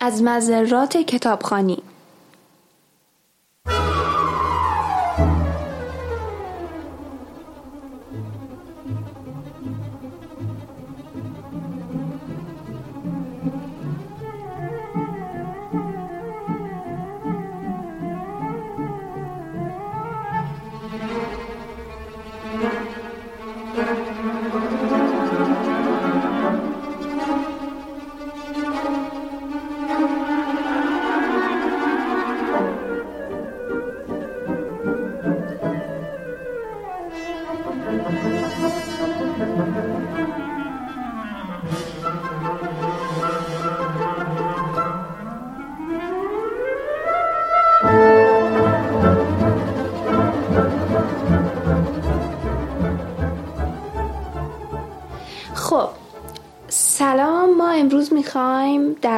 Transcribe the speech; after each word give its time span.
از 0.00 0.22
مذرات 0.22 0.96
کتابخانی. 0.96 1.82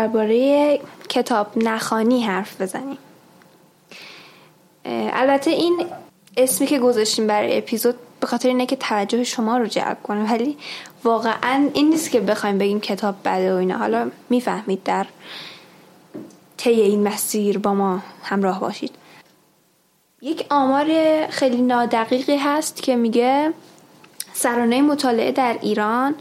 درباره 0.00 0.80
کتاب 1.08 1.46
نخانی 1.56 2.22
حرف 2.22 2.60
بزنیم. 2.60 2.98
البته 5.12 5.50
این 5.50 5.86
اسمی 6.36 6.66
که 6.66 6.78
گذاشتیم 6.78 7.26
برای 7.26 7.58
اپیزود 7.58 7.94
به 8.20 8.26
خاطر 8.26 8.48
اینه 8.48 8.66
که 8.66 8.76
توجه 8.76 9.24
شما 9.24 9.58
رو 9.58 9.66
جلب 9.66 10.02
کنه 10.02 10.32
ولی 10.32 10.56
واقعا 11.04 11.68
این 11.74 11.88
نیست 11.88 12.10
که 12.10 12.20
بخوایم 12.20 12.58
بگیم 12.58 12.80
کتاب 12.80 13.14
بده 13.24 13.54
و 13.54 13.56
اینا. 13.56 13.78
حالا 13.78 14.10
می‌فهمید 14.30 14.82
در 14.82 15.06
طی 16.56 16.70
این 16.70 17.08
مسیر 17.08 17.58
با 17.58 17.74
ما 17.74 18.02
همراه 18.22 18.60
باشید. 18.60 18.92
یک 20.22 20.46
آمار 20.50 20.86
خیلی 21.30 21.62
نادقیقی 21.62 22.36
هست 22.36 22.82
که 22.82 22.96
میگه 22.96 23.52
سرانه 24.32 24.82
مطالعه 24.82 25.32
در 25.32 25.58
ایران 25.62 26.14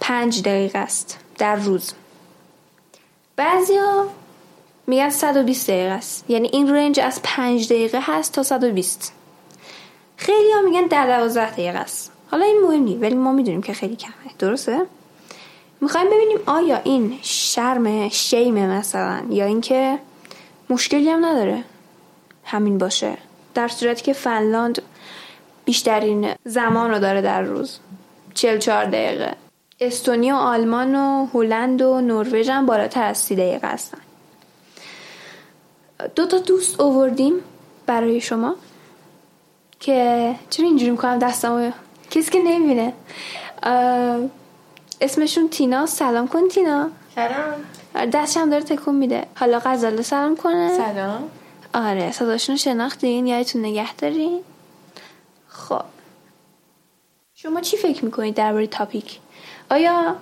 پنج 0.00 0.42
دقیقه 0.42 0.78
است 0.78 1.18
در 1.38 1.56
روز. 1.56 1.92
بعضیا 3.36 4.06
میگن 4.86 5.10
120 5.10 5.70
دقیقه 5.70 5.90
است. 5.90 6.24
یعنی 6.30 6.48
این 6.52 6.74
رنج 6.74 7.00
از 7.00 7.20
پنج 7.22 7.66
دقیقه 7.66 7.98
هست 8.02 8.32
تا 8.32 8.42
120 8.42 9.12
خیلی 10.16 10.52
ها 10.52 10.62
میگن 10.62 10.86
در 10.86 11.06
12 11.18 11.50
دقیقه 11.50 11.78
است. 11.78 12.12
حالا 12.30 12.44
این 12.44 12.60
مهم 12.62 12.82
نیست 12.82 13.02
ولی 13.02 13.14
ما 13.14 13.32
می‌دونیم 13.32 13.62
که 13.62 13.72
خیلی 13.72 13.96
کمه. 13.96 14.12
درسته؟ 14.38 14.80
می‌خوایم 15.80 16.06
ببینیم 16.06 16.38
آیا 16.46 16.80
این 16.84 17.18
شرم 17.22 18.08
شیمه 18.08 18.66
مثلا 18.66 19.22
یا 19.30 19.44
اینکه 19.44 19.98
مشکلی 20.70 21.10
هم 21.10 21.24
نداره؟ 21.24 21.64
همین 22.44 22.78
باشه. 22.78 23.16
در 23.54 23.68
صورتی 23.68 24.02
که 24.02 24.12
فنلاند 24.12 24.82
بیشترین 25.64 26.34
زمان 26.44 26.90
رو 26.90 26.98
داره 26.98 27.20
در 27.20 27.42
روز. 27.42 27.78
44 28.34 28.84
دقیقه. 28.84 29.45
استونیا 29.80 30.34
و 30.34 30.38
آلمان 30.38 30.94
و 30.94 31.26
هلند 31.34 31.82
و 31.82 32.00
نروژ 32.00 32.48
هم 32.48 32.66
بالاتر 32.66 33.02
از 33.02 33.18
30 33.18 33.34
دقیقه 33.36 33.68
هستن. 33.68 33.98
دو 36.14 36.26
تا 36.26 36.38
دوست 36.38 36.80
اووردیم 36.80 37.34
برای 37.86 38.20
شما 38.20 38.56
که 39.80 40.34
چرا 40.50 40.66
اینجوری 40.66 40.90
می‌کنم 40.90 41.18
دستمو؟ 41.18 41.70
کسی 42.10 42.30
که 42.30 42.38
نمی‌بینه. 42.42 42.92
اسمشون 45.00 45.48
تینا. 45.48 45.86
سلام 45.86 46.28
کن 46.28 46.48
تینا. 46.48 46.90
سلام. 47.14 47.54
دستش 48.12 48.36
هم 48.36 48.50
داره 48.50 48.62
تکون 48.64 48.94
میده. 48.94 49.26
حالا 49.36 49.60
غزاله 49.64 50.02
سلام 50.02 50.36
کنه. 50.36 50.76
سلام. 50.76 51.30
آره 51.74 52.12
صداشون 52.12 52.56
شناختین؟ 52.56 53.26
یادتون 53.26 53.64
نگه 53.64 53.94
دارین؟ 53.94 54.40
خب. 55.48 55.82
شما 57.34 57.60
چی 57.60 57.76
فکر 57.76 58.04
می‌کنید 58.04 58.34
درباره 58.34 58.66
تاپیک؟ 58.66 59.18
آیا 59.70 60.16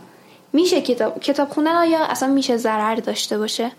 میشه 0.53 0.81
کتاب 0.81 1.21
کتاب 1.21 1.49
خوندن 1.49 1.75
آیا 1.75 2.05
اصلا 2.05 2.29
میشه 2.29 2.57
ضرر 2.57 2.95
داشته 2.95 3.39
باشه؟ 3.39 3.71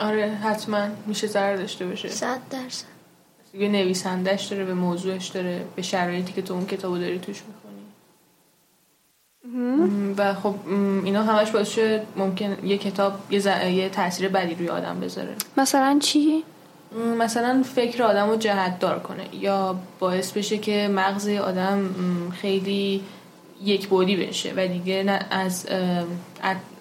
آره 0.00 0.30
حتما 0.30 0.88
میشه 1.06 1.26
ضرر 1.26 1.56
داشته 1.56 1.86
باشه. 1.86 2.08
صد 2.08 2.38
درصد. 2.50 2.86
یه 3.54 3.68
نویسندش 3.68 4.44
داره 4.44 4.64
به 4.64 4.74
موضوعش 4.74 5.28
داره 5.28 5.64
به 5.76 5.82
شرایطی 5.82 6.32
که 6.32 6.42
تو 6.42 6.54
اون 6.54 6.66
کتابو 6.66 6.98
داری 6.98 7.18
توش 7.18 7.42
می‌کنی 7.48 7.72
و 10.18 10.34
خب 10.34 10.54
اینا 11.04 11.22
همش 11.22 11.50
باعث 11.50 11.68
شد 11.68 12.00
ممکن 12.16 12.56
یه 12.64 12.78
کتاب 12.78 13.12
یه, 13.30 13.38
ز... 13.38 13.46
یه 13.46 13.88
تاثیر 13.88 14.28
بدی 14.28 14.54
روی 14.54 14.68
آدم 14.68 15.00
بذاره. 15.00 15.34
مثلا 15.56 15.98
چی؟ 16.02 16.44
مثلا 17.18 17.62
فکر 17.74 18.02
آدم 18.02 18.30
رو 18.30 18.36
جهت 18.36 18.78
دار 18.78 18.98
کنه 18.98 19.24
یا 19.32 19.76
باعث 19.98 20.32
بشه 20.32 20.58
که 20.58 20.88
مغز 20.88 21.28
آدم 21.28 21.94
خیلی 22.40 23.02
یک 23.64 23.88
بودی 23.88 24.16
بشه 24.16 24.52
و 24.56 24.66
دیگه 24.66 25.02
نه 25.02 25.26
از 25.30 25.66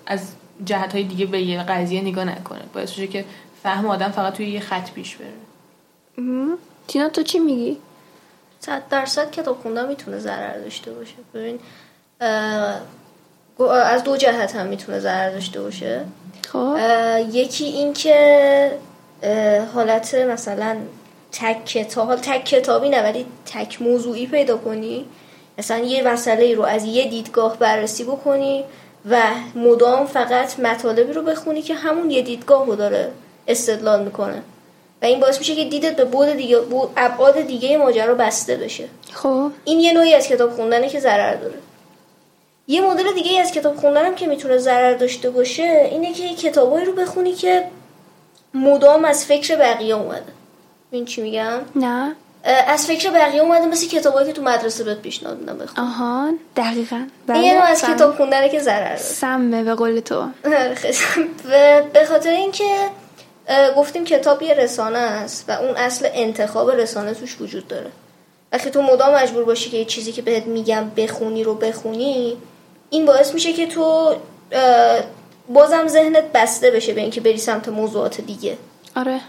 از 0.06 0.32
جهت 0.66 0.94
های 0.94 1.04
دیگه 1.04 1.26
به 1.26 1.42
یه 1.42 1.64
قضیه 1.64 2.02
نگاه 2.02 2.26
نکنه. 2.26 2.62
باعث 2.74 2.92
بشه 2.92 3.08
که 3.08 3.26
فهم 3.64 3.88
آدم 3.88 4.12
فقط 4.12 4.34
توی 4.34 4.50
یه 4.50 4.60
خط 4.60 4.92
پیش 4.92 5.16
بره. 5.16 5.28
تینا 6.88 7.10
تو 7.10 7.24
چی 7.24 7.40
میگی؟ 7.40 7.78
صد 8.60 8.84
درصد 8.90 9.32
کتاب 9.32 9.60
خوندن 9.62 9.88
می‌تونه 9.88 10.20
ضرر 10.20 10.58
داشته 10.58 10.92
باشه. 10.92 11.14
ببین 11.34 11.60
از 13.70 14.04
دو 14.04 14.18
جهت 14.18 14.56
هم 14.56 14.68
می‌تونه 14.68 15.00
ضرر 15.00 15.30
داشته 15.30 15.62
باشه. 15.62 16.06
خب. 16.48 16.78
یکی 17.32 17.66
این 17.66 17.94
که 17.94 18.72
حالت 19.74 20.16
مثلا 20.16 20.78
تک 21.32 21.66
کتاب 21.66 22.08
حال 22.08 22.18
تک 22.18 22.46
کتابی 22.46 22.90
نه 22.90 23.02
ولی 23.04 23.26
تک 23.46 23.82
موضوعی 23.82 24.28
پیدا 24.28 24.58
کنی. 24.58 25.06
مثلا 25.58 25.78
یه 25.78 26.04
مسئله 26.08 26.56
رو 26.56 26.64
از 26.64 26.86
یه 26.86 27.10
دیدگاه 27.10 27.58
بررسی 27.58 28.04
بکنی 28.04 28.64
و 29.10 29.22
مدام 29.56 30.06
فقط 30.06 30.60
مطالبی 30.60 31.14
رو 31.14 31.22
بخونی 31.22 31.62
که 31.62 31.74
همون 31.76 32.12
یه 32.12 32.22
دیدگاه 32.22 32.66
رو 32.66 32.76
داره 32.76 33.12
استدلال 33.48 34.04
می‌کنه. 34.04 34.42
و 35.02 35.06
این 35.06 35.20
باعث 35.20 35.40
میشه 35.40 35.56
که 35.56 35.66
دیدت 35.66 35.96
به 35.96 36.06
بود 36.06 36.30
دیگه 36.30 36.60
بود 36.60 36.90
ابعاد 36.98 37.42
دیگه 37.42 37.78
ماجرا 37.78 38.16
بسته 38.16 38.56
بشه. 38.56 38.88
خب. 39.14 39.52
این 39.66 39.80
یه 39.80 39.94
نوعی 39.94 40.14
از 40.14 40.28
کتاب 40.28 40.52
خوندنه 40.52 40.90
که 40.90 41.00
ضرر 41.00 41.36
داره. 41.36 41.56
یه 42.68 42.82
مدل 42.82 43.14
دیگه 43.14 43.40
از 43.40 43.52
کتاب 43.52 43.76
خوندنم 43.76 44.16
که 44.16 44.28
می‌تونه 44.28 44.58
ضرر 44.58 44.94
داشته 44.94 45.30
باشه 45.30 45.90
اینه 45.92 46.14
که 46.14 46.36
کتابایی 46.36 46.86
رو 46.86 46.94
بخونی 46.94 47.34
که 47.34 47.64
مدام 48.54 49.06
از 49.06 49.26
فکر 49.26 49.56
بقیه 49.56 49.96
اومده. 49.96 50.32
این 50.92 51.06
چی 51.06 51.22
میگم؟ 51.22 51.60
نه. 51.76 52.16
از 52.44 52.88
فکر 52.88 53.10
بقیه 53.10 53.42
اومده 53.42 53.66
مثل 53.66 53.88
کتابایی 53.88 54.28
که 54.28 54.34
تو 54.34 54.42
مدرسه 54.42 54.84
بهت 54.84 54.98
پیشنهاد 55.02 55.40
میدن 55.40 55.58
بخون. 55.58 55.84
آها 55.84 56.32
دقیقا. 56.56 57.06
این 57.30 57.44
یه 57.44 57.54
نوع 57.54 57.64
از 57.64 57.78
سم- 57.78 57.96
کتاب 57.96 58.16
خوندنه 58.16 58.50
که 58.50 58.60
ضرر 58.60 58.96
سمه 58.98 59.64
به 59.64 59.76
قول 59.76 60.00
تو. 60.00 60.26
آره،. 60.46 60.76
و 61.52 61.82
به 61.94 62.06
خاطر 62.06 62.30
اینکه 62.30 62.64
گفتیم 63.78 64.06
کتاب 64.06 64.42
یه 64.42 64.54
رسانه 64.54 64.98
است 65.00 65.46
و 65.48 65.52
اون 65.52 65.76
اصل 65.76 66.08
انتخاب 66.14 66.72
رسانه 66.72 67.14
توش 67.14 67.42
وجود 67.42 67.68
داره. 67.68 67.92
وقتی 68.52 68.70
تو 68.70 68.82
مدام 68.82 69.16
مجبور 69.16 69.44
باشی 69.44 69.70
که 69.70 69.78
یه 69.78 69.86
چیزی 69.86 70.12
که 70.12 70.22
بهت 70.22 70.46
میگم 70.48 70.90
بخونی 70.98 71.44
رو 71.44 71.56
بخونی 71.56 72.38
این 72.90 73.06
باعث 73.06 73.34
میشه 73.34 73.54
که 73.54 73.68
تو 73.68 74.16
بازم 75.50 75.88
ذهنت 75.88 76.24
بسته 76.34 76.72
بشه 76.72 76.94
به 76.94 77.02
اینکه 77.02 77.22
بری 77.22 77.38
سمت 77.38 77.70
موضوعات 77.70 78.22
دیگه. 78.22 78.58
آره. 78.96 79.20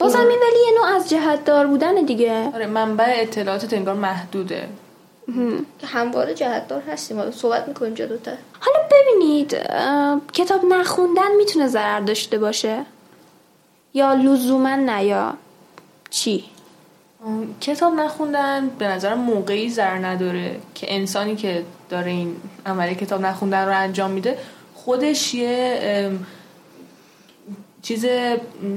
بازم 0.00 0.18
این 0.18 0.28
ولی 0.28 0.60
یه 0.66 0.78
نوع 0.78 0.96
از 0.96 1.10
جهت 1.10 1.44
دار 1.44 1.66
بودن 1.66 1.94
دیگه. 1.94 2.50
آره 2.54 2.66
منبع 2.66 3.14
اطلاعات 3.16 3.72
انگار 3.72 3.94
محدوده. 3.94 4.68
که 5.78 5.86
همواره 5.86 6.34
جهت 6.34 6.68
دار 6.68 6.82
هستیم. 6.92 7.18
حالا 7.18 7.30
صحبت 7.30 7.68
می‌کنیم 7.68 7.94
جلوتر 7.94 8.36
حالا 8.60 8.88
ببینید 8.90 9.56
کتاب 10.32 10.64
نخوندن 10.64 11.36
می‌تونه 11.36 11.68
ضرر 11.68 12.00
داشته 12.00 12.38
باشه؟ 12.38 12.84
یا 13.94 14.14
لزوما 14.14 14.76
نه 14.76 15.04
یا 15.04 15.34
چی؟ 16.10 16.44
کتاب 17.60 17.94
نخوندن 17.94 18.68
به 18.68 18.88
نظرم 18.88 19.18
موقعی 19.18 19.70
ضرر 19.70 20.06
نداره 20.06 20.56
که 20.74 20.94
انسانی 20.94 21.36
که 21.36 21.64
داره 21.90 22.10
این 22.10 22.36
عمل 22.66 22.94
کتاب 22.94 23.20
نخوندن 23.20 23.66
رو 23.66 23.76
انجام 23.76 24.10
میده 24.10 24.38
خودش 24.74 25.34
یه 25.34 26.10
چیز 27.82 28.06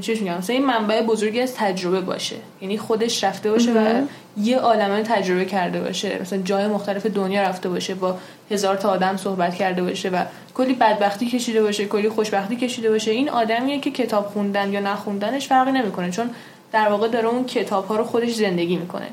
چیش 0.01 0.21
میگم 0.21 0.37
مثلا 0.37 0.55
این 0.55 0.65
منبع 0.65 1.01
بزرگی 1.01 1.41
از 1.41 1.55
تجربه 1.55 2.01
باشه. 2.01 2.35
یعنی 2.61 2.77
خودش 2.77 3.23
رفته 3.23 3.51
باشه 3.51 3.71
و 3.73 4.01
یه 4.37 4.57
عالمه 4.57 5.03
تجربه 5.03 5.45
کرده 5.45 5.81
باشه. 5.81 6.21
مثلا 6.21 6.41
جای 6.41 6.67
مختلف 6.67 7.05
دنیا 7.05 7.41
رفته 7.41 7.69
باشه 7.69 7.95
با 7.95 8.17
هزار 8.51 8.75
تا 8.75 8.89
آدم 8.89 9.17
صحبت 9.17 9.55
کرده 9.55 9.83
باشه 9.83 10.09
و 10.09 10.23
کلی 10.53 10.73
بدبختی 10.73 11.25
کشیده 11.25 11.63
باشه 11.63 11.85
کلی 11.85 12.09
خوشبختی 12.09 12.55
کشیده 12.55 12.89
باشه. 12.89 13.11
این 13.11 13.29
آدمیه 13.29 13.79
که 13.79 13.91
کتاب 13.91 14.25
خوندن 14.25 14.73
یا 14.73 14.79
نخوندنش 14.79 15.47
فرقی 15.47 15.71
نمی‌کنه 15.71 16.11
چون 16.11 16.29
در 16.71 16.89
واقع 16.89 17.07
داره 17.07 17.27
اون 17.27 17.45
کتاب 17.45 17.87
ها 17.87 17.95
رو 17.95 18.03
خودش 18.03 18.33
زندگی 18.33 18.75
می‌کنه. 18.75 19.07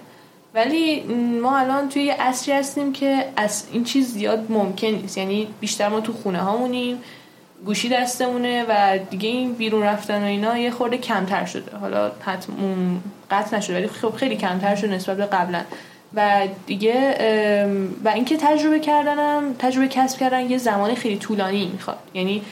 ولی 0.55 1.01
ما 1.43 1.59
الان 1.59 1.89
توی 1.89 2.03
یه 2.03 2.15
عصری 2.15 2.55
هستیم 2.55 2.93
که 2.93 3.25
از 3.37 3.65
این 3.73 3.85
چیز 3.85 4.13
زیاد 4.13 4.47
ممکن 4.49 4.87
نیست. 4.87 5.19
یعنی 5.19 5.49
بیشتر 5.61 5.89
ما 5.89 6.01
تو 6.01 6.13
خونه 6.13 6.39
هامونیم 6.39 6.99
گوشی 7.67 7.89
دستمونه 7.89 8.65
و 8.69 8.99
دیگه 9.11 9.29
این 9.29 9.55
بیرون 9.55 9.83
رفتن 9.83 10.23
و 10.23 10.27
اینا 10.27 10.59
یه 10.59 10.71
خورده 10.71 10.99
کمتر 10.99 11.45
شده. 11.45 11.77
حالا 11.77 12.13
حتم 12.21 12.53
قطع 13.31 13.57
نشده 13.57 13.77
ولی 13.77 13.89
خب 13.89 14.15
خیلی 14.15 14.37
کمتر 14.37 14.75
شده 14.75 14.91
نسبت 14.91 15.17
به 15.17 15.27
قبلا 15.27 15.61
و 16.15 16.49
دیگه 16.67 17.15
و 18.05 18.09
اینکه 18.09 18.37
تجربه 18.37 18.81
کردنم 18.81 19.55
تجربه 19.59 19.89
کسب 19.89 20.19
کردن 20.19 20.51
یه 20.51 20.59
زمان 20.59 20.95
خیلی 20.95 21.17
طولانی 21.17 21.71
می‌خواد. 21.73 21.99
یعنی 22.15 22.43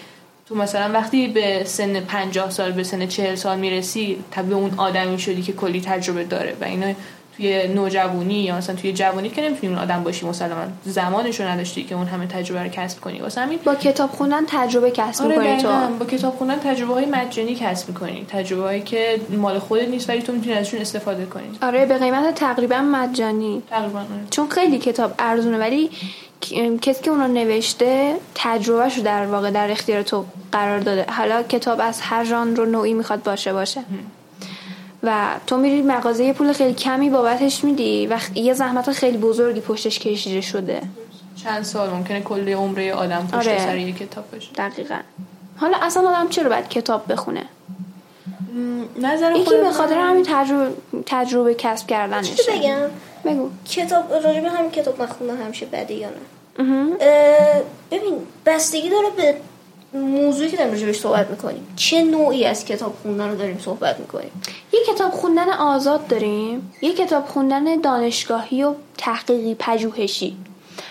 تو 0.49 0.55
مثلا 0.55 0.93
وقتی 0.93 1.29
به 1.29 1.65
سن 1.65 2.01
50 2.01 2.51
سال 2.51 2.73
به 2.73 2.83
سن 2.83 3.07
40 3.07 3.35
سال 3.35 3.59
می‌رسی 3.59 4.25
تبدیل 4.31 4.53
اون 4.53 4.75
آدمی 4.77 5.19
شدی 5.19 5.43
که 5.43 5.53
کلی 5.53 5.81
تجربه 5.81 6.25
داره 6.25 6.57
و 6.61 6.65
اینا 6.65 6.95
توی 7.39 7.69
نوجوانی 7.69 8.35
یا 8.35 8.57
مثلا 8.57 8.77
توی 8.77 8.93
جوانی 8.93 9.29
که 9.29 9.43
نمی‌تونی 9.43 9.73
اون 9.73 9.83
آدم 9.83 10.03
باشی 10.03 10.27
مسلما. 10.27 10.65
زمانش 10.85 11.41
رو 11.41 11.47
نداشتی 11.47 11.85
که 11.85 11.95
اون 11.95 12.07
همه 12.07 12.27
تجربه 12.27 12.63
رو 12.63 12.69
کسب 12.69 13.01
کنی. 13.01 13.19
واسه 13.19 13.41
همین 13.41 13.59
با 13.65 13.75
کتاب 13.75 14.11
خوندن 14.11 14.45
تجربه 14.47 14.91
کسب 14.91 15.25
آره 15.25 15.39
می‌کنی 15.39 15.63
تو. 15.63 15.69
با 15.99 16.07
کتاب 16.07 16.37
خوندن 16.37 16.59
تجربه 16.59 16.95
های 16.95 17.07
مجانی 17.07 17.55
کسب 17.55 17.89
می‌کنی. 17.89 18.27
تجربه 18.29 18.63
هایی 18.63 18.81
که 18.81 19.21
مال 19.31 19.59
خودت 19.59 19.89
نیست 19.89 20.09
ولی 20.09 20.23
تو 20.23 20.33
می‌تونی 20.33 20.57
ازشون 20.57 20.81
استفاده 20.81 21.27
کنی. 21.27 21.59
آره 21.63 21.87
به 21.87 21.99
قیمت 21.99 22.35
تقریبا 22.35 22.79
مجانی. 22.79 23.63
تقریبا 23.71 23.99
آره. 23.99 24.09
چون 24.31 24.49
خیلی 24.49 24.79
کتاب 24.79 25.15
ارزونه 25.19 25.59
ولی 25.59 25.91
کسی 26.83 27.03
که 27.03 27.11
اون 27.11 27.21
رو 27.21 27.29
نوشته 27.29 28.15
تجربهش 28.35 28.97
رو 28.97 29.03
در 29.03 29.27
واقع 29.27 29.51
در 29.51 29.71
اختیار 29.71 30.03
تو 30.03 30.25
قرار 30.53 30.79
داده. 30.79 31.07
حالا 31.11 31.43
کتاب 31.43 31.81
از 31.83 32.01
هر 32.01 32.25
ژانر 32.25 32.57
رو 32.57 32.67
نوعی 32.67 32.95
می‌خواد 32.95 33.23
باشه 33.23 33.53
باشه. 33.53 33.81
و 35.03 35.35
تو 35.47 35.57
میری 35.57 35.83
مغازه 35.83 36.25
یه 36.25 36.33
پول 36.33 36.53
خیلی 36.53 36.75
کمی 36.75 37.11
بابتش 37.11 37.65
میدی 37.65 38.07
و 38.07 38.19
یه 38.35 38.55
زحمت 38.55 38.93
خیلی 38.93 39.19
بزرگی 39.19 39.61
پشتش 39.61 39.99
کشیده 39.99 40.41
شده. 40.41 40.81
چند 41.45 41.63
سال 41.63 41.91
ممکنه 41.91 42.21
کل 42.21 42.49
عمره 42.49 42.95
آدم 42.95 43.29
پشت 43.33 43.49
آره. 43.49 43.59
سر 43.59 43.77
یه 43.77 43.93
کتاب 43.93 44.31
باشه 44.31 44.53
دقیقا. 44.53 44.99
حالا 45.57 45.79
اصلا 45.83 46.09
آدم 46.09 46.29
چرا 46.29 46.49
باید 46.49 46.69
کتاب 46.69 47.13
بخونه؟ 47.13 47.45
نظر 49.01 49.33
یکی 49.37 49.57
به 49.57 49.71
خاطر 49.71 49.99
همین 49.99 50.25
تجربه, 50.29 50.71
تجربه 51.07 51.55
کسب 51.55 51.87
چی 51.87 51.87
کردنشه 51.87 52.53
بگم؟ 52.53 52.77
بگو. 53.25 53.51
کتاب 53.65 54.13
راجب 54.13 54.45
همین 54.45 54.71
کتاب 54.71 55.03
نخوندن 55.03 55.43
همیشه 55.43 55.67
بده 55.67 55.95
یا 55.95 56.09
نه؟ 56.09 56.65
ببین 57.91 58.15
بستگی 58.47 58.91
داره 58.91 59.11
به 59.17 59.35
موضوعی 59.93 60.51
که 60.51 60.57
داریم 60.57 60.73
راجبش 60.73 61.01
صحبت 61.01 61.31
می‌کنیم. 61.31 61.67
چه 61.77 62.03
نوعی 62.03 62.45
از 62.45 62.65
کتاب 62.65 62.97
خوندن 63.03 63.29
رو 63.31 63.37
داریم 63.37 63.59
صحبت 63.65 64.01
می‌کنیم؟ 64.01 64.43
یه 64.73 64.81
کتاب 64.95 65.13
خوندن 65.13 65.49
آزاد 65.51 66.07
داریم 66.07 66.73
یه 66.83 66.93
کتاب 66.93 67.27
خوندن 67.27 67.81
دانشگاهی 67.81 68.63
و 68.63 68.75
تحقیقی 68.99 69.55
پژوهشی. 69.59 70.37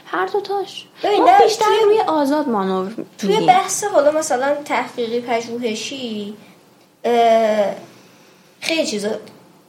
هر 0.06 0.26
دوتاش 0.26 0.86
ببین، 1.04 1.20
ما 1.24 1.38
بیشتر 1.44 1.66
توی- 1.66 1.84
روی 1.86 2.00
آزاد 2.00 2.50
مانور 2.50 2.92
توی 3.18 3.46
بحث 3.46 3.84
حالا 3.84 4.12
مثلا 4.12 4.56
تحقیقی 4.66 5.20
پژوهشی 5.20 6.34
خیلی 8.62 8.86
چیزا 8.86 9.10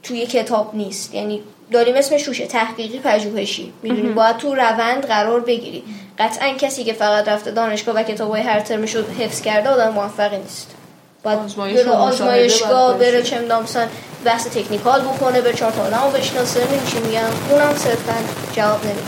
توی 0.03 0.27
کتاب 0.27 0.75
نیست. 0.75 1.15
یعنی 1.15 1.43
داریم 1.73 1.95
اسمش 1.97 2.23
روشه 2.29 2.47
تحقیقی 2.47 2.99
پژوهشی. 2.99 3.73
می‌دونی؟ 3.83 4.09
باید 4.09 4.37
تو 4.37 4.55
روند 4.55 5.07
قرار 5.07 5.41
بگیری. 5.41 5.85
قطعا 6.19 6.49
کسی 6.49 6.85
که 6.85 6.93
فقط 6.93 7.29
رفته 7.29 7.51
دانشگاه 7.51 7.95
و 7.95 8.03
کتابای 8.03 8.41
هر 8.41 8.61
ترمش 8.61 8.95
رو 8.95 9.03
حفظ 9.19 9.41
کرده 9.41 9.69
آدم 9.69 9.93
موفقی 9.93 10.39
نیست 10.39 10.75
باید 11.23 11.57
بره 11.57 11.91
آزمایشگاه 11.91 12.99
باید 12.99 13.13
بره. 13.13 13.23
چه 13.23 13.39
می‌دونم 13.39 13.63
مثلا 13.63 13.87
بحث 14.25 14.47
تکنیکال 14.47 15.01
بکنه 15.01 15.41
بره 15.41 15.53
چهار 15.53 15.73
تا 15.73 15.83
آدم 15.83 16.03
رو 16.05 16.11
بشناسه 16.11 16.61
چی 16.87 17.01
میگم 17.01 17.21
اونم 17.51 17.77
صرفا 17.77 18.15
جواب 18.53 18.85
نمیده 18.85 19.03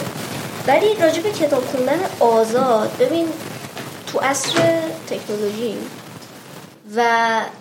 ولی 0.67 0.95
راجع 1.03 1.23
به 1.23 1.31
کتاب 1.31 1.65
خوندن 1.65 2.01
آزاد 2.21 2.91
ببین 3.01 3.27
تو 4.13 4.19
عصر 4.19 4.53
تکنولوژی 5.11 5.77
و 6.97 7.03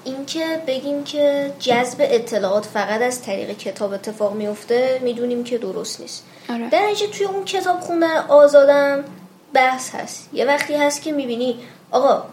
اینکه 0.04 0.62
بگیم 0.68 1.04
که 1.04 1.52
جذب 1.60 1.98
اطلاعات 2.00 2.66
فقط 2.66 3.02
از 3.02 3.22
طریق 3.22 3.58
کتاب 3.58 3.94
اتفاق 3.94 4.34
میفته 4.34 5.00
می‌دونیم 5.04 5.44
که 5.44 5.58
درست 5.58 6.02
نیست 6.02 6.24
آره. 6.50 6.70
در 6.70 6.82
نتیجه 6.82 7.08
توی 7.08 7.26
اون 7.26 7.46
کتاب 7.46 7.80
خوندن 7.80 8.18
آزادم 8.28 9.04
بحث 9.54 9.96
هست. 9.96 10.30
یه 10.34 10.46
وقتی 10.46 10.74
هست 10.74 11.02
که 11.02 11.12
می‌بینی 11.12 11.60
آقا 11.92 12.24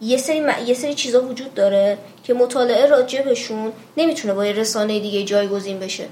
یه 0.00 0.16
سری 0.16 0.40
م- 0.40 0.54
یه 0.66 0.74
سری 0.74 0.94
چیزا 0.94 1.22
وجود 1.24 1.54
داره 1.54 1.98
که 2.24 2.34
مطالعه 2.34 2.86
راجبشون 2.86 3.72
نمی‌تونه 3.96 4.34
با 4.34 4.46
یه 4.46 4.52
رسانه 4.52 5.00
دیگه 5.00 5.22
جایگزین 5.24 5.78
بشه. 5.78 6.04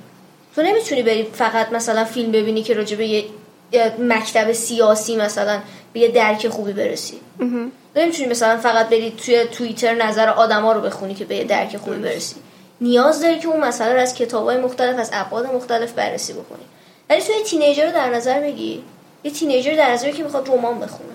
تو 0.54 0.62
نمی‌تونی 0.62 1.02
بری 1.02 1.22
فقط 1.32 1.72
مثلا 1.72 2.04
فیلم 2.04 2.32
ببینی 2.32 2.62
که 2.62 2.74
راجب 2.74 3.00
یه 3.00 3.24
یه 3.72 3.92
مکتب 3.98 4.52
سیاسی 4.52 5.16
مثلا 5.16 5.60
به 5.92 6.00
یه 6.00 6.08
درک 6.08 6.48
خوبی 6.48 6.72
برسی. 6.72 7.20
نمی‌تونی 7.96 8.28
مثلا 8.28 8.56
فقط 8.56 8.88
بری 8.88 9.10
توی 9.10 9.44
توییتر 9.44 9.94
نظر 9.94 10.28
آدما 10.28 10.72
رو 10.72 10.80
بخونی 10.80 11.14
که 11.14 11.24
به 11.24 11.36
یه 11.36 11.44
درک 11.44 11.76
خوبی 11.76 11.96
برسی. 11.96 12.36
نیاز 12.80 13.22
داری 13.22 13.38
که 13.38 13.48
اون 13.48 13.60
مسئله 13.60 13.92
رو 13.92 14.00
از 14.00 14.14
کتابای 14.14 14.56
مختلف 14.56 14.98
از 14.98 15.10
ابعاد 15.12 15.46
مختلف 15.46 15.92
بررسی 15.92 16.32
بکنی. 16.32 16.64
ولی 17.10 17.20
توی 17.20 17.34
تینیجر 17.46 17.86
رو 17.86 17.92
در 17.92 18.14
نظر 18.14 18.40
بگی 18.40 18.82
یه 19.24 19.30
تینیجر 19.30 19.76
در 19.76 19.92
نظر 19.92 20.10
که 20.10 20.22
می‌خواد 20.22 20.48
رمان 20.48 20.80
بخونه. 20.80 21.10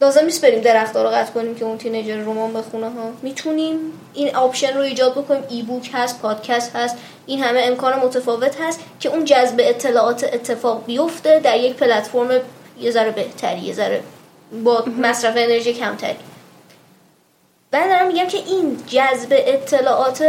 لازم 0.00 0.24
نیست 0.24 0.44
بریم 0.44 0.60
درخت‌ها 0.60 1.02
رو 1.02 1.08
قطع 1.08 1.32
کنیم 1.32 1.54
که 1.54 1.64
اون 1.64 1.78
تینیجر 1.78 2.16
رمان 2.16 2.52
بخونه 2.52 2.86
ها. 2.86 3.10
می‌تونیم 3.22 3.78
این 4.14 4.36
option 4.36 4.74
رو 4.76 4.80
ایجاد 4.80 5.12
بکنیم. 5.12 5.44
e-book 5.48 5.90
هست 5.92 6.20
پادکست 6.20 6.76
هست 6.76 6.96
این 7.26 7.42
همه 7.42 7.60
امکان 7.62 7.98
متفاوت 7.98 8.60
هست 8.60 8.80
که 9.00 9.08
اون 9.08 9.24
جذب 9.24 9.56
اطلاعات 9.58 10.24
اتفاق 10.24 10.84
بیفته 10.86 11.40
در 11.40 11.56
یک 11.56 11.74
پلتفرم 11.74 12.40
یه 12.80 12.90
ذره 12.90 13.10
بهتری 13.10 13.60
یه 13.60 13.72
ذره 13.72 14.02
با 14.64 14.84
مصرف 15.02 15.34
انرژی 15.36 15.72
کمتری. 15.72 16.16
من 17.72 17.88
دارم 17.88 18.06
میگم 18.06 18.26
که 18.26 18.38
این 18.38 18.76
جذب 18.86 19.28
اطلاعات 19.30 20.24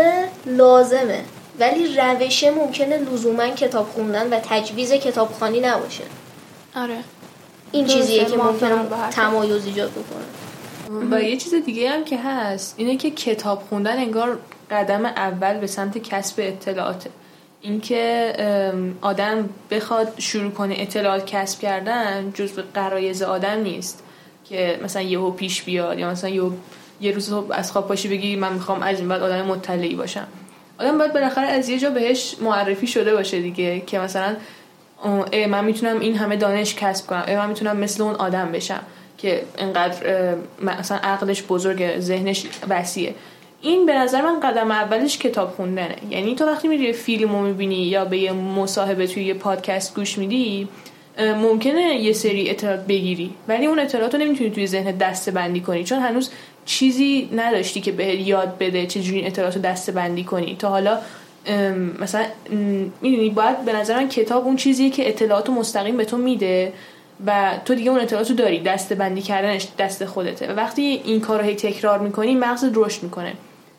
لازمه 0.45 1.23
ولی 1.59 1.97
روشه 1.97 2.51
ممکنه 2.51 2.97
لزوما 2.97 3.47
کتاب 3.47 3.89
خوندن 3.89 4.33
و 4.33 4.39
تجویز 4.49 4.93
کتابخوانی 4.93 5.59
نباشه. 5.59 6.03
آره. 6.75 6.97
این 7.71 7.87
چیزیه 7.87 8.25
که 8.25 8.37
ممکنه. 8.37 9.09
تمایز 9.11 9.65
ایجاد 9.65 9.91
بکنه 9.91 10.25
و 11.11 11.23
یه 11.23 11.37
چیز 11.37 11.53
دیگه 11.53 11.89
هم 11.89 12.03
که 12.03 12.17
هست 12.17 12.75
اینه 12.77 12.97
که 12.97 13.11
کتاب 13.11 13.63
خوندن 13.69 13.97
انگار 13.97 14.39
قدم 14.71 15.05
اول 15.05 15.57
به 15.57 15.67
سمت 15.67 15.97
کسب 15.97 16.35
اطلاعاته. 16.37 17.09
اینکه 17.61 18.33
آدم 19.01 19.49
بخواد 19.71 20.13
شروع 20.17 20.51
کنه 20.51 20.75
اطلاعات 20.77 21.25
کسب 21.25 21.59
کردن 21.59 22.31
جزء 22.33 22.61
قرایز 22.73 23.21
آدم 23.21 23.59
نیست. 23.59 24.03
که 24.49 24.79
مثلا 24.83 25.01
یهو 25.01 25.31
پیش 25.31 25.63
بیاد 25.63 25.99
یا 25.99 26.09
مثلا 26.09 26.29
یهو 26.29 26.51
یه 27.01 27.11
روز 27.11 27.29
صبح 27.29 27.47
از 27.51 27.71
خواب 27.71 27.87
پاشی 27.87 28.07
بگی 28.07 28.35
من 28.35 28.53
می‌خوام 28.53 28.81
از 28.81 28.99
این 28.99 29.07
بعد 29.07 29.21
آدم 29.21 29.45
مطلعی 29.45 29.95
باشم. 29.95 30.27
آدم 30.79 30.97
باید 30.97 31.13
بالاخره 31.13 31.47
از 31.47 31.69
یه 31.69 31.79
جا 31.79 31.89
بهش 31.89 32.35
معرفی 32.41 32.87
شده 32.87 33.13
باشه 33.13 33.41
دیگه 33.41 33.79
که 33.79 33.99
مثلا 33.99 34.35
من 35.49 35.65
می‌تونم 35.65 35.99
این 35.99 36.15
همه 36.15 36.35
دانش 36.35 36.75
کسب 36.75 37.07
کنم. 37.07 37.23
من 37.27 37.49
می‌تونم 37.49 37.77
مثل 37.77 38.03
اون 38.03 38.15
آدم 38.15 38.51
بشم 38.51 38.81
که 39.17 39.43
انقدر 39.57 40.29
اه، 40.29 40.35
مثلا 40.79 40.97
عقلش 40.97 41.43
بزرگ 41.43 41.99
ذهنش 41.99 42.45
وسیعه. 42.69 43.15
این 43.61 43.85
به 43.85 43.93
نظر 43.93 44.21
من 44.21 44.39
قدم 44.39 44.71
اولش 44.71 45.17
کتاب 45.17 45.51
خوندنه. 45.51 45.95
یعنی 46.09 46.35
تو 46.35 46.45
وقتی 46.45 46.67
میری 46.67 46.93
فیلم 46.93 47.31
رو 47.31 47.41
می‌بینی 47.41 47.75
یا 47.75 48.05
به 48.05 48.17
یه 48.17 48.31
مصاحبه 48.31 49.07
توی 49.07 49.23
یه 49.23 49.33
پادکست 49.33 49.95
گوش 49.95 50.17
میدی 50.17 50.67
ممکنه 51.19 51.81
یه 51.81 52.13
سری 52.13 52.49
اطلاعات 52.49 52.79
بگیری 52.79 53.33
ولی 53.47 53.65
اون 53.65 53.79
اطلاعات 53.79 54.15
رو 54.15 54.21
نمی‌تونی 54.21 54.49
توی 54.49 54.67
ذهن 54.67 54.91
دسته 54.91 55.31
بندی 55.31 55.59
کنی. 55.59 55.83
چون 55.83 55.99
هنوز 55.99 56.31
چیزی 56.65 57.29
نداشتی 57.35 57.81
که 57.81 57.91
به 57.91 58.05
یاد 58.05 58.57
بده 58.57 58.85
چجوری 58.85 59.17
این 59.17 59.27
اطلاعات 59.27 59.55
رو 59.55 59.61
دسته 59.61 59.91
بندی 59.91 60.23
کنی. 60.23 60.55
تا 60.59 60.69
حالا 60.69 60.97
مثلا 61.99 62.25
می‌دونی 63.01 63.29
باید 63.29 63.65
به 63.65 63.73
نظر 63.73 63.95
من 63.95 64.09
کتاب 64.09 64.45
اون 64.45 64.55
چیزیه 64.55 64.89
که 64.89 65.09
اطلاعات 65.09 65.47
رو 65.47 65.53
مستقیم 65.53 65.97
به 65.97 66.05
تو 66.05 66.17
میده 66.17 66.73
و 67.25 67.57
تو 67.65 67.75
دیگه 67.75 67.91
اون 67.91 67.99
اطلاعات 67.99 68.29
رو 68.29 68.35
داری 68.35 68.59
دسته 68.59 68.95
بندی 68.95 69.21
کردنش 69.21 69.67
دست 69.79 70.05
خودته. 70.05 70.47
و 70.47 70.55
وقتی 70.55 71.01
این 71.05 71.21
کار 71.21 71.39
رو 71.39 71.45
هی 71.45 71.55
تکرار 71.55 71.99
می‌کنی 71.99 72.35
مغزت 72.35 72.71
رشد 72.73 73.03
می‌کنه. 73.03 73.33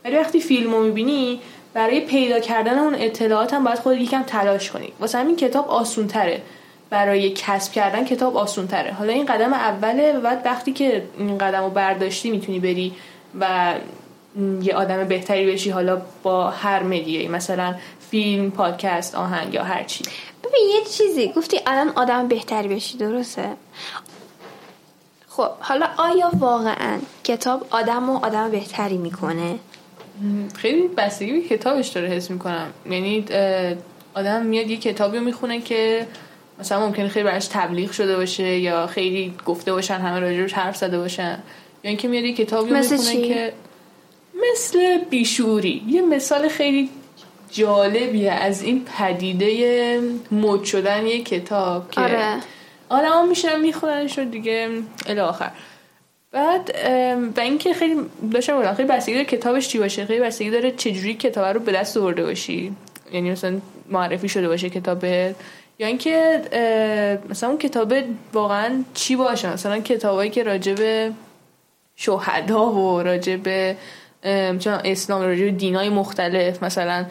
ولی 0.04 0.16
وقتی 0.16 0.40
فیلم 0.40 0.72
رو 0.72 0.82
می‌بینی 0.82 1.40
برای 1.74 2.00
پیدا 2.00 2.40
کردن 2.40 2.78
اون 2.78 2.94
اطلاعات 2.98 3.54
هم 3.54 3.64
باید 3.64 3.78
خودت 3.78 4.00
یکم 4.00 4.22
تلاش 4.22 4.70
کنی. 4.70 4.92
واسه 5.00 5.18
همین 5.18 5.36
کتاب 5.36 5.68
آسون 5.68 6.06
تره 6.06 6.42
برای 6.90 7.30
کسب 7.30 7.72
کردن 7.72 8.04
کتاب 8.04 8.36
آسون 8.36 8.66
تره 8.66 8.92
حالا 8.92 9.12
این 9.12 9.26
قدم 9.26 9.52
اوله 9.52 10.12
و 10.12 10.20
بعد 10.20 10.42
وقتی 10.44 10.72
که 10.72 11.02
این 11.18 11.38
قدم 11.38 11.62
رو 11.62 11.70
برداشتی 11.70 12.30
می‌تونی 12.30 12.60
بری 12.60 12.92
و 13.40 13.74
یه 14.62 14.74
آدم 14.74 15.04
بهتری 15.04 15.52
بشی 15.52 15.70
حالا 15.70 16.02
با 16.22 16.50
هر 16.50 16.82
مدیایی 16.82 17.28
مثلا 17.28 17.74
فیلم 18.10 18.50
پادکست 18.50 19.14
آهنگ 19.14 19.54
یا 19.54 19.64
هر 19.64 19.84
چی. 19.84 20.04
ببین 20.44 20.68
یه 20.74 20.84
چیزی 20.90 21.32
گفتی 21.36 21.60
الان 21.66 21.88
آدم 21.88 22.28
بهتری 22.28 22.68
بشی 22.68 22.98
درسته؟ 22.98 23.48
خب 25.28 25.48
حالا 25.60 25.86
آیا 25.96 26.30
واقعا 26.38 26.98
کتاب 27.24 27.66
آدم 27.70 28.10
و 28.10 28.24
آدم 28.24 28.50
بهتری 28.50 28.96
می‌کنه؟ 28.98 29.54
خیلی 30.54 30.88
بستگی 30.88 31.32
به 31.32 31.40
کتابش 31.40 31.88
داره 31.88 32.08
حس 32.08 32.30
می‌کنم. 32.30 32.66
یعنی 32.90 33.24
آدم 34.14 34.42
میاد 34.42 34.70
یه 34.70 34.76
کتابی 34.76 35.18
رو 35.18 35.24
می‌خونه 35.24 35.60
که 35.60 36.06
مثلا 36.60 36.86
ممکنه 36.86 37.08
خیلی 37.08 37.24
براش 37.24 37.46
تبلیغ 37.46 37.90
شده 37.90 38.16
باشه 38.16 38.58
یا 38.58 38.86
خیلی 38.86 39.34
گفته 39.46 39.72
باشن 39.72 39.94
همه 39.94 40.20
راجعش 40.20 40.52
حرف 40.52 40.76
زده 40.76 40.98
باشن. 40.98 41.38
یا 41.84 41.88
اینکه 41.88 42.08
میاد 42.08 42.24
یه 42.24 42.34
کتابی 42.34 42.72
می‌خونه؟ 42.72 43.28
که 43.28 43.52
مثل 44.42 44.98
بیشوری. 44.98 45.82
یه 45.88 46.02
مثال 46.02 46.48
خیلی 46.48 46.90
جالبیه 47.50 48.32
از 48.32 48.62
این 48.62 48.84
پدیده 48.98 50.00
مد 50.32 50.64
شدن 50.64 51.06
یه 51.06 51.22
کتاب 51.22 51.90
که 51.90 52.00
آره. 52.00 52.36
آدم 52.88 53.08
ها 53.08 53.26
میشنن 53.26 53.60
میخوننش 53.60 54.18
رو 54.18 54.24
دیگه 54.24 54.68
الی 55.06 55.20
آخر. 55.20 55.50
بعد 56.32 56.74
و 57.36 57.40
اینکه 57.40 57.74
خیلی 57.74 57.96
داشتم 58.32 58.56
بودم 58.56 58.74
خیلی 58.74 58.88
بستگی 58.88 59.14
داره 59.14 59.24
کتابش 59.24 59.68
چی 59.68 59.78
باشه 59.78 60.06
خیلی 60.06 60.20
بستگی 60.20 60.50
داره 60.50 60.72
چجوری 60.72 61.14
کتاب 61.14 61.44
رو 61.46 61.60
به 61.60 61.72
دست 61.72 61.96
آورده 61.96 62.24
باشی. 62.24 62.72
یعنی 63.12 63.30
مثلا 63.30 63.60
معرفی 63.88 64.28
شده 64.28 64.48
باشه 64.48 64.70
کتابت 64.70 65.34
یا 65.78 65.86
اینکه 65.86 66.42
مثلا 67.30 67.48
اون 67.48 67.58
کتاب 67.58 67.92
واقعا 68.32 68.84
چی 68.94 69.16
باشه؟ 69.16 69.52
مثلا 69.52 69.80
کتابایی 69.80 70.30
که 70.30 70.42
راجب 70.42 71.12
شهدا 71.96 72.72
و 72.72 73.02
راجب 73.02 73.76
چون 74.58 74.80
اسلام 74.84 75.22
راجب 75.22 75.56
دینای 75.56 75.88
مختلف 75.88 76.62
مثلا 76.62 77.06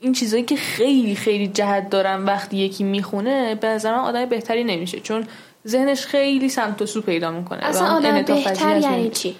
این 0.00 0.12
چیزایی 0.12 0.42
که 0.42 0.56
خیلی 0.56 1.14
خیلی 1.14 1.46
جهت 1.48 1.90
دارن 1.90 2.24
وقتی 2.24 2.56
یکی 2.56 2.84
می‌خونه 2.84 3.54
به 3.54 3.68
نظر 3.68 3.92
من 3.92 3.98
آدم 3.98 4.26
بهتری 4.26 4.64
نمیشه 4.64 5.00
چون 5.00 5.26
ذهنش 5.66 6.06
خیلی 6.06 6.48
سمت 6.48 6.82
و 6.82 6.86
سو 6.86 7.00
پیدا 7.00 7.30
می‌کنه 7.30 7.66
اصلا 7.66 7.86
آدم 7.86 8.22
بهتر 8.22 8.74
از 8.74 8.82
یعنی 8.82 9.10
چی؟ 9.10 9.36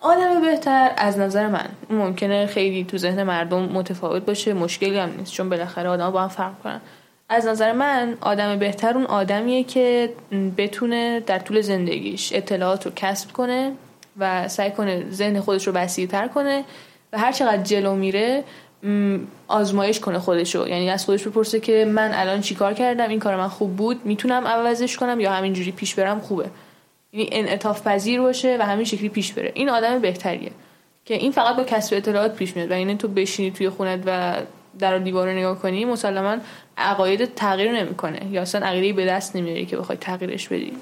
آدم 0.00 0.40
بهتر 0.40 0.92
از 0.96 1.18
نظر 1.18 1.48
من. 1.48 1.68
ممکنه 1.90 2.46
خیلی 2.46 2.84
تو 2.84 2.98
ذهن 2.98 3.22
مردم 3.22 3.62
متفاوت 3.62 4.22
باشه 4.22 4.54
مشکلی 4.54 4.98
هم 4.98 5.10
نیست 5.18 5.32
چون 5.32 5.48
بالاخره 5.48 5.88
آدم 5.88 6.10
با 6.10 6.22
هم 6.22 6.28
فرق 6.28 6.62
کنن 6.62 6.80
از 7.28 7.46
نظر 7.46 7.72
من 7.72 8.16
آدم 8.20 8.58
بهتر 8.58 8.94
اون 8.94 9.04
آدمیه 9.04 9.64
که 9.64 10.12
بتونه 10.56 11.20
در 11.20 11.38
طول 11.38 11.60
زندگیش 11.60 12.32
اطلاعات 12.32 12.86
رو 12.86 12.92
کسب 12.96 13.32
کنه 13.32 13.72
و 14.18 14.48
سعی 14.48 14.70
کنه 14.70 15.10
ذهن 15.10 15.40
خودش 15.40 15.66
رو 15.66 15.72
وسیع‌تر 15.72 16.28
کنه 16.28 16.64
و 17.12 17.18
هر 17.18 17.32
چقدر 17.32 17.62
جلو 17.62 17.94
میره 17.94 18.44
آزمایش 19.48 20.00
کنه 20.00 20.18
خودشو. 20.18 20.68
یعنی 20.68 20.90
از 20.90 21.04
خودش 21.04 21.26
بپرسه 21.26 21.60
که 21.60 21.84
من 21.84 22.10
الان 22.14 22.40
چیکار 22.40 22.74
کردم؟ 22.74 23.08
این 23.08 23.18
کار 23.18 23.36
من 23.36 23.48
خوب 23.48 23.76
بود 23.76 24.06
می‌تونم 24.06 24.46
عوضش 24.46 24.96
کنم 24.96 25.20
یا 25.20 25.32
همینجوری 25.32 25.72
پیش 25.72 25.94
برم 25.94 26.20
خوبه؟ 26.20 26.46
یعنی 27.12 27.28
انعطاف 27.32 27.86
پذیر 27.86 28.20
باشه 28.20 28.56
و 28.60 28.66
همین 28.66 28.84
شکلی 28.84 29.08
پیش 29.08 29.32
بره. 29.32 29.52
این 29.54 29.68
آدم 29.68 29.98
بهتریه 29.98 30.50
که 31.04 31.14
این 31.14 31.32
فقط 31.32 31.56
با 31.56 31.64
کسب 31.64 31.96
اطلاعات 31.96 32.36
پیش 32.36 32.56
میاد 32.56 32.70
و 32.70 32.74
اینه 32.74 32.96
تو 32.96 33.08
بشینی 33.08 33.50
توی 33.50 33.68
خونت 33.68 34.00
و 34.06 34.36
در 34.78 34.98
دیوار 34.98 35.28
رو 35.28 35.38
نگاه 35.38 35.58
کنی 35.58 35.84
مسلما 35.84 36.36
عقاید 36.76 37.34
تغییر 37.34 37.72
نمی‌کنه. 37.72 38.20
یا 38.30 38.42
اصلا 38.42 38.66
عقیده 38.66 38.92
به 38.92 39.06
دست 39.06 39.36
نمیاری 39.36 39.66
که 39.66 39.76
بخوای 39.76 39.98
تغییرش 39.98 40.48
بدی. 40.48 40.72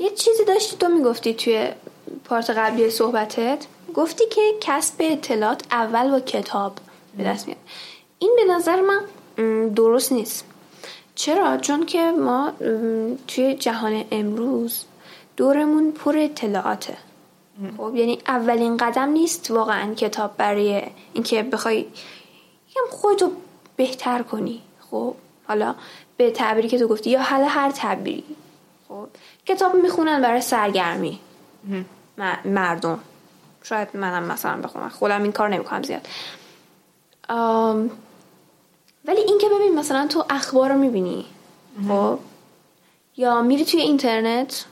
یه 0.00 0.10
چیزی 0.10 0.44
داشتی 0.44 0.76
تو 0.76 0.88
می‌گفتی 0.88 1.34
توی 1.34 1.68
پارت 2.24 2.50
قبلی 2.50 2.90
صحبتت 2.90 3.66
گفتی 3.94 4.24
که 4.26 4.40
کسب 4.60 4.94
اطلاعات 5.00 5.62
اول 5.70 6.10
با 6.10 6.20
کتاب 6.20 6.72
به 7.16 7.24
دست 7.24 7.46
میاد. 7.46 7.58
این 8.18 8.36
به 8.36 8.52
نظر 8.54 8.80
من 8.80 9.00
درست 9.68 10.12
نیست. 10.12 10.44
چرا؟ 11.14 11.56
چون 11.56 11.86
که 11.86 12.10
ما 12.10 12.52
توی 13.28 13.54
جهان 13.54 14.04
امروز 14.10 14.84
دورمون 15.36 15.92
پر 15.92 16.18
اطلاعاته. 16.18 16.96
خب 17.76 17.94
یعنی 17.94 18.18
اولین 18.26 18.76
قدم 18.76 19.08
نیست 19.08 19.50
واقعا 19.50 19.94
کتاب 19.94 20.36
برای 20.36 20.82
اینکه 21.12 21.42
بخوای 21.42 21.78
یکم 22.70 22.80
خودتو 22.90 23.32
بهتر 23.76 24.22
کنی. 24.22 24.60
خب 24.90 25.14
حالا 25.48 25.74
به 26.16 26.30
تعبیری 26.30 26.68
که 26.68 26.78
تو 26.78 26.88
گفتی 26.88 27.10
یا 27.10 27.22
حالا 27.22 27.48
هر 27.48 27.70
تعبیری. 27.70 28.24
خب 28.88 29.06
کتاب 29.46 29.74
می‌خونن 29.74 30.22
برای 30.22 30.40
سرگرمی. 30.40 31.18
مردم. 32.44 32.98
شاید 33.62 33.88
منم 33.94 34.22
مثلا 34.22 34.56
بخونم 34.56 34.88
خودم 34.88 35.22
این 35.22 35.32
کار 35.32 35.48
نمی‌کنم 35.48 35.82
زیاد. 35.82 36.06
آم، 37.28 37.90
ولی 39.04 39.20
این 39.20 39.38
که 39.38 39.46
ببین 39.48 39.78
مثلا 39.78 40.06
تو 40.06 40.24
اخبار 40.30 40.72
رو 40.72 40.78
می‌بینی 40.78 41.26
خب؟ 41.88 42.18
یا 43.16 43.42
میری 43.42 43.64
توی 43.64 43.80
اینترنت 43.80 44.64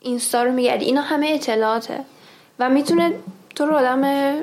اینستا 0.00 0.42
رو 0.42 0.52
میگردی 0.52 0.84
اینا 0.84 1.00
همه 1.00 1.30
اطلاعاته. 1.34 2.04
و 2.58 2.70
می‌تونه 2.70 3.12
تو 3.54 3.66
رو 3.66 3.74
آدم 3.74 4.34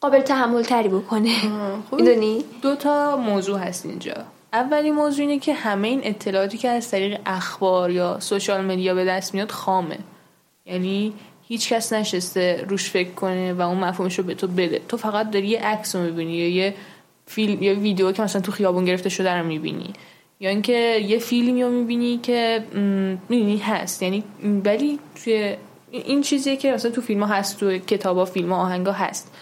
قابل 0.00 0.20
تحمل 0.20 0.62
تری 0.62 0.88
بکنه 0.88 1.34
خب. 1.90 1.96
می‌دونی؟ 1.96 2.44
دو 2.62 2.76
تا 2.76 3.16
موضوع 3.16 3.58
هست 3.58 3.86
اینجا. 3.86 4.14
اولین 4.52 4.94
موضوع 4.94 5.20
اینه 5.20 5.38
که 5.38 5.54
همه 5.54 5.88
این 5.88 6.00
اطلاعاتی 6.04 6.58
که 6.58 6.68
از 6.68 6.90
طریق 6.90 7.20
اخبار 7.26 7.90
یا 7.90 8.20
سوشال 8.20 8.64
مدیا 8.64 8.94
به 8.94 9.04
دست 9.04 9.34
میاد 9.34 9.50
خامه. 9.50 9.98
یعنی 10.66 11.12
هیچ 11.48 11.72
کس 11.72 11.92
نشسته 11.92 12.64
روش 12.68 12.90
فکر 12.90 13.10
کنه 13.10 13.52
و 13.52 13.62
اون 13.62 13.78
مفهومش 13.78 14.18
رو 14.18 14.24
به 14.24 14.34
تو 14.34 14.46
بده. 14.46 14.80
تو 14.88 14.96
فقط 14.96 15.30
داری 15.30 15.46
یه 15.46 15.60
عکس 15.60 15.96
رو 15.96 16.02
می‌بینی 16.02 16.32
یا 16.32 16.48
یه 16.48 16.74
فیلم 17.26 17.62
یا 17.62 17.74
ویدیو 17.74 18.12
که 18.12 18.22
مثلا 18.22 18.42
تو 18.42 18.52
خیابون 18.52 18.84
گرفته 18.84 19.08
شده 19.08 19.34
رو 19.34 19.46
می‌بینی. 19.46 19.92
یا 20.40 20.50
اینکه 20.50 20.98
یه 21.06 21.18
فیلمی 21.18 21.62
رو 21.62 21.70
می‌بینی 21.70 22.18
که 22.18 22.64
می‌بینی 23.28 23.58
هست. 23.58 24.02
یعنی 24.02 24.24
ولی 24.64 24.98
توی 25.24 25.56
این 25.90 26.22
چیزیه 26.22 26.56
که 26.56 26.72
مثلا 26.72 26.90
تو 26.90 27.00
فیلم 27.00 27.22
ها 27.22 27.34
هست 27.34 27.60
تو 27.60 27.78
کتاب 27.78 28.16
ها 28.16 28.24
فیلم 28.24 28.52
ها 28.52 28.62
آهنگ 28.62 28.86
ها 28.86 28.92
هست. 28.92 29.32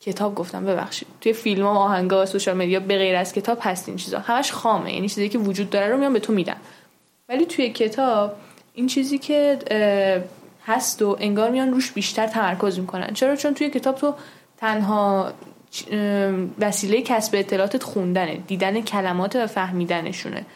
کتاب 0.00 0.34
گفتم 0.34 0.66
ببخشید. 0.66 1.08
توی 1.20 1.32
فیلم 1.32 1.66
ها 1.66 1.78
آهنگا 1.78 2.22
و 2.22 2.26
سوشال 2.26 2.56
مدیا 2.56 2.80
به 2.80 2.98
غیر 2.98 3.16
از 3.16 3.32
کتاب 3.32 3.58
هست 3.60 3.88
این 3.88 3.96
چیزا. 3.96 4.18
همش 4.18 4.52
خامه. 4.52 4.94
یعنی 4.94 5.08
چیزی 5.08 5.28
که 5.28 5.38
وجود 5.38 5.70
داره 5.70 5.88
رو 5.88 5.96
میان 5.96 6.12
به 6.12 6.20
تو 6.20 6.32
میدن. 6.32 6.56
ولی 7.28 7.46
توی 7.46 7.70
کتاب 7.70 8.32
این 8.74 8.86
چیزی 8.86 9.18
که 9.18 9.58
هست 10.66 11.02
و 11.02 11.16
انگار 11.20 11.50
میان 11.50 11.72
روش 11.72 11.92
بیشتر 11.92 12.26
تمرکز 12.26 12.78
می‌کنن. 12.78 13.14
چرا؟ 13.14 13.36
چون 13.36 13.54
توی 13.54 13.70
کتاب 13.70 13.94
تو 13.94 14.14
تنها 14.58 15.32
وسیله 16.58 17.02
کسب 17.02 17.34
اطلاعاتت 17.34 17.82
خوندنه 17.82 18.36
دیدن 18.36 18.80
کلمات 18.80 19.36
و 19.36 19.46
فهمیدنشونه. 19.46 20.46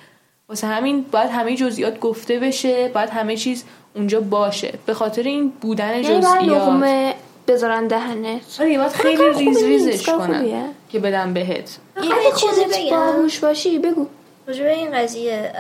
واسه 0.49 0.67
همین 0.67 1.05
باید 1.13 1.31
همه 1.31 1.57
جزئیات 1.57 2.01
گفته 2.01 2.39
بشه 2.39 2.89
باید 2.89 3.11
همه 3.11 3.37
چیز 3.37 3.65
اونجا 3.95 4.21
باشه. 4.21 4.75
به 4.87 4.95
خاطر 4.95 5.23
این 5.23 5.53
بودن 5.61 5.91
یعنی 5.91 6.21
جزئیات. 6.21 7.15
بزارن 7.49 7.87
دهنت. 7.87 8.61
آره 8.61 8.79
باید 8.79 8.93
خیلی 8.93 9.23
ریز 9.39 9.65
ریزش 9.65 10.09
کنن. 10.09 10.75
که 10.89 10.99
بدم 10.99 11.35
بهت. 11.35 11.79
این 12.03 12.13
اگه 12.13 12.25
یه 12.25 12.31
چیزی 12.31 12.65
خودت 12.65 12.79
بگم. 12.79 12.91
باهوش 12.91 13.39
باشی 13.39 13.79
بگو. 13.79 14.07
راجع 14.47 14.65
به 14.65 14.73
این 14.73 14.91
قضیه 14.91 15.53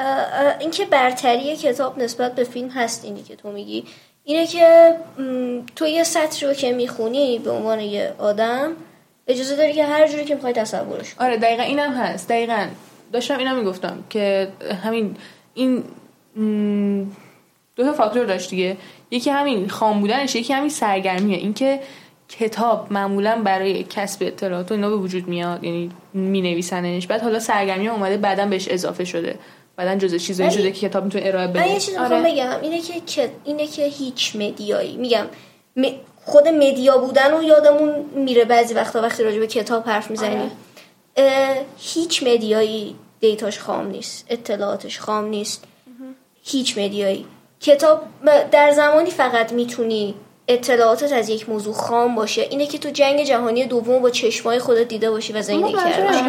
اینکه 0.61 0.85
برتری 0.85 1.57
کتاب 1.57 2.03
نسبت 2.03 2.35
به 2.35 2.45
فیلم 2.45 2.69
هست 2.69 3.05
اینی 3.05 3.23
که 3.23 3.37
تو 3.37 3.53
میگی. 3.53 3.85
اینه 4.29 4.47
که 4.47 4.95
تو 5.77 5.87
یه 5.87 6.05
سطری 6.05 6.49
رو 6.49 6.55
که 6.55 6.73
می‌خونی 6.73 7.39
به 7.39 7.51
عنوان 7.51 7.81
یه 7.81 8.15
آدم 8.19 8.73
اجازه 9.27 9.57
داری 9.57 9.73
که 9.73 9.85
هر 9.85 10.09
جوری 10.09 10.25
که 10.25 10.35
می‌خوای 10.35 10.53
تصورش 10.53 11.15
آره 11.19 11.37
دقیقا 11.37 11.63
اینم 11.63 11.93
هست. 11.93 12.29
دقیقا. 12.29 12.67
داشتم 13.13 13.39
اینم 13.39 13.59
می‌گفتم 13.59 14.05
که 14.11 14.49
همین 14.85 15.17
این 15.55 15.85
دو 17.77 17.85
تا 17.85 17.93
فاکتور 17.93 18.25
داشت 18.25 18.51
دیگه. 18.51 18.77
یکی 19.11 19.31
همین 19.31 19.69
خام 19.69 20.01
بودنش 20.01 20.35
یکی 20.35 20.53
همین 20.53 20.71
سرگرمیه. 20.71 21.39
اینکه 21.39 21.81
کتاب 22.29 22.93
معمولا 22.93 23.43
برای 23.45 23.85
کسب 23.85 24.23
اطلاعات 24.23 24.71
و 24.71 24.75
اینا 24.75 24.91
به 24.91 24.97
وجود 24.97 25.29
میاد 25.29 25.65
یعنی 25.65 25.91
می 26.13 26.41
نویسنش 26.41 27.07
بعد 27.07 27.23
حالا 27.23 27.39
سرگرمی 27.39 27.89
اومده 27.89 28.17
بعدا 28.17 28.47
بهش 28.47 28.69
اضافه 28.69 29.05
شده. 29.05 29.39
بعدا 29.79 29.95
جزء 29.95 30.19
چیزایی 30.19 30.51
شده 30.51 30.71
که 30.73 30.89
کتاب 30.89 31.05
می‌تونه 31.05 31.27
ارائه 31.27 31.47
بده. 31.47 31.61
من 31.61 31.69
یه 31.69 31.81
چیز 31.81 31.95
می‌خوام 31.99 32.13
آره. 32.21 32.33
بگم. 32.33 32.59
اینه 32.63 32.81
که- 32.81 33.01
که 33.01 33.31
اینه 33.45 33.67
که 33.67 33.85
هیچ 33.85 34.37
مدیایی. 34.37 34.97
میگم 34.97 35.27
م- 35.77 35.87
خود 36.25 36.49
مدیا 36.49 36.99
بودن 36.99 37.35
و 37.35 37.43
یادمون 37.43 37.95
میره 38.15 38.45
بعضی 38.45 38.75
وقتا 38.75 39.03
وقتی 39.03 39.23
راجع 39.23 39.39
به 39.39 39.47
کتاب 39.47 39.87
حرف 39.89 40.11
می‌زنیم. 40.11 40.51
هیچ 41.79 42.23
مدیایی 42.23 42.97
دیتاش 43.21 43.59
خام 43.59 43.87
نیست 43.91 44.27
اطلاعاتش 44.29 44.99
خام 45.01 45.25
نیست. 45.25 45.65
هیچ 46.43 46.79
مدیایی. 46.79 47.27
کتاب 47.61 48.03
در 48.51 48.73
زمانی 48.73 49.11
فقط 49.11 49.53
می‌تونی 49.53 50.15
اطلاعاتت 50.49 51.13
از 51.13 51.29
یک 51.29 51.49
موضوع 51.49 51.75
خام 51.75 52.15
باشه. 52.15 52.43
اینه 52.43 52.67
که 52.67 52.79
تو 52.79 52.91
جنگ 52.91 53.25
جهانی 53.25 53.65
دوم 53.65 54.03
با 54.03 54.11
چشمای 54.11 54.59
خودت 54.59 54.89
دیده 54.89 55.11
باشی 55.11 55.33
و 55.33 55.43
زندگی 55.43 55.73
کرده 55.73 56.03
باشی 56.03 56.23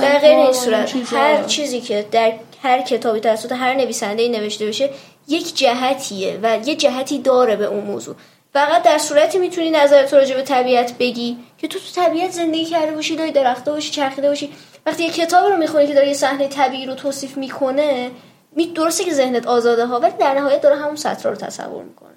در 0.00 0.18
غیر 0.18 0.36
این 0.36 0.52
صورت. 0.52 0.94
هر 1.12 1.44
چیزی 1.44 1.80
که 1.80 2.06
در 2.12 2.32
هر 2.62 2.82
کتابی 2.82 3.20
توسط 3.20 3.52
هر 3.52 3.74
نویسنده 3.74 4.28
نوشته 4.28 4.66
بشه 4.66 4.90
یک 5.28 5.56
جهتیه 5.56 6.38
و 6.42 6.58
یه 6.64 6.74
جهتی 6.74 7.18
داره 7.18 7.56
به 7.56 7.64
اون 7.64 7.84
موضوع. 7.84 8.14
فقط 8.52 8.82
در 8.82 8.98
صورتی 8.98 9.38
می‌تونی 9.38 9.70
نظر 9.70 10.06
تو 10.06 10.16
راجع 10.16 10.36
به 10.36 10.42
طبیعت 10.42 10.98
بگی 10.98 11.36
که 11.58 11.68
تو 11.68 11.78
تو 11.78 12.00
طبیعت 12.02 12.30
زندگی 12.30 12.64
کرده 12.64 12.92
باشی 12.92 13.16
داری 13.16 13.32
درخته 13.32 13.70
باشی 13.70 13.90
چرخیده 13.90 14.28
باشی. 14.28 14.52
وقتی 14.86 15.04
یه 15.04 15.10
کتاب 15.10 15.50
رو 15.50 15.56
می‌خونی 15.56 15.86
که 15.86 15.94
داره 15.94 16.08
یه 16.08 16.14
صحنه 16.14 16.48
طبیعی 16.48 16.86
رو 16.86 16.94
توصیف 16.94 17.36
می‌کنه 17.36 18.10
می 18.52 18.66
درسته 18.66 19.04
که 19.04 19.12
ذهنت 19.12 19.46
آزاده 19.46 19.86
ها 19.86 20.00
ولی 20.00 20.12
در 20.20 20.34
نهایت 20.34 20.60
داره 20.60 20.76
همون 20.76 20.96
سطر 20.96 21.28
رو 21.30 21.36
تصور 21.36 21.84
می‌کنه. 21.84 22.15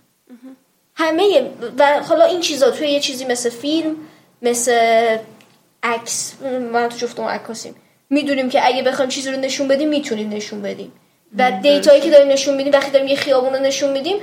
همه 1.00 1.51
و 1.77 2.03
حالا 2.10 2.25
این 2.25 2.39
چیزا 2.39 2.72
توی 2.72 2.88
یه 2.88 3.00
چیزی 3.00 3.25
مثل 3.25 3.50
فیلم 3.50 3.96
مثل 4.41 5.18
عکس 5.84 6.34
من 6.74 6.89
تو 6.89 6.98
جفتم 6.98 7.24
عکاسیم. 7.24 7.75
می‌دونیم 8.10 8.50
که 8.50 8.68
اگه 8.68 8.84
بخوایم 8.84 9.10
چیزی 9.10 9.32
رو 9.32 9.39
نشون 9.39 9.68
بدیم 9.68 9.89
می‌تونیم 9.89 10.29
نشون 10.29 10.62
بدیم. 10.62 10.91
و 11.38 11.51
دیتایی 11.63 12.01
که 12.01 12.10
داریم 12.10 12.27
نشون 12.27 12.56
میدیم 12.56 12.74
وقتی 12.74 12.91
داریم 12.91 13.08
یه 13.08 13.15
خیابون 13.15 13.53
رو 13.53 13.60
نشون 13.60 13.91
میدیم 13.91 14.18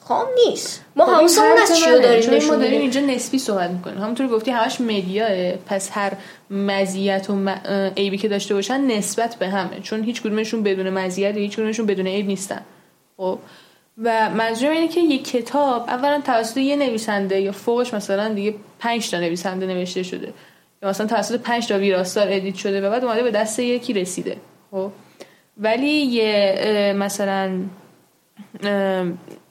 خام 0.00 0.26
نیست. 0.46 0.84
ما 0.96 1.04
حواسمون 1.04 1.58
از 1.62 1.78
چی 1.78 1.90
رو 1.90 1.98
داریم؟ 1.98 2.20
چون 2.20 2.30
ما 2.30 2.36
نشون 2.36 2.58
داریم 2.58 2.80
اینجا 2.80 3.00
نسبی 3.00 3.38
صحبت 3.38 3.70
می‌کنیم. 3.70 3.98
همونطور 3.98 4.28
گفتی 4.28 4.50
همش 4.50 4.80
مدیاه. 4.80 5.52
پس 5.52 5.88
هر 5.92 6.12
مزیت 6.50 7.26
و 7.30 7.50
عیبی 7.96 8.18
که 8.18 8.28
داشته 8.28 8.54
باشن 8.54 8.80
نسبت 8.80 9.34
به 9.34 9.48
همه. 9.48 9.80
چون 9.80 10.04
هیچ 10.04 10.22
کدومشون 10.22 10.62
بدون 10.62 10.90
مزیت 10.90 11.34
و 11.34 11.38
هیچ 11.38 11.56
کدومشون 11.56 11.86
بدون 11.86 12.06
عیب 12.06 12.26
نیستن. 12.26 12.64
خب. 13.16 13.38
و 14.02 14.30
منظورم 14.30 14.72
اینه 14.72 14.88
که 14.88 15.00
یک 15.00 15.30
کتاب 15.30 15.88
اولا 15.88 16.20
توسط 16.20 16.56
یه 16.56 16.76
نویسنده 16.76 17.40
یا 17.40 17.52
فوقش 17.52 17.94
مثلا 17.94 18.28
دیگه 18.28 18.54
پنج 18.78 19.10
تا 19.10 19.18
نویسنده 19.18 19.66
نوشته 19.66 20.02
شده. 20.02 20.32
یا 20.82 20.88
مثلا 20.88 21.06
توسط 21.06 21.40
پنج 21.40 21.66
تا 21.66 21.78
ویراستار 21.78 22.26
ادیت 22.30 22.54
شده 22.54 22.88
و 22.88 22.90
بعد 22.90 23.04
اومده 23.04 23.22
به 23.22 23.30
دست 23.30 23.58
یکی 23.58 23.92
رسیده 23.92 24.36
خب؟ 24.70 24.90
ولی 25.56 25.90
یه 25.90 26.94
مثلا 26.96 27.60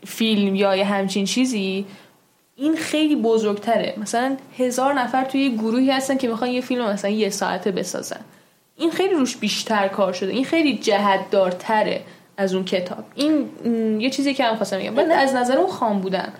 فیلم 0.05 0.55
یا 0.55 0.75
یه 0.75 0.85
همچین 0.85 1.25
چیزی 1.25 1.85
این 2.55 2.75
خیلی 2.75 3.15
بزرگتره. 3.15 3.93
مثلا 3.97 4.37
هزار 4.57 4.93
نفر 4.93 5.23
توی 5.23 5.41
یه 5.41 5.49
گروهی 5.49 5.91
هستن 5.91 6.17
که 6.17 6.27
می‌خوان 6.27 6.49
یه 6.49 6.61
فیلم 6.61 6.89
مثلا 6.89 7.11
یه 7.11 7.29
ساعته 7.29 7.71
بسازن. 7.71 8.21
این 8.75 8.91
خیلی 8.91 9.13
روش 9.13 9.37
بیشتر 9.37 9.87
کار 9.87 10.13
شده. 10.13 10.31
این 10.31 10.45
خیلی 10.45 10.77
جهت 10.77 11.29
دارتره 11.29 12.01
از 12.37 12.55
اون 12.55 12.65
کتاب. 12.65 13.03
این 13.15 13.49
یه 14.01 14.09
چیزی 14.09 14.33
که 14.33 14.43
هم 14.43 14.55
خواستم 14.55 14.77
بگم. 14.77 14.95
بعد 14.95 15.11
از 15.11 15.35
نظر 15.35 15.57
اون 15.57 15.71
خام 15.71 16.01
بودن. 16.01 16.33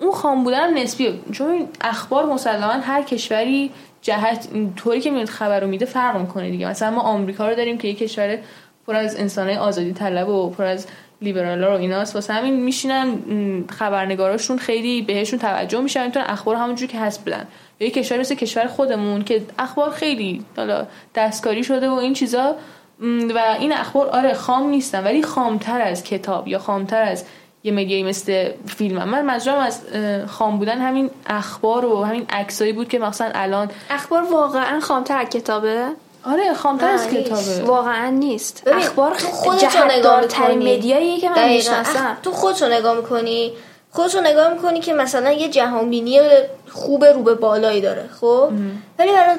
اون 0.00 0.12
خام 0.12 0.44
بودن 0.44 0.68
هم 0.68 0.78
نسبیه 0.78 1.14
چون 1.32 1.68
اخبار 1.80 2.26
مسلما 2.26 2.72
هر 2.72 3.02
کشوری 3.02 3.70
جهت 4.02 4.48
طوری 4.76 5.00
که 5.00 5.10
میاد 5.10 5.28
خبر 5.28 5.60
رو 5.60 5.66
میده 5.66 5.86
فرق 5.86 6.20
می‌کنه 6.20 6.50
دیگه. 6.50 6.68
مثلا 6.68 6.90
ما 6.90 7.00
آمریکا 7.00 7.48
رو 7.48 7.54
داریم 7.54 7.78
که 7.78 7.88
یه 7.88 7.94
کشور 7.94 8.38
پر 8.86 8.96
از 8.96 9.16
انسانای 9.16 9.56
آزادی 9.56 9.92
طلب 9.92 10.28
و 10.28 10.50
پر 10.50 10.64
از 10.64 10.86
لیبرالا 11.22 11.74
رو 11.74 11.80
ایناست. 11.80 12.14
واسه 12.14 12.32
همین 12.32 12.60
میشینن 12.60 13.14
خبرنگاراشون 13.70 14.58
خیلی 14.58 15.02
بهشون 15.02 15.38
توجه 15.38 15.80
میشن 15.80 16.06
می‌تونن 16.06 16.24
اخبار 16.28 16.56
همونجوری 16.56 16.92
که 16.92 17.00
هست 17.00 17.24
بدن. 17.24 17.46
یا 17.80 17.86
یه 17.86 17.92
کشور 17.92 18.18
مثل 18.18 18.34
کشور 18.34 18.66
خودمون 18.66 19.24
که 19.24 19.42
اخبار 19.58 19.90
خیلی 19.90 20.44
حالا 20.56 20.86
دستکاری 21.14 21.64
شده 21.64 21.88
و 21.88 21.94
این 21.94 22.12
چیزا 22.12 22.54
و 23.34 23.56
این 23.60 23.72
اخبار 23.72 24.08
آره 24.08 24.34
خام 24.34 24.68
نیستن 24.68 25.04
ولی 25.04 25.22
خامتر 25.22 25.80
از 25.80 26.04
کتاب 26.04 26.48
یا 26.48 26.58
خامتر 26.58 27.02
از 27.02 27.24
یه 27.64 27.72
مدیایی 27.72 28.02
مثل 28.02 28.50
فیلم 28.66 28.98
هم. 28.98 29.08
من 29.08 29.24
منظورم 29.24 29.58
از 29.58 29.80
خام 30.26 30.58
بودن 30.58 30.78
همین 30.78 31.10
اخبار 31.26 31.84
و 31.84 32.04
همین 32.04 32.26
عکسایی 32.30 32.72
بود 32.72 32.88
که 32.88 32.98
مثلا 32.98 33.30
الان 33.34 33.70
اخبار 33.90 34.22
واقعا 34.22 34.80
خامتر 34.80 35.18
از 35.18 35.28
کتابه 35.28 35.86
آره 36.24 36.54
خامتر 36.54 36.88
از. 36.88 37.08
کتابه 37.08 37.62
واقعا 37.64 38.10
نیست 38.10 38.62
اخبار 38.66 39.14
تو 39.14 39.26
خودت 39.26 39.76
نگاه 39.76 40.00
دارترین 40.00 40.58
می‌کنی. 40.58 40.76
مدیاییه 40.76 41.20
که 41.20 41.30
من. 41.30 41.48
می‌شناسم 41.48 42.06
اخ، 42.06 42.20
تو 42.22 42.30
خودت 42.32 42.62
رو 42.62 42.68
نگاه 42.68 42.96
می‌کنی 42.96 43.52
خودت 43.90 44.14
رو 44.14 44.20
نگاه 44.20 44.52
می‌کنی 44.52 44.80
که 44.80 44.94
مثلا 44.94 45.32
یه 45.32 45.48
جهانبینی 45.48 46.20
خوب 46.68 47.04
رو 47.04 47.22
به 47.22 47.34
بالایی 47.34 47.80
داره 47.80 48.08
خب 48.20 48.50
ولی 48.98 49.12
برای 49.12 49.36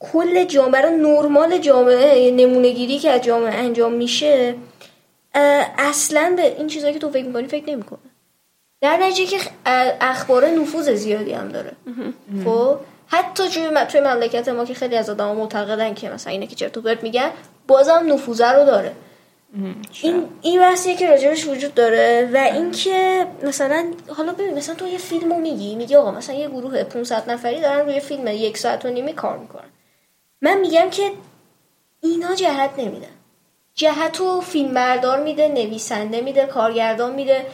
کل 0.00 0.44
جامعه 0.44 0.70
برای 0.70 0.96
نرمال 0.96 1.58
جامعه 1.58 2.30
نمونه 2.30 2.70
گیری 2.70 2.98
که 2.98 3.10
از 3.10 3.20
جامعه 3.20 3.54
انجام 3.54 3.92
میشه 3.92 4.54
اصلا 5.78 6.34
به 6.36 6.56
این 6.56 6.66
چیزایی 6.66 6.94
که 6.94 7.00
تو 7.00 7.10
فکر 7.10 7.24
می‌کنی 7.24 7.48
فکر 7.48 7.70
نمی‌کنه. 7.70 7.98
در 8.80 8.96
نتیجه 8.96 9.38
که 9.38 9.50
اخبار 10.00 10.46
نفوذ 10.46 10.90
زیادی 10.90 11.32
هم 11.32 11.48
داره. 11.48 11.72
خب؟ 12.44 12.76
حتی 13.06 13.48
توی 13.48 13.68
توی 13.88 14.00
مملکت 14.00 14.48
ما 14.48 14.64
که 14.64 14.74
خیلی 14.74 14.96
از 14.96 15.10
آدم 15.10 15.36
معتقدن 15.36 15.94
که 15.94 16.10
مثلا 16.10 16.32
اینه 16.32 16.46
که 16.46 16.54
چرت 16.54 16.76
و 16.76 16.82
پرت 16.82 17.02
میگن 17.02 17.30
بازم 17.66 18.02
نفوذه 18.06 18.52
رو 18.52 18.64
داره. 18.64 18.92
این 20.02 20.24
این 20.42 20.60
بحثیه 20.60 20.96
که 20.96 21.10
راجبش 21.10 21.46
وجود 21.46 21.74
داره 21.74 22.30
و 22.34 22.36
اینکه 22.36 23.26
مثلا 23.42 23.86
حالا 24.08 24.32
ببین 24.32 24.54
مثلا 24.54 24.74
تو 24.74 24.88
یه 24.88 24.98
فیلمو 24.98 25.40
میگی 25.40 25.74
میگی 25.74 25.96
آقا 25.96 26.10
مثلا 26.10 26.36
یه 26.36 26.48
گروه 26.48 26.82
500 26.82 27.30
نفری 27.30 27.60
دارن 27.60 27.86
روی 27.86 28.00
فیلم 28.00 28.26
یک 28.26 28.58
ساعت 28.58 28.84
و 28.84 28.88
نیمه 28.88 29.12
کار 29.12 29.38
می‌کنن. 29.38 29.68
من 30.42 30.60
میگم 30.60 30.90
که 30.90 31.10
اینا 32.00 32.34
جهت 32.34 32.70
نمیدن 32.78 33.06
جهت 33.74 34.20
و 34.20 34.40
فیلمبردار 34.40 35.22
میده 35.22 35.48
نویسنده 35.48 36.20
میده 36.20 36.46
کارگردان 36.46 37.14
میده. 37.14 37.46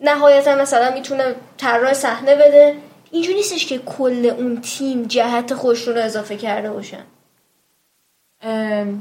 نهایتا 0.00 0.54
مثلا 0.54 0.94
می‌تونه 0.94 1.34
طراح 1.58 1.92
صحنه 1.92 2.34
بده. 2.34 2.76
اینجوری 3.10 3.36
نیستش 3.36 3.66
که 3.66 3.78
کل 3.78 4.32
اون 4.38 4.60
تیم 4.60 5.02
جهت 5.02 5.54
خودشون 5.54 5.94
رو 5.94 6.00
اضافه 6.00 6.36
کرده 6.36 6.70
باشن. 6.70 7.04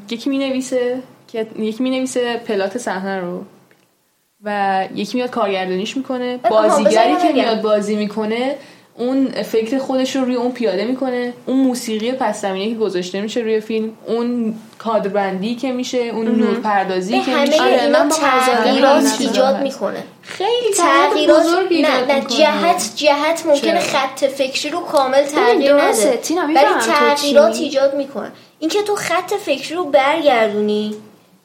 یکی 0.09 0.29
می 0.29 0.37
نویسه 0.37 1.01
که 1.27 1.47
یکی 1.59 1.83
می 1.83 1.89
نویسه 1.89 2.37
پلات 2.37 2.77
صحنه 2.77 3.19
رو. 3.19 3.45
و 4.43 4.87
یکی 4.95 5.17
میاد 5.17 5.29
کارگردانیش 5.29 5.97
می‌کنه. 5.97 6.37
بازیگری 6.37 7.15
که. 7.15 7.33
میاد 7.33 7.61
بازی 7.61 7.95
می‌کنه 7.95 8.55
اون 8.97 9.27
فکر 9.43 9.77
خودش 9.77 10.15
رو 10.15 10.25
روی 10.25 10.35
اون 10.35 10.51
پیاده 10.51 10.85
می‌کنه 10.85 11.33
اون 11.45 11.57
موسیقی 11.57 12.11
پس 12.11 12.41
زمینه 12.41 12.73
که 12.73 12.79
گذاشته 12.79 13.21
میشه 13.21 13.39
روی 13.39 13.59
فیلم 13.59 13.91
اون 14.05 14.55
کادربندی 14.79 15.55
که 15.55 15.71
میشه 15.71 15.97
اون 15.97 16.27
نور 16.27 16.59
پردازی 16.59 17.19
به 17.19 17.25
که 17.25 17.31
همه 17.31 17.47
میشه 17.47 17.61
آره، 17.61 17.81
اینا 17.83 18.03
من 18.03 18.09
تغییرات. 18.09 19.17
ایجاد 19.19 19.61
می‌کنه 19.61 20.03
خیلی 20.21 20.73
تغییرات 20.77 21.39
بزرگ 21.39 21.73
نه 21.73 22.05
نه 22.05 22.15
می‌کنه. 22.15 22.37
جهت 22.37 22.91
جهت 22.95 23.45
ممکنه؟ 23.45 23.79
خط 23.79 24.25
فکری 24.25 24.69
رو 24.69 24.79
کامل 24.79 25.21
تغییر 25.21 25.75
نده 25.75 26.21
ولی 26.55 26.65
تغییرات؟ 26.81 27.55
ایجاد 27.55 27.95
می‌کنه 27.95 28.31
اینکه 28.59 28.83
تو 28.83 28.95
خط 28.95 29.33
فکری 29.33 29.75
رو 29.75 29.85
برگردونی 29.85 30.95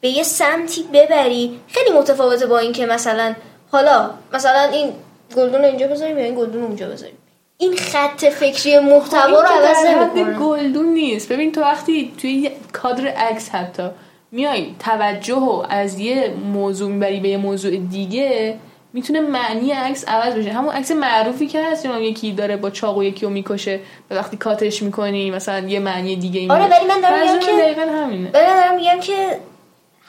به 0.01 0.09
یه 0.09 0.23
سمتی 0.23 0.85
ببری 0.93 1.59
خیلی 1.67 1.97
متفاوته 1.97 2.45
با 2.45 2.59
اینکه 2.59 2.85
مثلا 2.85 3.35
حالا 3.71 4.09
مثلا 4.33 4.61
این 4.61 4.93
گلدون 5.35 5.61
رو 5.61 5.65
اینجا 5.65 5.87
بذاریم 5.87 6.19
یا 6.19 6.25
این 6.25 6.35
گلدون 6.35 6.61
رو 6.61 6.67
اونجا 6.67 6.89
بذاریم 6.89 7.17
این 7.63 7.75
خط 7.77 8.25
فکری 8.25 8.79
محتوا 8.79 9.41
رو 9.41 9.47
عوض 9.47 9.85
نمی‌کنه 9.85 10.39
گلدون 10.39 10.85
نیست. 10.85 11.31
ببین 11.31 11.51
تو 11.51 11.61
وقتی 11.61 12.13
توی 12.17 12.51
کادر 12.73 13.07
عکس 13.07 13.49
حتی 13.49 13.83
میای 14.31 14.67
توجه 14.79 15.35
رو 15.35 15.65
از 15.69 15.99
یه 15.99 16.33
موضوع 16.53 16.91
می‌بری 16.91 17.19
به 17.19 17.29
یه 17.29 17.37
موضوع 17.37 17.71
دیگه 17.77 18.55
می‌تونه 18.93 19.19
معنی 19.21 19.71
عکس 19.71 20.07
عوض 20.07 20.33
بشه. 20.33 20.51
همون 20.51 20.73
عکس 20.73 20.91
معروفی 20.91 21.47
که 21.47 21.63
هست 21.65 21.85
اون 21.85 22.01
یکی 22.01 22.31
داره 22.31 22.57
با 22.57 22.69
چاقو 22.69 23.03
یکی 23.03 23.25
رو 23.25 23.31
می‌کشه 23.31 23.79
و 24.11 24.15
وقتی 24.15 24.37
کاتش 24.37 24.83
می‌کنی 24.83 25.31
مثلا 25.31 25.67
یه 25.67 25.79
معنی 25.79 26.15
دیگه 26.15 26.39
این 26.39 26.51
آره،. 26.51 26.63
ولی 26.63 26.85
من 26.85 27.01
دارم 27.01 27.21
میگم 27.21 27.39
که- 27.39 27.51
دقیقاً 27.61 27.81
همینه. 27.81 28.29
ولی 28.33 28.45
من 28.45 28.55
دارم 28.55 28.75
میگم 28.75 28.99
که 28.99 29.37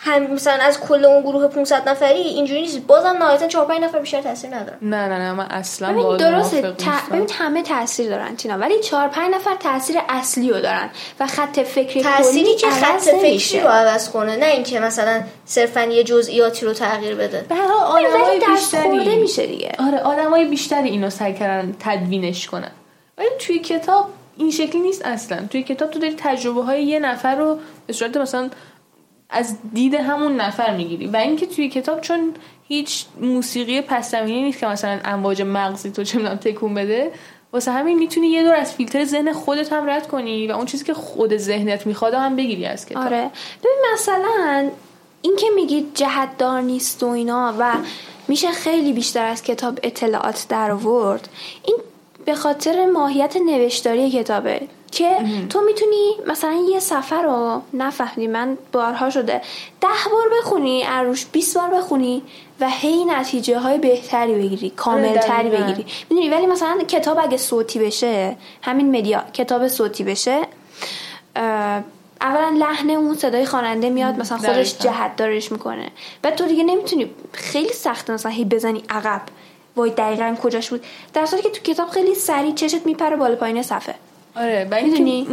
هم 0.04 0.32
مثلا 0.32 0.64
از 0.64 0.80
کل 0.80 1.04
اون 1.04 1.22
گروه 1.22 1.46
500 1.48 1.88
نفری 1.88 2.18
اینجوری 2.18 2.60
نیست. 2.60 2.78
بازم 2.78 3.16
نهایتا 3.18 3.46
4 3.46 3.66
5 3.66 3.80
نفر 3.80 3.98
بیشتر 3.98 4.22
تاثیر 4.22 4.54
نداره. 4.54 4.78
نه 4.82 5.08
نه 5.08 5.18
نه 5.18 5.32
من 5.32 5.46
اصلا 5.46 5.92
ببین 5.92 6.02
با 6.02 6.16
درسته 6.16 6.62
ت... 6.72 6.84
ببین 7.12 7.30
همه 7.38 7.62
تاثیر 7.62 8.08
دارن 8.08 8.36
تینا 8.36 8.54
ولی 8.54 8.80
چهار 8.80 9.08
پنج 9.08 9.34
نفر 9.34 9.54
تاثیر 9.54 9.96
اصلی 10.08 10.50
رو 10.50 10.60
دارن 10.60 10.90
و 11.20 11.26
خط 11.26 11.60
فکری 11.60 12.02
تأثیری 12.02 12.44
کلی 12.44 12.56
که 12.56 12.70
خط 12.70 13.00
فکری. 13.00 13.60
رو 13.60 13.68
عوض 13.68 14.10
کنه 14.10 14.36
نه 14.36 14.46
اینکه 14.46 14.80
مثلا 14.80 15.20
صرفا 15.44 15.82
یه 15.82 16.04
جزئیاتی 16.04 16.66
رو 16.66 16.72
تغییر 16.72 17.14
بده. 17.14 17.44
به 17.48 17.54
هر 17.54 17.66
حال 17.66 18.06
آدمای 18.06 18.40
بیشتری. 18.54 19.16
میشه 19.16 19.46
دیگه. 19.46 19.72
آره 19.78 19.98
آدمای 19.98 20.44
بیشتری 20.44 20.88
اینو 20.88 21.10
سعی 21.10 21.34
کردن 21.34 21.76
تدوینش 21.80 22.46
کنن. 22.48 22.70
ولی 23.18 23.28
توی 23.38 23.58
کتاب 23.58 24.08
این 24.36 24.50
شکلی 24.50 24.80
نیست 24.80 25.04
اصلا. 25.04 25.38
توی 25.50 25.62
کتاب 25.62 25.90
تو 25.90 25.98
داری 25.98 26.14
تجربه 26.18 26.62
های 26.62 26.84
یه 26.84 26.98
نفر 26.98 27.34
رو 27.34 27.58
به 27.86 27.92
صورت 27.92 28.16
مثلا 28.16 28.50
از 29.34 29.56
دید 29.74 29.94
همون 29.94 30.36
نفر 30.36 30.76
می‌گیری. 30.76 31.06
و 31.06 31.16
اینکه 31.16 31.46
توی 31.46 31.68
کتاب 31.68 32.00
چون 32.00 32.34
هیچ 32.68 33.04
موسیقی 33.20 33.80
پس 33.80 34.14
نیست 34.14 34.58
که 34.58 34.66
مثلا 34.66 35.00
امواج 35.04 35.42
مغزی 35.42 35.90
تو 35.90 36.04
چه 36.04 36.18
تکون 36.18 36.74
بده 36.74 37.12
واسه 37.52 37.70
همین 37.72 37.98
می‌تونی 37.98 38.26
یه 38.26 38.42
دور 38.42 38.54
از 38.54 38.74
فیلتر 38.74 39.04
ذهن 39.04 39.32
خودت 39.32 39.72
هم 39.72 39.90
رد 39.90 40.08
کنی 40.08 40.46
و 40.46 40.52
اون 40.52 40.66
چیزی 40.66 40.84
که 40.84 40.94
خود 40.94 41.36
ذهنت 41.36 41.86
می‌خواد 41.86 42.14
هم 42.14 42.36
بگیری 42.36 42.66
از 42.66 42.86
کتاب. 42.86 43.04
آره. 43.04 43.30
ببین 43.64 43.84
مثلا 43.94 44.70
این 45.22 45.36
که 45.36 45.46
میگید 45.54 45.86
جهت 45.94 46.38
دار 46.38 46.60
نیست 46.60 47.02
و 47.02 47.06
اینا 47.06 47.54
و 47.58 47.74
میشه 48.28 48.52
خیلی 48.52 48.92
بیشتر 48.92 49.24
از 49.24 49.42
کتاب 49.42 49.78
اطلاعات 49.82 50.46
در 50.48 50.70
آورد 50.70 51.28
این 51.64 51.76
به 52.24 52.34
خاطر 52.34 52.86
ماهیت 52.86 53.36
نوشتاری 53.36 54.10
کتابه. 54.10 54.60
که 54.94 55.16
تو 55.50 55.60
می‌تونی 55.60 56.14
مثلا 56.26 56.64
یه 56.70 56.80
سفر 56.80 57.22
رو 57.22 57.62
نفهمی 57.72 58.26
من 58.26 58.58
بارها 58.72 59.10
شده. 59.10 59.40
ده 59.80 59.88
بار 60.12 60.38
بخونی 60.38 60.82
عروش 60.82 61.26
20 61.32 61.58
بار 61.58 61.70
بخونی 61.70 62.22
و 62.60 62.70
هی 62.70 63.04
نتیجه 63.04 63.58
های 63.58 63.78
بهتری 63.78 64.34
بگیری 64.34 64.70
کامل 64.70 65.18
تری 65.18 65.50
دقیقاً. 65.50 65.64
بگیری. 65.64 65.86
می‌دونی 66.10 66.28
ولی 66.28 66.46
مثلا 66.46 66.78
کتاب 66.88 67.18
اگه 67.18 67.36
صوتی 67.36 67.78
بشه 67.78 68.36
همین 68.62 68.96
مدیا 68.98 69.24
کتاب 69.32 69.68
صوتی 69.68 70.04
بشه 70.04 70.42
اولا 72.20 72.48
لحن 72.58 72.90
اون 72.90 73.14
صدای 73.14 73.46
خواننده 73.46 73.90
میاد 73.90 74.18
مثلا 74.18 74.38
خودش. 74.38 74.78
جهت 74.78 75.16
دارش 75.16 75.52
می‌کنه. 75.52 75.88
و 76.24 76.30
تو 76.30 76.46
دیگه 76.46 76.64
نمی‌تونی 76.64 77.10
خیلی 77.32 77.72
سخته 77.72 78.12
مثلا 78.12 78.32
هی 78.32 78.44
بزنی 78.44 78.84
عقب. 78.90 79.22
وای 79.76 79.90
دقیقا 79.90 80.36
کجاش 80.42 80.70
بود؟ 80.70 80.84
در 81.14 81.26
صورتی 81.26 81.42
که 81.42 81.50
تو 81.50 81.72
کتاب 81.72 81.88
خیلی 81.88 82.14
سریع 82.14 82.54
چشت 82.54 82.86
میپره 82.86 83.16
بالا 83.16 83.36
پایین 83.36 83.62
صفحه. 83.62 83.94
آره 84.36 84.68
اینکه 84.72 85.02
می‌دونی؟ 85.02 85.26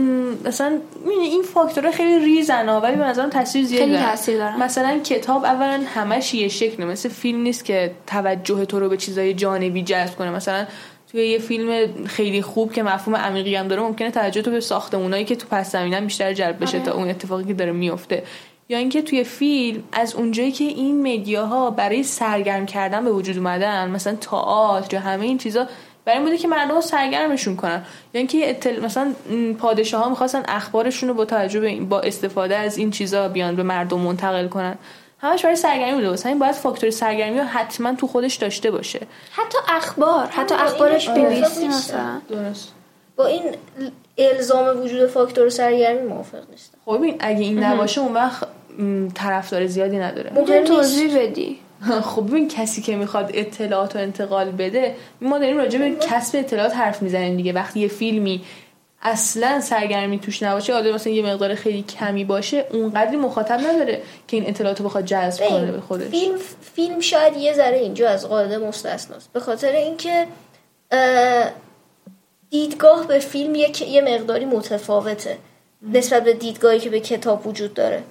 مثلا 0.45 0.77
می‌دونی 1.05 1.27
این 1.27 1.43
فاکتورها 1.43 1.91
خیلی 1.91 2.25
ریزن 2.25 2.69
ها 2.69 2.79
ولی 2.81 2.95
به 2.95 3.03
نظرم 3.03 3.29
تاثیر 3.29 3.65
زیادی 3.65 3.85
خیلی. 3.85 4.03
تاثیر 4.03 4.37
دارن. 4.37 4.63
مثلا 4.63 4.99
کتاب 4.99 5.45
اولا 5.45 5.83
همش 5.95 6.33
یه 6.33 6.47
شکله 6.47 6.85
مثل 6.85 7.09
فیلم 7.09 7.41
نیست 7.41 7.65
که 7.65 7.91
توجه 8.07 8.65
تو 8.65 8.79
رو 8.79 8.89
به 8.89 8.97
چیزای 8.97 9.33
جانبی 9.33 9.83
جذب 9.83 10.15
کنه 10.15 10.31
مثلا 10.31 10.65
توی 11.11 11.27
یه 11.27 11.39
فیلم 11.39 11.87
خیلی 12.05 12.41
خوب 12.41 12.73
که 12.73 12.83
مفهوم 12.83 13.15
عمیقی 13.15 13.55
هم 13.55 13.67
داره 13.67 13.81
ممکنه 13.81 14.11
توجه 14.11 14.41
تو 14.41 14.51
به 14.51 14.59
ساختمونایی 14.59 15.25
که 15.25 15.35
تو 15.35 15.47
پس 15.51 15.71
زمینن 15.71 16.05
بیشتر 16.05 16.33
جلب 16.33 16.63
بشه 16.63 16.79
تا 16.79 16.93
اون 16.93 17.09
اتفاقی 17.09 17.43
که 17.43 17.53
داره 17.53 17.71
میفته 17.71 18.23
یا 18.69 18.77
اینکه 18.77 19.01
توی 19.01 19.23
فیلم 19.23 19.83
از 19.91 20.15
اونجایی 20.15 20.51
که 20.51 20.63
این 20.63 21.13
مدیاها 21.13 21.69
برای 21.69 22.03
سرگرم 22.03 22.65
کردن 22.65 23.05
به 23.05 23.11
وجود 23.11 23.37
اومدن 23.37 23.89
مثلا 23.89 24.15
تئاتر 24.15 24.93
یا 24.93 24.99
همه 24.99 25.25
این 25.25 25.37
چیزا 25.37 25.67
برای 26.05 26.17
این 26.17 26.25
بوده 26.27 26.37
که 26.37 26.47
مردم 26.47 26.75
رو 26.75 26.81
سرگرمشون 26.81 27.55
کنن. 27.55 27.83
یا 28.13 28.19
اینکه 28.19 28.49
اطل... 28.49 28.79
مثلا 28.85 29.13
پادشاه 29.59 30.03
ها 30.03 30.09
می‌خواستن 30.09 30.43
اخبارشون 30.47 31.09
رو 31.09 31.15
با 31.15 31.25
توجه 31.25 31.59
به 31.59 31.67
این- 31.67 31.89
با 31.89 31.99
استفاده 32.01 32.55
از 32.55 32.77
این 32.77 32.91
چیزا 32.91 33.27
بیان 33.27 33.55
به 33.55 33.63
مردم 33.63 33.99
منتقل 33.99 34.47
کنن. 34.47 34.75
همش 35.19 35.41
برای 35.41 35.55
سرگرمی 35.55 35.93
بوده. 35.95 36.09
واسه 36.09 36.29
این 36.29 36.39
باید 36.39 36.51
فاکتور 36.55 36.89
سرگرمی 36.89 37.37
رو 37.39 37.43
حتما 37.45 37.95
تو 37.95 38.07
خودش 38.07 38.35
داشته 38.35 38.71
باشه. 38.71 38.99
حتی 39.31 39.57
اخبار 39.69 40.25
حتی 40.25 40.55
با 40.55 40.61
اخبار 40.61 40.87
اینش 40.89 41.09
بی 41.09 41.13
بی 41.13 41.21
موافق 41.21 41.47
سی 41.47 41.67
نیستم. 41.67 42.21
مثلا. 42.29 42.43
درست. 42.43 42.71
با 43.15 43.25
این 43.25 43.43
الزام 44.17 44.81
وجود 44.83 45.09
فاکتور 45.09 45.49
سرگرمی 45.49 46.01
موافق 46.01 46.49
نیستم. 46.51 46.77
خب 46.85 46.97
ببین 46.97 47.15
اگه 47.19 47.39
این 47.39 47.63
نباشه 47.63 48.01
اون 48.01 48.13
وقت 48.13 48.43
طرفدار 49.13 49.67
زیادی 49.67 49.97
نداره. 49.97 50.31
نیست. 50.37 50.63
توضیح 50.63 51.19
بدی؟ 51.19 51.59
خب 52.11 52.27
ببین 52.27 52.47
کسی 52.47 52.81
که 52.81 52.95
می‌خواد 52.95 53.31
اطلاعات 53.33 53.95
رو 53.95 54.01
انتقال 54.01 54.51
بده 54.51 54.95
ما 55.21 55.39
داریم 55.39 55.57
راجع 55.57 55.79
به 55.79 55.95
کسب 55.95 56.37
اطلاعات 56.37 56.75
حرف 56.75 57.01
می‌زنیم 57.01 57.37
دیگه. 57.37 57.53
وقتی 57.53 57.79
یه 57.79 57.87
فیلمی 57.87 58.41
اصلا 59.01 59.61
سرگرمی 59.61 60.19
توش 60.19 60.43
نباشه 60.43 60.73
حالا 60.73 60.95
مثلا 60.95 61.13
یه 61.13 61.25
مقدار 61.25 61.55
خیلی 61.55 61.81
کمی 61.81 62.25
باشه 62.25 62.65
اونقدری 62.71 63.17
مخاطب 63.17 63.59
نداره 63.59 64.01
که 64.27 64.37
این 64.37 64.49
اطلاعات 64.49 64.79
رو 64.79 64.85
بخواد 64.85 65.05
جذب 65.05 65.49
کنه 65.49 65.71
به 65.71 65.81
خودش. 65.81 66.07
فیلم 66.07 66.37
فیلم 66.75 66.99
شاید 66.99 67.37
یه 67.37 67.53
ذره 67.53 67.77
اینجا 67.77 68.09
از 68.09 68.27
قاعده 68.27 68.57
مستثناست. 68.57 69.33
به 69.33 69.39
خاطر 69.39 69.71
اینکه 69.71 70.27
اه، 70.91 71.51
دیدگاه 72.49 73.07
به 73.07 73.19
فیلم 73.19 73.55
یک 73.55 73.81
یه 73.81 74.01
مقداری 74.01 74.45
متفاوته 74.45 75.37
نسبت 75.93 76.23
به 76.23 76.33
دیدگاهی 76.33 76.79
که 76.79 76.89
به 76.89 76.99
کتاب 76.99 77.47
وجود 77.47 77.73
داره. 77.73 78.03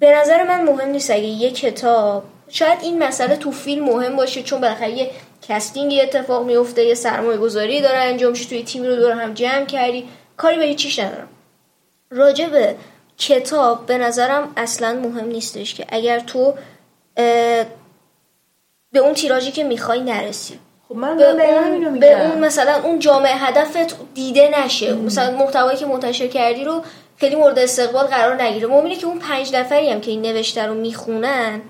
به 0.00 0.16
نظر 0.16 0.44
من 0.44 0.64
مهم 0.64 0.88
نیست 0.88 1.10
اگه 1.10 1.22
یه 1.22 1.50
کتاب 1.50 2.24
شاید 2.48 2.78
این 2.82 3.02
مسئله 3.02 3.36
تو 3.36 3.50
فیلم 3.50 3.84
مهم 3.84 4.16
باشه 4.16 4.42
چون 4.42 4.60
بالاخره 4.60 4.90
یه 4.90 5.10
کستینگی 5.48 6.00
اتفاق 6.00 6.44
میفته 6.44 6.84
یه 6.84 6.94
سرمایه 6.94 7.38
گذاری 7.38 7.80
داره 7.80 7.98
انجام 7.98 8.30
میشه 8.30 8.48
توی 8.48 8.62
تیمی 8.62 8.88
رو 8.88 8.96
دور 8.96 9.12
هم 9.12 9.34
جمع 9.34 9.64
کردی. 9.64 10.08
کاری 10.36 10.58
به 10.58 10.74
چیش 10.74 10.98
ندارم. 10.98 11.28
راجع 12.10 12.46
به 12.46 12.76
کتاب 13.18 13.86
به 13.86 13.98
نظرم 13.98 14.52
اصلا 14.56 14.92
مهم 14.92 15.28
نیستش 15.28 15.74
که 15.74 15.86
اگر 15.88 16.20
تو 16.20 16.54
به 18.92 18.98
اون 18.98 19.14
تیراژی 19.14 19.52
که 19.52 19.64
می‌خوای 19.64 20.00
نرسی. 20.00 20.58
خب 20.88 20.96
من 20.96 21.16
به 21.16 21.28
اون, 21.28 21.98
به 21.98 22.26
اون 22.26 22.38
مثلا 22.38 22.82
اون 22.82 22.98
جامعه 22.98 23.34
هدفت 23.34 23.96
دیده 24.14 24.64
نشه. 24.64 24.92
مثلا 24.92 25.36
محتوایی 25.36 25.78
که 25.78 25.86
منتشر 25.86 26.26
کردی 26.26 26.64
رو 26.64 26.82
خیلی 27.20 27.36
مورد 27.36 27.58
استقبال 27.58 28.06
قرار 28.06 28.42
نگیره. 28.42 28.66
مؤمنه 28.66 28.96
که 28.96 29.06
اون 29.06 29.18
پنج 29.18 29.54
نفری 29.54 29.90
هم 29.90 30.00
که 30.00 30.10
این 30.10 30.22
نوشته 30.22 30.66
رو 30.66 30.74
می‌خونن 30.74 31.60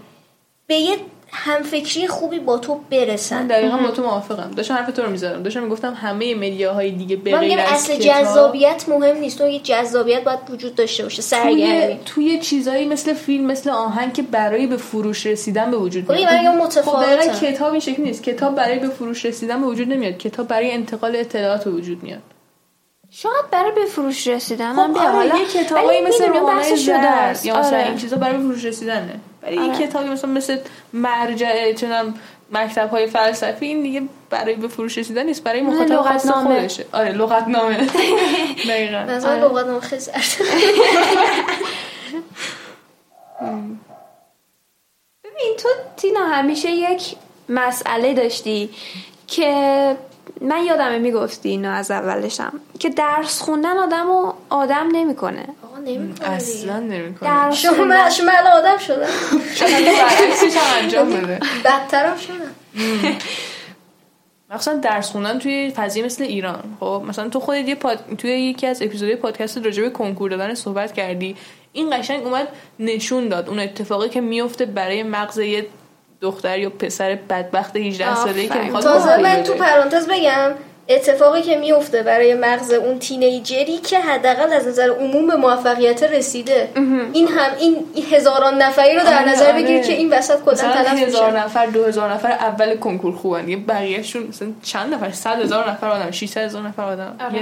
به 0.66 0.74
یه 0.74 0.96
همفکری 1.32 2.08
خوبی 2.08 2.38
با 2.38 2.58
تو 2.58 2.74
من 2.74 2.80
برسن 2.90 3.46
دقیقا 3.46 3.76
با 3.76 3.90
تو 3.90 4.02
موافقم. 4.02 4.50
داشتم 4.56 4.74
حرف 4.74 4.92
تو 4.92 5.02
رو 5.02 5.10
می‌ذارم 5.10 5.42
داشتم 5.42 5.62
می‌گفتم 5.62 5.94
همه 5.94 6.34
مدیاهای 6.34 6.90
دیگه 6.90 7.16
به 7.16 7.32
من 7.32 7.50
اصل 7.50 7.96
جذابیت 7.96 8.84
مهم 8.88 9.16
نیست. 9.16 9.40
اون 9.40 9.50
یه 9.50 9.60
جذابیت 9.60 10.24
باید 10.24 10.38
وجود 10.50 10.74
داشته 10.74 11.02
باشه. 11.02 11.16
توی, 11.16 11.28
سرگرمی. 11.28 12.00
توی 12.06 12.38
چیزایی 12.38 12.88
مثل 12.88 13.14
فیلم 13.14 13.46
مثل 13.46 13.70
آهنگ 13.70 14.12
که 14.12 14.22
برای 14.22 14.66
به 14.66 14.76
فروش 14.76 15.26
رسیدن 15.26 15.70
به 15.70 15.76
وجود 15.76 16.04
خب 16.04 16.12
میاد. 16.12 16.32
من 16.32 16.58
خب 16.58 16.64
متفاوتن. 16.64 17.40
کتاب 17.40 17.70
این 17.70 17.80
شکلی 17.80 18.04
نیست. 18.04 18.22
کتاب 18.22 18.54
برای 18.54 18.78
به 18.78 18.88
فروش 18.88 19.24
رسیدن 19.24 19.60
به 19.60 19.66
وجود 19.66 19.88
نمیاد. 19.88 20.16
کتاب 20.16 20.48
برای 20.48 20.70
انتقال 20.70 21.16
اطلاعات 21.16 21.64
به 21.64 21.70
وجود 21.70 22.02
میاد. 22.02 22.22
شاید 23.10 23.50
برای 23.50 23.72
به 23.72 23.84
فروش 23.84 24.26
رسیدن 24.26 24.72
خب 24.72 24.78
من 24.78 24.92
بیا 24.92 25.02
آره 25.02 25.12
حالا 25.12 25.36
یه 25.36 25.46
کتابایی 25.46 26.00
مثل 26.00 26.28
بحث 26.28 26.66
شده 26.66 26.76
زرد 26.76 27.04
است. 27.04 27.46
یا 27.46 27.58
مثلا 27.58 27.78
آره. 27.78 27.88
این 27.88 27.96
چیزا 27.96 28.16
برای 28.16 28.36
به 28.36 28.42
فروش 28.42 28.64
رسیدنه 28.64 29.20
ولی 29.42 29.56
یه 29.56 29.62
آره. 29.62 29.86
کتابی 29.86 30.08
مثلا 30.08 30.30
مثل 30.30 30.58
مرجع 30.92 31.72
چنم 31.72 32.14
مکتب 32.52 32.90
های 32.90 33.06
فلسفی 33.06 33.66
این 33.66 33.82
دیگه 33.82 34.02
برای 34.30 34.54
به 34.54 34.68
فروش 34.68 34.98
رسیدن 34.98 35.26
نیست 35.26 35.44
برای 35.44 35.60
مخاطب 35.60 36.02
خاص. 36.02 36.26
خودشه 36.26 36.86
آره 36.92 37.12
لغتنامه 37.12 37.76
دقیقاً 38.68 39.04
مثلا 39.08 39.30
آره. 39.30 39.40
لغت 39.40 39.66
نام 39.66 39.80
خیلی. 39.80 40.02
ببین 45.24 45.56
تو 45.58 45.68
تینا 45.96 46.26
همیشه 46.26 46.70
یک 46.70 47.16
مسئله 47.48 48.14
داشتی 48.14 48.70
که 49.26 49.96
من 50.40 50.64
یادمه 50.64 50.98
می‌گفتی 50.98 51.48
اینو 51.48 51.70
از 51.70 51.90
اولشم 51.90 52.52
که 52.78 52.88
درس 52.88 53.40
خوندن 53.40 53.76
آدم 53.76 54.11
و 54.11 54.33
آدم 54.50 54.88
نمی‌کنه. 54.92 55.48
آقا 55.62 55.78
نمی‌کنه 55.78 56.30
اصلا 56.30 56.80
نمی‌کنه 56.80 57.30
درس 57.30 57.56
شما 57.56 58.11
شما 58.11 58.30
الان 58.30 58.52
آدم 58.52 58.78
شدم 58.78 59.06
انجام 60.83 61.11
بده؟ 61.11 61.40
بدترم 61.64 62.16
شدم 62.16 62.54
مخصوصا 64.50 64.76
درس 64.76 65.11
خوندن 65.11 65.38
توی 65.38 65.72
فضیه 65.76 66.04
مثل 66.04 66.24
ایران. 66.24 66.76
خب 66.80 67.02
مثلا 67.09 67.28
تو 67.28 67.40
خودت 67.40 67.68
یه 67.68 67.74
پاد... 67.74 67.98
توی 68.18 68.30
یکی 68.30 68.66
از 68.66 68.83
اپیزودهای 68.83 69.16
پادکست 69.16 69.59
راجع 69.59 69.83
به 69.83 69.90
کنکور 69.90 70.30
دادن 70.30 70.54
صحبت 70.54 70.92
کردی. 70.92 71.37
این 71.72 71.98
قشنگ 71.98 72.26
اومد 72.26 72.48
نشون 72.78 73.28
داد. 73.28 73.48
اون 73.48 73.61
اتفاقی 73.61 74.09
که 74.09 74.20
میفته 74.20 74.66
برای 74.66 75.02
مغز 75.02 75.38
یه 75.38 75.66
دختر 76.20 76.59
یا 76.59 76.70
پسر 76.70 77.18
بدبخت 77.30 77.76
18 77.76 78.14
ساله‌ای 78.14 78.48
که. 78.48 78.59
می‌خواد 78.59 78.83
تازه 78.83 79.16
من. 79.16 79.42
تو 79.42 79.54
پرانتز 79.54 80.06
بگم 80.06 80.50
اتفاقی 80.88 81.42
که 81.42 81.56
میفته 81.56 82.02
برای 82.02 82.35
مغز 82.35 82.72
اون 82.72 82.98
تینیجری 82.98 83.78
که 83.78 84.00
حداقل 84.00 84.52
از 84.52 84.68
نظر 84.68 84.90
عموم 84.90 85.26
به 85.26 85.37
موفقیت 85.37 86.02
رسیده 86.02 86.68
این 87.12 87.28
هم 87.28 87.50
این 87.59 87.87
هزاران 88.12 88.62
نفری 88.62 88.94
رو 88.94 89.02
در 89.02 89.18
آره، 89.18 89.28
نظر 89.30 89.52
آره. 89.52 89.62
بگیر 89.62 89.83
که 89.83 89.92
این 89.92 90.12
وسط 90.12 90.40
کلا 90.44 90.54
تلف 90.54 91.02
هزار 91.02 91.40
نفر 91.40 91.66
دو 91.66 91.85
هزار 91.85 92.12
نفر 92.12 92.30
اول 92.30 92.76
کنکور 92.76 93.14
خوبن 93.14 93.48
یه 93.48 93.56
بقیهشون 93.56 94.22
مثلا 94.22 94.52
چند 94.62 94.94
نفر 94.94 95.11
صد 95.11 95.40
هزار 95.40 95.70
نفر 95.70 95.88
آدم 95.88 96.11
600 96.11 96.40
هزار 96.40 96.62
نفر 96.62 96.83
آدم. 96.83 97.16
یه. 97.35 97.40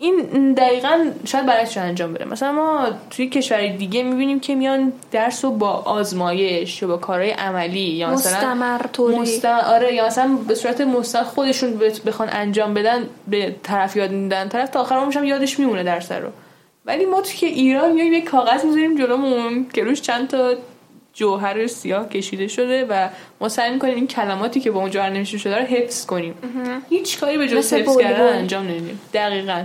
این 0.00 0.52
دقیقا 0.52 1.10
شاید 1.24 1.46
برعکسش 1.46 1.76
انجام 1.76 2.14
بده. 2.14 2.24
مثلا 2.24 2.52
ما 2.52 2.88
توی 3.10 3.28
کشور 3.28 3.66
دیگه 3.66 4.02
می‌بینیم 4.02 4.40
که 4.40 4.54
میان 4.54 4.92
درس 5.12 5.44
رو 5.44 5.50
با 5.50 5.70
آزمایش 5.70 6.82
یا 6.82 6.88
با 6.88 6.96
کارهای 6.96 7.30
عملی 7.30 7.80
یا 7.80 8.10
مثلا 8.10 8.36
مستمر 8.36 8.80
طوری. 8.92 9.16
مستمر 9.16 9.60
آره 9.60 9.94
یا 9.94 10.06
مثلا 10.06 10.38
به 10.48 10.54
صورت 10.54 10.80
مستقل 10.80 11.24
خودشون 11.24 11.80
بخوان 12.06 12.28
انجام 12.32 12.74
بدن 12.74 13.08
به 13.28 13.56
طرف 13.62 13.96
یاد 13.96 14.10
میدن. 14.10 14.48
طرف 14.48 14.68
تا 14.68 14.80
آخر 14.80 14.98
هم 14.98 15.24
یادش 15.24 15.58
میمونه 15.58 15.82
درس 15.82 16.12
رو. 16.12 16.28
ولی 16.86 17.06
ما 17.06 17.20
تو 17.20 17.32
که 17.32 17.46
ایران 17.46 17.92
میایم 17.92 18.12
یه 18.12 18.20
کاغذ 18.20 18.64
می‌ذاریم 18.64 18.98
جلومون 18.98 19.66
که 19.72 19.84
روش 19.84 20.00
چند 20.00 20.28
تا 20.28 20.54
جوهر 21.14 21.66
سیاه 21.66 22.08
کشیده 22.08 22.48
شده 22.48 22.84
و 22.84 23.08
ما 23.40 23.48
سعی 23.48 23.72
می‌کنیم 23.72 23.94
این 23.94 24.06
کلماتی 24.06 24.60
که 24.60 24.70
با 24.70 24.80
اون 24.80 24.90
جوهر 24.90 25.10
نوشته 25.10 25.38
شده 25.38 25.58
رو 25.58 25.64
حفظ 25.64 26.06
کنیم. 26.06 26.34
هیچ 26.90 27.20
کاری 27.20 27.38
به 27.38 27.48
جز 27.48 27.72
حفظ 27.72 27.96
کردن. 27.98 28.38
انجام 28.38 28.62
نمیدیم. 28.68 29.00
دقیقا. 29.14 29.62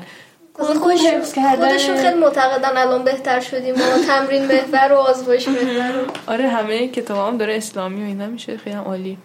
خودشون 0.60 1.98
خیلی 1.98 2.20
معتقدن 2.20 2.78
الان 2.78 3.04
بهتر 3.04 3.39
شدیم 3.39 3.76
و 3.76 3.80
تمرین 4.08 4.46
محور 4.46 4.94
و 4.94 4.96
آزمایش 4.96 5.48
محور 5.48 6.06
آره 6.28 6.48
همه 6.48 6.88
کتاب 6.88 7.28
هم 7.28 7.38
داره 7.38 7.58
اسلامی 7.58 8.04
و 8.04 8.06
اینا 8.06 8.28
میشه 8.28 8.58
خیلی 8.58 8.76
هم 8.76 8.84
عالی. 8.84 9.18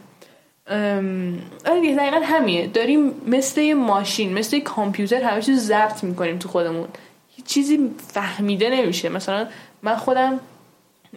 ام، 0.67 1.38
آره 1.67 1.81
دیگه 1.81 1.97
دقیقا 1.97 2.21
همینه. 2.25 2.67
داریم 2.67 3.14
مثل 3.27 3.61
یه 3.61 3.75
ماشین 3.75 4.35
مثل 4.35 4.57
یه 4.57 4.62
کامپیوتر 4.62 5.23
همه 5.23 5.43
چیز 5.43 5.67
ضبط 5.67 6.05
می‌کنیم 6.05 6.38
تو 6.38 6.49
خودمون. 6.49 6.88
هیچ 7.37 7.47
چیزی 7.47 7.91
فهمیده 8.12 8.71
نمیشه. 8.71 9.09
مثلا 9.09 9.47
من 9.83 9.97
خودم 9.97 10.41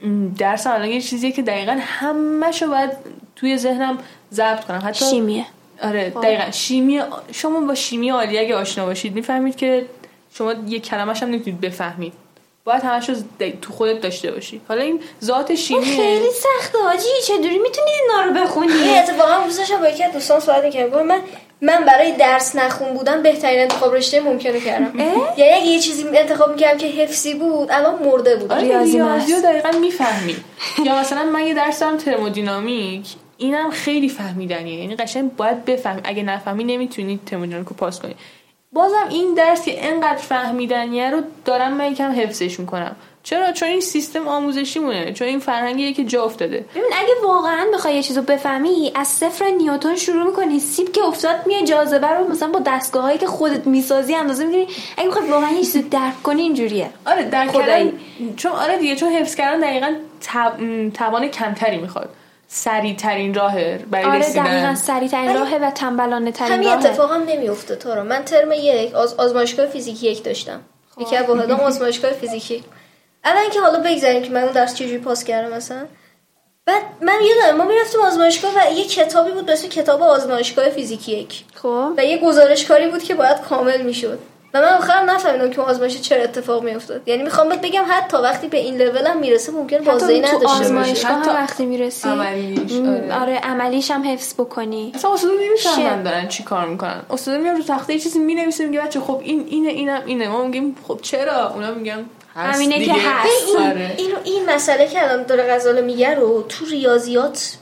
م، 0.03 0.27
درسم 0.37 0.71
الان 0.71 0.87
یه 0.87 1.01
چیزیه 1.01 1.31
که 1.31 1.41
دقیقا 1.41 1.77
همه 1.81 2.51
شو 2.51 2.67
باید 2.67 2.91
توی 3.35 3.57
ذهنم 3.57 3.97
ضبط 4.33 4.63
کنم. 4.63 4.81
حتی 4.85 5.05
شیمیه. 5.05 5.45
آره 5.83 6.09
دقیقا 6.09 6.51
شیمی 6.51 7.01
شما 7.31 7.59
با 7.59 7.75
شیمی 7.75 8.09
عالی 8.09 8.39
اگه 8.39 8.55
آشنا 8.55 8.85
باشید 8.85 9.15
می‌فهمید 9.15 9.55
که 9.55 9.85
شما 10.33 10.53
یک 10.67 10.83
کلمش 10.83 11.23
هم 11.23 11.29
نمی‌تونید 11.29 11.61
بفهمید. 11.61 12.13
باید 12.63 12.83
همش 12.83 13.09
رو 13.09 13.15
تو 13.61 13.73
خودت 13.73 14.01
داشته 14.01 14.31
باشی. 14.31 14.61
حالا 14.67 14.81
این 14.81 14.99
ذات 15.23 15.55
شیمی 15.55 15.85
خیلی 15.85 16.29
سخته 16.31 16.77
حاجی. 16.83 17.07
چجوری 17.27 17.59
می‌تونی 17.59 17.91
اینا 18.01 18.21
رو 18.25 18.45
بخونی؟ 18.45 18.71
این 18.71 18.97
اتفاقا 18.97 19.43
روزش 19.45 19.71
با 19.71 19.89
یکی 19.89 20.03
از 20.03 20.13
دوستان 20.13 20.39
صحبت 20.39 20.73
کردم 20.73 21.05
من 21.05 21.21
من 21.61 21.85
برای 21.85 22.11
درس 22.11 22.55
نخون 22.55 22.93
بودن 22.93 23.23
بهترین 23.23 23.59
انتخاب 23.59 23.95
رشته 23.95 24.19
ممکنه 24.19 24.59
کردم. 24.59 24.99
یعنی 24.99 25.53
اگه 25.53 25.65
یه 25.65 25.79
چیزی 25.79 26.07
انتخاب 26.07 26.51
می‌کردم 26.51 26.77
که 26.77 26.87
حفظی 26.87 27.33
بود 27.33 27.71
الان 27.71 28.03
مرده 28.03 28.35
بود. 28.35 28.51
آره 28.51 28.61
ریاضی 28.61 28.99
رو 29.33 29.41
دقیقا 29.41 29.71
می‌فهمی. 29.71 30.35
یا 30.85 30.99
مثلا 30.99 31.23
من 31.23 31.47
یه 31.47 31.53
درس 31.53 31.79
دارم 31.79 31.97
ترمودینامیک 31.97 33.07
اینم 33.37 33.69
خیلی 33.71 34.09
فهمیدنیه. 34.09 34.79
یعنی 34.79 34.95
قشنگ 34.95 35.35
باید 35.35 35.65
بفهمی. 35.65 36.01
اگه 36.03 36.23
نفهمی 36.23 36.63
نمی‌تونی 36.63 37.19
ترمودینامیک 37.25 37.67
رو 37.67 37.75
پاس 37.75 37.99
کنی. 37.99 38.15
بازم 38.73 39.07
این 39.09 39.33
درس 39.33 39.65
که 39.65 39.87
انقدر 39.87 40.15
فهمیدنیه 40.17 41.09
رو 41.09 41.21
دارم 41.45 41.73
من 41.73 41.91
یکم 41.91 42.11
حفظش 42.11 42.59
می‌کنم. 42.59 42.95
چرا؟ 43.23 43.51
چون 43.51 43.69
این 43.69 43.81
سیستم 43.81 44.27
آموزشی 44.27 44.79
مونه 44.79 45.13
چون 45.13 45.27
این 45.27 45.39
فرهنگیه 45.39 45.93
که 45.93 46.03
جا 46.03 46.23
افتاده. 46.23 46.65
ببین 46.75 46.91
اگه 46.95 47.13
واقعا 47.23 47.65
بخوای 47.73 47.95
یه 47.95 48.03
چیزو 48.03 48.21
بفهمی 48.21 48.91
از 48.95 49.07
صفر 49.07 49.45
نیوتن 49.45 49.95
شروع 49.95 50.23
می‌کنی. 50.23 50.59
سیب 50.59 50.91
که 50.91 51.03
افتاد 51.03 51.35
میای 51.45 51.63
جاذبه 51.63 52.07
رو 52.07 52.27
مثلا 52.27 52.49
با 52.49 52.59
دستگاه 52.65 53.17
که 53.17 53.27
خودت 53.27 53.67
می‌سازی 53.67 54.15
اندازه 54.15 54.45
می‌گیری. 54.45 54.67
اگه 54.97 55.09
بخوای 55.09 55.29
واقعا 55.29 55.49
یه 55.49 55.61
چیزو 55.61 55.81
درک 55.81 56.23
کنی 56.23 56.41
اینجوریه. 56.41 56.89
آره 57.05 57.23
در 57.23 57.47
کردن 57.47 57.91
چون 58.35 58.51
آره 58.51 58.77
دیگه 58.77 58.95
چون 58.95 59.09
حفظ 59.09 59.35
کردن 59.35 59.59
دقیقا 59.59 59.93
توان 60.93 61.27
کمتری 61.27 61.77
می‌خواد. 61.77 62.09
سریع 62.53 62.95
ترین 62.95 63.33
راهه 63.33 63.85
برای 63.91 64.05
آره 64.05 64.19
رسیدن. 64.19 64.43
دقیقا 64.43 64.75
سریع 64.75 65.07
ترین 65.07 65.33
راهه 65.33 65.55
و 65.55 65.71
تنبلانه 65.71 66.31
ترین 66.31 66.51
همین 66.51 66.69
اتفاق 66.69 67.11
هم 67.11 67.23
نمیفته 67.23 67.75
تو 67.75 67.95
رو 67.95 68.03
من 68.03 68.23
ترم 68.23 68.51
یک 68.51 68.95
از 68.95 69.13
آزمایشگاه 69.13 69.65
فیزیک 69.65 70.03
یک 70.03 70.23
داشتم. 70.23 70.61
خب. 70.95 71.01
یکی 71.01 71.15
از 71.15 71.25
واحدام 71.25 71.59
آزمایشگاه 71.59 72.11
فیزیک 72.11 72.63
اول 73.25 73.49
که 73.53 73.61
حالا 73.61 73.79
بگذاریم 73.79 74.23
که 74.23 74.29
من 74.29 74.43
اون 74.43 74.51
درس 74.51 74.75
چجوری 74.75 74.97
پاس 74.97 75.23
کردم 75.23 75.55
مثلا. 75.55 75.85
بعد 76.65 76.83
من 77.01 77.19
یادم 77.23 77.57
ما 77.57 77.65
می‌رفتیم 77.65 78.01
آزمایشگاه 78.01 78.51
و 78.55 78.71
یه 78.71 78.85
کتابی 78.85 79.31
بود 79.31 79.45
به 79.45 79.55
کتاب 79.55 80.01
آزمایشگاه 80.01 80.69
فیزیک 80.69 81.09
یک. 81.09 81.43
خب. 81.53 81.91
و 81.97 82.05
یه 82.05 82.17
گزارش 82.17 82.65
کاری 82.65 82.87
بود 82.87 83.03
که 83.03 83.15
باید 83.15 83.41
کامل 83.41 83.81
می‌شد. 83.81 84.19
و 84.53 84.61
من 84.61 84.67
آخر 84.67 85.03
نفهمیدم 85.03 85.49
که 85.49 85.61
آزمایش 85.61 86.01
چه 86.01 86.15
اتفاق 86.15 86.63
میافتاد. 86.63 87.01
یعنی 87.05 87.23
می‌خوام 87.23 87.49
بهت 87.49 87.61
بگم 87.61 87.83
حتی 87.87 88.17
وقتی 88.17 88.47
به 88.47 88.57
این 88.57 88.77
لول 88.77 89.07
هم 89.07 89.17
می‌رسه 89.17 89.51
ممکن 89.51 89.77
بازی 89.77 90.19
نداشته 90.19 90.37
باشه 90.37 90.59
آزمایشگاه 90.59 91.11
هم 91.11 91.35
وقتی 91.35 91.65
می‌رسی 91.65 92.09
عملیش 92.09 92.71
آره. 92.71 93.21
آره 93.21 93.35
عملیش 93.35 93.91
هم 93.91 94.13
حفظ 94.13 94.33
بکنی. 94.33 94.91
اصلا 94.95 95.13
استاد 95.13 95.31
نمی‌فهمن 95.31 96.03
دارن 96.03 96.27
چی 96.27 96.43
کار 96.43 96.67
می‌کنن. 96.67 97.01
استاد 97.09 97.39
میاد 97.39 97.57
رو 97.57 97.63
تخته 97.63 97.99
چیزی 97.99 98.19
می‌نویسه 98.19 98.65
میگه 98.65 98.81
بچه 98.81 98.99
خب 98.99 99.21
این 99.23 99.45
اینه 99.47 99.69
اینم 99.69 100.01
اینه. 100.05 100.27
ما 100.27 100.43
میگیم 100.43 100.75
خب 100.87 100.99
چرا؟ 101.01 101.53
اونا 101.53 101.71
میگن 101.71 102.05
همینه 102.35 102.85
که 102.85 102.93
هست. 102.93 103.47
این, 103.47 103.67
آره. 103.67 103.93
این, 103.97 104.11
این 104.23 104.49
مسئله 104.49 104.87
که 104.87 105.03
الان 105.03 105.23
داره 105.23 105.55
غزاله 105.55 105.81
میگه 105.81 106.15
رو 106.15 106.45
تو 106.49 106.65
ریاضیات 106.65 107.57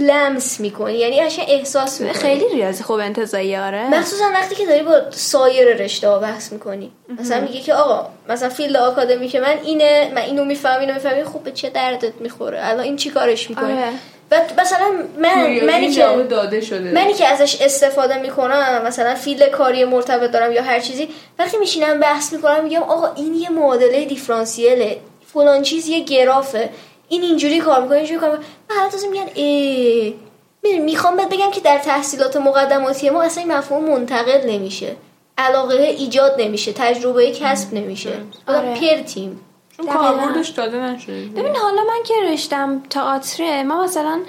لمس 0.00 0.60
می‌کنی. 0.60 0.94
یعنی 0.98 1.20
اصلا 1.20 1.44
احساس 1.48 2.00
می‌کنی. 2.00 2.18
خیلی 2.18 2.44
ریاضی 2.54 2.82
خوب 2.82 2.98
انتزاعی 2.98 3.56
آره. 3.56 3.88
مخصوصا 3.88 4.24
وقتی 4.34 4.54
که 4.54 4.66
داری 4.66 4.82
با 4.82 5.10
سایر 5.10 5.76
رشته 5.76 6.08
ها 6.08 6.18
بحث 6.18 6.52
می‌کنی. 6.52 6.90
مثلا 7.20 7.40
میگه 7.40 7.60
که 7.60 7.74
آقا 7.74 8.08
مثلا 8.28 8.48
field 8.48 8.76
آکادمیک 8.76 9.40
من 9.40 9.58
اینه 9.64 10.12
من 10.14 10.22
اینو 10.22 10.44
می‌فهمم 10.44 10.80
اینو 10.80 10.94
می‌فهمم 10.94 11.24
خب 11.24 11.40
به 11.40 11.52
چه 11.52 11.70
دردت 11.70 12.14
می‌خوره؟ 12.20 12.58
الان 12.62 12.80
این 12.80 12.96
چی 12.96 13.10
کارش 13.10 13.50
می‌کنه 13.50 13.72
آره. 13.72 13.92
و 14.30 14.40
مثلا 14.60 14.86
من 15.18 15.60
منی 15.66 15.90
که 15.90 16.02
داده 16.30 16.60
شده. 16.60 16.92
منی 16.92 17.14
که 17.14 17.26
ازش 17.26 17.62
استفاده 17.62 18.18
می‌کنم 18.18 18.82
مثلا 18.86 19.14
field 19.14 19.50
کاری 19.50 19.84
مرتبط 19.84 20.30
دارم 20.30 20.52
یا 20.52 20.62
هر 20.62 20.80
چیزی 20.80 21.08
وقتی 21.38 21.56
میشینم 21.56 22.00
بحث 22.00 22.32
می‌کنم 22.32 22.64
میگم 22.64 22.82
آقا 22.82 23.14
این 23.14 23.34
یه 23.34 23.50
معادله 23.50 24.04
دیفرانسیله. 24.04 24.96
فلان 25.32 25.62
چیز 25.62 25.88
یه 25.88 26.00
گرافه. 26.00 26.70
این 27.10 27.22
اینجوری 27.22 27.58
کار 27.58 27.82
می‌کنه 27.82 27.96
اینجوری 27.96 28.20
کار 28.20 28.30
می‌کنه 28.30 28.46
بعد 28.68 28.94
میگن 29.10 29.28
ای 29.34 30.14
می‌خوام 30.78 31.16
بهت 31.16 31.28
بگم 31.28 31.50
که 31.50 31.60
در 31.60 31.78
تحصیلات 31.78 32.36
مقدماتی 32.36 33.10
ما 33.10 33.22
اصلا 33.22 33.42
این 33.42 33.52
مفهوم 33.52 33.84
منتقل 33.84 34.50
نمیشه. 34.50 34.96
علاقه 35.38 35.74
ایجاد 35.74 36.40
نمیشه 36.40 36.72
تجربه 36.72 37.32
کسب 37.32 37.74
نمیشه. 37.74 38.12
آره. 38.46 38.74
پرتیم 38.74 39.40
چون 39.76 39.86
کاربردش 39.86 40.48
داده 40.48 40.76
نشده 40.76 41.26
ببین 41.26 41.56
حالا 41.56 41.82
من 41.82 42.02
که 42.04 42.14
رشتم 42.32 42.82
تئاتر 42.90 43.62
ما 43.62 43.84
مثلا 43.84 44.20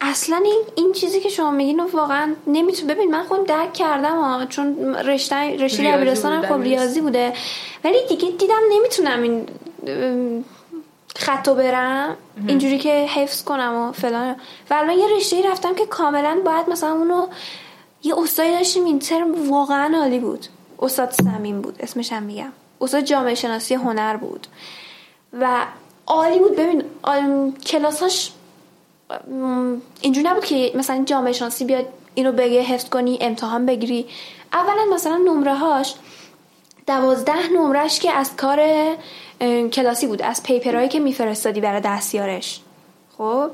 اصلا 0.00 0.40
این, 0.44 0.62
این 0.74 0.92
چیزی 0.92 1.20
که 1.20 1.28
شما 1.28 1.50
میگین 1.50 1.78
رو 1.78 1.88
واقعا 1.92 2.34
نمیتون 2.46 2.88
ببین 2.88 3.10
من 3.10 3.22
خودم 3.22 3.44
درک 3.44 3.72
کردم 3.72 4.16
ها 4.16 4.46
چون 4.46 4.94
رشته 4.94 5.56
رشته 5.56 5.96
دبیرستانم 5.96 6.42
خب 6.42 6.62
ریاضی 6.62 7.00
بوده. 7.00 7.32
ولی 7.84 8.06
دیگه 8.08 8.30
دیدم 8.30 8.60
نمی‌تونم 8.70 9.22
این 9.22 9.46
خطو 11.16 11.54
برم 11.54 12.16
اینجوری 12.46 12.78
که 12.78 12.90
حفظ 12.90 13.44
کنم 13.44 13.74
و 13.74 13.92
فلان. 13.92 14.36
و 14.70 14.74
الان 14.74 14.98
یه 14.98 15.06
رشته 15.16 15.50
رفتم 15.50 15.74
که 15.74 15.86
کاملا 15.86 16.40
باید 16.44 16.68
مثلا 16.68 16.92
اونو 16.92 17.26
یه 18.02 18.18
استادی 18.18 18.50
داشتیم 18.50 18.84
این 18.84 18.98
ترم 18.98 19.50
واقعا 19.50 19.98
عالی 19.98 20.18
بود. 20.18 20.46
استاد 20.82 21.10
سمین 21.10 21.60
بود 21.60 21.76
اسمش 21.80 22.12
هم 22.12 22.22
میگم. 22.22 22.52
استاد 22.80 23.00
جامعه 23.00 23.34
شناسی 23.34 23.74
هنر 23.74 24.16
بود. 24.16 24.46
و 25.40 25.66
عالی 26.06 26.38
بود. 26.38 26.56
ببین 26.56 26.84
کلاساش 27.66 28.32
اینجوری 30.00 30.28
نبود 30.28 30.44
که 30.44 30.72
مثلا 30.74 31.04
جامعه 31.04 31.32
شناسی 31.32 31.64
بیاد 31.64 31.86
اینو 32.14 32.32
بگه 32.32 32.62
حفظ 32.62 32.88
کنی 32.88 33.18
امتحان 33.20 33.66
بگیری. 33.66 34.06
اولا 34.52 34.94
مثلا 34.94 35.16
نمره 35.16 35.54
هاش 35.54 35.94
دوازده 36.86 37.52
نمرش 37.52 38.00
که 38.00 38.12
از 38.12 38.36
کار 38.36 38.60
کلاسی 39.72 40.06
بود 40.06 40.22
از 40.22 40.42
پیپرهایی 40.42 40.88
که 40.88 41.00
میفرستادی 41.00 41.60
برای 41.60 41.80
دستیارش. 41.80 42.60
خب؟ 43.18 43.50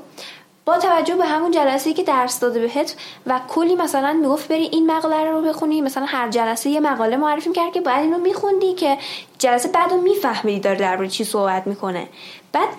با 0.65 0.77
توجه 0.77 1.15
به 1.15 1.25
همون 1.25 1.51
جلسه 1.51 1.93
که 1.93 2.03
درس 2.03 2.39
داده 2.39 2.59
بهت 2.59 2.95
و 3.27 3.39
کلی 3.49 3.75
مثلا 3.75 4.13
می‌گفت 4.13 4.47
بری 4.47 4.63
این 4.63 4.91
مقاله 4.91 5.31
رو 5.31 5.41
بخونی 5.41 5.81
مثلا 5.81 6.05
هر 6.05 6.29
جلسه 6.29 6.69
یه 6.69 6.79
مقاله 6.79 7.17
معرفی 7.17 7.51
کرد 7.51 7.73
که 7.73 7.81
باید 7.81 7.99
اینو 7.99 8.17
میخوندی 8.17 8.73
که 8.73 8.97
جلسه 9.39 9.69
بعد 9.69 9.91
رو 9.91 10.01
میفهمیدی 10.01 10.59
داره 10.59 10.77
درباره 10.77 11.09
چی 11.09 11.23
صحبت 11.23 11.67
می‌کنه. 11.67 12.07
بعد 12.51 12.69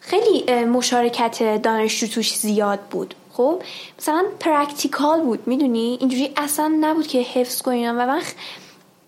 خیلی 0.00 0.64
مشارکت 0.64 1.62
دانشجو 1.62 2.06
توش 2.06 2.36
زیاد 2.36 2.80
بود. 2.80 3.14
خب؟ 3.32 3.62
مثلا 3.98 4.24
practical 4.40 5.20
بود 5.20 5.42
می‌دونی؟ 5.46 5.96
اینجوری 6.00 6.32
اصلا 6.36 6.76
نبود 6.80 7.06
که 7.06 7.18
حفظ 7.18 7.62
کنیم 7.62 7.90
و 7.90 8.06
من 8.06 8.22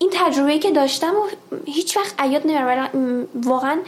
این 0.03 0.11
تجربه 0.13 0.59
که 0.59 0.71
داشتم 0.71 1.13
و 1.15 1.27
هیچ 1.65 1.97
وقت 1.97 2.15
یاد 2.19 2.41
نمیارم 2.45 2.89
واقعا 3.43 3.79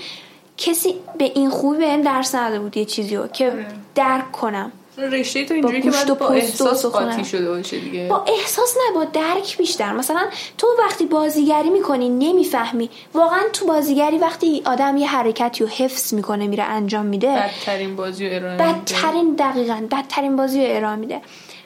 کسی 0.57 0.95
به 1.17 1.23
این 1.23 1.49
خوبی 1.49 1.77
بهم 1.77 2.01
درس 2.01 2.35
نداده 2.35 2.59
بود 2.59 2.77
یه 2.77 2.85
چیزی 2.85 3.15
رو 3.15 3.27
که 3.27 3.51
آره. 3.51 3.67
درک 3.95 4.31
کنم. 4.31 4.71
رشته 4.97 5.45
تو 5.45 5.53
اینجوری 5.53 5.81
که 5.81 5.91
باید 5.91 6.17
با 6.17 6.27
احساس 6.27 6.85
قاطی 6.85 7.25
شده 7.25 7.49
باشه 7.49 7.79
دیگه. 7.79 8.07
با 8.07 8.25
احساس 8.27 8.77
نه 8.77 8.95
با 8.95 9.03
درک 9.03 9.57
بیشتر. 9.57 9.93
مثلا 9.93 10.21
تو 10.57 10.67
وقتی 10.79 11.05
بازیگری 11.05 11.69
می‌کنی 11.69 12.09
نمی‌فهمی. 12.09 12.89
واقعا 13.13 13.41
تو 13.53 13.65
بازیگری 13.65 14.17
وقتی 14.17 14.61
آدم 14.65 14.97
یه 14.97 15.07
حرکتی 15.07 15.63
رو 15.63 15.69
حفظ 15.69 16.13
می‌کنه 16.13 16.47
میره 16.47 16.63
انجام 16.63 17.05
میده 17.05 17.27
بدترین 17.27 17.95
بازی 17.95 18.29
رو 18.29 18.35
ارائه 18.35 18.57
بدترین 18.57 19.35
دقیقا 19.35 19.87
بدترین 19.91 20.35
بازی 20.35 20.67
رو 20.67 20.75
ارائه 20.75 20.95
میده. 20.95 21.21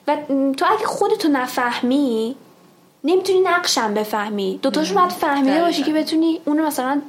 و 0.08 0.18
تو 0.58 0.66
اگه 0.70 0.86
خودتو 0.86 1.28
نفهمی 1.28 2.36
نمی‌تونی 3.04 3.40
نقشم 3.40 3.94
بفهمی. 3.94 4.60
دوتاشو 4.62 4.96
باید 4.96 5.10
فهمیده 5.10 5.62
باشی 5.62 5.84
که 5.84 5.94
بتونی 5.94 6.42
اونو 6.46 6.66
مثلا 6.66 7.02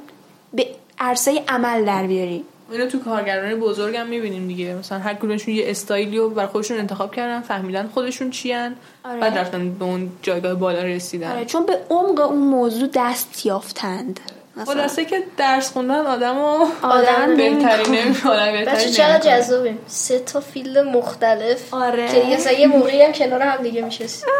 به 0.53 0.67
عرصه 0.99 1.43
عمل 1.47 1.85
در 1.85 2.07
بیاری. 2.07 2.43
اینو 2.71 2.85
تو 2.85 2.99
کارگران 2.99 3.59
بزرگم 3.59 4.07
می‌بینیم 4.07 4.47
دیگه. 4.47 4.73
مثلا 4.75 4.99
هر 4.99 5.13
کدومشون 5.13 5.53
یه 5.53 5.63
استایلی 5.67 6.17
رو 6.17 6.29
بر 6.29 6.45
خودشون 6.45 6.77
انتخاب 6.77 7.15
کردن 7.15 7.41
فهمیدن 7.41 7.87
خودشون 7.93 8.29
چیان 8.29 8.75
آره. 9.05 9.19
بعد 9.19 9.37
رفتن 9.37 9.73
به 9.73 9.85
اون 9.85 10.09
جایگاه 10.21 10.53
بالا 10.53 10.81
رسیدن. 10.83 11.31
آره 11.31 11.45
چون 11.45 11.65
به 11.65 11.77
عمق 11.89 12.19
اون 12.19 12.37
موضوع 12.37 12.89
دست 12.93 13.45
یافتند. 13.45 14.19
خلاصه 14.65 15.05
که 15.05 15.23
درس 15.37 15.71
خوندن 15.71 16.05
آدم 16.05 16.37
و 16.37 16.67
آدم 16.81 17.35
بهتری 17.37 17.91
نمی‌کنه 17.91 18.65
بچه 18.65 18.89
چرا 18.89 19.17
جذابیم. 19.17 19.77
سه 19.87 20.19
تا 20.19 20.39
فیلد 20.39 20.77
مختلف. 20.77 21.73
آره. 21.73 22.07
که 22.43 22.51
یه 22.59 22.67
موقعی 22.67 23.03
هم 23.03 23.11
کنار 23.11 23.41
هم 23.41 23.63
دیگه 23.63 23.81
میشست 23.81 24.25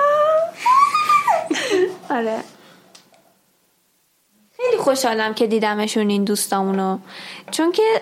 آره. 2.17 2.39
خیلی 4.57 4.77
خوشحالم 4.77 5.33
که 5.33 5.47
دیدمشون 5.47 6.09
این 6.09 6.23
دوستامونو. 6.23 6.99
چون 7.51 7.71
که 7.71 8.01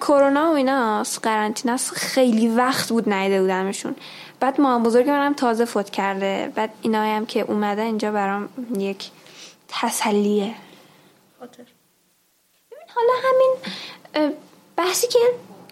کرونا 0.00 0.50
و 0.50 0.54
اینا 0.54 1.02
قرنطینه 1.22 1.76
خیلی 1.76 2.48
وقت 2.48 2.88
بود 2.88 3.08
نیده 3.08 3.40
بودمشون. 3.40 3.96
بعد 4.40 4.60
ما 4.60 4.78
بزرگ 4.78 5.08
منم 5.08 5.34
تازه 5.34 5.64
فوت 5.64 5.90
کرده. 5.90 6.52
بعد 6.54 6.70
اینا 6.82 7.02
هم 7.02 7.26
که 7.26 7.40
اومده 7.40 7.82
اینجا 7.82 8.12
برام 8.12 8.48
یک 8.78 9.10
تسلیه. 9.68 10.54
حالا 12.94 13.12
همین 13.24 13.56
بحثی 14.76 15.06
که 15.06 15.18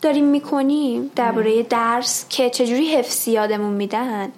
داریم 0.02 0.24
می‌کنیم 0.24 1.10
درباره 1.16 1.62
درس 1.62 2.26
که 2.28 2.50
چجوری 2.50 2.94
حفظی 2.94 3.30
یادمون 3.30 3.72
میدن. 3.72 4.32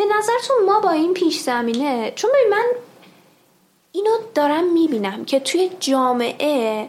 به 0.00 0.06
نظرتون 0.18 0.56
ما 0.66 0.80
با 0.80 0.90
این 0.90 1.14
پیش 1.14 1.40
زمینه 1.40 2.12
چون 2.16 2.30
ببین 2.30 2.50
من 2.50 2.64
اینو 3.92 4.10
دارم 4.34 4.72
می‌بینم 4.72 5.24
که 5.24 5.40
توی 5.40 5.70
جامعه 5.80 6.88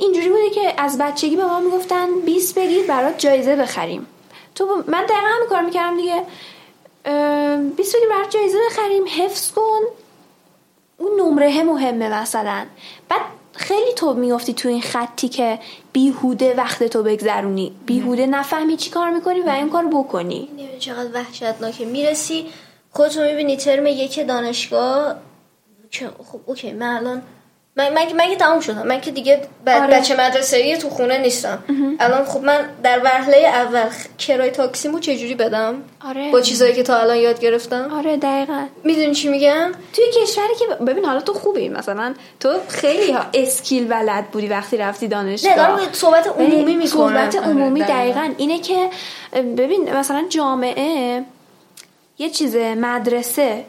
اینجوری 0.00 0.28
بوده 0.28 0.50
که 0.50 0.74
از 0.78 0.98
بچگی 0.98 1.36
به 1.36 1.44
ما 1.44 1.60
می‌گفتن 1.60 2.20
20 2.20 2.58
بگیر 2.58 2.86
برات 2.86 3.18
جایزه 3.18 3.56
بخریم. 3.56 4.06
تو 4.54 4.84
من 4.86 5.04
دقیقا 5.04 5.26
همین 5.26 5.48
کار 5.48 5.62
می‌کردم 5.62 5.96
دیگه. 5.96 6.22
اه، 7.04 7.56
20 7.56 7.96
بگیر 7.96 8.08
برات 8.08 8.30
جایزه 8.30 8.58
بخریم 8.70 9.04
حفظ 9.18 9.52
کن. 9.52 9.80
اون 10.98 11.20
نمره 11.20 11.62
مهمه 11.62 12.22
مثلا. 12.22 12.66
بعد 13.08 13.20
خیلی 13.56 13.92
تو 13.96 14.14
میافتی 14.14 14.54
تو 14.54 14.68
این 14.68 14.82
خطی 14.82 15.28
که 15.28 15.58
بیهوده 15.92 16.54
وقت 16.54 16.84
تو 16.84 17.02
بگذرونی. 17.02 17.72
بیهوده 17.86 18.26
نفهمی 18.26 18.76
چی 18.76 18.90
کار 18.90 19.10
می‌کنی 19.10 19.40
و 19.40 19.48
این 19.48 19.70
کار 19.70 19.86
بکنی. 19.86 20.48
چقدر 20.78 21.10
وحشتناکه 21.14 21.84
می‌رسی 21.84 22.46
خودتو 22.90 23.20
می‌بینی 23.20 23.56
ترم 23.56 23.86
یک 23.86 24.26
دانشگاه 24.26 25.16
خب 26.24 26.40
اوکی 26.46 26.72
من 26.72 26.96
الان 26.96 27.22
من, 27.76 27.92
من, 27.92 28.12
من 28.12 28.28
که 28.28 28.36
تموم 28.36 28.60
شدم. 28.60 28.86
من 28.86 29.00
که 29.00 29.10
دیگه 29.10 29.40
ب... 29.66 29.68
آره. 29.68 29.86
بچه 29.86 30.16
مدرسه 30.16 30.76
تو 30.76 30.90
خونه 30.90 31.18
نیستم. 31.18 31.64
الان 32.00 32.24
خب 32.24 32.40
من 32.42 32.68
در 32.82 33.00
وهله 33.04 33.36
اول 33.36 33.88
کرای 34.18 34.50
تاکسیمو 34.50 34.98
چجوری 34.98 35.34
بدم؟ 35.34 35.82
آره. 36.08 36.32
با 36.32 36.40
چیزایی 36.40 36.74
که 36.74 36.82
تا 36.82 36.96
الان 36.96 37.16
یاد 37.16 37.40
گرفتم؟ 37.40 37.90
آره 37.94 38.16
دقیقا. 38.16 38.66
می‌دونی 38.84 39.14
چی 39.14 39.28
میگم؟ 39.28 39.72
توی 39.92 40.04
کشوری 40.22 40.54
که 40.58 40.84
ببین 40.84 41.04
حالا 41.04 41.20
تو 41.20 41.32
خوبی. 41.32 41.68
مثلا 41.68 42.14
تو 42.40 42.54
خیلی 42.68 43.12
ها 43.12 43.24
اسکیل 43.34 43.88
بلد 43.88 44.30
بودی 44.30 44.48
وقتی 44.48 44.76
رفتی 44.76 45.08
دانشگاه. 45.08 45.50
نه 45.50 45.56
دارم 45.56 45.92
صحبت 45.92 46.26
عمومی 46.26 46.76
می‌کنم. 46.76 46.86
صحبت 46.86 47.36
عمومی 47.36 47.82
آره، 47.82 47.92
دقیقاً. 47.92 48.20
دقیقا 48.20 48.34
اینه 48.38 48.58
که 48.58 48.90
ببین 49.34 49.92
مثلا 49.92 50.24
جامعه 50.28 51.22
یه 52.18 52.30
چیز 52.30 52.56
مدرسه 52.56 53.64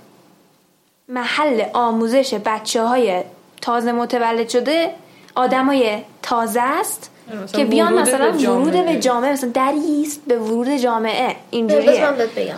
محل 1.07 1.63
آموزش 1.73 2.33
بچه 2.45 2.83
های 2.83 3.23
تازه 3.65 3.91
متولد 3.91 4.49
شده 4.49 4.91
آدمای 5.35 5.97
تازه 6.21 6.61
است 6.61 7.11
مثلا 7.27 7.45
که 7.45 7.65
بیان 7.65 7.93
مثلا. 7.93 8.31
ورود 8.31 8.85
به 8.85 8.99
جامعه 8.99 9.31
مثلا 9.31 9.49
دریست 9.49 10.21
به 10.27 10.39
ورود 10.39 10.69
جامعه. 10.69 11.35
اینجوریه. 11.51 12.05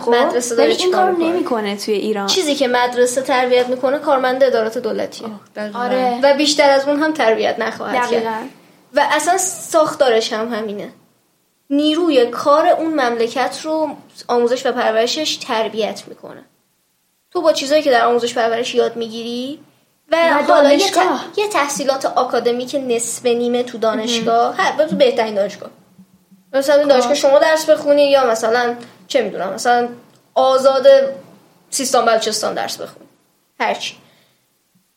خب؟ 0.00 0.14
مدرسه 0.14 0.56
داره 0.56 0.70
این 0.70 0.92
کار 0.92 1.10
می‌کنه؟ 1.10 1.28
نمی‌کنه 1.32 1.76
توی 1.76 1.94
ایران. 1.94 2.26
چیزی 2.26 2.54
که 2.54 2.68
مدرسه 2.68 3.22
تربیت 3.22 3.66
می‌کنه 3.66 3.98
کارمند 3.98 4.44
ادارات 4.44 4.78
دولتیه. 4.78 5.28
دقیقاً. 5.56 5.78
آره. 5.78 6.20
و 6.22 6.34
بیشتر 6.36 6.70
از 6.70 6.88
اون 6.88 7.02
هم 7.02 7.12
تربیت 7.12 7.58
نخواهد 7.58 7.94
کرد. 7.94 8.08
دقیقا. 8.08 8.36
و 8.94 9.06
اصلا 9.10 9.38
ساختارش 9.38 10.32
هم 10.32 10.54
همینه. 10.54 10.88
نیروی 11.70 12.26
کار 12.26 12.66
اون 12.66 13.00
مملکت 13.00 13.60
رو 13.64 13.88
آموزش 14.28 14.66
و 14.66 14.72
پرورشش 14.72 15.36
تربیت 15.36 16.02
می‌کنه. 16.06 16.44
تو 17.30 17.42
با 17.42 17.52
چیزایی 17.52 17.82
که 17.82 17.90
در 17.90 18.04
آموزش 18.04 18.34
پرورش 18.34 18.74
یاد 18.74 18.96
می‌گیری 18.96 19.58
و, 20.12 20.42
حالا 20.48 20.72
یه. 20.72 20.90
ت- 20.90 21.38
یه 21.38 21.48
تحصیلات 21.48 22.04
آکادمیک 22.04 22.74
نصف 22.88 23.26
نیمه 23.26 23.62
تو 23.62 23.78
دانشگاه. 23.78 24.56
هر 24.56 24.84
تو 24.86 24.96
بهترین 24.96 25.34
دانشگاه. 25.34 25.70
مثلا 26.52 26.82
خب. 26.82 26.88
دانشگاه 26.88 27.14
شما 27.14 27.38
درس 27.38 27.70
بخونی 27.70 28.10
یا 28.10 28.26
مثلا 28.26 28.74
چه 29.08 29.22
می‌دونم 29.22 29.52
مثلا 29.52 29.88
آزاد 30.34 30.86
سیستان 31.70 32.04
بلوچستان 32.04 32.54
درس 32.54 32.76
بخونی. 32.76 33.06
هرچی 33.60 33.96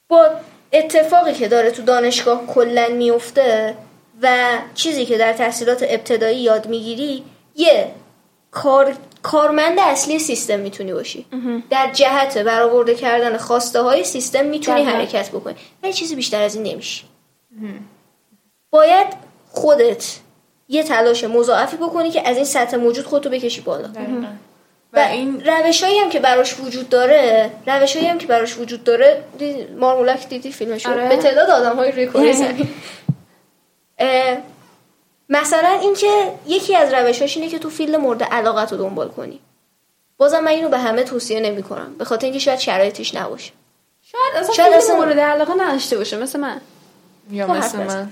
با 0.10 0.30
اتفاقی 0.74 1.34
که 1.34 1.48
داره 1.48 1.72
تو 1.72 1.82
دانشگاه 1.82 2.46
کلا 2.48 2.88
میفته 2.88 3.76
و 4.22 4.38
چیزی 4.76 5.06
که 5.06 5.18
در 5.18 5.34
تحصیلات 5.34 5.86
ابتدایی 5.90 6.40
یاد 6.40 6.68
می‌گیری 6.68 7.24
یه 7.56 7.92
کار 8.52 8.96
کارمند 9.24 9.80
اصلی 9.80 10.20
سیستم 10.20 10.60
می‌تونی 10.60 10.94
باشی. 10.94 11.26
در 11.70 11.92
جهت 11.94 12.38
برآورده 12.38 12.96
کردن 12.96 13.38
خواسته 13.38 13.82
های 13.82 14.04
سیستم 14.04 14.46
می‌تونی. 14.46 14.84
حرکت 14.84 15.30
بکنی. 15.30 15.56
ولی 15.84 15.94
چیزی 15.94 16.16
بیشتر 16.16 16.42
از 16.42 16.56
این 16.56 16.64
نمیشی 16.68 17.04
باید 18.70 19.08
خودت 19.50 20.20
یه 20.68 20.84
تلاش 20.84 21.24
مضاعفی 21.24 21.78
بکنی 21.78 22.12
که 22.12 22.30
از 22.30 22.36
این 22.36 22.46
سطح 22.46 22.78
موجود 22.78 23.06
خودتو 23.06 23.30
بکشی 23.30 23.62
بالا. 23.62 23.90
و 24.94 25.00
این 25.00 25.46
روش 25.46 25.84
هم 25.84 26.10
که 26.10 26.20
براش 26.20 26.60
وجود 26.60 26.90
داره 26.90 27.52
روش 27.68 27.98
هم 27.98 28.18
که 28.18 28.28
براش 28.28 28.58
وجود 28.58 28.84
داره 28.84 29.24
مارمولک 29.80 30.30
دیدی 30.30 30.52
فیلمشو؟ 30.52 30.92
آره. 30.92 31.10
به 31.10 31.18
تعداد 31.18 31.50
آدم 31.50 31.76
های 31.76 31.92
روی 31.92 32.08
کره 32.08 32.32
زمین 32.44 32.70
مثلا 35.32 35.70
اینکه 35.70 36.32
یکی 36.48 36.76
از 36.76 36.94
روشاش 36.94 37.38
اینه 37.38 37.50
که 37.50 37.60
تو 37.60 37.70
فیلد 37.70 37.96
مورد 37.96 38.24
علاقت 38.24 38.72
رو 38.72 38.78
دنبال 38.78 39.10
کنی. 39.10 39.40
بازم 40.18 40.40
من 40.40 40.48
اینو 40.52 40.70
به 40.70 40.78
همه 40.78 41.04
توصیه 41.04 41.40
نمی 41.40 41.64
کنم 41.64 41.96
به 41.98 42.06
خاطر 42.06 42.26
اینکه 42.26 42.40
شاید 42.40 42.60
شرایطش 42.60 43.16
نباشه. 43.16 43.52
شاید 44.02 44.44
اصلا 44.44 44.56
شاید 44.56 44.74
اصلا- 44.74 44.96
مورد 44.96 45.20
علاقه 45.20 45.54
نداشته 45.54 45.98
باشه 45.98 46.18
مثل 46.18 46.40
من. 46.40 46.62
یا 47.32 47.48
تو 47.48 47.54
مثل. 47.54 47.78
من. 47.78 48.12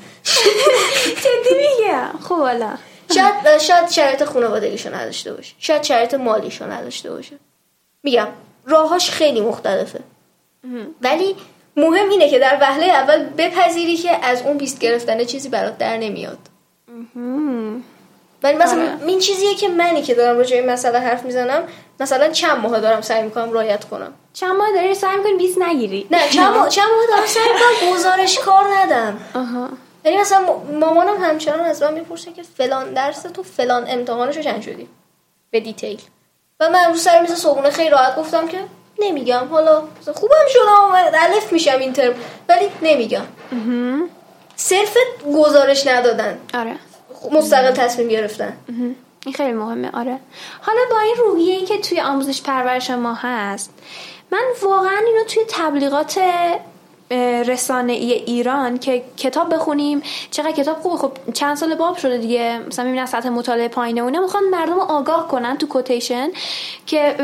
جدی 1.23 1.55
میگم 1.58 2.19
خب 2.23 2.36
حالا. 2.36 2.73
شاید 3.15 3.58
شاید 3.58 3.89
شرایط 3.89 4.23
خانوادگیشو 4.23 4.95
نداشته 4.95 5.34
باشه. 5.34 5.55
شاید 5.60 5.84
شرایط 5.84 6.13
مالیشو 6.13 6.71
نداشته 6.71 7.12
باشه. 7.12 7.36
میگم 8.03 8.27
راهاش 8.65 9.10
خیلی 9.10 9.41
مختلفه. 9.41 9.99
ولی 11.01 11.36
مهم 11.77 12.10
اینه 12.10 12.29
که 12.29 12.39
در 12.39 12.58
وهله 12.62 12.86
اول 12.86 13.25
بپذیری 13.38 13.97
که 13.97 14.25
از 14.25 14.41
اون 14.41 14.58
بیست 14.58 14.79
گرفتن 14.79 15.23
چیزی 15.23 15.49
برات 15.49 15.77
در 15.77 15.97
نمیاد. 15.97 16.38
ولی 18.43 18.57
مثلا 18.57 18.81
آره. 18.81 19.05
این 19.07 19.19
چیزیه 19.19 19.55
که 19.55 19.67
منی 19.67 20.01
که 20.01 20.15
دارم 20.15 20.38
راجع 20.38 20.57
این 20.57 20.69
مسئله 20.69 20.99
حرف 20.99 21.23
می‌زنم 21.23 21.63
مثلا 21.99 22.29
چند 22.29 22.57
ماه 22.57 22.79
دارم 22.79 23.01
سعی 23.01 23.23
می‌کنم 23.23 23.51
رایت 23.51 23.85
کنم. 23.85 24.13
چند 24.33 24.55
ماه 24.55 24.71
داری 24.75 24.95
سعی 24.95 25.17
می‌کنی 25.17 25.33
20 25.33 25.62
نگیری. 25.62 26.07
نه 26.12 26.29
چند 26.29 26.55
ماه 26.55 26.69
چند 26.69 26.88
ماه 26.97 27.07
دارم 27.07 27.27
سعی 27.27 27.43
می‌کنم 27.43 27.93
گزارش 27.93 28.39
کار 28.39 28.65
ندم. 28.77 29.17
آها. 29.35 29.69
یعنی 30.05 30.17
مثلا 30.17 30.45
مامانم 30.79 31.23
همچنان 31.23 31.59
از 31.59 31.83
من 31.83 31.93
می‌پرسه 31.93 32.31
که 32.31 32.43
فلان 32.43 32.93
درس 32.93 33.21
تو 33.21 33.43
فلان 33.43 33.85
امتحانشو 33.88 34.41
چند 34.41 34.62
شدی؟ 34.62 34.88
به 35.51 35.59
دیتیل. 35.59 36.01
و 36.59 36.69
من 36.69 36.79
امروز 36.85 37.01
سر 37.01 37.21
میز 37.21 37.33
صبحونه 37.33 37.69
خیلی 37.69 37.89
راحت 37.89 38.15
گفتم 38.15 38.47
که 38.47 38.57
نمیگم. 38.99 39.47
حالا 39.51 39.83
خوبم 40.15 40.45
شدم 40.49 41.12
الف 41.13 41.51
میشم 41.51 41.79
این 41.79 41.93
ترم 41.93 42.13
ولی 42.49 42.69
نمیگم. 42.81 43.25
صرف 44.55 44.97
گزارش 45.35 45.88
ندادن. 45.88 46.39
آره. 46.53 46.75
مستقل 47.32 47.72
تصمیم 47.72 48.08
گرفتن. 48.08 48.58
این 49.26 49.34
خیلی 49.36 49.54
مهمه. 49.54 49.89
آره. 49.93 50.19
حالا 50.62 50.80
با 50.91 51.00
این 51.00 51.15
روحیه 51.17 51.56
ای 51.56 51.65
که 51.65 51.78
توی 51.78 52.02
آموزش 52.02 52.41
پرورش 52.41 52.89
ما 52.89 53.13
هست 53.13 53.74
من 54.32 54.43
واقعا 54.62 54.98
اینو 55.08 55.24
توی 55.28 55.43
تبلیغات 55.50 56.19
رسانه 57.48 57.93
ای 57.93 58.13
ایران 58.13 58.78
که 58.78 59.04
کتاب 59.17 59.54
بخونیم 59.54 60.02
چقدر 60.32 60.52
کتاب 60.52 60.80
خوبه. 60.80 60.98
خب 60.98 61.12
چند 61.34 61.58
سال 61.58 61.76
باب 61.76 61.98
شده 61.98 62.17
دیگه. 62.17 62.60
مثلا 62.67 62.86
می‌بینن 62.86 63.06
سطح 63.06 63.30
مطالعه 63.30 63.67
پایینه 63.67 64.02
اونه 64.02 64.19
می‌خوان 64.19 64.43
مردم 64.43 64.80
آگاه 64.80 65.28
کنن 65.28 65.58
تو 65.58 65.67
کوتیشن 65.67 66.30
که 66.86 67.15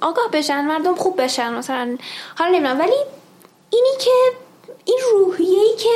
آگاه 0.00 0.30
بشن 0.32 0.64
مردم 0.64 0.94
خوب 0.94 1.22
بشن. 1.22 1.52
مثلا 1.52 1.96
حالا 2.38 2.50
نمی‌دونم. 2.50 2.80
ولی 2.80 2.96
اینی 3.70 3.92
که 4.00 4.10
این 4.84 4.98
روحیه 5.12 5.60
ای 5.60 5.76
که 5.76 5.88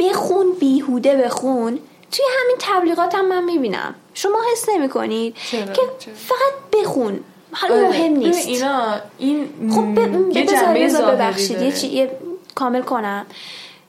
بخون 0.00 0.46
بیهوده 0.60 1.16
بخون 1.16 1.78
توی 2.12 2.24
همین 2.40 2.56
تبلیغات 2.58 3.14
هم 3.14 3.28
من 3.28 3.44
می‌بینم 3.44 3.94
شما 4.14 4.38
حس 4.52 4.68
نمی 4.68 4.88
کنید 4.88 5.34
چرا؟ 5.50 5.64
که 5.72 5.82
چرا؟ 5.98 6.14
فقط 6.14 6.80
بخون 6.80 7.20
حالا 7.52 7.74
آره. 7.74 7.88
مهم 7.88 8.12
نیست 8.12 8.48
اینا 8.48 8.96
این 9.18 9.48
خب 9.70 9.94
ب- 9.94 10.36
یه 10.36 10.46
ظاهری 10.46 11.16
ببخشید 11.16 11.62
یه. 11.62 11.72
چی 11.72 11.86
یه 11.86 12.10
کامل 12.54 12.82
کنم 12.82 13.26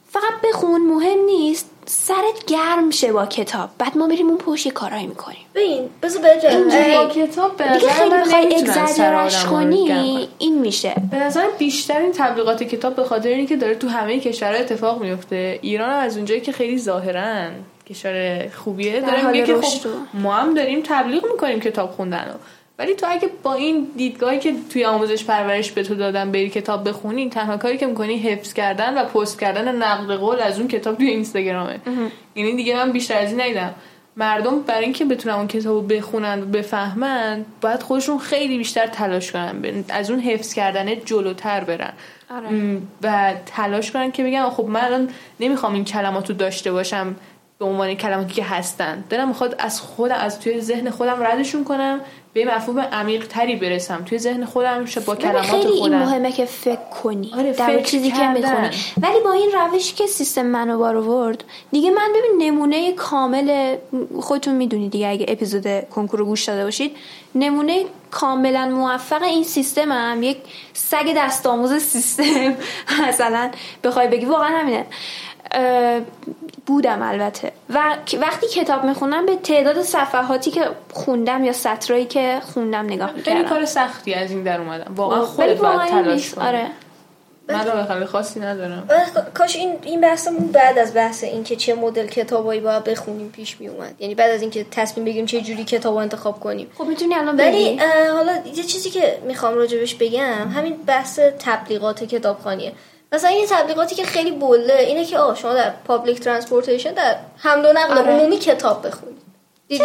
فقط 0.09 0.33
بخون 0.43 0.81
مهم 0.81 1.19
نیست 1.25 1.69
سرت 1.93 2.45
گرم 2.47 2.89
شه 2.89 3.11
با 3.11 3.25
کتاب. 3.25 3.69
بعد 3.77 3.97
ما 3.97 4.07
بریم 4.07 4.27
اون 4.27 4.37
پشت 4.37 4.65
یه 4.65 4.71
کارایی 4.71 5.07
می‌کنیم. 5.07 5.45
ببین 5.55 5.89
بذار. 6.03 6.25
اه، 6.71 6.95
با 6.95 7.13
کتاب 7.13 7.57
به 7.57 7.63
دیگه 7.63 7.75
نظر 7.75 7.93
خیلی 7.93 8.09
بخوای 8.09 8.55
اگزاجرش 8.55 9.45
کنی. 9.45 10.29
این 10.37 10.59
میشه. 10.59 10.93
به 11.11 11.17
نظر 11.17 11.47
بیشتر 11.57 11.99
این 12.01 12.11
تبلیغات 12.11 12.63
کتاب 12.63 12.95
به 12.95 13.03
خاطر 13.03 13.29
اینه 13.29 13.45
که 13.45 13.55
داره 13.55 13.75
تو 13.75 13.87
همه 13.87 14.19
کشورها 14.19 14.59
اتفاق 14.59 15.01
میفته 15.01 15.59
ایران 15.61 15.89
هم 15.89 15.99
از 15.99 16.17
اونجایی 16.17 16.41
که 16.41 16.51
خیلی 16.51 16.77
ظاهرا 16.77 17.49
کشور 17.89 18.47
خوبیه 18.55 19.01
در 19.01 19.07
داره 19.07 19.27
میگه 19.31 19.45
که 19.45 19.55
خب 19.55 19.89
ما 20.13 20.33
هم 20.33 20.53
داریم 20.53 20.81
تبلیغ 20.85 21.25
می‌کنیم 21.31 21.59
کتاب 21.59 21.91
خوندن 21.91 22.25
رو 22.33 22.39
ولی 22.79 22.95
تو 22.95 23.05
اگه 23.09 23.29
با 23.43 23.53
این 23.53 23.87
دیدگاهی 23.97 24.39
که 24.39 24.53
توی 24.69 24.85
آموزش 24.85 25.23
پرورش 25.23 25.71
به 25.71 25.83
تو 25.83 25.95
دادن 25.95 26.31
بری 26.31 26.49
کتاب 26.49 26.89
بخونی 26.89 27.29
تنها 27.29 27.57
کاری 27.57 27.77
که 27.77 27.87
می‌کنی 27.87 28.17
حفظ 28.17 28.53
کردن 28.53 28.97
و 28.97 29.05
پست 29.05 29.39
کردن 29.39 29.75
نقل 29.75 30.15
قول 30.15 30.39
از 30.39 30.59
اون 30.59 30.67
کتاب 30.67 30.97
توی 30.97 31.09
اینستاگرامه. 31.09 31.79
یعنی 32.35 32.55
دیگه 32.55 32.75
من 32.75 32.91
بیشتر 32.91 33.17
از 33.17 33.29
این 33.31 33.41
ندیدم. 33.41 33.73
مردم 34.17 34.61
برای 34.61 34.83
اینکه 34.83 35.05
بتونن 35.05 35.35
اون 35.35 35.47
کتاب 35.47 35.73
رو 35.73 35.81
بخونن 35.81 36.41
و 36.41 36.45
بفهمن 36.45 37.45
باید 37.61 37.83
خودشون 37.83 38.19
خیلی 38.19 38.57
بیشتر 38.57 38.87
تلاش 38.87 39.31
کنن 39.31 39.83
از 39.89 40.11
اون 40.11 40.19
حفظ 40.19 40.53
کردن 40.53 40.95
جلوتر 41.05 41.63
برن. 41.63 41.93
آره. 42.29 42.77
و 43.03 43.33
تلاش 43.45 43.91
کنن 43.91 44.11
که 44.11 44.23
بگن 44.23 44.49
خب 44.49 44.65
من 44.65 44.83
الان 44.83 45.09
نمی‌خوام 45.39 45.73
این 45.73 45.85
کلمات 45.85 46.29
رو 46.29 46.35
داشته 46.35 46.71
باشم 46.71 47.15
به 47.59 47.65
عنوان 47.65 47.93
کلماتی 47.93 48.33
که 48.33 48.43
هستن. 48.43 49.03
دلم 49.09 49.27
می‌خواد 49.27 49.55
از 49.59 49.81
خودم 49.81 50.15
از 50.15 50.39
توی 50.39 50.61
ذهن 50.61 50.89
خودم 50.89 51.23
ردشون 51.23 51.63
کنم 51.63 51.99
به 52.33 52.55
مفهوم 52.55 52.79
عمیق 52.79 53.27
تری 53.27 53.55
برسم. 53.55 54.03
توی 54.05 54.19
ذهن 54.19 54.45
خودم 54.45 54.85
شه 54.85 54.99
با 54.99 55.15
کلمات 55.15 55.41
خیلی 55.45 55.67
این 55.67 55.79
خودم. 55.79 55.99
مهمه 55.99 56.31
که 56.31 56.45
فکر 56.45 56.79
کنی 57.03 57.31
آره، 57.37 57.51
در 57.51 57.65
فکر 57.65 57.83
چیزی 57.83 58.11
که 58.11 58.17
کردن. 58.17 58.37
می‌خونی. 58.37 58.69
ولی 59.01 59.19
با 59.23 59.31
این 59.31 59.51
روشی 59.51 59.95
که 59.95 60.07
سیستم 60.07 60.45
منو 60.45 60.77
بار 60.77 60.97
آورد 60.97 61.43
دیگه 61.71 61.91
من 61.91 62.09
ببین 62.15 62.47
نمونه 62.47 62.91
کامل 62.91 63.75
خودتون 64.19 64.55
می‌دونید 64.55 64.91
دیگه. 64.91 65.07
اگه 65.07 65.25
اپیزود 65.27 65.89
کنکور 65.89 66.19
رو 66.19 66.25
گوش 66.25 66.43
داده 66.43 66.63
باشید 66.63 66.97
نمونه 67.35 67.85
کاملا 68.11 68.67
موفق 68.67 69.23
این 69.23 69.43
سیستم 69.43 69.91
هم 69.91 70.23
یک 70.23 70.37
سگ 70.73 71.13
دست 71.17 71.47
آموز 71.47 71.73
سیستم. 71.73 72.53
مثلا 73.07 73.51
بخوای 73.83 74.07
بگی 74.07 74.25
واقعا 74.25 74.57
همینه. 74.57 74.85
بودم 76.65 77.01
البته. 77.01 77.51
و 77.69 77.79
وقتی 78.21 78.47
کتاب 78.47 78.83
می‌خونم 78.83 79.25
به 79.25 79.35
تعداد 79.35 79.81
صفحاتی 79.81 80.51
که 80.51 80.61
خوندم 80.93 81.43
یا 81.43 81.53
سطرایی 81.53 82.05
که 82.05 82.41
خوندم 82.53 82.85
نگاه 82.85 83.07
خیلی 83.07 83.19
می‌کردم. 83.19 83.49
کار 83.49 83.65
سختی 83.65 84.13
از 84.13 84.31
این 84.31 84.43
در 84.43 84.59
اومدم 84.59 84.95
واقعا 84.95 85.17
ولی 85.17 85.27
خودت 85.27 85.57
باید 85.57 85.79
این 85.79 86.03
تلاش. 86.03 86.33
کنی. 86.33 86.45
آره. 86.47 86.67
من 87.49 87.65
راه 87.65 87.87
خیلی 87.87 88.05
خاصی 88.05 88.39
ندارم. 88.39 88.87
کاش 89.33 89.55
این 89.55 89.75
این 89.83 90.01
بحثمون 90.01 90.47
بعد 90.47 90.77
از 90.77 90.93
بحث 90.93 91.23
اینکه 91.23 91.55
چه 91.55 91.75
مدل 91.75 92.07
کتابایی 92.07 92.61
باید 92.61 92.83
بخونیم 92.83 93.29
پیش 93.29 93.61
می 93.61 93.67
اومد 93.67 93.95
یعنی 93.99 94.15
بعد 94.15 94.31
از 94.31 94.41
اینکه 94.41 94.65
تصمیم 94.71 95.05
بگیریم 95.05 95.25
چه 95.25 95.41
جوری 95.41 95.63
کتاب 95.63 95.95
انتخاب 95.95 96.39
کنیم. 96.39 96.67
خب 96.77 96.83
می‌تونی 96.85 97.15
الان 97.15 97.37
ولی 97.37 97.79
حالا 98.13 98.41
یه 98.55 98.63
چیزی 98.63 98.89
که 98.89 99.17
می‌خوام 99.27 99.55
راجع 99.55 99.72
بهش 99.72 99.95
بگم 99.95 100.51
همین 100.55 100.77
بحث 100.87 101.19
تبلیغات 101.19 102.03
کتابخوانیه. 102.03 102.73
مثلا 103.13 103.31
یه 103.31 103.47
تبلیغاتی 103.47 103.95
که 103.95 104.03
خیلی 104.03 104.31
بله 104.31 104.73
اینه 104.73 105.05
که 105.05 105.17
آه 105.17 105.35
شما 105.35 105.53
در 105.53 105.69
public 105.69 106.19
transportation 106.19 106.93
در 106.93 107.15
حمل 107.37 107.65
و 107.65 107.73
نقل 107.73 107.97
آره. 107.97 108.11
عمومی 108.11 108.37
کتاب 108.37 108.87
بخونید 108.87 109.30
دیدی؟ 109.71 109.83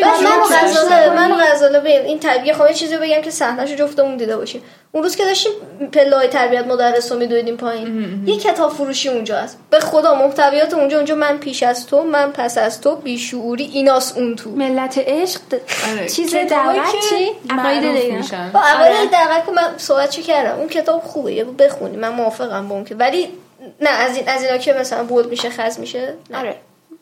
من 0.00 0.42
غزاله 0.50 1.10
من 1.10 1.38
غزاله 1.44 1.80
به 1.80 2.06
این 2.06 2.18
تبلیغ 2.20 2.56
خواهم 2.56 2.70
یه 2.70 2.76
چیزی 2.76 2.96
بگم 2.96 3.22
که 3.22 3.30
صحنه‌شو 3.30 3.74
جفتمون 3.74 4.16
دیده 4.16 4.36
باشیم. 4.36 4.62
اون 4.92 5.02
روز 5.02 5.16
که 5.16 5.24
داشتیم 5.24 5.52
پله 5.92 6.16
های 6.16 6.28
تربیت 6.28 6.66
مدرس 6.66 7.12
رو 7.12 7.18
میدویدیم 7.18 7.56
پایین. 7.56 8.22
یه 8.26 8.38
کتاب 8.38 8.72
فروشی 8.72 9.08
اونجا 9.08 9.38
هست. 9.38 9.58
به 9.70 9.80
خدا 9.80 10.14
محتویات 10.14 10.74
اونجا 10.74 10.96
اونجا 10.96 11.14
من 11.14 11.38
پیش 11.38 11.62
از 11.62 11.86
تو 11.86 12.02
من 12.02 12.32
پس 12.32 12.58
از 12.58 12.80
تو 12.80 12.96
بیشعوری 12.96 13.64
ایناس 13.64 14.16
اون 14.16 14.36
تو. 14.36 14.50
ملت 14.50 14.98
عشق 14.98 15.40
آره. 15.92 16.08
چیز 16.08 16.34
دعوت 16.34 16.92
که 16.92 16.98
چی؟ 17.10 17.30
عقاید 17.50 18.12
میشن. 18.12 18.50
با 18.54 18.60
آره. 18.60 18.68
اول 18.68 19.06
دقیقه 19.06 19.46
که 19.46 19.52
من 19.52 19.74
صحبت 19.76 20.10
چی 20.10 20.22
کردم؟ 20.22 20.58
اون 20.58 20.68
کتاب 20.68 21.02
خوبه 21.02 21.32
یه 21.32 21.44
بخونی. 21.44 21.96
من 21.96 22.08
موافقم 22.08 22.68
با 22.68 22.74
اون 22.74 22.84
که. 22.84 22.94
ولی 22.94 23.28
نه 23.80 23.90
از 23.90 24.16
این 24.16 24.28
از 24.28 24.42
اینا 24.42 24.56
که 24.58 24.72
مثلا 24.72 25.04
بود 25.04 25.30
میشه 25.30 25.50
خز 25.50 25.78
میشه 25.78 26.14
نه. 26.30 26.38
آره. 26.38 26.56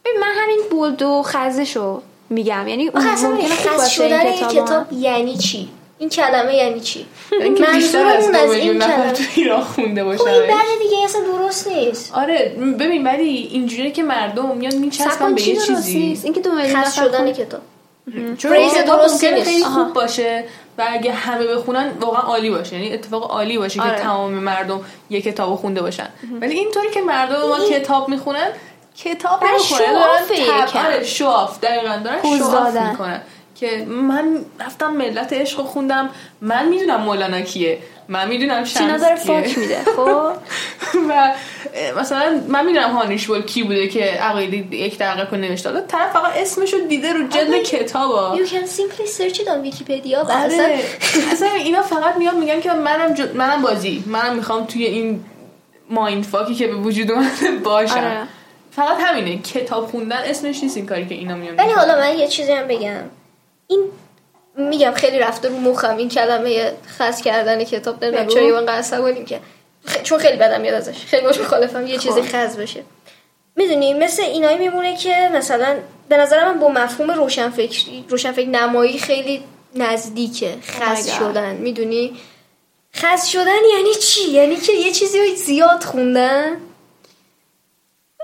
ببین، 0.07 0.21
من 0.21 0.33
همین 0.37 0.61
بولد 0.71 1.03
و 1.03 1.23
خزشو 1.23 2.03
میگم. 2.31 2.69
یعنی 2.69 2.85
ممکنه 2.85 3.17
خوب 3.17 3.41
خز 3.49 3.81
باشه 3.81 3.95
شدن 3.95 4.21
این 4.21 4.27
این 4.27 4.49
کتاب 4.49 4.67
کتاب 4.67 4.93
یعنی 4.93 5.37
چی؟ 5.37 5.69
این 5.99 6.09
کلمه 6.09 6.55
یعنی 6.55 6.81
چی؟ 6.81 7.07
از 7.33 7.61
منظورمون 7.61 8.35
از 8.35 8.53
این 8.53 8.79
کلمه. 8.79 9.13
تو 9.13 9.23
ایران 9.37 9.61
خونده 9.61 10.03
خب 10.03 10.09
این 10.09 10.19
باشن 10.19 10.25
بعد 10.25 10.67
دیگه 10.83 11.05
اصلا 11.05 11.21
درست 11.21 11.69
نیست. 11.69 12.15
آره 12.15 12.57
ببین 12.81 13.07
ولی 13.07 13.49
اینجوریه 13.53 13.91
که 13.91 14.03
مردم 14.03 14.57
میان 14.57 14.75
میچسبن 14.75 15.35
به 15.35 15.49
یه 15.49 15.55
درست 15.55 15.67
چیزی. 15.67 16.21
اینکه 16.25 16.41
دو 16.41 16.53
میلیون 16.53 16.81
خز 16.81 16.99
نفر 16.99 17.09
شدن 17.09 17.33
کتاب. 17.33 17.61
چون 18.39 18.53
ممکنه 18.53 19.31
نیست. 19.31 19.49
خیلی 19.49 19.65
آها. 19.65 19.85
خوب 19.85 19.93
باشه 19.93 20.45
و 20.79 20.85
اگه 20.89 21.13
همه 21.13 21.47
بخونن 21.47 21.93
واقعا 22.01 22.21
عالی 22.21 22.51
باشه. 22.51 22.75
یعنی 22.77 22.93
اتفاق 22.93 23.31
عالی 23.31 23.59
باشه 23.59 23.83
آره. 23.83 23.97
که 23.97 24.03
تمام 24.03 24.33
مردم 24.33 24.81
یه 25.11 25.21
کتاب 25.21 25.57
خونده 25.57 25.83
باشن. 25.83 26.09
ولی 26.41 26.55
اینطوری 26.55 26.91
که 26.91 27.01
مردم 27.01 27.37
ما 27.37 27.59
کتاب 27.71 28.09
می‌خونن 28.09 28.49
کتاب 28.99 29.41
برای 29.41 29.53
نمی‌خونن 29.53 29.79
شو-آفه 29.79 30.47
دارن 30.47 30.59
یکم. 30.59 30.67
تب- 30.67 30.85
آره 30.87 31.05
شواف 31.05 31.61
دقیقا. 31.61 31.97
دارن 32.05 32.39
شواف. 32.39 32.77
می‌کنن. 32.77 33.21
که 33.55 33.85
من 33.89 34.39
رفتم 34.61 34.93
ملت 34.93 35.33
عشق 35.33 35.59
رو 35.59 35.65
خوندم. 35.65 36.11
من 36.41 36.69
می‌دونم 36.69 37.01
مولانا 37.01 37.41
کیه. 37.41 37.79
من 38.09 38.29
می‌دونم 38.29 38.65
سینا 38.65 38.91
شمس 38.91 39.01
داره 39.01 39.15
کیه. 39.17 39.43
فاک 39.43 39.59
میده 39.59 39.79
خب؟ 39.97 40.31
و 41.09 41.35
مثلا 42.01 42.41
من 42.49 42.67
می‌دونم 42.67 42.91
هانیشبل 42.91 43.43
کی 43.43 43.63
بوده 43.63 43.89
که 43.89 44.05
عقاید 44.05 44.73
یک 44.73 44.99
دقیقه 44.99 45.27
کنه 45.31 45.49
نوشته. 45.49 45.69
حالا 45.69 45.81
طرف 45.81 46.13
فقط 46.13 46.33
اسمشو 46.37 46.77
دیده 46.89 47.13
رو 47.13 47.29
جلد 47.29 47.49
آره. 47.49 47.63
کتابا. 47.63 48.39
You 48.39 48.49
can 48.49 48.67
simply 48.67 49.07
search 49.19 49.37
it 49.37 49.47
on 49.49 49.71
Wikipedia 49.73 50.15
و 50.15 50.31
اصلا 50.31 50.65
آره. 50.65 50.81
اصلا 51.33 51.49
اینا 51.49 51.83
فقط 51.83 52.17
میان 52.17 52.37
میگن 52.39 52.61
که 52.61 52.73
منم 52.73 53.15
منم 53.35 53.63
بازی. 53.63 54.05
منم 54.07 54.35
می‌خوام 54.37 54.65
توی 54.67 54.85
این 54.85 55.25
مایند 55.91 56.25
فاکی 56.25 56.55
که 56.55 56.67
به 56.67 56.75
وجود 56.75 57.11
اومده 57.11 57.51
باشم. 57.65 57.95
آره. 57.95 58.19
فقط 58.77 58.97
همینه 59.01 59.43
کتاب 59.43 59.87
خوندن 59.87 60.17
اسمش 60.17 60.63
نیست 60.63 60.77
این 60.77 60.87
کاری 60.87 61.07
که 61.07 61.15
اینا 61.15 61.35
میان 61.35 61.57
ولی. 61.57 61.71
حالا 61.71 61.97
من 61.97 62.19
یه 62.19 62.29
چیزی 62.29 62.53
هم 62.53 62.69
بگم. 62.69 63.03
این 63.67 63.85
میگم 64.57 64.93
خیلی 64.93 65.19
رفته 65.19 65.49
رو 65.49 65.57
مخم 65.57 65.97
این 65.97 66.09
کلمه 66.09 66.73
خاص 66.99 67.23
کردن 67.23 67.65
کتاب 67.65 68.05
نمی‌دونم. 68.05 68.29
چرا 68.29 68.61
من 68.61 68.69
عصبانیم 68.69 69.25
که؟ 69.25 69.41
خ- 69.87 70.03
چون 70.03 70.19
خیلی 70.19 70.37
بدم 70.37 70.61
میاد 70.61 70.75
ازش. 70.75 71.05
خیلی 71.07 71.23
باش 71.23 71.41
مخالفم 71.41 71.87
یه 71.87 71.99
چیزی 71.99 72.23
خب. 72.23 72.47
خز 72.47 72.57
بشه 72.57 72.83
می‌دونی 73.57 73.95
مثل 73.95 74.23
اینایی 74.23 74.59
میمونه 74.59 74.97
که 74.97 75.31
مثلا 75.35 75.77
به 76.09 76.17
نظر 76.17 76.45
من 76.45 76.59
با 76.59 76.69
مفهوم 76.69 77.11
روشنفکری 77.11 78.05
روشنفکر 78.09 78.49
نمایی 78.49 78.99
خیلی 78.99 79.43
نزدیکه. 79.75 80.55
Oh 80.67 80.71
my 80.71 80.97
God. 80.97 81.09
شدن. 81.19 81.55
می‌دونی؟ 81.55 82.17
خز 82.95 83.27
شدن 83.27 83.61
یعنی 83.77 83.95
چی؟ 83.95 84.31
یعنی 84.31 84.57
که 84.57 84.73
یه 84.73 84.93
چیزی 84.93 85.19
رو 85.19 85.35
زیاد 85.35 85.85
خوندن؟ 85.85 86.57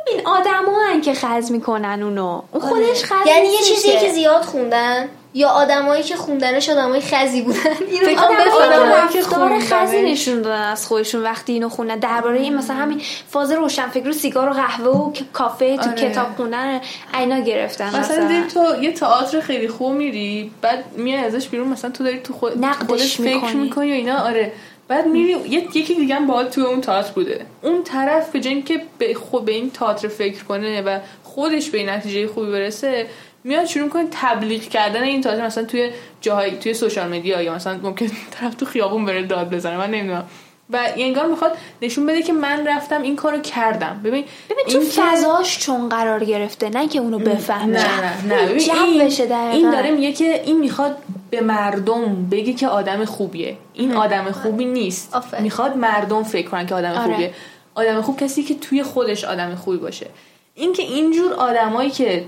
این 0.06 0.26
آدما 0.26 1.00
که 1.04 1.14
خز 1.14 1.52
می‌کنن 1.52 2.02
اونو 2.02 2.42
اون 2.52 2.62
خودش 2.62 3.04
خز 3.04 3.26
یعنی 3.26 3.48
یه 3.48 3.58
چیزی 3.58 3.98
که 3.98 4.12
زیاد 4.12 4.42
خوندن 4.42 5.08
یا 5.34 5.48
آدمایی 5.48 6.02
که 6.02 6.16
خوندنش 6.16 6.68
آدمای 6.68 7.00
خزی 7.00 7.42
بودن 7.42 7.58
اینو 7.90 8.06
فکر. 8.06 8.20
آدمایی 8.20 9.08
که 9.12 9.22
خوندنش. 9.22 9.72
خزی 9.72 10.02
نشون 10.02 10.42
دادن 10.42 10.62
از 10.62 10.86
خودشون 10.86 11.22
وقتی 11.22 11.52
اینو 11.52 11.68
خوندن 11.68 11.98
درباره 11.98 12.40
این 12.40 12.54
مثلا 12.54 12.76
همین 12.76 13.00
فاز 13.28 13.52
روشنفکر 13.52 14.08
و 14.08 14.12
سیگار 14.12 14.48
و 14.48 14.52
قهوه 14.52 14.86
و 14.86 15.12
کافه 15.32 15.76
تو 15.76 15.90
آره. 15.90 16.10
کتاب 16.10 16.26
خوندن 16.36 16.80
اینا 17.14 17.38
گرفتن 17.38 17.86
مثلا 17.86 18.00
مثلا 18.00 18.44
تو 18.54 18.82
یه 18.82 18.92
تئاتر 18.92 19.40
خیلی 19.40 19.68
خوب 19.68 19.92
میری 19.92 20.50
بعد 20.62 20.84
میای 20.96 21.24
ازش 21.24 21.48
بیرون 21.48 21.68
مثلا 21.68 21.90
تو 21.90 22.04
داری 22.04 22.20
تو 22.20 22.32
خود 22.32 22.64
نقدش 22.64 22.86
خودت 22.86 23.02
فکر 23.02 23.34
می‌کنی. 23.34 23.54
می‌کنی 23.54 23.92
و 23.92 23.94
اینا 23.94 24.18
آره 24.18 24.52
بعد 24.92 25.06
میری 25.06 25.30
یکی 25.48 25.94
دیگه 25.94 26.14
هم 26.14 26.26
باهات 26.26 26.50
توی 26.50 26.64
اون 26.64 26.80
تئاتر 26.80 27.12
بوده. 27.12 27.46
اون 27.62 27.84
طرف 27.84 28.30
به 28.30 28.40
جای 28.40 28.54
اینکه 28.54 28.82
به 28.98 29.14
خود 29.14 29.44
به 29.44 29.52
این 29.52 29.70
تئاتر 29.70 30.08
فکر 30.08 30.44
کنه 30.44 30.82
و 30.82 30.98
خودش 31.22 31.70
به 31.70 31.82
نتیجه 31.82 32.26
خوبی 32.26 32.50
برسه 32.50 33.06
میاد 33.44 33.64
شروع 33.64 33.88
کنه 33.88 34.08
تبلیغ 34.10 34.62
کردن 34.62 35.02
این 35.02 35.20
تئاتر 35.20 35.46
مثلا 35.46 35.64
توی 35.64 35.90
جاهای 36.20 36.50
توی 36.50 36.74
سوشال 36.74 37.18
مدیا 37.18 37.42
یا 37.42 37.54
مثلا 37.54 37.78
ممکن 37.82 38.06
طرف 38.30 38.54
تو 38.54 38.66
خیابون 38.66 39.04
بره 39.04 39.22
داد 39.22 39.50
بزنه 39.54 39.76
من 39.76 39.90
نمی‌دونم. 39.90 40.24
و 40.72 40.78
انگار 40.96 41.26
می‌خواد 41.26 41.52
نشون 41.82 42.06
بده 42.06 42.22
که 42.22 42.32
من 42.32 42.66
رفتم 42.66 43.02
این 43.02 43.16
کارو 43.16 43.38
کردم. 43.38 44.00
ببین 44.04 44.24
ببین 44.50 44.64
تو 44.72 44.78
این 44.78 44.88
فضاش 44.90 45.58
چون 45.58 45.88
قرار 45.88 46.24
گرفته 46.24 46.68
نه 46.68 46.88
که 46.88 46.98
اونو 46.98 47.18
بفهمه. 47.18 47.66
نه 47.66 48.00
نه 48.00 48.34
نه. 48.34 48.46
ببین 48.46 48.70
این. 48.70 49.32
این 49.32 49.70
داره 49.70 49.90
میگه 49.90 50.12
که 50.12 50.42
این 50.42 50.58
می‌خواد 50.58 50.96
به 51.30 51.40
مردم 51.40 52.28
بگه 52.30 52.52
که 52.52 52.68
آدم 52.68 53.04
خوبیه. 53.04 53.56
این 53.74 53.92
آدم 53.92 54.30
خوبی 54.30 54.64
نیست. 54.64 55.14
آفرین. 55.14 55.42
می‌خواد 55.42 55.76
مردم 55.76 56.22
فکر 56.22 56.48
کنن 56.48 56.66
که 56.66 56.74
آدم 56.74 56.90
آره. 56.90 57.00
خوبیه. 57.00 57.34
آدم 57.74 58.02
خوب 58.02 58.20
کسی 58.20 58.42
که 58.42 58.54
توی 58.54 58.82
خودش 58.82 59.24
آدم 59.24 59.54
خوبی 59.54 59.76
باشه. 59.76 60.06
این 60.54 60.72
که 60.72 60.82
اینجور 60.82 61.32
آدمایی 61.32 61.90
که 61.90 62.24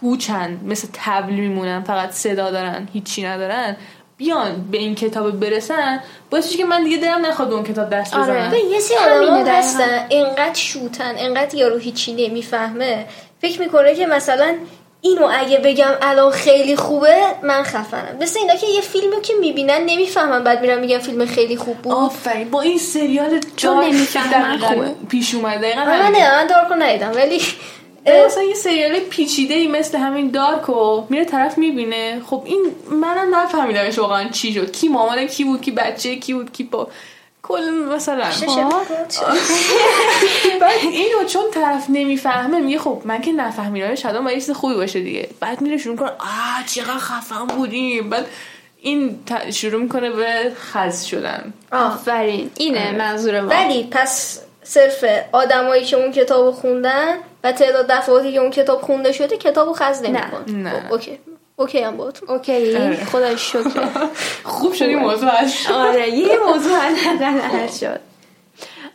پوچن 0.00 0.60
مثل 0.64 0.88
تبل 0.92 1.32
میمونن 1.32 1.82
فقط 1.82 2.10
صدا 2.10 2.50
دارن 2.50 2.88
هیچی 2.92 3.24
ندارن 3.24 3.76
بیان 4.22 4.68
به 4.70 4.78
این 4.78 4.94
کتاب 4.94 5.40
برسن 5.40 6.00
باعث 6.30 6.44
میشه 6.44 6.58
که 6.58 6.64
من 6.64 6.84
دیگه 6.84 6.96
دلم 6.96 7.26
نخواد 7.26 7.48
به 7.48 7.54
اون 7.54 7.64
کتاب 7.64 7.90
دست 7.90 8.14
آره. 8.14 8.24
بزنم 8.24 8.50
ببین، 8.50 8.70
یه 8.70 8.80
سری 8.80 9.26
آدم. 9.28 9.52
هستن 9.52 10.06
انقدر 10.10 10.54
شوتن 10.54 11.14
انقدر 11.18 11.54
یارو 11.54 11.78
هیچی 11.78 12.12
نمی‌فهمه 12.12 13.06
فکر 13.42 13.60
می‌کنه 13.60 13.94
که 13.94 14.06
مثلا 14.06 14.54
اینو 15.00 15.28
اگه 15.32 15.58
بگم 15.58 15.90
الان 16.02 16.32
خیلی 16.32 16.76
خوبه 16.76 17.16
من 17.42 17.62
خفنم 17.62 18.16
مثل 18.20 18.38
اینا 18.38 18.54
که 18.54 18.66
یه 18.66 18.80
فیلمو 18.80 19.20
که 19.20 19.32
می‌بینن 19.40 19.80
نمی‌فهمن 19.86 20.44
بعد 20.44 20.60
میرن 20.60 20.80
میگن 20.80 20.98
فیلم 20.98 21.26
خیلی 21.26 21.56
خوب 21.56 21.76
بود 21.76 21.92
آفرین 21.92 22.50
با 22.50 22.60
این 22.60 22.78
سریال 22.78 23.40
چون 23.56 23.74
دارک 23.74 23.86
نمی‌فهمن 23.88 24.58
خوبه. 24.58 24.88
پیش 25.08 25.34
اومده 25.34 25.58
دقیقاً 25.58 25.84
من 25.84 26.02
همینه. 26.02 26.28
نه 26.28 26.36
من 26.36 26.46
دارکو 26.46 26.74
ندیدم 26.74 27.12
ولی 27.14 27.40
مثلا 28.06 28.42
یه 28.42 28.54
سریال 28.54 29.00
پیچیده 29.00 29.54
ای 29.54 29.68
مثل 29.68 29.98
همین 29.98 30.30
دارکو 30.30 31.04
میره 31.08 31.24
طرف 31.24 31.58
می‌بینه. 31.58 32.22
خب 32.26 32.42
این 32.46 32.62
منم 32.90 33.34
نفهمیدمش 33.34 33.98
واقعا 33.98 34.28
چی 34.28 34.52
شد. 34.52 34.72
کی 34.72 34.88
مامان 34.88 35.26
کی 35.26 35.44
بود 35.44 35.60
کی 35.60 35.70
بچه 35.70 36.16
کی 36.16 36.34
بود 36.34 36.52
کی 36.52 36.62
با 36.64 36.88
کل 37.42 37.70
مثلا. 37.70 38.24
بعد 40.60 40.78
اینو 40.82 41.24
چون 41.28 41.42
طرف 41.54 41.86
نمی‌فهمه 41.88 42.60
میگه 42.60 42.78
خب 42.78 43.02
من 43.04 43.20
که 43.20 43.32
نفهمیدم 43.32 43.94
شاید 43.94 44.18
باید 44.18 44.34
یه 44.36 44.40
چیز 44.40 44.50
خوبی 44.50 44.74
باشه 44.74 45.00
دیگه. 45.00 45.28
بعد 45.40 45.60
میره 45.60 45.76
شروع 45.76 45.96
کنه 45.96 46.08
آه 46.08 46.66
چقدر 46.66 46.98
خفن 46.98 47.46
بودیم. 47.46 48.10
بعد 48.10 48.26
این 48.80 49.18
شروع 49.50 49.82
می‌کنه 49.82 50.10
به 50.10 50.52
خز 50.72 51.04
شدن. 51.04 51.52
آفرین. 51.72 52.50
اینه 52.56 52.88
آره. 52.88 52.98
منظور 52.98 53.40
ما. 53.40 53.48
ولی 53.48 53.88
پس 53.90 54.41
صرف 54.64 55.04
آدمایی 55.32 55.84
که 55.84 55.96
اون 55.96 56.12
کتاب 56.12 56.50
خوندن 56.54 57.16
و 57.44 57.52
تعداد 57.52 57.86
دفعاتی 57.86 58.32
که 58.32 58.38
اون 58.38 58.50
کتاب 58.50 58.80
خونده 58.82 59.12
شده 59.12 59.36
کتابو 59.36 59.72
خز 59.72 60.02
نمیکن 60.02 60.44
نه. 60.48 60.52
نه. 60.56 60.70
خب 60.86 60.92
okay. 60.92 61.18
okay 61.56 61.82
ام 61.82 61.96
باهاتون. 61.96 62.28
okay. 62.28 62.96
خدا 62.96 63.36
شکر. 63.36 63.88
خوب 64.44 64.72
شدی 64.72 64.94
موضوع 64.94 65.28
هست 65.30 65.56
شد. 65.56 65.72
آره 65.72 66.10
یه 66.10 66.38
موضوع 66.46 66.76
حل 66.78 67.66
شد. 67.66 68.00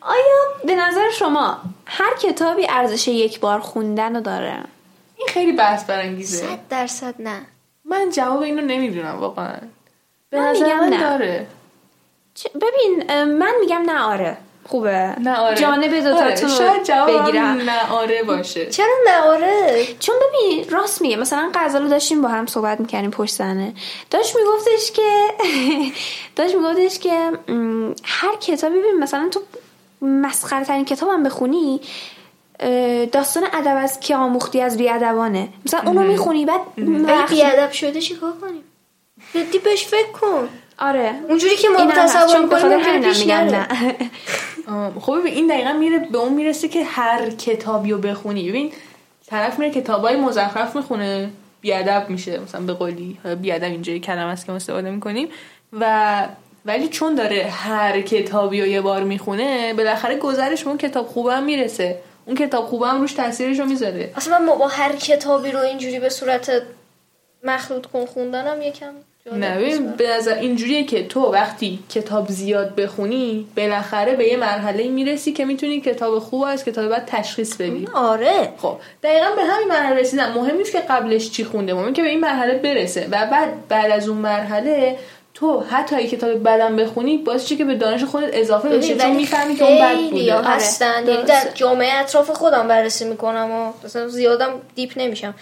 آیا 0.02 0.38
به 0.66 0.76
نظر 0.76 1.10
شما 1.20 1.58
هر 1.86 2.16
کتابی 2.22 2.68
ارزش 2.70 3.08
یک 3.08 3.40
بار 3.40 3.60
خوندن 3.60 4.16
رو 4.16 4.22
داره؟ 4.22 4.54
این 5.18 5.28
خیلی 5.28 5.52
بحث 5.52 5.86
برانگیزه. 5.86 6.38
صد 6.48 6.60
درصد 6.70 7.14
نه. 7.20 7.42
من 7.86 8.10
جواب 8.10 8.42
اینو 8.42 8.62
نمی‌دونم 8.62 9.20
واقعا. 9.20 9.56
به 10.30 10.40
من 10.40 10.48
نظر 10.48 10.64
میگم 10.64 10.80
من 10.80 10.88
نه. 10.90 11.00
داره. 11.00 11.48
چه- 12.36 12.50
ببین 12.50 13.24
من 13.24 13.52
میگم 13.62 13.82
نه 13.86 14.02
آره. 14.02 14.38
خوبه. 14.68 15.14
نه 15.20 15.38
آره. 15.38 15.56
جانب 15.56 15.84
آره. 15.94 16.02
دوتاتون 16.02 16.50
شاید 16.50 16.78
رو 16.78 16.84
جوابم 16.84 17.24
بگیرم 17.26 17.46
نه 17.46 17.92
آره 17.92 18.24
باشه. 18.24 18.66
چرا 18.66 18.94
نه؟ 19.08 19.18
آره. 19.22 19.88
چون 20.00 20.16
ببین 20.28 20.70
راست 20.70 21.02
میگه. 21.02 21.16
مثلا 21.18 21.52
غزالو 21.56 21.88
داشتیم 21.90 22.22
با 22.22 22.28
هم 22.30 22.46
صحبت 22.46 22.80
می‌کردیم 22.80 23.12
پشت 23.12 23.34
زنه 23.36 23.74
داشت 24.12 24.36
میگفتش 24.36 24.92
که 24.92 25.12
داشت 26.36 26.56
میگفتش 26.56 27.00
که 27.00 27.32
هر 28.04 28.36
کتابی 28.36 28.80
ببین 28.80 29.00
مثلا 29.00 29.30
تو 29.32 29.40
مسخره 30.02 30.66
ترین 30.66 30.86
کتابم 30.86 31.24
بخونی 31.24 31.82
داستان 33.12 33.44
ادب 33.54 33.78
از 33.84 34.00
که 34.00 34.16
آموختی 34.16 34.62
از 34.62 34.78
بیادبانه. 34.78 35.48
مثلا 35.66 35.80
اونو 35.86 36.02
می‌خونی 36.04 36.46
بعد 36.46 36.62
اگه 36.78 37.14
وقت- 37.18 37.30
بیادب 37.34 37.72
شده 37.72 38.02
چیکار 38.02 38.34
کنیم؟ 38.42 38.64
جدی 39.34 39.60
بهش 39.60 39.86
فکر 39.86 40.12
کن. 40.12 40.50
آره. 40.80 41.14
اونجوری 41.30 41.56
که 41.56 41.70
ما. 41.70 41.92
تصور 41.92 42.42
می‌کنیم 42.42 42.80
همینم 42.80 43.10
پیش 43.10 43.20
میگم 43.20 43.36
نره 43.36 43.68
نه. 44.70 44.92
خب 45.00 45.12
این 45.12 45.48
دقیقا 45.48 45.74
میره 45.74 46.00
به 46.00 46.18
اون 46.18 46.34
می‌رسه 46.34 46.68
که 46.68 46.84
هر 46.84 47.30
کتابی 47.30 47.92
رو 47.92 47.98
بخونی. 47.98 48.50
ببین 48.50 48.72
طرف 49.28 49.60
میره 49.60 49.72
کتابای 49.72 50.16
مزخرف 50.16 50.76
می‌خونه. 50.76 51.30
بیادب 51.62 52.06
میشه 52.10 52.40
مثلا 52.40 52.62
به 52.62 52.74
قولی. 52.74 53.18
بیادب 53.42 53.64
اینجا 53.64 53.98
کلمه 53.98 54.32
است 54.32 54.46
که 54.46 54.52
ما 54.52 54.56
استفاده 54.56 54.92
می‌کنیم. 54.92 55.28
و 55.74 56.28
ولی 56.66 56.88
چون 56.88 57.16
داره 57.16 57.44
هر 57.44 58.02
کتابی 58.02 58.62
رو 58.62 58.68
یه 58.68 58.82
بار 58.82 59.04
می‌خونه 59.04 59.74
بالاخره 59.74 60.18
گذرش 60.18 60.64
به 60.64 60.70
اون 60.70 60.78
کتاب 60.78 61.08
خوبم 61.08 61.44
می‌رسه. 61.44 62.00
اون 62.26 62.36
کتاب 62.36 62.66
خوبم 62.66 63.02
روش 63.02 63.14
تاثیرش 63.14 63.60
رو 63.60 63.66
می‌ذاره. 63.66 64.12
اصلا 64.16 64.40
ما 64.40 64.56
با 64.56 64.68
هر 64.68 64.96
کتابی 64.96 65.52
رو 65.52 65.60
اینجوری 65.60 66.00
به 66.00 66.10
صورت 66.10 66.62
مخلوط 67.44 67.86
کن 67.86 68.06
خوندنم 68.06 68.62
یکم 68.62 68.94
نه 69.32 69.58
ببین 69.58 69.92
به 69.92 70.18
نظر 70.18 70.34
اینجوریه 70.34 70.84
که 70.84 71.08
تو 71.08 71.32
وقتی 71.32 71.80
کتاب 71.90 72.30
زیاد 72.30 72.76
بخونی 72.76 73.48
بالاخره 73.58 74.16
به 74.16 74.28
یه 74.28 74.38
مرحله 74.38 74.88
می‌رسی 74.88 75.34
که 75.34 75.46
می‌تونی 75.46 75.82
کتاب 75.82 76.20
خوب 76.20 76.44
از 76.44 76.66
کتاب 76.66 76.88
بعد 76.90 77.04
تشخیص 77.06 77.56
بدی. 77.56 77.88
آره. 77.94 78.54
خب 78.58 78.78
دقیقا 79.04 79.36
به 79.36 79.44
همین 79.44 79.68
مرحله 79.68 80.00
رسیدم. 80.00 80.32
مهم 80.32 80.58
نیست 80.58 80.72
که 80.72 80.80
قبلش 80.80 81.32
چی 81.32 81.44
خونده 81.44 81.74
مهم 81.74 81.94
که 81.94 82.02
به 82.02 82.10
این 82.10 82.20
مرحله 82.20 82.58
برسه. 82.58 83.08
و 83.12 83.28
بعد 83.32 83.68
بعد 83.68 83.92
از 83.92 84.10
اون 84.10 84.18
مرحله 84.18 84.98
تو 85.34 85.60
حتی 85.60 85.96
اگه 85.96 86.08
کتاب 86.08 86.44
بدم 86.44 86.76
بخونی 86.76 87.18
باعث 87.18 87.46
چه 87.46 87.56
که 87.56 87.66
به 87.66 87.76
دانش 87.76 88.04
خودت 88.04 88.30
اضافه 88.34 88.70
بشه 88.70 88.98
چون 88.98 89.16
می‌فهمی 89.16 89.56
که 89.56 89.64
اون 89.64 89.80
بد 89.82 90.12
بوده. 90.12 90.34
ها 90.34 90.40
آره، 90.40 90.48
هستن 90.48 91.08
یعنی. 91.08 91.24
در 91.24 91.48
جامعه 91.54 91.94
اطراف 91.94 92.30
خودم 92.30 92.68
بررسی 92.68 93.06
می‌کنم 93.06 93.52
و 93.52 93.86
مثلا 93.86 94.08
زیادم 94.08 94.50
دیپ 94.76 94.94
نمیشم. 94.96 95.36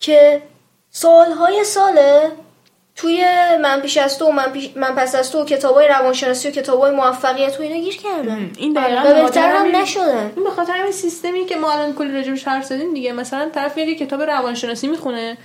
که 0.00 0.42
سالهای 0.90 1.64
ساله 1.64 2.30
توی 2.96 3.24
من 3.62 3.80
پیش 3.80 3.96
از 3.96 4.18
تو 4.18 4.24
و 4.24 4.32
من, 4.32 4.52
پیش 4.52 4.70
من 4.76 4.94
پس 4.94 5.14
از 5.14 5.32
تو 5.32 5.44
کتابای 5.44 5.88
روانشناسی 5.88 6.48
و 6.48 6.50
کتابای 6.50 6.90
موفقیت 6.90 7.60
و 7.60 7.62
اینا 7.62 7.80
گیر 7.80 7.96
کردن 7.96 8.50
این 8.56 8.72
دقیقا 8.72 9.00
و 9.00 9.14
به 9.14 9.22
خاطر 9.22 9.22
بهتر 9.24 9.56
هم 9.56 9.76
نشدن. 9.76 10.32
این 10.36 10.44
به 10.44 10.50
خاطر 10.50 10.72
همین 10.72 10.92
سیستمی 10.92 11.46
که 11.46 11.56
ما 11.56 11.72
الان 11.72 11.94
کلی 11.94 12.12
راجبش 12.12 12.48
حرف 12.48 12.64
زدیم 12.64 12.94
دیگه. 12.94 13.12
مثلا 13.12 13.50
طرف 13.54 13.78
یه 13.78 13.94
کتاب 13.94 14.22
روانشناسی 14.22 14.88
می‌خونه 14.88 15.36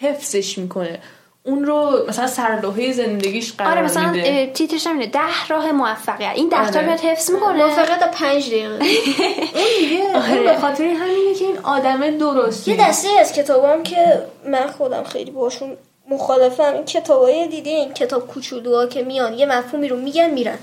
حفظش 0.00 0.58
می‌کنه. 0.58 1.00
اون 1.42 1.64
رو 1.64 2.04
مثلا 2.08 2.26
سرلوحه 2.26 2.92
زندگیش 2.92 3.52
قرار 3.52 3.72
آره 3.72 3.82
مثلا 3.82 4.12
تیترش 4.54 4.86
هم 4.86 4.98
اینه 4.98 5.06
ده 5.06 5.46
راه 5.48 5.72
موفقیت. 5.72 6.32
این 6.34 6.48
ده 6.48 6.70
تا 6.70 6.78
آره. 6.78 6.86
میاد 6.86 7.00
حفظ 7.00 7.30
می‌کنه. 7.30 7.64
موفقیت 7.64 7.98
در 8.00 8.08
پنج 8.08 8.48
دقیقه. 8.48 8.74
اون 8.74 9.64
دیگه 9.80 10.02
اون 10.14 10.44
به 10.44 10.56
خاطر 10.60 10.84
همینه 10.84 11.34
که 11.38 11.44
این 11.44 11.58
آدم 11.62 12.18
درستی. 12.18 12.70
یه 12.70 12.88
دسته 12.88 13.08
از 13.20 13.32
کتابام 13.32 13.82
که 13.82 14.22
من 14.46 14.66
خودم 14.66 15.04
خیلی 15.04 15.30
باشون 15.30 15.76
مخالفم 16.10 16.74
این 16.74 16.84
کتابای 16.84 17.46
دیدی 17.48 17.70
این 17.70 17.94
کتاب 17.94 18.26
کوچولوها 18.26 18.86
که 18.86 19.02
میان 19.02 19.34
یه 19.34 19.46
مفهومی 19.46 19.88
رو 19.88 19.96
میگن 19.96 20.30
میرن. 20.30 20.58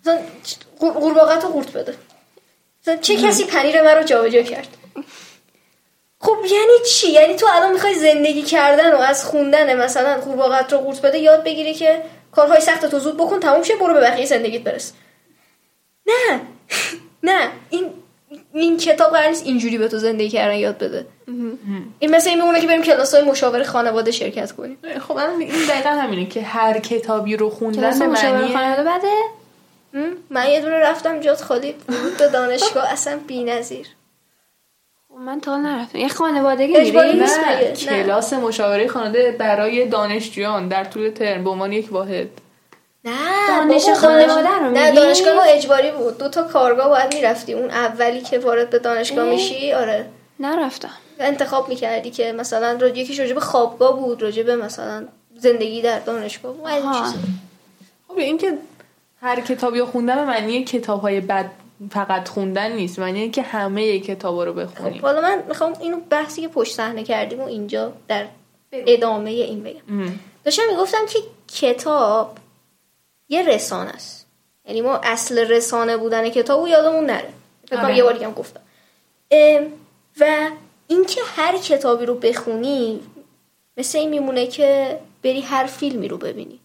مثلا 0.00 0.18
قور- 0.80 0.92
قورباغه 0.92 1.34
رو 1.34 1.48
قورت 1.48 1.72
بده. 1.72 1.94
مثلا 2.82 2.96
چه 2.96 3.16
کسی 3.16 3.44
پنیر 3.44 3.82
من 3.82 3.94
رو 3.96 4.02
جابجا 4.02 4.42
کرد؟ 4.42 4.68
خب 6.20 6.36
یعنی 6.50 6.72
چی؟ 6.86 7.08
یعنی 7.10 7.34
تو 7.34 7.46
الان 7.54 7.72
می‌خوای 7.72 7.94
زندگی 7.94 8.42
کردن 8.42 8.92
و 8.92 8.98
از 8.98 9.24
خوندن 9.24 9.76
مثلا 9.84 10.20
قورباغه 10.20 10.58
رو 10.66 10.78
قورت 10.78 11.00
بده 11.02 11.18
یاد 11.18 11.44
بگیری 11.44 11.74
که 11.74 12.02
کارهای 12.32 12.60
سخت 12.60 12.86
تو 12.86 12.98
زود 12.98 13.16
بکن 13.16 13.40
تموم 13.40 13.62
شه 13.62 13.76
برو 13.76 13.94
به 13.94 14.00
بقیه 14.00 14.26
زندگیت 14.26 14.62
برس. 14.62 14.92
نه. 16.06 16.40
نه. 17.22 17.50
این 17.70 17.92
این 18.54 18.76
کتاب 18.76 19.12
قرار 19.12 19.28
نیست 19.28 19.46
اینجوری 19.46 19.78
به 19.78 19.88
تو 19.88 19.98
زندگی 19.98 20.28
کردن 20.28 20.54
یاد 20.54 20.78
بده. 20.78 21.06
این 21.98 22.10
مثل 22.10 22.30
این 22.30 22.38
میمونه 22.38 22.60
که 22.60 22.66
بریم 22.66 22.82
کلاس 22.82 23.14
های 23.14 23.24
مشاور 23.24 23.62
خانواده 23.62 24.10
شرکت 24.10 24.52
کنیم. 24.52 24.78
خب 25.08 25.16
الان 25.16 25.40
این 25.40 25.66
دقیقا 25.68 25.88
همینه 25.88 26.26
که 26.26 26.42
هر 26.42 26.78
کتابی 26.78 27.36
رو 27.36 27.50
خوندن 27.50 27.80
کلاس 27.80 27.98
به 27.98 28.06
مشاوره 28.06 28.38
معنی 28.38 28.52
خانواده 28.52 28.82
بده؟ 28.82 29.12
من 30.30 30.48
یه 30.50 30.60
دونه 30.60 30.74
رفتم 30.74 31.20
جات 31.20 31.42
خالی 31.42 31.74
به 32.18 32.28
دانشگاه 32.28 32.84
اصلا 32.92 33.18
بی‌نظیر 33.26 33.86
خب 35.08 35.14
من 35.14 35.40
تا 35.40 35.56
نرفتم. 35.56 35.98
یه 35.98 36.08
خانوادگی 36.08 36.76
اجباری 36.76 37.20
نیست. 37.20 37.40
کلاس 37.88 38.32
مشاوره 38.32 38.88
خانواده 38.88 39.36
برای 39.38 39.88
دانشجویان 39.88 40.68
در 40.68 40.84
طول 40.84 41.10
ترم 41.10 41.44
به 41.44 41.50
عنوان 41.50 41.72
یک 41.72 41.92
واحد. 41.92 42.28
نه 43.08 43.68
دانش 43.68 43.88
خانواده 43.88 44.58
رو 44.58 44.70
نه 44.70 44.84
میگی؟ 44.90 44.96
دانشگاه 44.96 45.34
ما 45.34 45.42
اجباری 45.42 45.90
بود. 45.90 46.18
دو 46.18 46.28
تا 46.28 46.42
کارگاه 46.42 46.88
باید 46.88 47.14
می‌رفتی. 47.14 47.52
اون 47.52 47.70
اولی 47.70 48.20
که 48.20 48.38
وارد 48.38 48.70
به 48.70 48.78
دانشگاه 48.78 49.24
اه. 49.24 49.30
میشی 49.30 49.72
آره. 49.72 50.06
نرفتم. 50.40 50.90
انتخاب 51.20 51.68
می‌کردی 51.68 52.10
که 52.10 52.32
مثلا 52.32 52.78
را- 52.80 52.88
یکیش 52.88 53.20
راجع 53.20 53.34
به 53.34 53.40
خوابگاه 53.40 53.96
بود 53.96 54.22
راجع 54.22 54.42
به 54.42 54.56
مثلا 54.56 55.04
زندگی 55.36 55.82
در 55.82 55.98
دانشگاه 55.98 56.52
بود. 56.52 56.70
خب 58.08 58.18
این 58.18 58.38
که 58.38 58.58
هر 59.22 59.40
کتابی 59.40 59.78
رو 59.78 59.86
خوندن 59.86 60.14
به 60.16 60.24
معنی 60.24 60.64
کتاب 60.64 61.00
های 61.00 61.20
بد 61.20 61.50
فقط 61.90 62.28
خوندن 62.28 62.72
نیست. 62.72 62.98
معنی 62.98 63.30
که 63.30 63.42
همه 63.42 63.98
کتاب 63.98 64.40
رو 64.40 64.52
بخونیم. 64.52 65.02
حالا 65.02 65.20
من 65.20 65.42
می‌خوام 65.48 65.72
اینو 65.80 65.96
بحثی 66.10 66.40
که 66.40 66.48
پشت 66.48 66.74
صحنه 66.74 67.02
کردیم 67.04 67.40
و 67.40 67.46
اینجا 67.46 67.92
در 68.08 68.24
ادامه 68.72 69.30
این 69.30 69.62
بگم. 69.62 70.12
داشتم 70.44 70.62
می‌گفتم 70.70 71.06
که 71.08 71.18
کتاب 71.54 72.32
یه 73.28 73.42
رسانه 73.42 73.90
است. 73.90 74.26
یعنی 74.64 74.80
ما 74.80 74.96
اصل 74.96 75.38
رسانه 75.38 75.96
بودن 75.96 76.28
کتاب 76.28 76.62
و 76.62 76.68
یادمون 76.68 77.06
نره. 77.06 77.28
فکر 77.68 77.76
کنم 77.76 77.84
آره. 77.84 77.96
یه 77.96 78.02
بار 78.02 78.24
هم 78.24 78.32
گفتم. 78.32 78.60
و 80.20 80.50
اینکه 80.88 81.20
هر 81.36 81.58
کتابی 81.58 82.06
رو 82.06 82.14
بخونی 82.14 83.00
مثل 83.76 83.98
این 83.98 84.10
میمونه 84.10 84.46
که 84.46 84.98
بری 85.22 85.40
هر 85.40 85.66
فیلمی 85.66 86.08
رو 86.08 86.16
ببینی. 86.16 86.60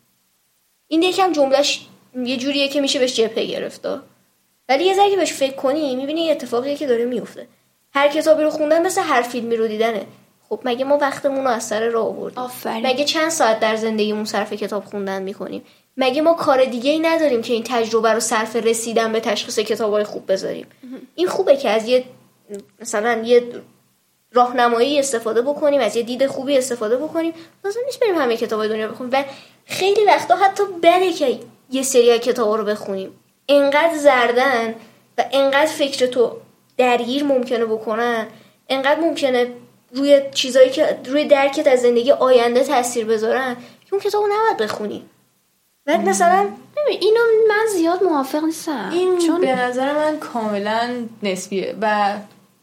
این 0.87 1.03
یکم 1.03 1.31
جملهش 1.31 1.85
یه 2.15 2.37
جوریه 2.37 2.67
که 2.67 2.81
میشه 2.81 2.99
بهش 2.99 3.15
جبهه 3.15 3.45
گرفته 3.45 3.99
ولی 4.69 4.85
یه 4.85 4.93
ذره 4.93 5.15
بهش 5.15 5.33
فکر 5.33 5.55
کنی 5.55 5.95
می‌بینی 5.95 6.21
یه 6.21 6.31
اتفاقیه 6.31 6.75
که 6.75 6.87
داره 6.87 7.05
میفته 7.05 7.47
هر 7.93 8.07
کتابی 8.07 8.43
رو 8.43 8.49
خوندن 8.49 8.85
مثل 8.85 9.01
هر 9.01 9.21
فیلمی 9.21 9.55
رو 9.55 9.67
دیدنه. 9.67 10.05
خب 10.49 10.61
مگه 10.65 10.85
ما 10.85 10.97
وقتمون 10.97 11.43
رو 11.43 11.49
از 11.49 11.67
سر 11.67 11.89
راه 11.89 12.05
آوردیم؟ 12.05 12.39
آفرین. 12.39 12.87
مگه 12.87 13.05
چند 13.05 13.29
ساعت 13.29 13.59
در 13.59 13.75
زندگیمون 13.75 14.25
صرف 14.25 14.53
کتاب 14.53 14.85
خوندن 14.85 15.21
می‌کنیم؟ 15.21 15.63
مگه 15.97 16.21
ما 16.21 16.33
کار 16.33 16.65
دیگه 16.65 16.91
ای 16.91 16.99
نداریم 16.99 17.41
که 17.41 17.53
این 17.53 17.63
تجربه 17.63 18.13
رو 18.13 18.19
صرف 18.19 18.55
رسیدن 18.55 19.11
به 19.11 19.19
تشخیص 19.19 19.59
کتابای 19.59 20.03
خوب 20.03 20.31
بذاریم؟ 20.31 20.67
این 21.15 21.27
خوبه 21.27 21.57
که 21.57 21.69
از 21.69 21.87
یه 21.87 22.03
مثلا 22.81 23.21
یه 23.25 23.43
راهنمایی 24.31 24.99
استفاده 24.99 25.41
بکنیم 25.41 25.81
از 25.81 25.95
یه 25.95 26.03
دید 26.03 26.25
خوبی 26.25 26.57
استفاده 26.57 26.97
بکنیم. 26.97 27.33
لازم 27.65 27.79
نیست 27.85 27.99
بریم 27.99 28.15
همه 28.15 28.37
کتابای 28.37 28.69
دنیا 28.69 28.87
بخونیم. 28.87 29.13
و 29.13 29.23
خیلی 29.65 30.05
وقتا 30.05 30.35
حتی 30.35 30.63
بده 30.83 31.13
که 31.13 31.39
یه 31.69 31.83
سری 31.83 32.11
از 32.11 32.19
کتابا 32.19 32.55
رو 32.55 32.63
بخونیم. 32.63 33.19
انقدر 33.49 33.97
زردن 33.97 34.75
و 35.17 35.25
انقدر 35.31 35.71
فکر 35.71 36.05
تو 36.05 36.37
درگیر 36.77 37.23
ممکنه 37.23 37.65
بکنن 37.65 38.27
انقدر 38.69 38.99
ممکنه 38.99 39.47
روی 39.91 40.21
چیزایی 40.33 40.69
که 40.69 40.99
روی 41.05 41.25
درکت 41.25 41.67
از 41.67 41.81
زندگی 41.81 42.11
آینده 42.11 42.63
تاثیر 42.63 43.05
بذارن 43.05 43.55
که 43.55 43.93
اون 43.93 44.01
کتابو 44.01 44.27
نباید 44.27 44.57
بخونی. 44.57 45.05
بعد 45.85 46.09
مثلا 46.09 46.43
ببین 46.77 46.99
اینو 47.01 47.19
من 47.49 47.65
زیاد 47.77 48.03
موافق 48.03 48.43
نیستم. 48.43 48.89
این 48.91 49.17
چون 49.17 49.41
به 49.41 49.55
نظر 49.55 49.93
من 49.93 50.19
کاملا 50.19 50.89
نسبیه 51.23 51.75
و 51.81 52.13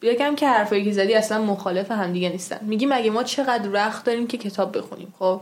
بگم 0.03 0.35
که 0.35 0.49
حرفایی 0.49 0.85
که 0.85 0.93
زدی 0.93 1.15
اصلا 1.15 1.43
مخالف 1.43 1.91
همدیگه 1.91 2.29
نیستن. 2.29 2.59
میگی 2.63 2.87
مگه 2.87 3.11
ما 3.11 3.23
چقدر 3.23 3.71
وقت 3.71 4.05
داریم 4.05 4.27
که 4.27 4.39
کتاب 4.39 4.79
بخونیم 4.79 5.15
خب؟ 5.19 5.41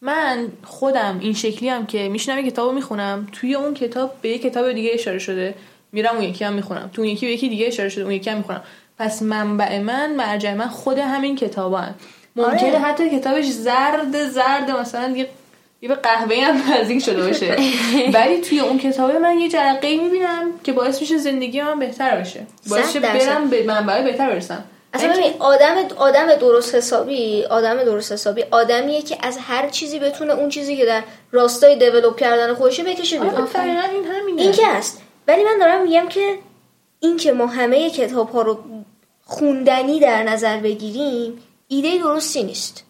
من 0.00 0.48
خودم 0.64 1.18
این 1.20 1.32
شکلی 1.32 1.68
هم 1.68 1.86
که 1.86 2.08
میشنم 2.08 2.38
یه 2.38 2.50
کتاب 2.50 2.72
می‌خونم 2.74 3.26
توی 3.32 3.54
اون 3.54 3.74
کتاب 3.74 4.14
به 4.22 4.28
یه 4.28 4.38
کتاب 4.38 4.72
دیگه 4.72 4.90
اشاره 4.94 5.18
شده 5.18 5.54
میرم 5.92 6.14
اون 6.14 6.24
یکی 6.24 6.44
هم 6.44 6.52
می‌خونم. 6.52 6.90
تو 6.92 7.02
اون 7.02 7.10
یکی 7.10 7.26
به 7.26 7.32
یکی 7.32 7.48
دیگه 7.48 7.66
اشاره 7.66 7.88
شده 7.88 8.04
اون 8.04 8.12
یکی 8.12 8.30
هم 8.30 8.36
می‌خونم. 8.36 8.62
پس 8.98 9.22
منبع 9.22 9.78
من 9.78 10.14
مرجع 10.14 10.54
من 10.54 10.68
خود 10.68 10.98
همین 10.98 11.36
کتابان 11.36 11.94
ممکنه 12.36 12.70
آره. 12.70 12.78
حتی 12.78 13.18
کتابش 13.18 13.46
زرد 13.46 14.28
زرد 14.28 14.70
مثلا 14.70 15.16
یه 15.16 15.28
یه 15.82 15.88
به 15.88 15.94
قهوه 15.94 16.36
هم 16.36 16.72
نزدیک 16.72 17.02
شده 17.04 17.26
باشه. 17.26 17.56
ولی 18.14 18.40
توی 18.40 18.60
اون 18.60 18.78
کتابه 18.78 19.18
من 19.18 19.38
یه 19.38 19.48
جرقه 19.48 19.96
می‌بینم 19.96 20.50
که 20.64 20.72
باعث 20.72 21.00
میشه 21.00 21.18
زندگی 21.18 21.62
من 21.62 21.78
بهتر 21.78 22.20
بشه. 22.20 22.46
باعث 22.70 22.86
میشه. 22.86 23.00
برم 23.00 23.50
به 23.50 23.62
منبع 23.62 24.02
بهتر 24.02 24.30
برسم. 24.30 24.64
اصلا 24.92 25.12
ببین 25.12 25.32
آدم 25.38 25.76
آدم 25.96 26.34
درست 26.34 26.74
حسابی 26.74 27.44
آدم 27.44 27.84
درست 27.84 28.12
حسابی 28.12 28.44
آدمیه 28.50 29.02
که 29.02 29.18
از 29.22 29.38
هر 29.38 29.68
چیزی 29.68 29.98
بتونه 29.98 30.32
اون 30.32 30.48
چیزی 30.48 30.76
که 30.76 30.86
در 30.86 31.02
راستای 31.32 31.76
دیولپ 31.76 32.20
کردن 32.20 32.54
خودشه 32.54 32.84
بکشه 32.84 33.18
بیرون. 33.18 33.48
این 33.54 34.06
همینه. 34.06 34.42
این 34.42 34.52
که 34.52 34.66
هست 34.66 35.02
ولی 35.28 35.44
من 35.44 35.58
دارم 35.60 35.82
میگم 35.82 36.08
که 36.08 36.38
این 37.00 37.16
که 37.16 37.32
ما 37.32 37.46
همه 37.46 37.90
کتاب 37.90 38.30
ها 38.30 38.42
رو 38.42 38.58
خوندنی 39.24 40.00
در 40.00 40.22
نظر 40.22 40.56
بگیریم 40.56 41.42
ایده 41.68 41.98
درستی 41.98 42.42
نیست. 42.42 42.84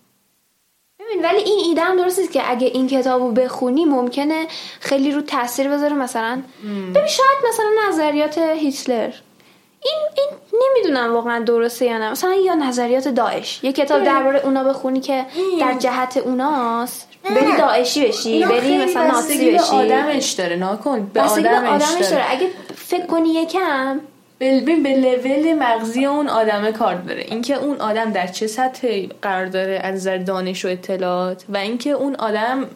ببین 1.10 1.24
ولی 1.24 1.38
این 1.38 1.58
ایده 1.68 1.80
هم 1.80 1.96
درست 1.96 2.18
نیست 2.18 2.32
که 2.32 2.50
اگه 2.50 2.66
این 2.66 2.88
کتاب 2.88 3.22
رو 3.22 3.32
بخونی 3.32 3.84
ممکنه 3.84 4.46
خیلی 4.80 5.12
رو 5.12 5.20
تاثیر 5.20 5.68
بذاره 5.68 5.94
مثلا. 5.94 6.42
ببین 6.64 7.06
شاید 7.06 7.38
مثلا 7.48 7.66
نظریات 7.88 8.38
هیتلر. 8.38 9.10
این 9.84 9.98
این 10.16 10.28
نمی‌دونم 10.70 11.14
واقعا 11.14 11.44
درسته 11.44 11.84
یا 11.86 11.98
نه. 11.98 12.10
مثلا 12.10 12.34
یا 12.34 12.54
نظریات 12.54 13.08
داعش. 13.08 13.60
یه 13.64 13.72
کتاب 13.72 14.04
درباره 14.04 14.40
اونا 14.44 14.64
بخونی 14.64 15.00
که 15.00 15.26
در 15.60 15.74
جهت 15.78 16.16
اوناست. 16.16 17.08
بری 17.24 17.56
داعشی 17.58 18.08
بشی 18.08 18.44
بری 18.44 18.78
مثلا 18.78 19.06
ناسی 19.06 19.50
بشی. 19.50 19.74
آدمش 19.74 20.30
داره 20.30 20.56
ناکن. 20.56 21.10
به 21.14 21.22
آدمش, 21.22 21.46
آدمش 21.46 21.90
داره. 21.90 22.10
داره. 22.10 22.24
اگه 22.30 22.50
فکر 22.76 23.06
کنی 23.06 23.28
یکم 23.28 24.00
به 24.40 24.60
به 24.60 24.96
لول 24.96 25.54
مغزی 25.54 26.04
اون 26.04 26.28
آدم 26.28 26.70
کار 26.70 26.94
داره. 26.94 27.22
اینکه 27.28 27.54
اون 27.54 27.80
آدم 27.80 28.12
در 28.12 28.26
چه 28.26 28.46
سطحی 28.46 29.10
قرار 29.22 29.46
داره 29.46 29.80
از 29.82 29.94
نظر 29.94 30.18
دانش 30.18 30.64
و 30.64 30.68
اطلاعات 30.68 31.44
و 31.48 31.56
اینکه 31.56 31.90
اون 31.90 32.14
آدم 32.14 32.68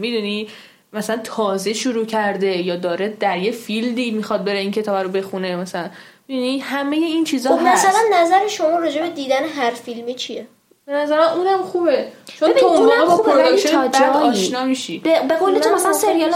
می‌دونی 0.00 0.48
مثلا 0.92 1.16
تازه 1.24 1.72
شروع 1.72 2.06
کرده 2.06 2.56
یا 2.56 2.76
داره 2.76 3.08
در 3.20 3.38
یه 3.38 3.52
field 3.52 4.00
ی 4.00 4.10
می‌خواد 4.10 4.44
بره 4.44 4.58
این 4.58 4.70
کتاب 4.70 4.96
رو 4.96 5.08
بخونه 5.08 5.56
مثلا 5.56 5.90
می‌دونی؟ 6.28 6.58
همه 6.58 6.96
این 6.96 7.24
چیزا 7.24 7.56
خب 7.56 7.62
هست. 7.66 7.86
مثلا 7.86 8.00
نظر 8.22 8.48
شما 8.48 8.78
راجع 8.78 9.02
به 9.02 9.08
دیدن 9.08 9.44
هر 9.44 9.70
فیلمی 9.70 10.14
چیه؟ 10.14 10.46
به 10.86 10.92
نظر 10.92 11.20
اونم 11.20 11.62
خوبه. 11.62 12.08
چون 12.38 12.50
ببین، 12.50 12.60
تو 12.60 12.66
اون 12.66 12.76
اونم 12.76 13.06
با 13.06 13.16
production 13.16 13.88
بد 13.88 14.16
آشنا 14.16 14.64
میشی. 14.64 14.98
به, 14.98 15.34
قول 15.40 15.58
تو 15.58 15.74
مثلا 15.74 15.92
سریال. 15.92 16.32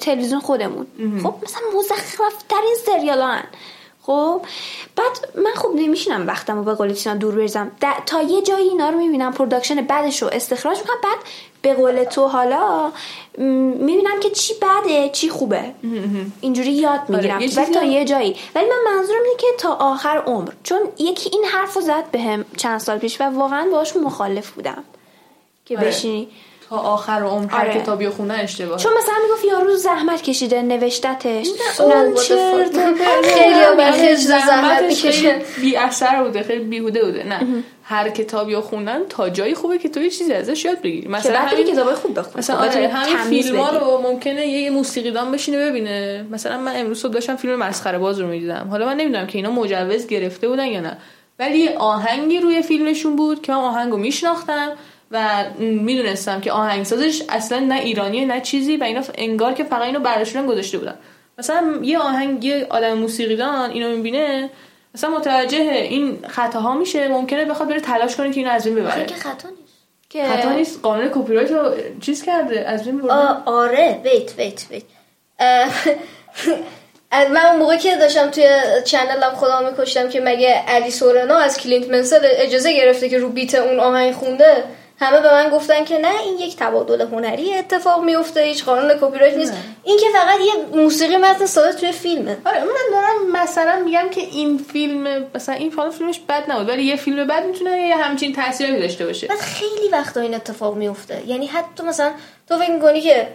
تلویزیون 0.00 0.40
خودمون. 0.40 0.86
خب 1.22 1.34
مثلا 1.42 1.60
مزخرف 1.78 2.42
ترین 2.48 2.76
سریال 2.86 3.20
هن. 3.20 3.44
خب 4.06 4.40
بعد 4.96 5.28
من 5.44 5.54
خب 5.56 5.68
نمیشینم 5.74 6.26
وقتم 6.26 6.56
رو 6.56 6.62
به 6.64 6.74
قول 6.74 6.92
تینا 6.92 7.16
دور 7.16 7.34
بریزم. 7.34 7.70
تا 8.06 8.22
یه 8.22 8.42
جایی 8.42 8.68
اینا 8.68 8.90
رو 8.90 8.98
می‌بینم 8.98 9.32
production 9.32 9.74
بدش 9.74 10.22
رو 10.22 10.28
استخراج 10.32 10.78
می‌کنم. 10.78 10.96
بعد 11.02 11.18
به 11.62 11.74
قول 11.74 12.04
تو 12.04 12.26
حالا 12.26 12.92
می‌بینم 13.38 14.20
که 14.20 14.30
چی 14.30 14.54
بده 14.54 15.08
چی 15.08 15.28
خوبه. 15.28 15.74
اینجوری 16.40 16.72
یاد 16.72 17.00
می‌گیرم. 17.08 17.40
یه 17.40 17.54
ولی 17.56 17.74
تا 17.74 17.82
یه 17.82 18.04
جایی. 18.04 18.36
ولی 18.54 18.64
من 18.66 18.94
منظورم 18.94 19.22
اینه 19.24 19.36
که 19.36 19.46
تا 19.58 19.74
آخر 19.74 20.22
عمر. 20.26 20.50
چون 20.62 20.78
یکی 20.98 21.30
این 21.32 21.44
حرف 21.44 21.74
رو 21.74 21.80
زد 21.80 22.10
بهم 22.12 22.44
چند 22.56 22.80
سال 22.80 22.98
پیش 22.98 23.20
و 23.20 23.24
واقعا 23.24 23.68
باهاش 23.70 23.96
مخالف 23.96 24.50
بودم. 24.50 24.84
که 25.64 25.78
آره. 25.78 25.88
بشینی. 25.88 26.28
تا 26.70 26.76
آخر 26.76 27.22
عمر 27.22 27.50
هر 27.50 27.60
آره. 27.60 27.80
کتابی 27.80 28.04
رو 28.06 28.12
خوندن 28.12 28.40
اشتباهه 28.40 28.78
چون 28.78 28.92
مثلا 28.98 29.14
می‌گفت 29.22 29.44
یارو 29.44 29.76
زحمت 29.76 30.22
کشیده 30.22 30.62
نوشتتش. 30.62 31.46
اون. 31.80 32.16
خیلی 33.92 34.16
زحمت 34.16 35.04
بی 35.60 35.76
اثر 35.76 36.22
بوده 36.22 36.42
خیلی 36.42 36.64
بیهوده 36.64 37.04
بوده. 37.04 37.24
نه 37.24 37.40
هر 37.82 38.08
کتابی 38.08 38.54
رو 38.54 38.60
خوندن 38.60 38.98
تا 39.08 39.30
جایی 39.30 39.54
خوبه 39.54 39.78
که 39.78 39.88
تو 39.88 40.00
یه 40.02 40.10
چیزی 40.10 40.32
ازش 40.32 40.64
یاد 40.64 40.80
بگیری. 40.80 41.08
مثلا 41.08 41.38
همین 41.38 41.66
کتابای 41.66 41.94
خوب 41.94 42.18
بخون. 42.18 42.32
مثلا 42.38 42.56
خب 42.56 42.62
آره 42.62 42.88
همین 42.88 43.42
فیلم 43.42 43.60
ها. 43.60 43.78
رو 43.78 44.02
ممکنه 44.02 44.46
یه 44.46 44.70
موسیقیدان 44.70 45.32
بشینه 45.32 45.70
ببینه. 45.70 46.26
مثلا 46.30 46.58
من 46.58 46.76
امروز 46.76 47.00
صبح 47.00 47.12
داشتم 47.12 47.36
فیلم 47.36 47.56
مسخره 47.56 47.98
باز 47.98 48.20
رو 48.20 48.26
می‌دیدم. 48.26 48.66
حالا 48.70 48.86
من 48.86 48.96
نمی‌دونم 48.96 49.26
که 49.26 49.38
اینا 49.38 49.50
مجوز 49.50 50.06
گرفته 50.06 50.48
بودن 50.48 50.66
یا 50.66 50.80
نه. 50.80 50.98
ولی 51.38 51.68
آهنگی 51.68 52.40
روی 52.40 52.62
فیلمشون 52.62 53.16
بود 53.16 53.42
که 53.42 53.52
من 53.52 53.58
آهنگ 53.58 53.90
رو 53.90 53.96
میشناختم. 53.96 54.72
و 55.10 55.44
می‌دونستم 55.58 56.40
که 56.40 56.52
آهنگسازش 56.52 57.22
اصلا 57.28 57.58
نه 57.58 57.74
ایرانیه 57.74 58.24
نه 58.24 58.40
چیزی 58.40 58.76
و 58.76 58.84
اینا 58.84 59.02
انگار 59.14 59.52
که 59.52 59.64
فقط 59.64 59.82
اینو 59.82 60.00
برداشتن 60.00 60.46
گذاشته 60.46 60.78
بودن. 60.78 60.94
مثلا 61.38 61.78
یه 61.82 61.98
آهنگ 61.98 62.44
یه 62.44 62.66
آدم 62.70 62.92
موسیقیدان 62.92 63.70
اینو 63.70 63.96
می‌بینه 63.96 64.50
مثلا 64.94 65.10
متوجه 65.10 65.58
این 65.58 66.18
خطاها 66.28 66.74
میشه 66.74 67.08
ممکنه 67.08 67.44
بخواد 67.44 67.68
بره 67.68 67.80
تلاش 67.80 68.16
کنه 68.16 68.32
که 68.32 68.40
اینو 68.40 68.52
از 68.52 68.64
بین 68.64 68.74
ببره. 68.74 69.06
که 69.06 69.14
خطا 69.14 69.48
نیست. 69.48 69.72
که 70.10 70.24
خطا 70.24 70.52
نیست. 70.52 70.80
قانون 70.82 71.10
کپی 71.14 71.34
رایت 71.34 71.50
رو 71.50 71.74
چیز 72.00 72.22
کرده 72.22 72.68
از 72.68 72.84
بین 72.84 72.98
برده. 72.98 73.14
آره 73.44 74.00
ویت 74.04 74.38
ویت 74.38 74.66
ویت 74.70 74.82
اه، 75.38 75.70
من 77.34 77.46
اون 77.46 77.58
موقع 77.58 77.76
که 77.76 77.96
داشتم 77.96 78.30
توی 78.30 78.44
channel 78.84 79.28
م 79.28 79.34
خودمو 79.34 79.70
میکشتم 79.70 80.08
که 80.08 80.20
مگه 80.20 80.54
علی 80.68 80.90
سورنا 80.90 81.36
از 81.36 81.58
کلینت 81.58 81.90
منسل 81.90 82.20
اجازه 82.22 82.72
گرفته 82.72 83.08
که 83.08 83.18
رو 83.18 83.28
beat 83.28 83.54
اون 83.54 83.80
آهنگ 83.80 84.14
خونده؟ 84.14 84.64
همه 84.98 85.20
به 85.20 85.32
من 85.32 85.50
گفتن 85.50 85.84
که 85.84 85.98
نه 85.98 86.20
این 86.20 86.38
یک 86.38 86.56
تبادل 86.56 87.00
هنری 87.00 87.54
اتفاق 87.54 88.04
میفته 88.04 88.40
هیچ 88.40 88.64
قانون 88.64 88.94
کپی 89.00 89.18
رایت 89.18 89.36
نیست 89.36 89.52
این 89.84 89.98
که 89.98 90.06
فقط 90.12 90.40
یه 90.40 90.80
موسیقی 90.82 91.16
متن 91.16 91.46
ساده 91.46 91.72
توی 91.72 91.92
فیلمه. 91.92 92.36
آره 92.44 92.60
من 92.60 92.90
دارم 92.92 93.42
مثلا 93.42 93.82
میگم 93.84 94.08
که 94.10 94.20
این 94.20 94.58
فیلم 94.58 95.24
مثلا 95.34 95.54
این 95.54 95.70
فیلم 95.70 95.90
فیلمش 95.90 96.20
بد 96.28 96.50
نبود 96.50 96.68
ولی 96.68 96.82
یه 96.82 96.96
فیلم 96.96 97.26
بد 97.26 97.46
می‌تونه 97.46 97.88
یه 97.88 97.96
همچین 97.96 98.32
تاثیری 98.32 98.80
داشته 98.80 99.06
باشه. 99.06 99.26
بعد 99.26 99.38
خیلی 99.38 99.88
وقتا 99.92 100.20
این 100.20 100.34
اتفاق 100.34 100.74
میفته 100.76 101.22
یعنی 101.26 101.46
حتی 101.46 101.82
مثلا 101.82 102.10
تو 102.48 102.58
فکر 102.58 102.70
می‌کنی 102.70 103.00
که 103.00 103.28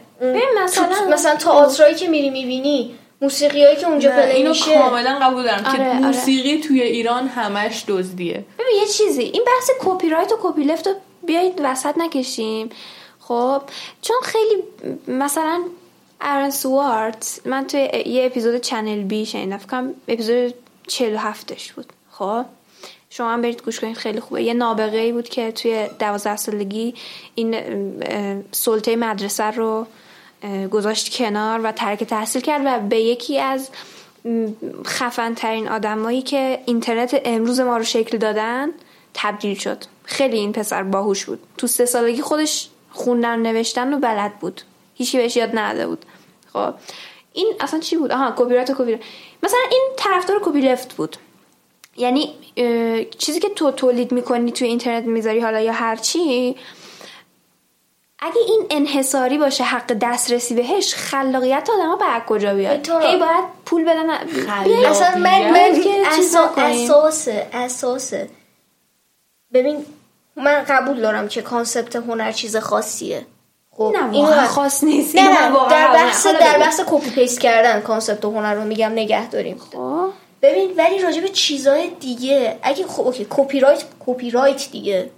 مثلا- 0.63 0.85
تو- 0.85 1.09
مثلا 1.09 1.35
تئاترایی 1.35 1.95
که 1.95 2.07
میری 2.07 2.29
می‌بینی 2.29 2.95
موسیقیایی 3.21 3.75
که 3.75 3.87
اونجا 3.87 4.09
play 4.11 4.31
اینو 4.31 4.49
میشه. 4.49 4.73
کاملا 4.77 5.19
قبول 5.21 5.43
دارم 5.43 5.63
آره، 5.65 5.77
که 5.77 5.83
آره. 5.83 5.93
موسیقی 5.99 6.57
توی 6.67 6.81
ایران 6.81 7.27
همش 7.27 7.83
دزدیه. 7.87 8.45
ببین 8.59 8.75
یه 8.81 8.87
چیزی 8.87 9.21
این 9.23 9.43
بحث 9.47 9.69
کپی 9.79 10.09
رایت 10.09 10.31
و 10.31 10.35
copyleft 10.41 10.87
رو 10.87 10.93
بیایید 11.25 11.61
وسط 11.63 11.97
نکشیم. 11.97 12.69
خب 13.19 13.61
چون 14.01 14.17
خیلی 14.23 14.63
مثلا 15.07 15.61
آرون 16.21 16.49
سوارتز 16.49 17.41
من 17.45 17.67
توی 17.67 17.89
یه 18.05 18.25
اپیزود 18.25 18.57
چنل 18.57 19.03
بی 19.03 19.25
شنیدم 19.25 19.57
فکر 19.57 19.67
کنم 19.67 19.93
اپیزود 20.07 20.53
47 20.87 21.57
ش 21.57 21.71
بود. 21.71 21.93
خب 22.11 22.45
شما 23.09 23.29
هم 23.29 23.41
برید 23.41 23.63
گوش 23.63 23.79
کنید 23.79 23.97
خیلی 23.97 24.19
خوبه. 24.19 24.43
یه 24.43 24.53
نابغه 24.53 24.97
ای 24.97 25.11
بود 25.11 25.29
که 25.29 25.51
توی 25.51 25.87
دوازده 25.99 26.35
سالگی 26.35 26.93
این 27.35 27.55
سلطه 28.51 28.95
مدرسه 28.95 29.43
رو 29.43 29.87
گذاشت 30.71 31.17
کنار 31.17 31.61
و 31.63 31.71
ترک 31.71 32.03
تحصیل 32.03 32.41
کرد 32.41 32.61
و 32.65 32.87
به 32.87 33.01
یکی 33.01 33.39
از 33.39 33.69
خفن 34.85 35.33
ترین 35.33 35.67
آدمایی 35.67 36.21
که 36.21 36.59
اینترنت 36.65 37.21
امروز 37.25 37.59
ما 37.59 37.77
رو 37.77 37.83
شکل 37.83 38.17
دادن 38.17 38.69
تبدیل 39.13 39.57
شد. 39.57 39.77
خیلی 40.03 40.37
این 40.37 40.51
پسر 40.51 40.83
باهوش 40.83 41.25
بود. 41.25 41.39
تو 41.57 41.67
سه 41.67 41.85
سالگی 41.85 42.21
خودش 42.21 42.69
خوندن 42.91 43.39
و 43.39 43.43
نوشتن 43.43 43.91
رو 43.93 43.99
بلد 43.99 44.39
بود. 44.39 44.61
هیچی 44.95 45.17
بهش 45.17 45.35
یاد 45.35 45.49
نداده 45.53 45.87
بود. 45.87 46.05
خب. 46.53 46.73
این 47.33 47.53
اصلا 47.59 47.79
چی 47.79 47.97
بود؟ 47.97 48.11
آها 48.11 48.33
کپی 48.37 48.53
رایت 48.53 48.69
و 48.69 48.73
کپی. 48.73 48.99
مثلا 49.43 49.59
این 49.71 49.81
طرفدار 49.97 50.41
copyleft 50.43 50.93
بود. 50.93 51.17
یعنی 51.97 52.33
چیزی 53.17 53.39
که 53.39 53.49
تو 53.49 53.71
تولید 53.71 54.11
می‌کنی 54.11 54.51
توی 54.51 54.67
اینترنت 54.67 55.05
می‌ذاری 55.05 55.39
حالا 55.39 55.59
یا 55.59 55.71
هر 55.73 55.95
چی 55.95 56.55
اگه 58.19 58.37
این 58.47 58.65
انحصاری 58.69 59.37
باشه 59.37 59.63
حق 59.63 59.93
دسترسی 60.01 60.53
بهش 60.55 60.95
خلاقیت 60.95 61.69
آدم 61.73 61.89
ها 61.89 61.95
بعد 61.95 62.25
کجا 62.25 62.53
بیاد؟ 62.55 62.81
تو- 62.81 62.99
هی 62.99 63.17
باید 63.17 63.43
پول 63.65 63.83
بدن. 63.83 64.09
اصلا 64.09 65.09
من 65.15 65.21
من 65.21 65.53
بیاین 65.53 65.83
که 65.83 66.03
چیز 66.15 66.35
اسا- 66.35 66.39
نکنیم. 66.39 66.83
اساسه 66.91 67.47
اساسه 67.53 68.29
ببین 69.53 69.85
من 70.35 70.63
قبول 70.63 71.01
دارم 71.01 71.27
که 71.27 71.41
concept 71.41 71.95
هنر 71.95 72.31
چیز 72.31 72.57
خاصیه. 72.57 73.25
خب 73.71 73.93
نه 73.95 74.03
من- 74.21 74.45
خاص 74.45 74.83
نیست. 74.83 75.15
نه 75.15 75.49
نه 75.49 75.69
در 75.69 75.87
بحث 75.93 76.27
در. 76.27 76.57
بحث 76.59 76.81
copy 76.87 77.09
paste 77.09 77.39
کردن 77.39 77.81
concept 77.81 78.25
هنر 78.25 78.53
رو 78.53 78.63
میگم 78.63 78.91
نگه 78.91 79.29
داریم. 79.29 79.57
خب. 79.57 80.09
ببین 80.41 80.73
ولی 80.77 80.99
راجع 80.99 81.21
به 81.21 81.29
چیزای 81.29 81.89
دیگه 81.89 82.59
اگه 82.61 82.87
خب 82.87 83.01
okay 83.01 83.27
کپی 83.29 83.59
رایت 83.59 83.83
کپی 83.99 84.29
رایت 84.31 84.71
دیگه. 84.71 85.09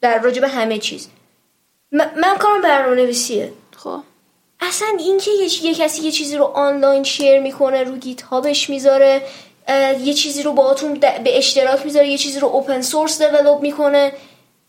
در 0.00 0.18
راجع 0.18 0.40
به 0.40 0.48
همه 0.48 0.78
چیز. 0.78 1.08
من, 1.92 2.10
من 2.16 2.36
کارم 2.38 2.62
برنامه 2.62 2.96
نویسیه 2.96 3.52
خب. 3.76 4.00
اصلا 4.60 4.88
اینکه 4.98 5.30
یه, 5.30 5.64
یه 5.64 5.74
کسی 5.74 6.02
یه 6.02 6.10
چیزی 6.10 6.36
رو 6.36 6.44
آنلاین 6.44 7.02
share 7.02 7.40
می‌کنه 7.40 7.82
رو 7.84 7.96
GitHub 7.96 8.22
ش 8.22 8.70
می‌ذاره 8.70 9.22
یه 10.04 10.14
چیزی 10.14 10.42
رو 10.42 10.52
باهاتون 10.52 10.94
به 10.94 11.38
اشتراک 11.38 11.84
می‌ذاره 11.84 12.08
یه 12.08 12.18
چیزی 12.18 12.40
رو 12.40 12.48
open 12.48 12.82
source 12.82 13.22
develop 13.22 13.60
می‌کنه. 13.60 14.12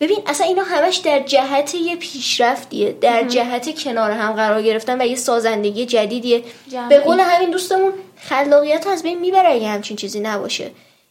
ببین 0.00 0.18
اصلا 0.26 0.46
اینا 0.46 0.62
همش 0.62 0.96
در 0.96 1.18
جهت 1.20 1.74
یه 1.74 1.96
پیشرفتیه 1.96 2.92
در 2.92 3.22
جهت 3.22 3.82
کنار 3.82 4.10
هم 4.10 4.32
قرار 4.32 4.62
گرفتن 4.62 5.00
و 5.00 5.04
یه 5.06 5.16
سازندگی 5.16 5.86
جدیدیه. 5.86 6.42
جمعی. 6.72 6.88
به 6.88 6.98
قول 6.98 7.20
همین 7.20 7.50
دوستمون 7.50 7.92
خلاقیت 8.16 8.86
از 8.86 9.02
بین 9.02 9.18
می‌بره 9.18 9.48
اگه 9.48 9.68
همچین 9.68 9.96
چیزی 9.96 10.20
نباشه. 10.20 10.70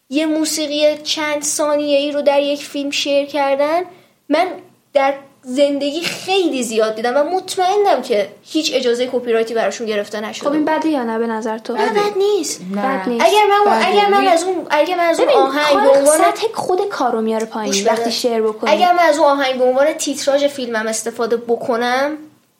یه 0.10 0.26
موسیقی 0.26 0.98
چند 1.04 1.44
ثانیه 1.44 1.98
ای 1.98 2.12
رو 2.12 2.22
در 2.22 2.42
یک 2.42 2.64
فیلم 2.66 2.92
شیر 2.92 3.26
کردن. 3.26 3.82
من 4.30 4.48
در 4.94 5.14
زندگی 5.42 6.02
خیلی 6.02 6.64
زیاد 6.64 6.96
دیدم 6.96 7.18
و 7.18 7.24
مطمئنم 7.24 8.02
که 8.02 8.30
هیچ 8.44 8.72
اجازه 8.76 9.10
کپی 9.14 9.32
رایتی 9.32 9.54
براشون 9.54 9.88
گرفته 9.88 10.20
نشده. 10.20 10.46
خب 10.46 10.54
این 10.54 10.66
بده 10.66 10.90
یا 10.90 11.04
نه 11.04 11.20
به 11.20 11.28
نظر 11.28 11.58
تو؟ 11.58 11.74
نه 11.74 11.90
بد 11.90 12.18
نیست. 12.18 12.62
بد 12.62 13.10
نیست. 13.10 13.26
اگر 13.26 13.46
من 13.50 13.72
بله. 13.72 13.88
اگر 13.88 14.10
من 14.10 14.28
از 14.28 14.44
اون 14.44 14.68
اگر 14.70 14.98
من 14.98 15.04
از 15.04 15.20
اون 15.20 15.30
آهنگ 15.30 15.84
به 15.84 15.90
عنوان 15.90 16.18
سطح 16.18 16.48
خود 16.54 16.90
کارو 16.90 17.22
میاره 17.22 17.46
پایین 17.46 17.74
بده. 17.74 17.92
وقتی 17.92 18.12
شعر 18.12 18.42
بکنی. 18.42 18.72
اگر 18.72 18.94
من 18.94 19.04
از 19.04 19.18
اون 19.18 19.28
آهنگ 19.28 19.58
به 19.58 19.66
عنوان 19.66 19.94
تیتراژ 19.94 20.44
فیلمم 20.44 20.88
استفاده 20.88 21.38
بکنم 21.38 22.18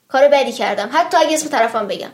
کار 0.08 0.28
بدی 0.28 0.52
کردم. 0.52 0.90
حتی 0.94 1.18
اگه 1.18 1.34
اسم 1.34 1.50
طرفم 1.50 1.88
بگم. 1.88 2.10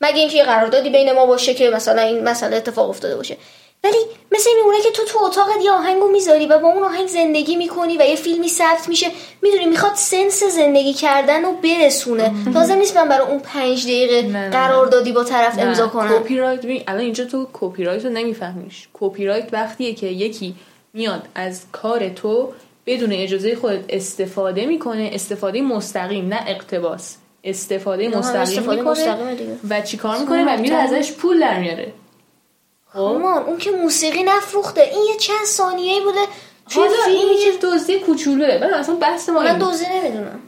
مگه 0.00 0.18
اینکه 0.18 0.36
یه 0.36 0.44
قراردادی 0.44 0.90
بین 0.90 1.12
ما 1.12 1.26
باشه 1.26 1.54
که 1.54 1.70
مثلا 1.70 2.02
این 2.02 2.28
مسئله 2.28 2.56
اتفاق 2.56 2.90
افتاده 2.90 3.16
باشه. 3.16 3.36
ولی 3.84 3.96
مثل 4.32 4.50
این 4.50 4.58
میمونه 4.58 4.82
که 4.82 4.90
تو 4.90 5.04
تو 5.04 5.18
اتاقت 5.24 5.64
یه 5.64 5.70
آهنگو 5.70 6.08
می‌ذاری 6.08 6.46
و 6.46 6.58
با 6.58 6.68
اون 6.68 6.82
آهنگ 6.82 7.06
زندگی 7.06 7.56
می‌کنی 7.56 7.96
و 7.96 8.02
یه 8.02 8.16
فیلمی 8.16 8.48
ثبت 8.48 8.88
میشه 8.88 9.06
می‌دونی 9.42 9.66
می‌خواد 9.66 9.94
sense 9.94 10.44
زندگی 10.44 10.92
کردن 10.92 11.44
رو 11.44 11.52
برسونه. 11.52 12.34
لازم 12.54 12.74
نیست 12.74 12.96
من 12.96 13.08
برای 13.08 13.26
اون 13.26 13.38
پنج 13.38 13.84
دقیقه 13.84 14.22
نه، 14.22 14.38
نه. 14.38 14.50
قراردادی 14.50 15.12
با 15.12 15.24
طرف 15.24 15.58
امضا 15.58 15.88
کنم. 15.88 16.18
کپی 16.18 16.36
رایت 16.36 16.64
الان 16.86 17.00
اینجا 17.00 17.24
تو 17.24 17.46
کپی 17.52 17.84
رایت 17.84 18.04
رو 18.04 18.10
نمیفهمیش. 18.10 18.88
کپی 18.92 19.26
رایت 19.26 19.48
وقتیه 19.52 19.94
که 19.94 20.06
یکی 20.06 20.54
میاد 20.92 21.22
از 21.34 21.62
کار 21.72 22.08
تو 22.08 22.52
بدون 22.86 23.12
اجازه 23.12 23.56
خودت 23.56 23.84
استفاده 23.88 24.66
می‌کنه. 24.66 25.10
استفاده 25.12 25.62
مستقیم 25.62 26.28
نه 26.28 26.44
اقتباس. 26.46 27.16
استفاده 27.44 28.08
مستقیم 28.08 28.40
استفاده 28.40 28.76
می‌کنه 28.76 28.90
مستقیمه 28.90 29.34
دیگه. 29.34 29.56
و 29.70 29.80
چیکار 29.80 30.18
می‌کنه؟ 30.18 30.54
و 30.54 30.60
میره 30.60 30.76
ازش 30.76 31.12
پول 31.12 31.40
در 31.40 31.60
میاره. 31.60 31.92
خب. 32.92 32.98
مامان 32.98 33.42
اون 33.42 33.58
که 33.58 33.70
موسیقی 33.70 34.22
نفروخته 34.22 34.80
این 34.80 35.04
یه 35.04 35.16
چند 35.16 35.44
ثانیه‌ای 35.44 36.00
بوده 36.00 36.20
حالا 36.74 37.04
این 37.06 37.18
فیلمی 37.18 37.34
یه 37.34 37.52
دزدی 37.62 38.00
کوچولوه. 38.00 38.58
من 38.60 38.74
اصلا 38.74 38.94
بحث 38.94 39.28
ما 39.28 39.40
من 39.40 39.46
این 39.46 39.58
دوزی 39.58 39.84
نمی‌دونم. 39.94 40.40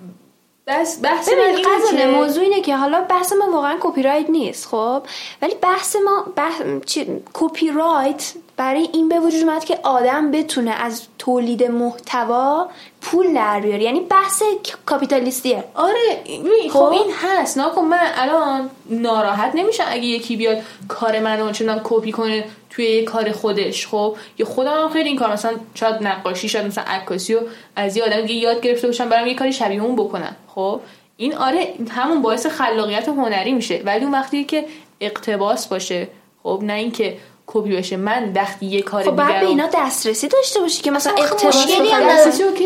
بحث 0.66 0.98
بحث 1.02 1.28
من 1.28 1.98
که 1.98 2.06
موضوع 2.06 2.42
اینه 2.42 2.60
که 2.60 2.76
حالا 2.76 3.00
بحث 3.00 3.32
ما 3.32 3.50
واقعا 3.52 3.76
کپی 3.80 4.02
رایت 4.02 4.30
نیست 4.30 4.66
خب؟ 4.66 5.02
ولی 5.42 5.54
بحث 5.54 5.96
ما 5.96 6.24
بحث 6.36 6.62
چی 6.86 7.22
کپی 7.32 7.70
رایت 7.70 8.32
برای 8.60 8.88
این 8.92 9.08
به 9.08 9.20
وجود 9.20 9.42
اومد 9.42 9.64
که 9.64 9.78
آدم 9.82 10.30
بتونه 10.30 10.70
از 10.70 11.02
تولید 11.18 11.62
محتوا 11.64 12.68
پول 13.00 13.34
در 13.34 13.60
بیاره. 13.60 13.82
یعنی 13.82 14.00
بحث 14.00 14.42
کاپیتالیستیه. 14.86 15.64
آره 15.74 16.24
خب 16.68 16.78
خب. 16.78 16.84
این 16.84 17.12
هست. 17.22 17.58
نکن 17.58 17.82
من 17.82 18.06
الان 18.14 18.70
ناراحت 18.90 19.54
نمیشم 19.54 19.84
اگه 19.88 20.04
یکی 20.04 20.36
بیاد 20.36 20.58
کار 20.88 21.20
منو 21.20 21.52
چنان 21.52 21.80
کپی 21.84 22.12
کنه 22.12 22.44
توی 22.70 22.84
یه 22.84 23.04
کار 23.04 23.32
خودش 23.32 23.86
خب؟ 23.86 24.16
یا 24.38 24.46
خودم 24.46 24.82
هم 24.82 24.88
خیلی 24.88 25.08
این 25.08 25.18
کار 25.18 25.32
مثلا 25.32 25.52
شاید 25.74 26.02
نقاشی 26.02 26.48
شاید 26.48 26.66
مثلا 26.66 26.84
عکاسی 26.84 27.34
و 27.34 27.40
از 27.76 27.96
یه 27.96 28.04
آدم 28.04 28.26
یاد 28.26 28.60
گرفته 28.60 28.86
باشم 28.86 29.08
برام 29.08 29.26
یه 29.26 29.34
کاری 29.34 29.52
شبیه 29.52 29.82
اون 29.82 29.96
بکنم 29.96 30.36
خب؟ 30.54 30.80
این 31.16 31.34
آره 31.34 31.74
همون 31.90 32.22
باعث 32.22 32.46
خلاقیت 32.46 33.08
هنری 33.08 33.52
میشه. 33.52 33.82
ولی 33.84 34.04
اون 34.04 34.14
وقتی 34.14 34.44
که 34.44 34.64
اقتباس 35.00 35.66
باشه 35.66 36.08
خب؟ 36.42 36.60
نه 36.62 36.72
اینکه 36.72 37.16
کپی 37.52 37.76
بشه 37.76 37.96
من 37.96 38.32
وقتی 38.34 38.66
یه 38.66 38.82
کار 38.82 39.02
خب 39.02 39.10
باید 39.10 39.40
به 39.40 39.46
اینا 39.46 39.68
دسترسی 39.74 40.28
داشته 40.28 40.60
باشی 40.60 40.82
که 40.82 40.90
مثلا 40.90 41.12
اقتباس 41.18 41.56
مشکلی 41.56 41.88
هم 41.88 42.00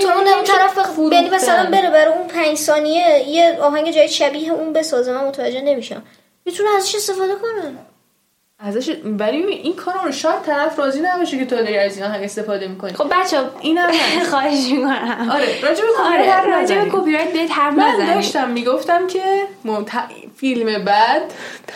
تو 0.02 0.08
اون 0.08 0.44
طرف. 0.44 0.78
یعنی 1.12 1.30
مثلا 1.30 1.70
بره 1.70 1.90
برای 1.90 2.12
اون 2.12 2.26
پنج 2.28 2.56
ثانیه 2.56 3.28
یه 3.28 3.58
آهنگ 3.62 3.90
جای 3.90 4.08
شبیه 4.08 4.52
اون 4.52 4.72
بسازه 4.72 5.12
من 5.12 5.24
متوجه 5.28 5.60
نمیشم. 5.60 6.02
می‌تونه 6.44 6.68
ازش 6.76 6.94
استفاده 6.94 7.34
کنه 7.34 7.72
ازش 8.58 8.96
ولی 9.04 9.42
این 9.46 9.76
کارم 9.76 10.04
رو 10.04 10.12
شاید 10.12 10.42
طرف 10.42 10.78
راضی 10.78 11.00
نباشه 11.00 11.38
که 11.38 11.44
تو 11.44 11.56
داری 11.56 11.78
از 11.78 11.96
این 11.96 12.06
آهنگ 12.06 12.24
استفاده 12.24 12.68
می‌کنی. 12.68 12.92
خب 12.92 13.06
بچه 13.10 13.38
اینم 13.60 13.88
هست. 13.90 14.28
خواهش 14.30 14.72
می‌کنم. 14.72 15.30
آره 15.32 15.60
راجع 15.62 15.82
به 15.82 15.88
کپی 15.98 16.02
آره 16.02 16.46
راجع 16.46 16.84
به. 16.84 16.90
کپی 16.90 17.12
رایت 17.12 17.32
بیاید 17.32 17.50
حرف 17.50 17.74
من 17.74 18.14
داشتم 18.14 18.50
می‌گفتم 18.50 19.06
که 19.06 19.22
ممت... 19.64 19.90
فیلم 20.36 20.84
بعد 20.84 21.22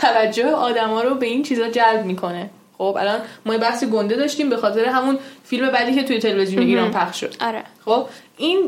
توجه 0.01 0.49
آدما 0.51 1.03
رو 1.03 1.15
به 1.15 1.27
این 1.27 1.43
چیزا 1.43 1.69
جلب 1.69 2.05
می‌کنه. 2.05 2.51
خب 2.79 2.97
الان 3.01 3.21
ما 3.47 3.53
یه 3.53 3.61
بحث 3.61 3.85
گنده 3.85 4.17
داشتیم 4.17 4.51
به 4.51 4.57
خاطر 4.57 4.85
همون 4.85 5.19
فیلم 5.45 5.71
بعدی 5.71 5.95
که 5.95 6.03
توی 6.03 6.19
تلویزیون 6.19 6.63
ایران 6.63 6.91
پخش 6.91 7.21
شد. 7.21 7.35
آره. 7.41 7.63
خب 7.85 8.07
این 8.37 8.59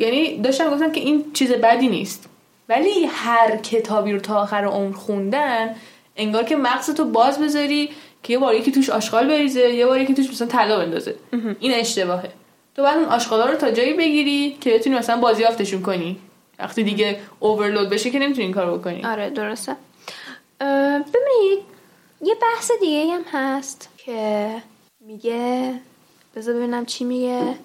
یعنی 0.00 0.38
داشتم 0.38 0.70
گفتم 0.70 0.92
که 0.92 1.00
این 1.00 1.24
چیز 1.32 1.52
بدی 1.52 1.88
نیست. 1.88 2.28
ولی 2.68 3.06
هر 3.08 3.56
کتابی 3.56 4.12
رو 4.12 4.20
تا 4.20 4.42
آخر 4.42 4.64
عمر 4.64 4.96
خوندن 4.96 5.74
انگار 6.16 6.44
که 6.44 6.56
مغز 6.56 6.94
تو 6.94 7.04
باز 7.04 7.38
بذاری 7.38 7.90
که 8.22 8.32
یه 8.32 8.38
بار 8.38 8.54
یکی 8.54 8.72
توش 8.72 8.90
آشغال 8.90 9.28
بریزه 9.28 9.60
یه 9.60 9.86
بار 9.86 10.00
یکی 10.00 10.14
توش 10.14 10.30
مثلا 10.30 10.48
طلا 10.48 10.78
بندازه. 10.78 11.14
این 11.60 11.74
اشتباهه. 11.74 12.30
تو 12.76 12.82
بعد 12.82 12.98
اون 12.98 13.08
آشغالا 13.08 13.46
رو 13.46 13.56
تا 13.56 13.70
جایی 13.70 13.94
بگیری 13.94 14.56
که 14.60 14.70
بتونی 14.70 14.96
مثلا 14.96 15.16
بازیافتشون 15.16 15.82
کنی. 15.82 16.16
وقتی 16.58 16.82
دیگه 16.82 17.16
اوورلود 17.40 17.88
بشه 17.88 18.10
که 18.10 18.18
نمی‌تونی 18.18 18.44
این 18.44 18.54
کارو 18.54 18.78
بکنی. 18.78 19.04
آره 19.04 19.30
درسته. 19.30 19.76
ببینید 20.60 21.58
یه 22.22 22.34
بحث 22.34 22.70
دیگه 22.80 23.14
هم 23.14 23.24
هست 23.32 23.88
که 23.96 24.62
میگه 25.00 25.80
بذار 26.36 26.54
ببینم 26.54 26.86
چی 26.86 27.04
میگه. 27.04 27.58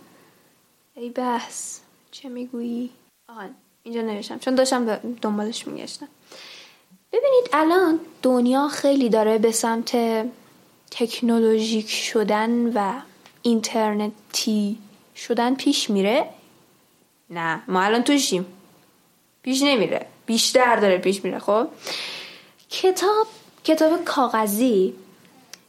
ای 0.95 1.10
بحث 1.10 1.80
چه 2.12 2.30
می‌گویی؟ 2.30 2.89
آهان 3.30 3.56
اینجا 3.84 4.01
نوشتم 4.01 4.39
چون 4.39 4.56
داشتم 4.56 4.95
دنبالش 5.22 5.68
میگشتم. 5.68 6.08
ببینید 7.12 7.49
الان 7.53 7.99
دنیا 8.22 8.68
خیلی 8.68 9.10
داره 9.10 9.38
به 9.38 9.51
سمت 9.51 9.97
تکنولوژیک 10.91 11.89
شدن 11.89 12.72
و 12.74 13.01
اینترنتی 13.41 14.78
شدن 15.16 15.56
پیش 15.56 15.89
میره. 15.89 16.30
نه 17.30 17.62
ما 17.68 17.82
الان 17.82 18.03
توشیم. 18.03 18.45
پیش 19.41 19.62
نمیره. 19.62 20.08
بیشتر 20.26 20.76
داره 20.76 20.97
پیش 20.97 21.24
میره 21.26 21.39
خب؟ 21.39 21.68
کتاب 22.70 23.28
کتاب 23.66 24.03
کاغذی 24.03 24.93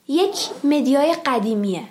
یک 0.08 0.48
مدیای 0.64 1.14
قدیمیه. 1.26 1.82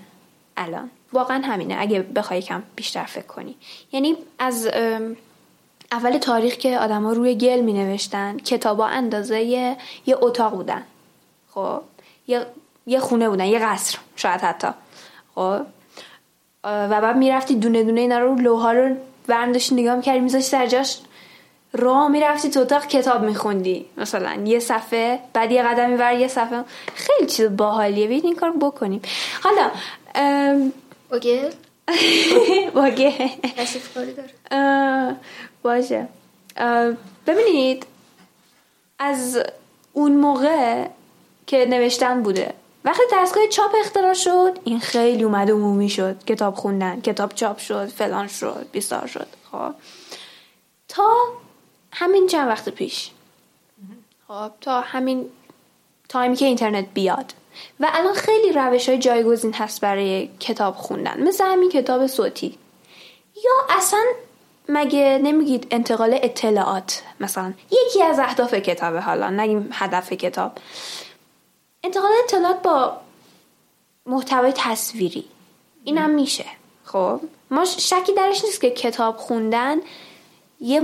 الان. 0.57 0.89
واقعا 1.13 1.41
همینه. 1.45 1.75
اگه 1.79 1.99
بخوای 2.01 2.41
کم 2.41 2.63
بیشتر 2.75 3.03
فکر 3.03 3.25
کنی. 3.25 3.55
یعنی 3.91 4.17
از 4.39 4.69
اول 5.91 6.17
تاریخ 6.17 6.53
که 6.53 6.79
آدما 6.79 7.13
روی 7.13 7.35
گل 7.35 7.59
می 7.61 7.73
نوشتن 7.73 8.37
کتابا 8.37 8.85
اندازه 8.85 9.41
یه, 9.41 9.77
یه 10.05 10.17
اتاق 10.21 10.53
بودن. 10.53 10.83
خب؟ 11.51 11.81
یه, 12.27 12.45
یه 12.87 12.99
خونه 12.99 13.29
بودن 13.29 13.45
یه 13.45 13.59
قصر 13.59 13.97
شاید 14.15 14.41
حتی. 14.41 14.67
خب؟ 15.35 15.61
و 16.63 17.01
بعد 17.01 17.17
می‌رفتی 17.17 17.55
دونه 17.55 17.83
دونه 17.83 18.01
اینا 18.01 18.19
رو 18.19 18.35
لوها 18.35 18.71
رو 18.71 18.95
برنداشتی 19.27 19.75
نگاه 19.75 19.95
می‌کردی 19.95 20.19
میذاشتی 20.19 20.49
سر 20.49 20.67
جاش. 20.67 20.99
راه 21.77 22.07
می‌رفتی 22.07 22.49
تو 22.49 22.59
اتاق 22.59 22.87
کتاب 22.87 23.23
میخوندی. 23.23 23.85
مثلا 23.97 24.33
یه 24.45 24.59
صفحه 24.59 25.19
بعد 25.33 25.51
یه 25.51 25.63
قدم 25.63 25.89
میبر 25.89 26.13
یه 26.19 26.27
صفحه. 26.27 26.63
خیلی 26.95 27.29
چیز 27.29 27.57
باحالیه. 27.57 28.07
بیاید 28.07 28.25
این 28.25 28.35
کار 28.35 28.51
بکنیم. 28.51 29.01
حالا 29.43 29.71
اوکی 31.11 31.41
باگه؟ 32.73 33.13
داره. 34.51 35.15
باشه. 35.63 36.07
ببینید 37.27 37.85
از 38.99 39.43
اون 39.93 40.15
موقع 40.15 40.87
که 41.47 41.65
نوشتن 41.69 42.23
بوده. 42.23 42.53
وقتی 42.85 43.03
دستگاه 43.13 43.47
چاپ 43.47 43.71
اختراع 43.79 44.13
شد 44.13 44.59
این 44.63 44.79
خیلی 44.79 45.23
اومده 45.23 45.53
عمومی 45.53 45.89
شد. 45.89 46.23
کتاب 46.23 46.55
خوندن 46.55 47.01
کتاب 47.01 47.33
چاپ 47.33 47.57
شد 47.57 47.87
فلان 47.87 48.27
شد 48.27 48.67
بیسار 48.71 49.07
شد. 49.07 49.27
خب. 49.51 49.73
تا 50.87 51.03
همین 51.97 52.27
چند 52.27 52.47
وقت 52.47 52.69
پیش. 52.69 53.11
خب 54.27 54.51
تا 54.61 54.81
همین 54.81 55.29
تایمی 56.09 56.35
که 56.35 56.45
اینترنت 56.45 56.85
بیاد. 56.93 57.33
و 57.79 57.89
الان 57.93 58.13
خیلی 58.13 58.51
روش 58.51 58.89
های 58.89 58.97
جایگزین 58.97 59.53
هست 59.53 59.81
برای 59.81 60.29
کتاب 60.39 60.75
خوندن. 60.75 61.23
مثل 61.27 61.45
همین 61.45 61.69
کتاب 61.69 62.07
صوتی. 62.07 62.57
یا 63.35 63.77
اصلا 63.77 64.03
مگه 64.69 65.19
نمیگید 65.23 65.67
انتقال 65.71 66.19
اطلاعات؟ 66.23 67.03
مثلا 67.19 67.53
یکی 67.71 68.03
از 68.03 68.19
اهداف 68.19 68.53
کتابه 68.53 69.01
حالا 69.01 69.29
نگیم 69.29 69.69
هدف 69.71 70.13
کتاب. 70.13 70.51
انتقال 71.83 72.11
اطلاعات 72.23 72.61
با 72.61 72.97
محتوای 74.05 74.53
تصویری. 74.55 75.25
اینم 75.83 76.09
میشه. 76.09 76.45
خب 76.85 77.19
ما 77.51 77.65
شکی 77.65 78.13
درش 78.13 78.45
نیست 78.45 78.61
که 78.61 78.69
کتاب 78.69 79.17
خوندن 79.17 79.77
یه 80.59 80.81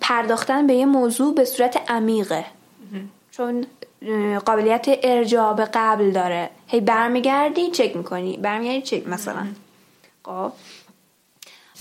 پرداختن 0.00 0.66
به 0.66 0.74
یه 0.74 0.86
موضوع 0.86 1.34
به 1.34 1.44
صورت 1.44 1.90
عمیقه. 1.90 2.44
چون 3.30 3.66
قابلیت 4.44 4.86
ارجاع 5.02 5.54
به 5.54 5.68
قبل 5.74 6.10
داره. 6.10 6.50
هی 6.66 6.80
برمیگردی 6.80 7.70
چک 7.70 7.96
می‌کنی. 7.96 8.36
برمیگردی 8.36 8.82
چک 8.82 9.08
مثلا. 9.08 9.46
خب. 10.24 10.52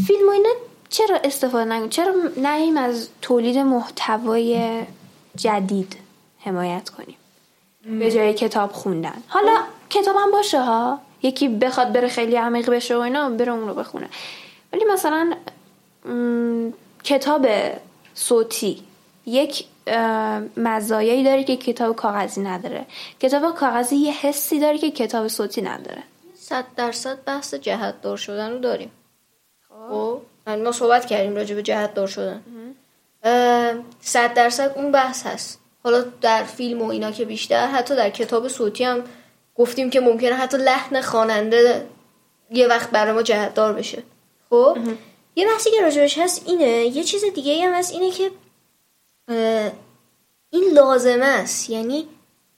فیلم 0.08 0.28
و 0.28 0.32
اینا 0.32 0.50
چرا 0.90 1.18
استفاده 1.24 1.66
نکنیم 1.66 1.90
چرا 1.90 2.14
نهیم 2.38 2.78
از 2.78 3.10
تولید 3.22 3.58
محتوای 3.58 4.82
جدید 5.36 5.98
حمایت 6.40 6.90
کنیم؟ 6.90 7.18
به 8.00 8.12
جای 8.12 8.34
کتاب 8.34 8.72
خوندن. 8.72 9.24
حالا 9.28 9.58
کتاب 9.90 10.16
هم 10.16 10.32
باشه 10.32 10.62
ها. 10.62 11.00
یکی 11.24 11.48
بخواد 11.48 11.94
بره 11.94 12.08
خیلی 12.08 12.36
عمیق 12.36 12.70
بشه 12.70 12.98
و 12.98 13.00
اینا 13.00 13.30
بره 13.30 13.52
اون 13.52 13.68
رو 13.68 13.74
بخونه. 13.74 14.10
ولی 14.74 14.86
مثلا 14.94 15.34
کتاب 17.04 17.48
صوتی 18.14 18.84
یک 19.26 19.66
مزایایی 20.58 21.24
داره 21.24 21.44
که 21.44 21.58
کتاب 21.58 21.96
کاغذی 21.96 22.42
نداره. 22.42 22.86
کتاب 23.20 23.56
کاغذی 23.56 23.96
یه 23.96 24.14
حسی 24.14 24.60
داره 24.60 24.78
که 24.78 24.92
کتاب 24.92 25.28
صوتی 25.28 25.62
نداره. 25.62 26.04
صد 26.36 26.66
درصد 26.76 27.24
بحث 27.24 27.54
جهت 27.54 28.02
دار 28.02 28.18
شدن 28.18 28.52
رو 28.52 28.60
داریم. 28.60 28.92
خب. 29.70 30.22
یعنی 30.48 30.62
ما 30.62 30.72
صحبت 30.72 31.06
کردیم 31.06 31.36
راجع 31.36 31.56
به 31.56 31.62
جهت 31.62 31.94
دار 31.94 32.08
شدن. 32.08 32.42
صد 34.02 34.34
درصد 34.34 34.74
اون 34.76 34.92
بحث 34.92 35.26
هست. 35.26 35.60
حالا 35.84 36.06
در 36.22 36.44
فیلم 36.44 36.82
و 36.82 36.90
اینا 36.90 37.12
که 37.12 37.26
بیشتر 37.26 37.68
حتی 37.68 37.96
در 37.96 38.10
کتاب 38.10 38.48
صوتی 38.48 38.84
هم 38.84 39.04
گفتیم 39.56 39.90
که 39.90 40.00
ممکنه 40.00 40.36
حتی 40.36 40.58
لحن 40.58 41.02
خواننده 41.02 41.88
یه 42.52 42.68
وقت 42.68 42.90
برای 42.90 43.14
ما 43.14 43.22
جهت 43.22 43.54
دار 43.54 43.74
بشه. 43.74 44.04
خب؟ 44.50 44.78
یه 45.36 45.48
بحثی 45.48 45.72
که 45.72 45.82
راجبش 45.82 46.18
هست 46.18 46.44
اینه 46.48 46.68
یه 46.68 47.04
چیز 47.04 47.24
دیگه 47.36 47.68
هم 47.68 47.74
هست 47.74 47.92
اینه 47.92 48.12
که 48.12 48.32
این 50.50 50.64
لازمه 50.74 51.26
است. 51.26 51.70
یعنی 51.70 52.08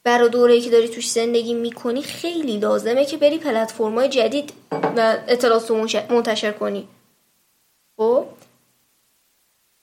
برای 0.03 0.30
دوره‌ای 0.30 0.61
که 0.61 0.69
داری 0.69 0.88
توش 0.88 1.11
زندگی 1.11 1.53
می‌کنی 1.53 2.01
خیلی 2.01 2.57
لازمه 2.57 3.05
که 3.05 3.17
بری 3.17 3.38
پلتفرم‌های 3.38 4.09
جدید 4.09 4.53
و 4.71 5.17
اطلاعات 5.28 5.71
منتشر 6.11 6.51
کنی. 6.51 6.88
خب؟ 7.97 8.26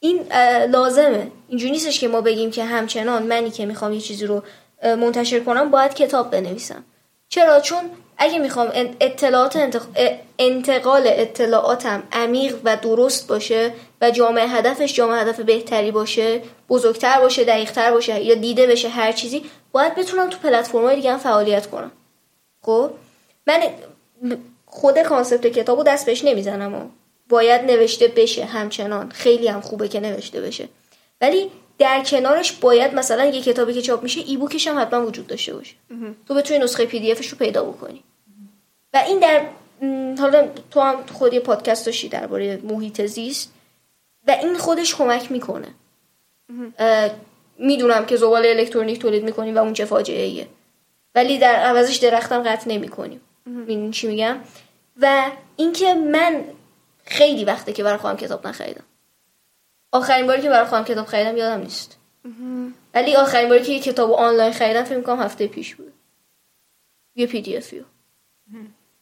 این 0.00 0.32
لازمه. 0.68 1.32
اینجوری 1.48 1.72
نیستش 1.72 2.00
که 2.00 2.08
ما 2.08 2.20
بگیم 2.20 2.50
که 2.50 2.64
همچنان 2.64 3.22
منی 3.22 3.50
که 3.50 3.66
می‌خوام 3.66 3.92
یه 3.92 4.00
چیزی 4.00 4.26
رو 4.26 4.42
منتشر 4.82 5.40
کنم 5.40 5.70
باید 5.70 5.94
کتاب 5.94 6.30
بنویسم. 6.30 6.84
چرا؟ 7.30 7.60
چون 7.60 7.90
اگه 8.18 8.38
می‌خوام 8.38 8.70
اطلاعات 9.00 9.56
اه، 9.56 10.18
انتقال 10.38 11.02
اطلاعاتم 11.06 12.02
عمیق 12.12 12.56
و 12.64 12.76
درست 12.76 13.28
باشه 13.28 13.72
و 14.00 14.10
جامعه 14.10 14.48
هدفش 14.48 14.94
جامعه 14.94 15.20
هدف 15.20 15.40
بهتری 15.40 15.90
باشه 15.90 16.42
بزرگتر 16.68 17.20
باشه 17.20 17.44
دقیقتر 17.44 17.90
باشه 17.90 18.20
یا 18.20 18.34
دیده 18.34 18.66
بشه 18.66 18.88
هر 18.88 19.12
چیزی 19.12 19.44
باید 19.72 19.94
بتونم 19.94 20.30
تو 20.30 20.38
پلتفرم‌های 20.38 20.96
دیگه 20.96 21.12
هم 21.12 21.18
فعالیت 21.18 21.66
کنم. 21.66 21.92
خب؟ 22.62 22.90
من 23.46 23.62
خود 24.66 25.02
concept 25.02 25.46
کتاب 25.46 25.78
رو 25.78 25.84
دست 25.84 26.06
بهش 26.06 26.24
نمی‌زنم 26.24 26.74
و 26.74 26.88
باید 27.28 27.60
نوشته 27.60 28.08
بشه 28.08 28.44
همچنان. 28.44 29.10
خیلی 29.10 29.48
هم 29.48 29.60
خوبه 29.60 29.88
که 29.88 30.00
نوشته 30.00 30.40
بشه. 30.40 30.68
ولی 31.20 31.50
در 31.80 32.04
کنارش 32.04 32.52
باید 32.52 32.94
مثلا 32.94 33.24
یه 33.24 33.42
کتابی 33.42 33.74
که 33.74 33.82
چاپ 33.82 34.02
میشه 34.02 34.20
e-book 34.20 34.36
ش 34.36 34.66
هم 34.66 34.80
حتما 34.80 35.06
وجود 35.06 35.26
داشته 35.26 35.54
باشه. 35.54 35.74
تو 36.28 36.34
بتونی 36.34 36.60
نسخه 36.60 36.86
PDF 36.86 37.12
ش 37.12 37.28
رو 37.28 37.38
پیدا 37.38 37.64
بکنی. 37.64 38.02
و 38.94 39.02
این 39.06 39.18
در 39.18 39.46
حالا 40.18 40.48
تو 40.70 40.80
هم 40.80 41.06
خود 41.06 41.34
یه 41.34 41.40
پادکست 41.40 41.86
داشتی 41.86 42.08
درباره 42.08 42.60
محیط 42.64 43.06
زیست 43.06 43.52
و 44.28 44.30
این 44.30 44.58
خودش 44.58 44.94
کمک 44.94 45.32
می‌کنه. 45.32 45.68
می‌دونم 47.58 48.06
که 48.06 48.16
زباله 48.16 48.48
الکترونیک 48.48 48.98
تولید 48.98 49.24
می‌کنیم 49.24 49.56
و 49.56 49.58
اون 49.58 49.72
چه 49.72 49.84
فاجعه 49.84 50.22
ایه 50.22 50.46
ولی 51.14 51.38
در 51.38 51.54
عوضش 51.54 51.96
درختم 51.96 52.42
قطع 52.42 52.70
نمی‌کنیم 52.70 53.20
می‌دونی 53.46 53.90
چی 53.90 54.06
میگم؟ 54.06 54.36
و 55.00 55.30
اینکه 55.56 55.94
من 55.94 56.44
خیلی 57.04 57.44
وقته 57.44 57.72
که 57.72 57.82
برای 57.82 57.98
خودم 57.98 58.16
کتاب 58.16 58.46
نخریدم. 58.46 58.84
آخرین 59.92 60.26
باری 60.26 60.42
که 60.42 60.48
برای 60.48 60.66
خودم 60.66 60.84
کتاب 60.84 61.06
خریدم 61.06 61.36
یادم 61.36 61.60
نیست. 61.62 61.96
ولی 62.94 63.16
آخرین 63.16 63.48
باری 63.48 63.64
که 63.64 63.72
یه 63.72 63.80
کتاب 63.80 64.12
آنلاین 64.12 64.52
خریدم 64.52 64.84
فکر 64.84 64.96
می‌کنم 64.96 65.22
هفته 65.22 65.46
پیش 65.46 65.74
بود. 65.74 65.92
یه 67.16 67.26
PDF 67.26 67.56
یو 67.56 67.82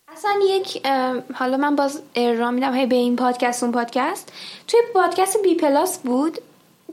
اصلا 0.08 0.30
یک 0.42 0.86
حالا 1.34 1.56
من 1.56 1.76
باز 1.76 2.02
ارجاع 2.14 2.50
میدم. 2.50 2.74
هی 2.74 2.86
به 2.86 2.96
این 2.96 3.16
پادکست 3.16 3.62
اون 3.62 3.72
پادکست. 3.72 4.32
توی 4.68 4.80
پادکست 4.94 5.42
بی 5.42 5.54
پلاس 5.54 5.98
بود 5.98 6.38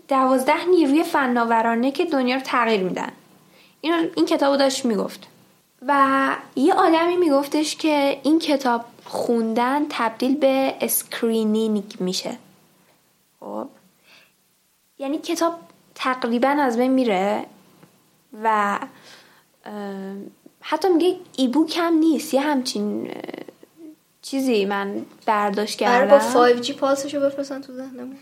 دوازده 0.08 0.66
نیروی 0.66 1.04
فناورانه 1.04 1.92
که 1.92 2.06
دنیا 2.06 2.36
رو 2.36 2.42
تغییر 2.42 2.84
میدن. 2.84 3.12
این 3.82 4.12
این 4.16 4.26
کتاب 4.26 4.58
داشت 4.58 4.86
می‌گفت. 4.86 5.28
و 5.88 6.36
یه 6.56 6.74
آدمی 6.74 7.16
میگفتش 7.16 7.76
که 7.76 8.20
این 8.24 8.40
کتاب 8.40 8.86
خوندن 9.06 9.86
تبدیل 9.90 10.36
به 10.36 10.76
screening 10.82 11.96
میشه. 12.00 12.38
خب 13.40 13.68
یعنی 15.00 15.18
کتاب 15.18 15.54
تقریبا 15.96 16.50
از 16.50 16.78
بین 16.78 16.92
میره 16.92 17.46
و 18.44 18.80
حتی 20.62 20.90
میگه 20.90 21.16
e-book 21.38 21.78
هم 21.78 21.94
نیست 21.94 22.34
یه 22.34 22.42
همچین 22.42 23.12
چیزی 24.22 24.66
من 24.66 25.06
برداشت 25.26 25.84
قرار 25.84 26.08
با 26.08 26.20
کردم. 26.20 26.62
5G 26.62 26.72
پالسشو 26.72 27.20
بفرستن 27.20 27.62
تو 27.62 27.74
ذهنمون. 27.74 28.18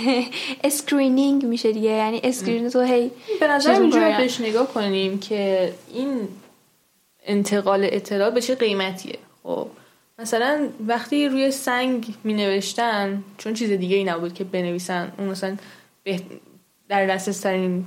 screening 0.64 1.46
میشه 1.46 1.72
دیگه 1.72 1.90
یعنی 1.90 2.20
screen 2.24 2.68
تو 2.68 2.80
هی 2.80 3.10
به 3.40 3.48
نظر 3.48 3.80
اینجوری. 3.80 4.16
بهش 4.16 4.40
نگاه 4.40 4.66
کنیم 4.66 5.20
که 5.20 5.72
این 5.92 6.28
انتقال 7.24 7.88
اطلاعات 7.92 8.34
به 8.34 8.40
چه 8.40 8.54
قیمتیه. 8.54 9.18
خب 9.42 9.68
مثلا 10.18 10.68
وقتی 10.86 11.28
روی 11.28 11.50
سنگ 11.50 12.14
می 12.24 12.34
نوشتن 12.34 13.24
چون 13.38 13.54
چیز 13.54 13.70
دیگه 13.70 13.96
ای 13.96 14.04
نبود 14.04 14.34
که 14.34 14.44
بنویسن 14.44 15.12
اون 15.18 15.28
مثلا 15.28 15.56
در 16.88 17.06
دسترس 17.06 17.40
ترین 17.40 17.84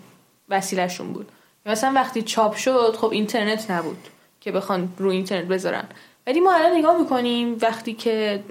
وسیلهشون 0.50 1.14
بود. 1.14 1.28
مثلا 1.66 1.92
وقتی 1.96 2.22
چاپ 2.22 2.56
شد 2.56 2.96
خب 2.98 3.12
اینترنت 3.12 3.72
نبود 3.72 3.98
که 4.42 4.52
بخوان 4.52 4.94
رو 4.98 5.10
اینترنت 5.10 5.46
بذارن. 5.46 5.84
ولی 6.28 6.40
ما 6.40 6.54
الان 6.54 6.78
نگاه 6.78 7.02
می‌کنیم 7.02 7.58
وقتی 7.62 7.94
که 7.94 8.44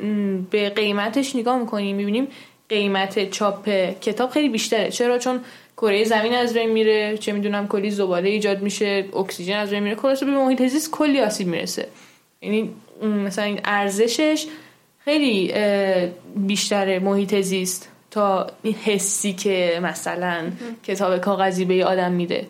به 0.51 0.71
قیمتش 0.71 1.37
نگاه 1.37 1.59
می‌کنیم 1.59 1.97
می‌بینیم 1.97 2.29
قیمت 2.69 3.31
چاپ 3.31 3.69
کتاب 4.01 4.31
خیلی 4.31 4.49
بیشتره. 4.49 4.91
چرا؟ 4.91 5.19
چون 5.19 5.41
کره 5.77 6.05
زمین 6.05 6.35
از 6.35 6.55
بین 6.55 6.71
میره 6.71 7.19
چه 7.19 7.33
می‌دونم 7.33 7.69
کلی 7.69 7.91
زباله 7.91 8.29
ایجاد 8.29 8.63
میشه 8.63 9.05
اکسیژن 9.17 9.57
از 9.57 9.71
بین 9.71 9.83
میره. 9.83 9.97
خلاصه 9.97 10.27
به 10.27 10.33
محیط 10.33 10.67
زیست 10.67 10.91
کلی 10.91 11.21
آسیب 11.21 11.47
می‌رسه. 11.47 11.89
یعنی 12.43 12.71
مثلا 13.03 13.57
ارزشش 13.65 14.47
خیلی 15.05 15.53
اه، 15.53 16.07
بیشتر 16.37 16.99
محیط 16.99 17.41
زیست. 17.41 17.89
تا 18.17 18.47
این 18.63 18.75
حسی 18.75 19.33
که 19.33 19.81
مثلا 19.83 20.45
کتاب 20.83 21.19
کاغذی 21.19 21.65
به 21.65 21.85
آدم 21.85 22.13
میده. 22.13 22.47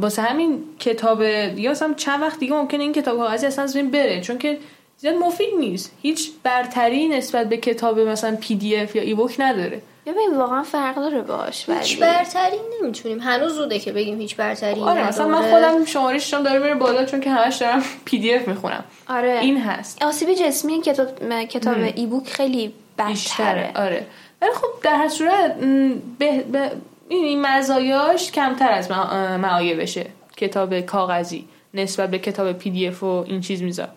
واسه 0.00 0.22
همین 0.22 0.60
کتاب 0.78 1.22
یا 1.56 1.70
مثلا 1.70 1.94
چند 1.94 2.22
وقت 2.22 2.38
دیگه 2.38 2.52
ممکنه 2.52 2.82
این 2.82 2.92
کتاب 2.92 3.18
کاغذی 3.18 3.46
اصلا 3.46 3.64
از 3.64 3.74
بین 3.74 3.90
بره 3.90 4.20
چون 4.20 4.38
که 4.38 4.58
زیاد 4.98 5.14
مفید 5.14 5.54
نیست. 5.58 5.92
هیچ 6.02 6.30
برتری 6.42 7.08
نسبت 7.08 7.48
به 7.48 7.56
کتاب 7.56 8.00
مثلا 8.00 8.36
PDF 8.40 8.96
یا 8.96 9.02
e-book 9.02 9.36
نداره. 9.38 9.82
ببین 10.06 10.36
واقعا 10.36 10.62
فرق 10.62 10.96
داره 10.96 11.22
باش 11.22 11.68
ولی 11.68 11.78
هیچ 11.78 11.98
برتری 11.98 12.56
نمی‌تونیم. 12.82 13.20
هنوز 13.20 13.52
زوده 13.52 13.78
که 13.78 13.92
بگیم 13.92 14.20
هیچ 14.20 14.36
برتری 14.36 14.80
آره 14.80 15.08
مثلا 15.08 15.28
من 15.28 15.44
نداره. 15.44 15.70
خودم 15.70 15.84
شمارشم 15.84 16.42
داره 16.42 16.58
میره 16.58 16.74
بالا 16.74 17.04
چون 17.04 17.20
که 17.20 17.30
همش 17.30 17.56
دارم 17.56 17.82
PDF 18.04 18.48
می‌خونم. 18.48 18.84
آره. 19.08 19.38
این 19.40 19.60
هست. 19.60 20.02
آسیب 20.02 20.34
جسمی 20.34 20.80
کتاب 20.80 21.08
کتاب 21.44 21.76
e-book 21.94 22.28
خیلی 22.28 22.72
بیشتره 23.08 23.62
بدتره 23.62 23.84
آره. 23.84 24.06
ولی 24.42 24.50
خب 24.54 24.68
در 24.82 24.96
هر 24.96 25.08
صورت 25.08 25.54
به, 26.18 26.42
به 26.52 26.70
این 27.08 27.46
مزایاش 27.46 28.32
کمتر 28.32 28.72
از 28.72 28.90
مع- 28.90 29.36
معایبشه. 29.36 30.06
کتاب 30.36 30.80
کاغذی 30.80 31.48
نسبت 31.74 32.10
به 32.10 32.18
کتاب 32.18 32.52
PDF 32.52 33.02
و 33.02 33.24
این 33.28 33.40
چیز 33.40 33.62
میزا. 33.62 33.88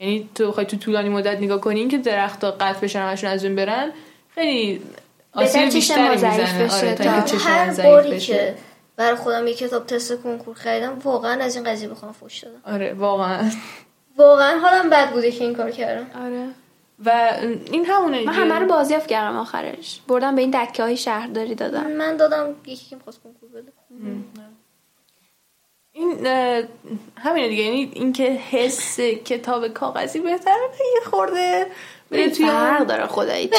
یعنی 0.00 0.28
تو 0.34 0.48
بخوای 0.48 0.66
تو 0.66 0.76
طولانی 0.76 1.08
مدت 1.08 1.38
نگاه 1.40 1.60
کنی 1.60 1.88
که 1.88 1.98
درختها 1.98 2.50
قطع 2.50 2.80
بشن 2.80 3.00
همشون 3.00 3.30
از 3.30 3.42
بین 3.42 3.56
برن 3.56 3.90
خیلی 4.34 4.82
آسیب 5.32 5.72
بیشتری 5.72 6.08
می‌زنه. 6.08 6.72
آره 6.74 6.94
تا 6.94 7.20
چشم 7.20 7.48
هر 7.48 7.70
باری 7.82 8.10
بشه. 8.10 8.34
که 8.34 8.54
برای 8.96 9.16
خودم 9.16 9.46
یه 9.46 9.54
کتاب 9.54 9.86
تست 9.86 10.22
کنکور 10.22 10.54
خریدم 10.54 10.98
واقعا 11.04 11.44
از 11.44 11.56
این 11.56 11.64
قضیه 11.64 11.88
بخوام 11.88 12.12
فوش 12.12 12.38
دادم. 12.38 12.74
آره 12.74 12.94
واقعا. 12.94 13.50
واقعا 14.18 14.58
حالم 14.58 14.90
بد 14.90 15.10
بوده 15.10 15.30
که 15.30 15.44
این 15.44 15.54
کار 15.54 15.70
کردم. 15.70 16.06
آره. 16.24 16.46
و 17.04 17.32
این 17.72 17.84
همونه 17.86 18.24
من. 18.24 18.32
همه 18.32 18.54
رو 18.58 18.66
بازیافت 18.66 19.06
کردم 19.06 19.36
آخرش. 19.36 20.00
بردم 20.08 20.34
به 20.34 20.42
این 20.42 20.50
دکه 20.50 20.82
های 20.82 20.96
شهرداری 20.96 21.54
دادم. 21.54 21.86
من 21.86 22.16
دادم 22.16 22.54
یکی 22.66 22.86
که 22.90 22.96
می‌خواست 22.96 23.20
کنکور 23.22 23.48
بده. 23.48 23.72
این 25.92 26.26
همینه 27.16 27.48
دیگه. 27.48 27.62
یعنی 27.62 27.90
اینکه 27.94 28.24
حس 28.24 29.00
کتاب 29.00 29.68
کاغذی 29.68 30.20
بهتره 30.20 30.54
یه 30.94 31.10
خورده 31.10 31.66
بره 32.10 32.30
توی 32.30 32.46
فرق 32.46 32.86
داره 32.86 33.06
خدایی. 33.06 33.50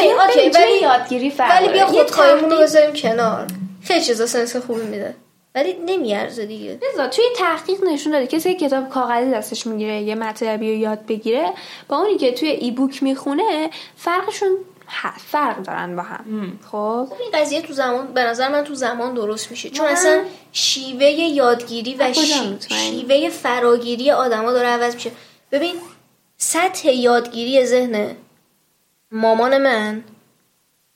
ولی- 0.56 0.82
یادگیری 0.82 1.30
فرق 1.30 1.52
ولی 1.62 1.74
بیا 1.74 1.88
خودخواهیمون 1.88 2.52
رو 2.52 2.58
بذاریم 2.58 2.94
کنار. 2.94 3.48
خیلی 3.84 4.02
چیزا 4.02 4.26
سنس 4.26 4.56
خوبی 4.56 4.82
میده. 4.86 5.16
ولی 5.58 5.74
نمیارزه 5.86 6.45
دیگه. 6.45 6.80
رضا 6.93 7.08
توی 7.08 7.26
تحقیق 7.38 7.84
نشون 7.84 8.12
داده 8.12 8.28
کسی 8.28 8.53
که 8.55 8.68
کتاب 8.68 8.89
کاغذی 8.89 9.32
دستش 9.32 9.68
می‌گیره 9.68 10.01
یه 10.01 10.16
مطلبی 10.16 10.72
رو 10.72 10.78
یاد 10.78 11.05
بگیره 11.05 11.53
با 11.88 11.97
اونی 11.97 12.18
که 12.18 12.32
توی 12.32 12.49
ای 12.49 12.72
بوک 12.72 13.03
می‌خونه 13.03 13.70
فرقشون 13.95 14.49
فرق 15.18 15.62
دارن 15.62 15.95
با 15.95 16.01
هم. 16.01 16.60
خب؟ 16.66 17.08
خب 17.10 17.22
این 17.22 17.32
قضیه 17.34 17.62
تو 17.62 17.74
زمان 17.74 18.14
به 18.14 18.24
نظر 18.24 18.47
من 18.47 18.64
تو 18.64 18.76
زمان 18.76 19.14
درست 19.14 19.51
میشه. 19.51 19.70
چون؟ 19.70 19.86
اصلا 19.86 20.24
شیوه 20.51 21.05
یادگیری 21.05 21.95
و؟ 21.95 22.14
شیوه 22.70 23.30
فراگیری 23.30 24.12
آدما 24.12 24.51
داره 24.51 24.68
عوض 24.68 24.95
میشه. 24.95 25.12
ببین 25.51 25.76
سطح 26.38 26.89
یادگیری 26.89 27.66
ذهن 27.66 28.16
مامان 29.12 29.58
من 29.58 30.03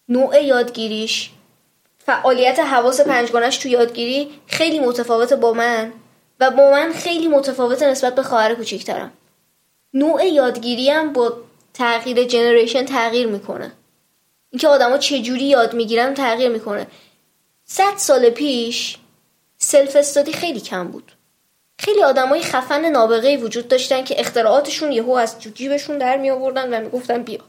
نوع 0.10 0.44
یادگیریش 0.44 1.32
فعالیت 2.12 2.60
حواس 2.60 3.02
پنجگانش 3.02 3.58
تو 3.58 3.68
یادگیری 3.68 4.30
خیلی 4.48 4.80
متفاوته 4.80 5.36
با 5.36 5.54
من 5.54 5.94
و 6.40 6.52
با 6.52 6.72
من 6.72 6.94
خیلی 6.94 7.28
متفاوته 7.28 7.90
نسبت 7.90 8.16
به 8.16 8.24
خواهر 8.24 8.56
کوچیکترم 8.56 9.12
نوع 9.94 10.26
یادگیری 10.26 10.90
هم 10.90 11.14
با 11.14 11.34
تغییر 11.74 12.24
جنریشن 12.24 12.86
تغییر 12.86 13.28
می‌کنه. 13.28 13.72
اینکه 14.50 14.68
آدما 14.68 14.98
چجوری 14.98 15.44
یاد 15.44 15.74
می‌گیرن 15.74 16.14
تغییر 16.14 16.50
می‌کنه. 16.50 16.88
صد 17.66 17.98
سال 17.98 18.30
پیش 18.30 18.98
سلف 19.58 19.96
استادی 19.96 20.34
خیلی 20.34 20.60
کم 20.60 20.88
بود. 20.88 21.12
خیلی 21.80 22.04
آدمای 22.04 22.42
خفن 22.42 22.86
نابغه 22.86 23.38
وجود 23.38 23.68
داشتن 23.68 24.04
که 24.04 24.20
اختراعاتشون 24.20 24.92
یهو 24.92 25.12
از 25.12 25.36
جیبشون 25.40 25.98
در 25.98 26.18
می 26.18 26.30
آوردن 26.30 26.74
و 26.74 26.84
می‌گفتن 26.84 27.24
بیا. 27.24 27.40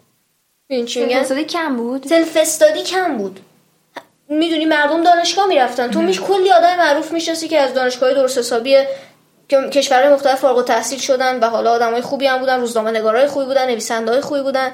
ببین 0.71 0.87
چی 0.87 1.05
میگن؟ 1.05 1.43
کم 1.43 1.77
بود؟ 1.77 2.07
self-study 2.07 2.83
کم 2.83 3.19
بود. 3.19 3.41
می‌دونی 4.39 4.65
مردم 4.65 5.03
دانشگاه 5.03 5.47
می‌رفتن. 5.47 5.91
تو 5.91 6.03
میش 6.03 6.21
کلی 6.21 6.53
آدم 6.53 6.77
معروف 6.77 7.13
می‌شناسی 7.13 7.49
که 7.49 7.59
از 7.59 7.75
دانشگاه 7.75 8.15
درست 8.15 8.39
حسابی 8.39 8.77
که 9.49 9.69
کشورهای 9.73 10.15
مختلف 10.15 10.41
فارغ 10.41 10.57
التحصیل 10.57 10.99
شدن 10.99 11.41
و 11.41 11.47
حالا 11.47 11.71
آدمای 11.73 12.01
خوبی 12.01 12.27
هم 12.27 12.39
بودن 12.39 12.61
روزنامه 12.61 12.91
نگارای 12.91 13.27
خوبی 13.27 13.47
بودن 13.47 13.67
نویسنده 13.67 14.21
خوبی 14.21 14.43
بودن. 14.43 14.73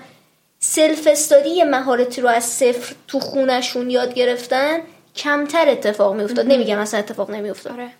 self-study 0.58 1.62
مهارتی 1.62 2.20
رو 2.20 2.28
از 2.28 2.44
صفر 2.44 2.94
تو 3.08 3.20
خونشون 3.20 3.90
یاد 3.90 4.14
گرفتن 4.14 4.78
کمتر 5.16 5.68
اتفاق 5.68 6.14
میافتاد. 6.14 6.46
نمیگم 6.46 6.78
اصلا 6.78 7.00
اتفاق 7.00 7.30
نمیافتاد. 7.30 7.72
آره. 7.72 7.90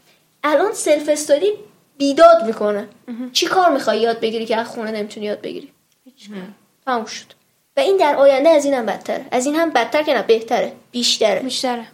الان 0.45 0.73
self-study 0.73 1.53
بیداد 1.99 2.45
می‌کنه. 2.47 2.89
چی 3.33 3.47
کار 3.47 3.71
می‌خوای 3.71 4.01
یاد 4.01 4.21
بگیری 4.21 4.47
که 4.47 4.57
از 4.57 4.67
خونه 4.67 4.91
نمی‌تونی 4.91 5.27
یاد 5.27 5.41
بگیری؟ 5.41 5.73
تموم 6.87 7.05
شد. 7.05 7.38
و 7.79 7.81
این 7.81 7.97
در 7.97 8.17
آینده 8.17 8.49
از 8.49 8.65
این 8.65 8.75
هم 8.75 8.87
بدتره 8.87 9.25
از 9.31 9.47
این 9.47 9.55
هم 9.55 9.71
بدتر 9.71 10.03
که 10.03 10.15
نه 10.15 10.23
بهتره. 10.23 10.73
بیشتره. 10.91 11.41
بیشتره. 11.41 11.85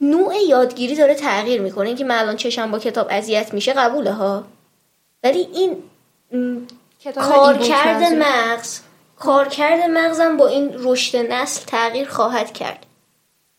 نوع 0.00 0.34
یادگیری 0.48 0.94
داره 0.94 1.14
تغییر 1.14 1.60
می‌کنه. 1.60 1.86
اینکه 1.86 2.04
من 2.04 2.18
الان 2.18 2.36
چشم 2.36 2.70
با 2.70 2.78
کتاب 2.78 3.06
اذیت 3.10 3.54
میشه 3.54 3.72
قبوله 3.72 4.12
ها. 4.12 4.44
ولی 5.24 5.48
این 5.54 5.76
کارکرد. 7.14 8.02
مغز 8.02 8.80
کارکرد 9.18 9.90
مغزم 9.90 10.36
با 10.36 10.46
این 10.46 10.70
رشد 10.74 11.32
نسل 11.32 11.64
تغییر 11.66 12.08
خواهد 12.08 12.52
کرد. 12.52 12.86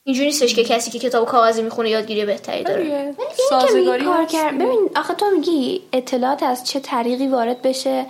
اینجوری 0.04 0.28
نیستش 0.28 0.56
که 0.56 0.64
کسی 0.64 0.92
که 0.92 1.00
کتاب 1.00 1.28
کاغذی 1.28 1.62
می‌خونه 1.62 1.90
یادگیری 1.90 2.26
بهتری 2.26 2.64
داره. 2.64 3.14
که 3.18 3.44
سازگاری 3.50 4.06
کار 4.06 4.26
کرد. 4.26 4.56
ببین 4.56 4.90
آخه 4.96 5.14
تو 5.14 5.26
میگی 5.30 5.82
اطلاعات 5.94 6.44
از 6.44 6.64
چه 6.64 6.80
طریقی 6.80 7.28
وارد 7.28 7.62
بشه 7.62 8.06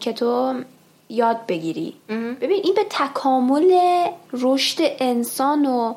که 0.00 0.12
تو 0.12 0.54
یاد 1.12 1.46
بگیری. 1.48 1.94
ببین 2.40 2.60
این 2.64 2.74
به 2.74 2.86
تکامل 2.90 3.72
رشد 4.32 4.78
انسان 4.80 5.66
و 5.66 5.94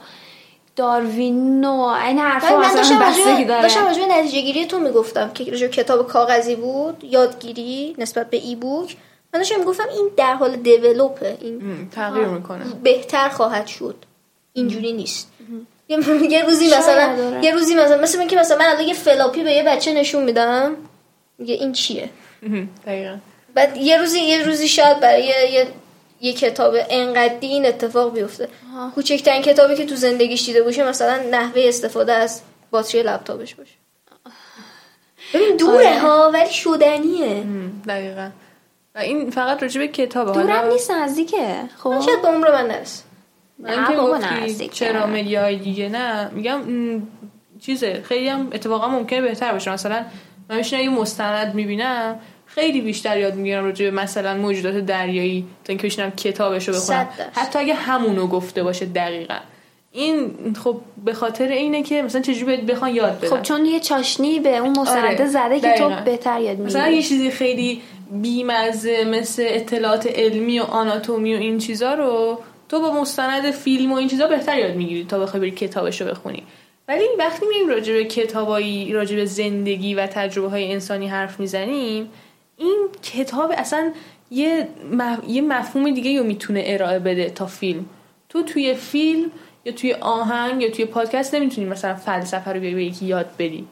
داروین 0.76 1.66
و 1.66 1.80
این 1.80 2.20
حرفا 2.20 2.56
من 2.58 2.66
اصلا 2.66 2.76
داشتم 2.76 3.00
راجع 3.00 3.44
داره. 3.44 3.62
داشتم 3.62 3.86
راجع 3.86 4.08
به 4.08 4.14
نتیجه 4.14 4.42
گیری 4.42 4.66
تو 4.66 4.80
می‌گفتم 4.80 5.32
که 5.34 5.52
راجع 5.52 5.68
کتاب 5.68 6.08
کاغذی 6.08 6.56
بود 6.56 7.04
یادگیری 7.04 7.96
نسبت 7.98 8.30
به 8.30 8.38
ای 8.38 8.56
بوک 8.56 8.98
من 9.34 9.40
داشتم 9.40 9.60
می‌گفتم 9.60 9.88
این 9.96 10.10
در 10.18 10.34
حال 10.34 10.56
دیولوپه 10.56 11.38
این 11.42 11.90
تغییر 11.92 12.28
می‌کنه. 12.28 12.66
بهتر 12.84 13.30
خواهد 13.30 13.68
شد. 13.68 13.96
اینجوری 14.54 14.94
نیست. 14.94 15.32
یه 15.90 16.00
یه 16.30 16.46
روزی 16.46 16.68
مثلا. 16.68 17.40
یه 17.42 17.52
روزی 17.52 17.76
مثلا 17.76 18.02
مثل 18.02 18.20
اینکه 18.20 18.36
مثلا 18.36 18.58
من 18.58 18.66
الان 18.66 18.88
یه 18.88 18.94
فلاپی 18.94 19.44
به 19.44 19.52
یه 19.52 19.64
بچه 19.64 19.94
نشون 19.94 20.24
میدم 20.24 20.76
میگه 21.38 21.54
این 21.54 21.72
چیه؟ 21.72 22.10
دقیقا. 22.86 23.18
بعد 23.56 23.78
یه 23.78 23.98
روزی 23.98 24.20
یه 24.20 24.44
روزی 24.44 24.68
شاید 24.68 25.00
برای 25.00 25.24
یه, 25.24 25.52
یه, 25.52 25.68
یه 26.22 26.34
کتاب 26.34 26.76
انقدی 26.90 27.48
این 27.48 27.66
اتفاق 27.66 28.14
بیفته. 28.14 28.50
کوچکترین 28.96 29.42
کتابی 29.42 29.76
که 29.76 29.86
تو 29.86 29.96
زندگیش 29.96 30.46
دیده 30.46 30.64
باشه 30.64 30.88
مثلا 30.90 31.24
نحوه 31.32 31.62
استفاده 31.66 32.14
از 32.14 32.42
باتری 32.72 33.04
لپتاپش 33.04 33.56
باشه. 33.56 33.72
ببین 35.34 35.58
دوره 35.58 35.88
آره. 35.88 36.00
ها 36.00 36.32
ولی 36.34 36.54
شدنیه. 36.54 37.44
دقیقا. 37.88 38.30
و 38.96 39.00
این 39.00 39.32
فقط 39.32 39.62
راجع 39.62 39.82
به 39.82 39.88
کتابه 39.88 40.32
دورم 40.32 40.68
نیست 40.68 40.92
نزدیکه 40.92 41.56
خب؟ 41.78 42.02
شاید 42.06 42.22
به 42.22 42.28
عمر 42.28 42.52
من 42.52 42.68
نرسه. 42.68 43.04
من 43.60 43.96
بابا 43.98 44.18
گفتی. 44.18 44.70
چرا 44.70 45.08
مدیاهای 45.08 45.56
دیگه؟ 45.56 45.90
نه 45.90 46.30
میگم 46.30 46.62
چیزه 47.62 48.02
خیلی 48.02 48.28
هم 48.28 48.50
اتفاقا 48.54 48.88
ممکنه 48.88 49.22
بهتر 49.22 49.52
باشه. 49.52 49.72
مثلا 49.72 50.06
من 50.50 50.58
میشینم 50.58 50.82
یه 50.82 50.90
مستند 50.90 51.56
می‌بینم 51.56 52.20
خیلی 52.56 52.82
بیشتر 52.82 53.18
یاد 53.18 53.36
می‌گیرم 53.36 53.64
راجع 53.64 53.86
به 53.86 53.92
مثلا 53.92 54.38
موجودات 54.38 54.76
دریایی 54.76 55.46
تا 55.64 55.72
اینکه 55.72 55.88
بشینم 55.88 56.12
کتابشو 56.12 56.72
بخونم. 56.72 57.08
حتی 57.34 57.60
اگه 57.60 57.74
همونو 57.74 58.28
گفته 58.28 58.64
باشه 58.64 58.86
دقیقا. 58.86 59.38
این 59.92 60.32
خب 60.64 60.82
به 61.06 61.14
خاطر 61.14 61.48
اینه 61.48 61.84
که 61.84 62.02
مثلا 62.02 62.22
چجوری 62.22 62.58
بخوان 62.58 62.96
یاد 62.96 63.20
بدن. 63.20 63.30
خب 63.30 63.42
چون 63.42 63.66
یه 63.66 63.80
چاشنی 63.80 64.40
به 64.40 64.58
اون 64.58 64.80
مستنده 64.80 65.08
آره، 65.08 65.26
زده 65.26 65.60
که 65.60 65.74
تو. 65.78 65.92
بهتر 66.06 66.42
یاد 66.42 66.60
مثلا 66.60 66.82
می‌گیری 66.82 66.98
یه 66.98 67.04
چیزی 67.04 67.32
خیلی 67.32 67.82
بیمزه 68.12 69.06
مثل 69.06 69.44
اطلاعات 69.48 70.08
علمی 70.08 70.60
و 70.60 70.64
آناتومی 70.64 71.36
و 71.36 71.38
این 71.38 71.58
چیزا 71.58 71.94
رو 71.94 72.40
تو 72.70 72.80
با 72.80 73.02
مستند 73.02 73.52
فیلم 73.52 73.92
و 73.92 73.96
این 73.96 74.08
چیزا 74.08 74.28
بهتر 74.28 74.60
یاد 74.60 74.76
می‌گیری 74.76 75.06
تا 75.06 75.20
بخوای 75.20 75.42
بری 75.42 75.52
کتابش 75.52 76.02
رو 76.02 76.08
بخونی. 76.08 76.44
ولی 76.88 77.04
وقتی 77.20 77.46
میریم 77.46 77.68
راجع 77.68 77.94
به 77.94 78.06
کتابایی 78.06 78.94
راجع 78.94 79.16
به 79.16 79.26
زندگی 79.26 79.96
و 79.96 80.08
تجربه 80.08 80.50
های 80.50 80.74
انسانی 80.74 81.08
حرف 81.08 81.40
می‌زنیم 81.40 82.10
این 82.58 82.88
کتاب 83.04 83.54
اصلا 83.58 83.92
یه, 84.32 84.68
مف... 84.92 85.20
یه 85.28 85.42
مفهوم 85.42 85.94
دیگه 85.94 86.20
رو 86.20 86.26
می‌تونه 86.26 86.64
ارائه 86.66 87.00
بده 87.00 87.30
تا 87.30 87.46
فیلم. 87.46 87.86
تو 88.30 88.44
توی 88.44 88.74
فیلم 88.74 89.32
یا 89.66 89.74
توی 89.74 89.94
آهنگ 89.94 90.62
یا 90.62 90.70
توی 90.70 90.86
پادکست 90.86 91.36
نمی‌تونی 91.36 91.68
مثلا 91.68 91.96
فلسفه 91.96 92.54
رو 92.54 92.60
به 92.60 92.68
یکی 92.68 93.06
یاد 93.06 93.30
بدی. 93.40 93.68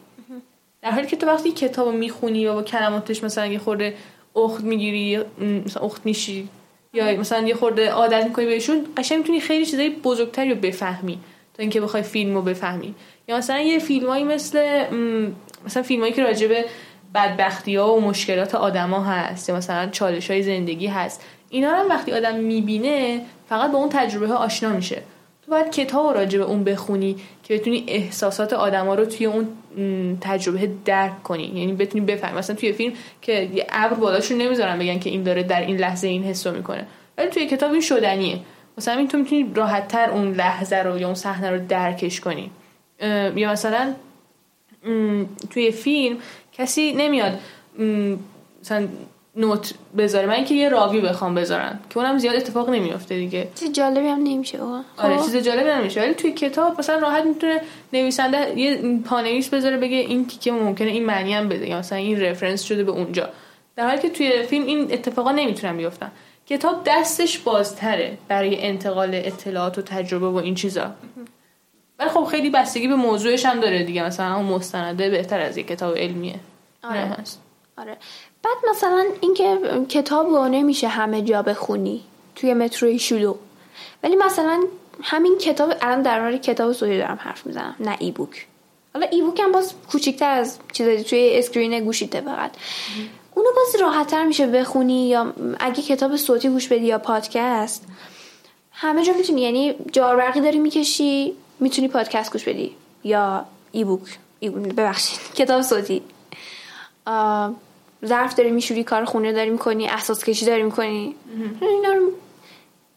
در 0.82 0.90
حالی 0.90 1.06
که 1.06 1.16
تو 1.16 1.26
وقتی 1.26 1.52
کتاب 1.52 1.94
می‌خونی 1.94 2.46
و 2.46 2.54
با 2.54 2.62
کلماتش 2.62 3.24
مثلا 3.24 3.46
یه 3.46 3.58
خورده 3.58 3.94
اخت 4.36 4.64
می‌گیری 4.64 5.18
مثلا 5.66 5.82
اخت 5.82 6.06
میشی 6.06 6.48
یا 6.92 7.20
مثلا 7.20 7.48
یه 7.48 7.54
خورده 7.54 7.90
عادت 7.90 8.24
می‌کنی 8.24 8.46
بهشون 8.46 8.86
قشنگ 8.96 9.18
می‌تونی 9.18 9.40
خیلی 9.40 9.66
چیزای 9.66 9.90
بزرگتری 9.90 10.50
رو 10.50 10.56
بفهمی 10.56 11.18
تا 11.54 11.60
اینکه 11.62 11.80
بخوای 11.80 12.02
فیلم 12.02 12.34
رو 12.34 12.42
بفهمی. 12.42 12.94
یا 13.28 13.36
مثلا 13.36 13.60
یه 13.60 13.78
فیلمایی 13.78 14.24
مثل 14.24 14.84
مثلا 15.66 15.82
فیلمایی 15.82 16.12
که 16.12 16.22
راجع 16.22 16.46
به 16.46 16.64
بدبختی 17.14 17.76
ها 17.76 17.94
و 17.94 18.00
مشکلات 18.00 18.54
آدما 18.54 19.04
هست. 19.04 19.48
یا 19.48 19.56
مثلا 19.56 19.90
چالش 19.90 20.30
های 20.30 20.42
زندگی 20.42 20.86
هست. 20.86 21.24
اینا 21.50 21.70
هم 21.70 21.88
وقتی 21.88 22.12
آدم 22.12 22.34
می‌بینه 22.34 23.20
فقط 23.48 23.72
با 23.72 23.78
اون 23.78 23.88
تجربه 23.88 24.26
ها 24.26 24.36
آشنا 24.36 24.68
میشه. 24.68 25.02
تو 25.44 25.50
باید 25.50 25.70
کتاب 25.70 26.14
راجع 26.14 26.38
به 26.38 26.44
اون 26.44 26.64
بخونی 26.64 27.16
که 27.42 27.54
بتونی 27.54 27.84
احساسات 27.88 28.52
آدما 28.52 28.94
رو 28.94 29.04
توی 29.04 29.26
اون 29.26 29.48
تجربه 30.20 30.70
درک 30.84 31.22
کنی. 31.22 31.44
یعنی 31.44 31.72
بتونی 31.72 32.04
بفهمی. 32.04 32.38
مثلا 32.38 32.56
توی 32.56 32.72
فیلم 32.72 32.92
که 33.22 33.50
یه 33.54 33.66
ابر 33.70 33.94
بالاشون 33.94 34.38
نمی‌ذارن 34.38 34.78
بگن 34.78 34.98
که 34.98 35.10
این 35.10 35.22
داره 35.22 35.42
در 35.42 35.60
این 35.60 35.76
لحظه 35.76 36.08
این 36.08 36.24
حسو 36.24 36.52
می‌کنه. 36.52 36.86
ولی 37.18 37.28
توی 37.28 37.46
کتاب 37.46 37.72
این 37.72 37.80
شدنیه. 37.80 38.38
مثلا 38.78 38.94
این 38.94 39.08
تو 39.08 39.18
می‌تونی 39.18 39.50
راحت 39.54 39.88
تر 39.88 40.10
اون 40.10 40.32
لحظه 40.32 40.76
رو 40.76 40.98
یا 40.98 41.06
اون 41.06 41.14
صحنه 41.14 41.50
رو 41.50 41.66
درکش 41.68 42.20
کنی. 42.20 42.50
یا 43.36 43.52
مثلا 43.52 43.94
توی 45.50 45.70
فیلم 45.70 46.16
کسی 46.58 46.92
نمیاد 46.92 47.38
مثلا 48.62 48.88
نوت 49.36 49.74
بذاره. 49.96 50.26
من 50.26 50.32
اینکه 50.32 50.54
یه 50.54 50.68
راوی 50.68 51.00
بخوام 51.00 51.34
بذارن 51.34 51.78
که 51.90 51.98
اونم 51.98 52.18
زیاد 52.18 52.36
اتفاق 52.36 52.70
نمیافته 52.70 53.16
دیگه. 53.16 53.48
چیز 53.54 53.72
جالبی 53.72 54.08
هم 54.08 54.22
نمیشه. 54.22 54.58
آره 54.96 55.16
خب. 55.16 55.24
چیز 55.24 55.36
جالبی 55.36 55.70
نمیشه. 55.70 56.00
ولی 56.00 56.14
توی 56.14 56.32
کتاب 56.32 56.78
مثلا 56.78 56.98
راحت 56.98 57.24
می‌تونه 57.24 57.60
نویسنده 57.92 58.58
یه 58.58 58.98
پانویس 59.04 59.48
بذاره 59.48 59.76
بگه 59.76 59.96
این 59.96 60.26
تیکه 60.26 60.52
ممکنه 60.52 60.90
این 60.90 61.06
معنی 61.06 61.34
هم 61.34 61.48
بده 61.48 61.68
یا 61.68 61.78
مثلا 61.78 61.98
این 61.98 62.20
رفرنس 62.20 62.62
شده 62.62 62.84
به 62.84 62.92
اونجا. 62.92 63.28
در 63.76 63.86
حالی 63.86 64.02
که 64.02 64.08
توی 64.08 64.42
فیلم 64.42 64.66
این 64.66 64.92
اتفاقا 64.92 65.32
نمی‌تونن 65.32 65.76
بیفتن. 65.76 66.12
کتاب 66.46 66.82
دستش 66.86 67.38
بازتره 67.38 68.18
برای 68.28 68.66
انتقال 68.66 69.10
اطلاعات 69.14 69.78
و 69.78 69.82
تجربه 69.82 70.26
و 70.26 70.36
این 70.36 70.54
چیزا. 70.54 70.90
ولی 71.98 72.08
خب 72.08 72.24
خیلی 72.24 72.50
بستگی 72.50 72.88
به 72.88 72.94
موضوعش 72.94 73.46
هم 73.46 73.60
داره 73.60 73.82
دیگه. 73.84 74.04
مثلا 74.04 74.36
اون 74.36 74.46
مستنده 74.46 75.10
بهتر 75.10 75.40
از 75.40 75.56
یه 75.56 75.62
کتاب 75.62 75.96
علمیه. 75.96 76.40
آره. 76.82 77.00
هست. 77.00 77.40
آره. 77.78 77.96
بعد 78.42 78.56
مثلا 78.70 79.04
اینکه 79.20 79.58
کتاب 79.88 80.28
رو 80.28 80.48
نمیشه 80.48 80.88
همه 80.88 81.22
جا 81.22 81.42
بخونی 81.42 82.00
توی 82.36 82.54
متروی 82.54 82.98
شلوغ 82.98 83.36
ولی 84.02 84.16
مثلا 84.16 84.64
همین 85.02 85.38
کتاب 85.38 85.72
الان 85.80 86.02
در 86.02 86.20
مورد 86.20 86.40
کتاب 86.42 86.72
صوتی 86.72 86.98
دارم 86.98 87.18
حرف 87.20 87.46
می‌زنم 87.46 87.76
نه 87.80 87.96
e-book 87.98 88.46
حالا 88.94 89.06
e-book 89.06 89.40
هم 89.40 89.52
باز 89.52 89.74
کوچیکتر 89.92 90.30
از 90.30 90.58
چیزایی 90.72 91.04
توی 91.04 91.30
screen 91.32 91.84
گوشیته 91.84 92.20
فقط. 92.20 92.50
اونو 93.34 93.48
باز 93.56 93.80
راحتتر 93.82 94.24
میشه 94.24 94.46
بخونی 94.46 95.08
یا 95.08 95.32
اگه 95.60 95.82
کتاب 95.82 96.16
صوتی 96.16 96.48
گوش 96.48 96.68
بدی 96.68 96.86
یا 96.86 96.98
پادکست 96.98 97.86
همه 98.72 99.04
جا 99.04 99.12
می‌تونی. 99.12 99.40
یعنی 99.40 99.74
جاروبرقی 99.92 100.40
داری 100.40 100.58
می‌کشی 100.58 101.32
می‌تونی 101.60 101.88
پادکست 101.88 102.32
گوش 102.32 102.44
بدی 102.44 102.76
یا 103.04 103.44
e-book؟ 103.72 104.18
ای 104.40 104.50
ببخشید. 104.50 105.20
کتاب 105.38 105.62
صوتی 105.62 106.02
ظرف 108.06 108.34
داری 108.34 108.50
میشوری 108.50 108.84
کار 108.84 109.04
خونه 109.04 109.32
داری 109.32 109.50
می‌کنی 109.50 109.88
احساس 109.88 110.24
کشی 110.24 110.46
داری 110.46 110.62
می‌کنی. 110.62 111.14
اینا 111.60 111.92
رو 111.92 112.10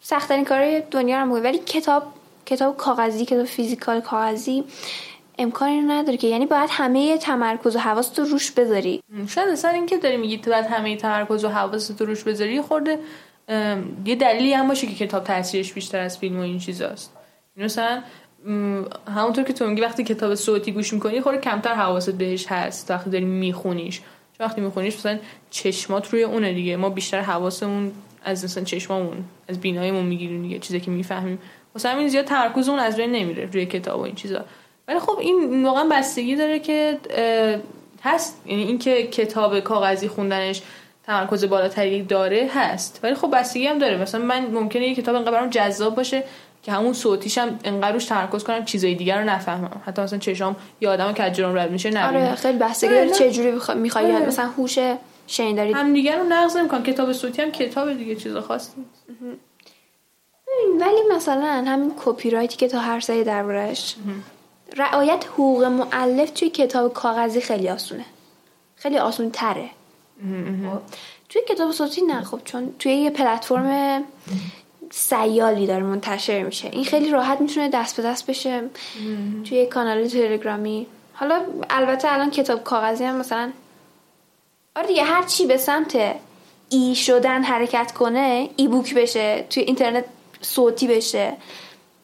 سختترین 0.00 0.44
کار 0.44 0.80
دنیا 0.80 1.22
رو 1.22 1.36
ولی 1.36 1.58
کتاب 1.58 2.02
کتاب 2.46 2.76
کاغذی 2.76 3.24
کتاب 3.24 3.44
فیزیکال 3.44 4.00
کاغذی 4.00 4.64
امکانی 5.38 5.80
رو 5.80 5.90
نداره 5.90 6.16
که. 6.16 6.26
یعنی 6.26 6.46
باید 6.46 6.68
همه 6.72 7.18
تمرکز 7.18 7.76
و 7.76 7.78
حواس 7.78 8.08
تو 8.08 8.24
روش 8.24 8.50
بذاری. 8.50 9.02
شاید 9.28 9.48
اصلا 9.48 9.70
این 9.70 9.86
که 9.86 9.96
داری 9.96 10.16
میگی 10.16 10.38
تو 10.38 10.50
باید 10.50 10.66
همه 10.66 10.96
تمرکز 10.96 11.44
و 11.44 11.48
حواس 11.48 11.86
تو 11.86 12.04
روش 12.04 12.22
بذاری 12.22 12.60
خورده 12.60 12.98
یه 14.04 14.14
دلیلی 14.14 14.52
هم 14.52 14.68
باشه 14.68 14.86
که 14.86 15.06
کتاب 15.06 15.24
تاثیرش 15.24 15.72
بیشتر 15.72 15.98
از 15.98 16.18
فیلم 16.18 16.38
و 16.38 16.42
این 16.42 16.58
چیزاست. 16.58 17.12
یعنی 17.56 17.64
مثلا 17.64 18.02
همونطور 19.16 19.44
که 19.44 19.52
تو 19.52 19.66
میگی 19.66 19.82
وقتی 19.82 20.04
کتاب 20.04 20.34
صوتی 20.34 20.72
گوش 20.72 20.92
می‌کنی 20.92 21.20
خورده 21.20 21.40
کمتر 21.40 21.74
حواست 21.74 22.10
بهش 22.10 22.46
هست. 22.48 22.90
وقتی 22.90 23.10
داری 23.10 23.24
میخونیش. 23.24 24.00
چون 24.38 24.46
وقتی 24.46 24.60
میخونیش 24.60 24.96
مثلا 24.96 25.18
چشمات 25.50 26.12
روی 26.12 26.22
اونه 26.22 26.52
دیگه. 26.52 26.76
ما 26.76 26.88
بیشتر 26.88 27.20
حواسمون 27.20 27.92
از 28.24 28.44
مثلا 28.44 28.64
چشمامون 28.64 29.24
از 29.48 29.60
بیناییمون 29.60 30.06
می‌گیریم 30.06 30.42
دیگه. 30.42 30.58
چیزی 30.58 30.80
که 30.80 30.90
می‌فهمیم. 30.90 31.38
واسه 31.74 31.88
همین 31.88 32.08
زیاد 32.08 32.24
تمرکزمون 32.24 32.78
از 32.78 32.96
بین 32.96 33.12
نمیره 33.12 33.48
روی 33.52 33.66
کتاب 33.66 34.00
و 34.00 34.02
این 34.02 34.14
چیزا. 34.14 34.44
ولی 34.88 34.98
خب 34.98 35.18
این 35.20 35.64
واقعا 35.64 35.88
بستگی 35.92 36.36
داره 36.36 36.58
که 36.58 36.98
هست. 38.02 38.42
یعنی 38.46 38.62
اینکه 38.62 39.06
کتاب 39.06 39.60
کاغذی 39.60 40.08
خوندنش 40.08 40.62
تمرکز 41.06 41.44
بالاتری 41.44 42.02
داره 42.02 42.50
هست. 42.54 43.00
ولی 43.02 43.14
خب 43.14 43.30
بستگی 43.36 43.66
هم 43.66 43.78
داره. 43.78 43.96
مثلا 44.02 44.24
من 44.24 44.46
ممکنه 44.46 44.86
یه 44.86 44.94
کتاب 44.94 45.14
انقدر 45.14 45.32
برام 45.32 45.50
جذاب 45.50 45.94
باشه 45.94 46.24
که 46.62 46.72
همون 46.72 46.92
صوتیش 46.92 47.38
هم 47.38 47.58
انقدر 47.64 47.92
روش 47.92 48.04
تمرکز 48.04 48.44
کنم 48.44 48.64
چیزای 48.64 48.94
دیگر 48.94 49.18
رو 49.18 49.24
نفهمم. 49.30 49.82
حتی 49.86 50.02
مثلا 50.02 50.18
چشام 50.18 50.56
یه 50.80 50.88
آدم 50.88 51.12
که 51.12 51.22
از 51.22 51.32
جلوم 51.32 51.58
رد 51.58 51.70
میشه 51.70 51.90
نبینم. 51.90 52.24
آره 52.26 52.34
خیلی 52.34 52.62
آره، 52.62 52.74
داره 52.82 53.04
نه. 53.04 53.12
چه 53.12 53.30
جوری 53.30 53.52
بخوا- 53.58 53.74
می‌خوای 53.74 54.12
آره. 54.16 54.26
مثلا 54.26 54.46
هوش 54.46 54.78
شنیداری 55.26 55.72
هم 55.72 55.92
دیگر 55.92 56.18
رو 56.18 56.24
نقض 56.24 56.56
نمی‌کنم. 56.56 56.82
کتاب 56.82 57.12
صوتی 57.12 57.42
هم 57.42 57.50
کتاب 57.50 57.92
دیگه 57.92 58.14
چیز 58.16 58.36
خاصی 58.36 58.70
ولی 60.80 61.16
مثلا 61.16 61.64
همین 61.66 61.92
کپی 62.04 62.30
رایتی 62.30 62.56
که 62.56 62.68
تو 62.68 62.78
هر 62.78 63.00
سری 63.00 63.24
دربارش 63.24 63.96
رعایت 64.76 65.24
حقوق 65.26 65.64
معلف 65.64 66.30
توی 66.30 66.50
کتاب 66.50 66.92
کاغذی 66.92 67.40
خیلی 67.40 67.68
آسونه. 67.68 68.04
خیلی 68.76 68.98
آسون 68.98 69.30
تره 69.30 69.70
توی 71.28 71.42
کتاب 71.48 71.72
صوتی 71.72 72.02
نه 72.02 72.22
خب 72.22 72.40
چون 72.44 72.74
توی 72.78 72.92
یه 72.92 73.10
پلتفرم 73.10 74.04
سیالی 74.90 75.66
داره 75.66 75.82
منتشر 75.82 76.42
میشه. 76.42 76.68
این 76.72 76.84
خیلی 76.84 77.10
راحت 77.10 77.40
می‌تونه 77.40 77.68
دست 77.68 77.96
به 77.96 78.02
دست 78.02 78.26
بشه 78.26 78.62
توی 79.48 79.66
کانال 79.66 80.08
تلگرامی. 80.08 80.86
حالا 81.12 81.40
البته 81.70 82.12
الان 82.12 82.30
کتاب 82.30 82.64
کاغذی 82.64 83.04
هم 83.04 83.16
مثلا 83.16 83.52
آره 84.76 84.86
دیگه 84.86 85.04
هر 85.04 85.22
چی 85.22 85.46
به 85.46 85.56
سمت 85.56 85.98
ای 86.68 86.94
شدن 86.94 87.42
حرکت 87.42 87.92
کنه 87.92 88.48
ای 88.56 88.68
بوک 88.68 88.94
بشه 88.94 89.46
توی 89.50 89.62
اینترنت 89.62 90.04
صوتی 90.40 90.88
بشه 90.88 91.32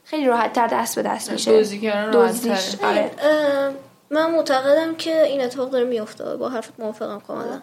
خیلی 0.04 0.26
راحت 0.26 0.52
تر 0.52 0.66
دست 0.66 0.96
به 0.96 1.02
دست 1.02 1.30
میشه. 1.30 1.78
کردن 1.78 2.12
راحت 2.12 2.42
تره. 2.42 2.88
آره. 2.88 3.10
اه، 3.18 3.72
من 4.10 4.30
معتقدم 4.30 4.94
که 4.94 5.22
این 5.22 5.40
اتفاق 5.40 5.70
داره 5.70 5.84
میفته 5.84 6.36
با 6.36 6.48
حرفت 6.48 6.72
موافقم 6.78 7.20
کاملا. 7.20 7.60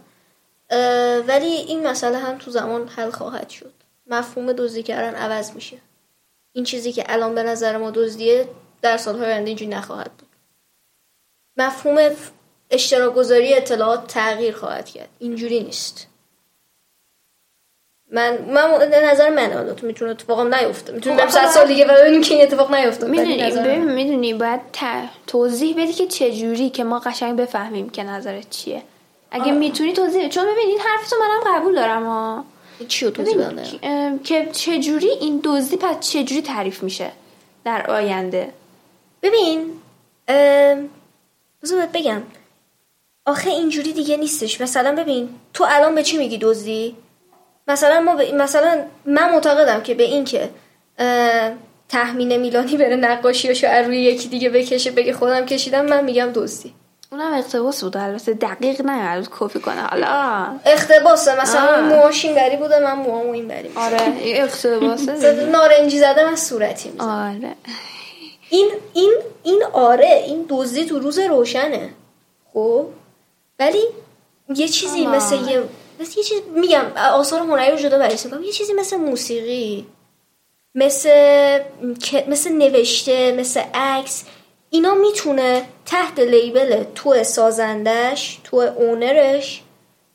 ولی 1.27 1.45
این 1.45 1.87
مسئله 1.87 2.17
هم 2.17 2.37
تو 2.37 2.51
زمان 2.51 2.87
حل 2.87 3.09
خواهد 3.09 3.49
شد. 3.49 3.73
مفهوم 4.11 4.53
دزدی 4.53 4.83
کردن 4.83 5.15
عوض 5.15 5.51
میشه. 5.51 5.77
این 6.53 6.65
چیزی 6.65 6.91
که 6.91 7.03
الان 7.07 7.35
به 7.35 7.43
نظر 7.43 7.77
ما 7.77 7.91
دزدیه 7.91 8.47
در 8.81 8.97
سالهای 8.97 9.25
آینده 9.25 9.47
اینجوری 9.47 9.71
نخواهد 9.71 10.11
بود. 10.11 10.29
مفهوم 11.57 12.11
اشتراک 12.69 13.13
گذاری 13.13 13.53
اطلاعات 13.53 14.07
تغییر 14.07 14.55
خواهد 14.55 14.89
کرد. 14.89 15.09
اینجوری 15.19 15.63
نیست. 15.63 16.07
من 18.11 18.37
من 18.37 18.89
نظر 19.03 19.29
من 19.29 19.53
حالا 19.53 19.73
تو 19.73 19.87
می‌تونه 19.87 20.11
اتفاقم 20.11 20.55
نیفته. 20.55 20.93
می‌تونه 20.93 21.15
خب، 21.15 21.21
بریم 21.21 21.31
صد 21.31 21.39
آخه 21.39 21.51
سال 21.53 21.67
دیگه 21.67 21.85
ببینیم 21.85 22.21
که 22.21 22.35
این 22.35 22.43
اتفاق 22.43 22.75
نیفته. 22.75 23.07
می‌دونی 23.07 23.77
می‌دونی 23.77 24.33
باید 24.33 24.61
ت- 24.73 25.09
توضیح 25.27 25.75
بدی 25.83 25.93
که 25.93 26.07
چه 26.07 26.31
جوری 26.31 26.69
که 26.69 26.83
ما 26.83 26.99
قشنگ 26.99 27.39
بفهمیم 27.39 27.89
که 27.89 28.03
نظرت 28.03 28.49
چیه. 28.49 28.81
اگه 29.31 29.51
می‌تونی 29.51 29.93
توضیح 29.93 30.29
چون 30.29 30.43
ببین 30.43 30.67
این 30.67 30.79
حرف 30.79 31.09
تو 31.09 31.15
منم 31.19 31.57
قبول 31.57 31.75
دارم 31.75 32.05
ها. 32.05 32.45
چی 32.87 33.05
رو 33.05 33.11
توضیح 33.11 33.35
ام، 33.83 34.19
که 34.19 34.47
چه 34.51 34.79
جوری 34.79 35.09
این 35.09 35.41
دزدی 35.43 35.77
پس 35.77 35.99
چه 35.99 36.23
جوری 36.23 36.41
تعریف 36.41 36.83
میشه 36.83 37.11
در 37.65 37.91
آینده؟ 37.91 38.49
ببین 39.21 39.65
بذار 41.63 41.85
بگم. 41.93 42.21
آخه 43.25 43.49
اینجوری 43.49 43.93
دیگه 43.93 44.17
نیستش. 44.17 44.61
مثلا 44.61 44.95
ببین 44.95 45.29
تو 45.53 45.65
الان 45.69 45.95
به 45.95 46.03
چی 46.03 46.17
میگی 46.17 46.37
دزدی؟ 46.37 46.95
مثلا 47.67 48.01
ما 48.01 48.15
به- 48.15 48.31
مثلا 48.31 48.83
من 49.05 49.31
معتقدم 49.33 49.81
که 49.81 49.93
به 49.93 50.03
این 50.03 50.25
که 50.25 50.49
اه، 50.99 51.51
تحمین 51.89 52.37
میلانی 52.37 52.77
بره 52.77 52.95
نقاشیاشو 52.95 53.67
از 53.67 53.85
روی 53.87 54.01
یکی 54.01 54.27
دیگه 54.27 54.49
بکشه 54.49 54.91
بگه 54.91 55.13
خودم 55.13 55.45
کشیدم 55.45 55.85
من 55.85 56.03
میگم 56.03 56.31
دزدی. 56.35 56.73
اونم 57.11 57.33
اقتباس 57.33 57.83
بود 57.83 57.97
البته 57.97 58.33
دقیق 58.33 58.81
نه 58.81 59.23
کپی 59.39 59.59
کنه. 59.59 59.81
حالا 59.81 60.59
اقتباسه 60.65 61.41
مثلا 61.41 61.81
موهاش 61.81 62.25
این 62.25 62.35
بری 62.35 62.57
بوده 62.57 62.79
من 62.79 62.93
موهام 62.93 63.31
این 63.31 63.47
بری 63.47 63.71
آره 63.75 64.13
اقتباسه 64.21 65.45
نارنجی 65.51 65.99
زدم 65.99 66.27
از 66.27 66.39
صورتی 66.39 66.89
می‌زنم 66.89 67.35
آره. 67.43 67.55
این 68.49 68.71
این 68.93 69.13
این 69.43 69.63
آره 69.73 70.23
این 70.25 70.45
دزدی 70.49 70.85
تو 70.85 70.99
روز 70.99 71.19
روشنه. 71.19 71.89
خب؟ 72.53 72.85
ولی 73.59 73.83
یه 74.55 74.67
چیزی 74.67 75.05
آه. 75.05 75.15
مثل 75.15 75.35
یه 75.35 75.63
مثل 75.99 76.19
یه 76.19 76.23
چیز 76.23 76.41
میگم 76.55 76.85
آثار 77.13 77.39
هنری 77.39 77.71
رو 77.71 77.77
جدا 77.77 77.97
بررسی 77.97 78.27
می‌کنم 78.27 78.43
یه 78.43 78.51
چیزی 78.51 78.73
مثل 78.73 78.97
موسیقی 78.97 79.87
مثل 80.75 81.09
مثل 82.27 82.51
نوشته 82.51 83.31
مثل 83.31 83.61
عکس 83.73 84.23
اینا 84.73 84.93
می‌تونه 84.93 85.63
تحت 85.85 86.19
لیبل 86.19 86.83
تو 86.95 87.23
سازندش 87.23 88.39
تو 88.43 88.57
اونرش 88.57 89.61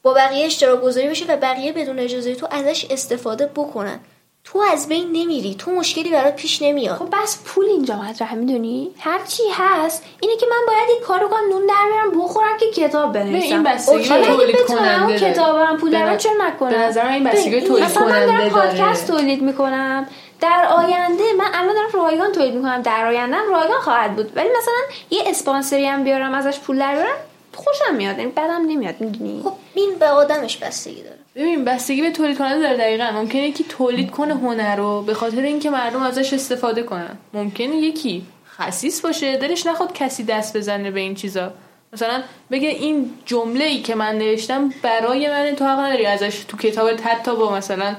با 0.02 0.14
بقیه 0.14 0.46
اشتراک 0.46 0.80
گذاری 0.80 1.08
بشه 1.08 1.24
و 1.28 1.36
بقیه 1.36 1.72
بدون 1.72 1.98
اجازه 1.98 2.34
تو 2.34 2.46
ازش 2.50 2.86
استفاده 2.90 3.46
بکنن. 3.46 4.00
تو 4.44 4.64
از 4.72 4.88
بین 4.88 5.12
نمیری 5.12 5.54
تو 5.54 5.70
مشکلی 5.70 6.10
برات 6.10 6.36
پیش 6.36 6.62
نمیاد. 6.62 6.96
خب 6.96 7.08
بس 7.22 7.38
پول 7.44 7.64
اینجا 7.64 7.96
مطرح 7.96 8.34
می‌دونی؟ 8.34 8.90
هر 8.98 9.20
چی 9.28 9.42
هست 9.52 10.04
اینه 10.20 10.36
که 10.36 10.46
من 10.50 10.66
باید 10.66 10.88
این 10.88 11.00
کارو 11.00 11.28
کنم 11.28 11.48
نون 11.50 11.66
در 11.66 11.74
بیارم 11.92 12.24
بخورم 12.24 12.56
که 12.60 12.70
کتاب 12.70 13.12
بنویسم 13.12 13.54
این 13.54 13.62
بستگی 13.62 14.04
تولید 14.08 14.56
بتونم 14.56 14.78
کننده 14.78 15.18
داره. 15.18 15.32
کتابم 15.32 15.76
پول 15.76 15.96
ن- 15.96 16.16
چرا 16.16 16.32
نکنم؟ 16.48 16.70
به 16.70 16.78
نظر 16.78 17.06
این 17.06 17.24
بستگی 17.24 17.50
به 17.50 17.56
ببین، 17.56 17.68
تولید 17.68 17.84
مثلا 17.84 18.04
من 18.04 18.26
دارم 18.26 18.38
کننده 18.38 18.50
پادکست 18.50 19.08
داره 19.08 19.20
تولید 19.20 19.42
می‌کنم. 19.42 20.08
در 20.40 20.68
آینده 20.70 21.24
من 21.38 21.50
الان 21.54 21.74
دارم 21.74 22.04
رایگان 22.04 22.32
تولید 22.32 22.54
می‌کنم 22.54 22.82
در 22.82 23.06
آینده 23.06 23.36
رایگان 23.50 23.80
خواهد 23.80 24.16
بود. 24.16 24.32
ولی 24.36 24.48
مثلا 24.48 24.74
یه 25.10 25.22
اسپانسری 25.26 25.86
هم 25.86 26.04
بیارم 26.04 26.34
ازش 26.34 26.58
پول 26.58 26.78
در 26.78 26.94
بیارم 26.94 27.16
خوشم 27.54 27.94
میاد 27.94 28.18
یعنی 28.18 28.30
بدم 28.30 28.66
نمیاد 28.66 28.94
می‌دونی؟ 29.00 29.40
خب 29.44 29.52
این 29.74 29.94
به 29.98 30.06
آدمش 30.06 30.56
بستگی 30.56 31.02
داره. 31.02 31.16
ببین 31.36 31.64
بستگی 31.64 32.02
به 32.02 32.10
تولید 32.10 32.38
کننده 32.38 32.58
داره 32.58 32.76
دقیقا. 32.76 33.10
ممکنه 33.12 33.42
یکی 33.42 33.64
تولید 33.64 34.10
کنه 34.10 34.34
هنر 34.34 34.76
رو 34.76 35.02
به 35.02 35.14
خاطر 35.14 35.42
اینکه 35.42 35.70
مردم 35.70 36.02
ازش 36.02 36.32
استفاده 36.32 36.82
کنن. 36.82 37.18
ممکنه 37.34 37.76
یکی 37.76 38.26
خصیص 38.58 39.00
باشه 39.00 39.36
دلش 39.36 39.66
نخواد 39.66 39.92
کسی 39.92 40.24
دست 40.24 40.56
بزنه 40.56 40.90
به 40.90 41.00
این 41.00 41.14
چیزا. 41.14 41.52
مثلا 41.92 42.22
بگه 42.50 42.68
این 42.68 43.10
جمله 43.24 43.64
ای 43.64 43.82
که 43.82 43.94
من 43.94 44.18
نوشتم 44.18 44.72
برای 44.82 45.28
من 45.28 45.54
تو 45.56 45.64
حق 45.64 45.78
نداری 45.78 46.06
ازش 46.06 46.44
تو 46.48 46.56
کتابت 46.56 47.06
حتی 47.06 47.36
با 47.36 47.52
مثلا 47.52 47.96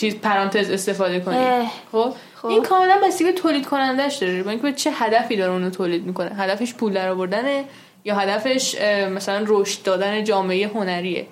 چیز 0.00 0.14
پرانتز 0.16 0.70
استفاده 0.70 1.20
کنی. 1.20 1.46
خب؟ 1.92 2.12
خب. 2.42 2.46
این 2.48 2.62
کاملا 2.62 2.98
بستگی 3.04 3.24
به 3.24 3.32
تولید 3.32 3.66
کنندش 3.66 4.16
داره. 4.16 4.42
با 4.42 4.50
اینکه 4.50 4.62
به 4.62 4.72
چه 4.72 4.90
هدفی 4.90 5.36
داره 5.36 5.52
اونو 5.52 5.70
تولید 5.70 6.06
می‌کنه. 6.06 6.30
هدفش 6.38 6.74
پول 6.74 6.92
در 6.92 7.08
آوردنه 7.08 7.64
یا 8.04 8.14
هدفش 8.14 8.74
مثلا 9.10 9.44
رشد 9.48 9.82
دادن 9.82 10.24
جامعه 10.24 10.68
هنریه. 10.68 11.26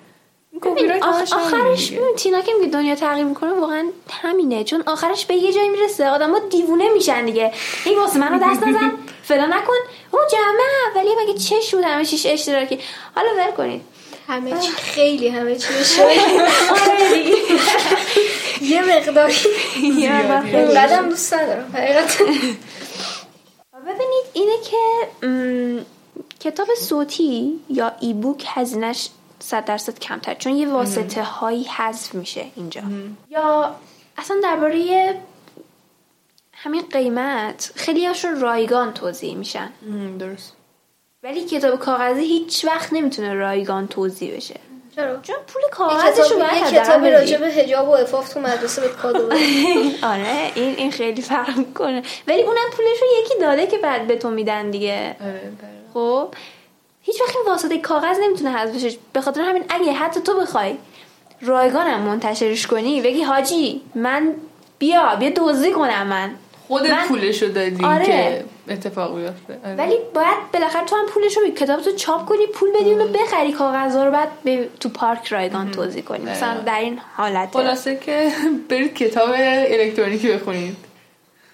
آخ- 1.01 1.33
آخرش 1.33 1.93
تینا 2.17 2.41
که 2.41 2.51
میگه 2.59 2.71
دنیا 2.71 2.95
تغییر 2.95 3.25
می‌کنه 3.25 3.53
واقعا 3.53 3.83
همینه. 4.21 4.63
چون 4.63 4.83
آخرش 4.87 5.25
به 5.25 5.33
یه 5.35 5.53
جایی 5.53 5.69
می‌رسه. 5.69 6.07
آدما 6.09 6.39
دیوونه 6.51 6.89
میشن 6.93 7.25
دیگه. 7.25 7.51
این 7.85 7.99
واسه 7.99 8.19
منو 8.19 8.37
دست 8.51 8.63
نزن. 8.67 8.91
فلا 9.23 9.45
نکن. 9.45 9.73
او 10.11 10.19
جمع 10.31 10.59
ولی 10.95 11.09
مگه 11.23 11.39
چه 11.39 11.61
شد 11.61 11.83
همه 11.83 12.05
چیش 12.05 12.25
اشتراکی. 12.25 12.79
حالا 13.15 13.29
ول 13.37 13.51
کنید. 13.51 13.81
همه 14.27 14.51
چی 14.59 14.71
خیلی 14.71 15.27
همه 15.27 15.55
چی 15.55 15.67
آره 16.91 17.13
دیگه. 17.13 17.35
یه 18.61 18.97
مقداری. 18.97 19.33
اونقدر 20.53 21.01
دوست 21.01 21.33
ندارم 21.33 21.71
حقیقتا. 21.73 22.23
ببینید 23.87 24.25
اینه 24.33 24.53
که 24.63 24.77
کتاب 26.39 26.67
صوتی 26.75 27.59
یا 27.69 27.91
ای 27.99 28.13
بوک 28.13 28.45
هزینهش 28.47 29.09
صد 29.39 29.65
درصد 29.65 29.99
کمتر 29.99 30.33
چون 30.33 30.55
یه 30.55 30.67
واسطه 30.67 31.23
هایی 31.23 31.63
حذف 31.63 32.15
میشه 32.15 32.45
اینجا. 32.55 32.81
یا 33.29 33.75
اصلا 34.17 34.37
درباره 34.43 35.15
همین 36.53 36.81
قیمت 36.91 37.71
خیلی 37.75 38.05
هاشون 38.05 38.39
رایگان 38.39 38.93
توضیح 38.93 39.35
میشن. 39.35 39.69
درست. 40.19 40.53
ولی 41.23 41.45
کتاب 41.45 41.79
کاغذی 41.79 42.25
هیچ 42.25 42.65
وقت 42.65 42.93
نمی‌تونه 42.93 43.33
رایگان 43.33 43.87
توضیح 43.87 44.35
بشه. 44.35 44.59
چرا 44.99 45.19
چون 45.21 45.35
پول 45.47 45.61
یه 45.61 45.69
کاغذش 45.71 46.31
رو 46.31 46.37
کتاب 46.37 46.39
باید 46.39 46.73
یه 46.73 46.79
کتابی. 46.81 47.09
راجع 47.11 47.37
به 47.37 47.47
حجاب 47.47 47.89
و 47.89 47.95
عفاف 47.95 48.33
تو 48.33 48.39
مدرسه 48.39 48.81
بهت 48.81 48.95
کادو 48.95 49.23
آره 50.13 50.51
این 50.55 50.75
این 50.75 50.91
خیلی 50.91 51.21
فرق 51.21 51.57
می‌کنه 51.57 52.01
ولی 52.27 52.41
اونم 52.41 52.69
پولش 52.77 53.01
رو 53.01 53.07
یکی 53.23 53.39
داده 53.41 53.67
که 53.67 53.77
بعد 53.77 54.07
به 54.07 54.15
تو 54.15 54.29
میدن 54.29 54.69
دیگه 54.71 55.15
آره 55.21 55.31
دقیقاً. 55.39 55.93
خب 55.93 56.27
هیچ 57.01 57.21
وقت 57.21 57.35
این 57.35 57.45
واسطه 57.47 57.77
کاغذ 57.77 58.17
نمی‌تونه 58.23 58.51
حذف 58.51 58.75
بشه 58.85 58.97
به 59.13 59.21
خاطر 59.21 59.41
همین 59.41 59.63
اگه 59.69 59.91
حتی 59.93 60.19
تو 60.21 60.39
بخوای 60.39 60.75
رایگانم 61.41 61.99
منتشرش 61.99 62.67
کنی 62.67 63.01
بگی 63.01 63.21
حاجی 63.21 63.81
من 63.95 64.33
بیا 64.79 65.15
بیا 65.15 65.29
دزدی 65.35 65.71
کنم 65.71 66.07
من 66.07 66.31
خودت 66.67 66.89
من- 66.91 67.07
پولشو 67.07 67.45
دادی 67.47 67.85
آره. 67.85 68.05
که 68.05 68.43
اتفاق 68.69 69.15
بیفته. 69.15 69.59
آره. 69.65 69.75
ولی 69.75 69.95
باید 70.13 70.37
بالاخره 70.53 70.85
تو 70.85 70.95
هم 70.95 71.05
پولش 71.05 71.37
رو 71.37 71.49
کتاب 71.49 71.81
تو 71.81 71.91
چاپ 71.91 72.25
کنی 72.25 72.47
پول 72.53 72.69
بدی 72.71 72.91
اونو 72.93 73.07
بخری 73.07 73.51
کاغذ 73.51 73.95
رو 73.95 74.11
بعد 74.11 74.27
به 74.43 74.69
تو 74.79 74.89
پارک 74.89 75.27
رایگان 75.27 75.71
توزیع 75.71 76.03
کنی. 76.03 76.25
مثلا 76.25 76.53
دقیقا. 76.53 76.65
در 76.65 76.79
این 76.79 76.99
حالت. 77.17 77.49
خلاصه 77.53 77.95
که 77.95 78.31
برید 78.69 78.95
کتاب 78.95 79.29
الکترونیکی 79.35 80.31
بخونید. 80.33 80.77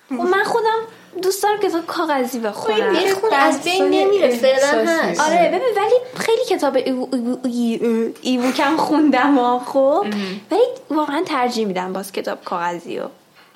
خب 0.09 0.13
من 0.15 0.43
خودم 0.43 0.79
دوست 1.21 1.43
دارم 1.43 1.59
کتاب 1.59 1.85
کاغذی 1.85 2.39
بخونم. 2.39 2.93
بخون 2.93 3.29
از 3.33 3.63
بین 3.63 3.83
نمیره 3.83 4.29
فعلا. 4.29 4.85
هست. 4.91 5.21
آره 5.21 5.47
ببین 5.47 5.83
ولی 5.83 5.95
خیلی 6.15 6.45
کتاب 6.49 6.77
e-bo- 6.77 6.93
e-bo- 6.93 7.09
e- 7.15 8.13
e-book 8.21 8.69
م 8.69 8.77
خوندم 8.77 9.35
ها 9.37 9.59
خب. 9.59 10.05
ولی 10.51 10.61
واقعا 10.89 11.23
ترجیح 11.25 11.67
میدم 11.67 11.93
باز 11.93 12.11
کتاب 12.11 12.43
کاغذی 12.43 12.99
رو 12.99 13.09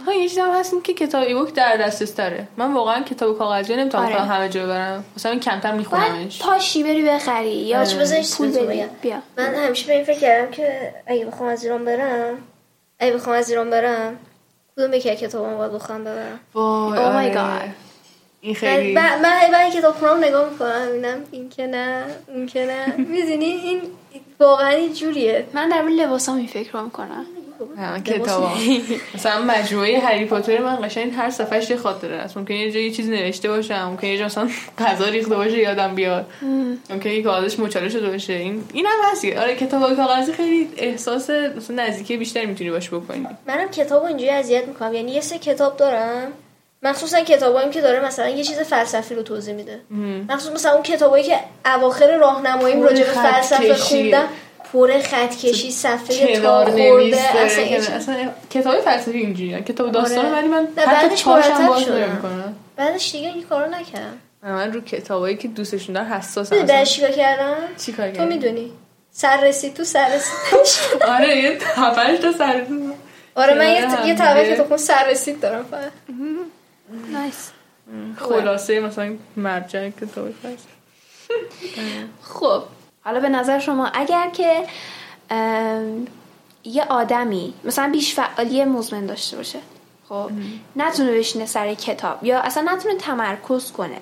آها 0.10 0.18
یه 0.18 0.30
چیزی 0.30 0.42
هم 0.42 0.52
هست 0.52 0.74
این 0.74 0.82
که 0.82 0.94
کتاب 0.94 1.24
ایبوک 1.24 1.54
در 1.54 1.78
دسترس 1.78 2.16
داره 2.16 2.48
من 2.58 2.74
واقعا 2.74 3.04
کتاب 3.04 3.38
کاغذی 3.38 3.76
نمی‌تونم 3.76 4.06
آره. 4.06 4.16
همه 4.16 4.50
جا 4.50 4.64
ببرم 4.64 5.04
مثلا 5.16 5.32
این 5.32 5.40
کمتر 5.40 5.72
میخونمش 5.72 6.42
پاشی 6.42 6.84
بری 6.84 7.06
بخری 7.06 7.50
یا 7.50 7.80
آره. 7.80 7.96
بذارش 7.96 8.36
پول 8.36 8.52
بدی. 8.52 8.84
بیا 9.02 9.18
من 9.38 9.56
همیشه 9.56 9.88
به 9.88 9.94
این 9.94 10.04
فکر 10.04 10.20
کردم 10.20 10.52
که 10.52 10.94
اگه 11.08 11.26
بخوام 11.26 11.50
از 11.50 11.64
ایران 11.64 11.86
برم 11.86 12.38
اگه 13.00 13.14
بخوام 13.14 13.36
از 13.36 13.50
ایران 13.50 13.70
برم 13.70 14.20
کدوم 14.76 14.94
یکی 14.94 15.10
از 15.10 15.18
کتابام 15.18 15.58
باید 15.58 15.72
بخوام 15.72 16.02
ببرم 16.02 16.40
وای 16.54 17.34
my 17.34 17.38
آره. 17.38 17.66
God. 17.66 17.70
این 18.42 18.54
من 18.54 18.60
خیلی 18.60 18.94
من 18.94 19.52
من 19.52 19.70
کتاب 19.70 19.94
خونم 19.96 20.24
نگاه 20.24 20.50
می‌کنم 20.50 20.88
می‌بینم 20.88 21.24
این 21.32 21.50
که 21.50 21.68
نه 21.68 22.06
اون 22.28 22.46
که 22.46 22.66
نه 22.66 22.96
می‌دونی 22.98 23.46
این 23.46 23.82
واقعا 24.40 24.70
این 24.70 24.94
جوریه 24.94 25.46
من 25.54 25.70
در 25.70 25.82
مورد 25.82 25.94
لباسام 25.94 26.38
این 26.38 26.48
فکر 26.48 26.72
رو 26.72 26.86
می‌کنم 26.86 27.26
کتابا. 28.06 28.52
مثلا 29.16 29.42
مجموعه 29.42 30.00
هری 30.00 30.26
پاتر 30.26 30.62
من 30.62 30.76
قشنگ 30.76 31.14
هر 31.18 31.30
صفحهش 31.30 31.70
یه 31.70 31.78
خاطره 31.78 32.16
است. 32.16 32.38
ممکنه 32.38 32.58
یه 32.58 32.72
جایی 32.72 32.86
یه 32.86 32.92
چیزی 32.92 33.12
نوشته 33.12 33.50
باشم 33.50 33.86
ممکنه 33.86 34.10
یه 34.10 34.18
جا 34.18 34.26
مثلا 34.26 34.50
غذا 34.80 35.06
ریخته 35.06 35.36
باشه 35.36 35.58
یادم 35.58 35.96
بیاد. 35.96 36.26
ممکنه 36.90 37.14
یه 37.14 37.24
کاغذش 37.24 37.60
مچاله 37.60 37.90
شده 37.90 38.10
باشه. 38.10 38.34
این 38.34 38.64
این 38.74 38.86
هم 38.86 39.12
هست. 39.12 39.26
آره 39.26 39.56
کتاب 39.56 39.96
کاغذی 39.96 40.34
خیلی 40.34 40.70
احساس 40.78 41.30
مثلا 41.30 41.86
نزدیکی 41.86 42.18
بیشتری 42.18 42.46
می‌تونی 42.46 42.72
باش 42.72 42.90
بکنی. 42.90 43.28
منم 43.48 43.70
کتاب 43.70 44.04
اینجوری 44.04 44.30
اذیت 44.30 44.68
می‌کنم. 44.68 44.94
یعنی 44.94 45.12
یه 45.12 45.22
سه 45.22 45.38
کتاب 45.38 45.78
دارم. 45.78 46.32
مخصوصا 46.84 47.20
کتابایی 47.20 47.70
که 47.70 47.82
داره 47.82 48.06
مثلا 48.06 48.30
یه 48.30 48.44
چیز 48.44 48.60
فلسفی 48.60 49.16
رو 49.16 49.24
توضیح 49.24 49.54
میده. 49.54 49.80
مخصوصا 50.30 50.54
مثلا 50.54 50.72
اون 50.72 50.84
کتابایی 50.84 51.24
که 51.24 51.40
اواخر 51.66 52.18
راهنماییم 52.18 52.82
راجع 52.82 53.04
به 53.04 53.12
خط 53.12 53.46
فلسفه. 53.46 53.74
خوندم. 53.74 54.28
پر 54.74 55.00
خط 55.00 55.36
کشی 55.36 55.72
صفحه 55.72 56.40
تا 56.40 56.66
خورده 56.66 57.38
اصلا 57.38 57.96
اصلا 57.96 58.30
کتاب 58.50 58.80
فلسفی 58.80 59.18
اینجوریه. 59.18 59.62
کتاب 59.62 59.92
داستان 59.92 60.26
آره. 60.26 60.36
ولی 60.36 60.48
من 60.48 60.68
حتی 60.78 61.30
مرتب 61.30 61.68
باز. 61.68 61.90
نمی‌کنم. 61.90 62.56
بعدش 62.76 63.12
دیگه 63.12 63.28
این 63.28 63.44
کارو 63.44 63.72
نکردم. 63.72 64.18
من 64.44 64.74
رو 64.74 64.82
کتابایی 64.82 65.38
که 65.38 65.48
دوستشون 65.48 65.96
دارم 65.96 66.14
حساسم 66.14 66.56
می‌دونی. 66.56 66.74
بعدش 66.74 66.96
چیکار 66.96 67.12
کردم؟ 67.12 67.56
چی 67.78 67.92
کار 67.94 68.12
تو؟ 68.12 68.26
می‌دونی. 68.26 68.72
سر 69.12 69.44
رسید 69.44 69.74
تو 69.74 69.84
سر 69.84 70.16
رسید. 70.16 71.04
آره 71.18 71.38
یه 71.38 71.58
هفتش 71.76 72.20
تا 72.20 72.32
سر 72.32 72.66
آره 73.36 73.54
من 73.54 73.68
یه 73.68 74.08
یه. 74.08 74.16
طبقه 74.16 74.54
کتاب 74.56 74.68
خون 74.68 74.78
سر 74.78 75.08
رسید 75.10 75.40
دارم 75.40 75.66
فقط. 75.72 75.92
نایس 77.12 77.52
خلاصه 78.18 78.80
مثلا 78.80 79.16
مرجع 79.38 79.90
کتاب 79.90 80.30
فلسفی 80.44 80.70
خب. 82.22 82.64
حالا 83.04 83.20
به 83.20 83.30
نظر 83.30 83.60
شما 83.60 83.88
اگر 83.88 84.30
که 84.30 84.68
یه 86.64 86.84
آدمی 86.90 87.54
مثلا 87.64 87.90
بیش 87.92 88.14
فعالی 88.14 88.64
مزمن 88.64 89.06
داشته 89.06 89.38
باشه 89.38 89.60
خب 90.10 90.32
نتونه 90.76 91.12
بشینه 91.12 91.46
سر 91.46 91.74
کتاب 91.74 92.24
یا 92.24 92.40
اصلا 92.40 92.74
نتونه 92.74 92.96
تمرکز 92.96 93.72
کنه. 93.72 93.98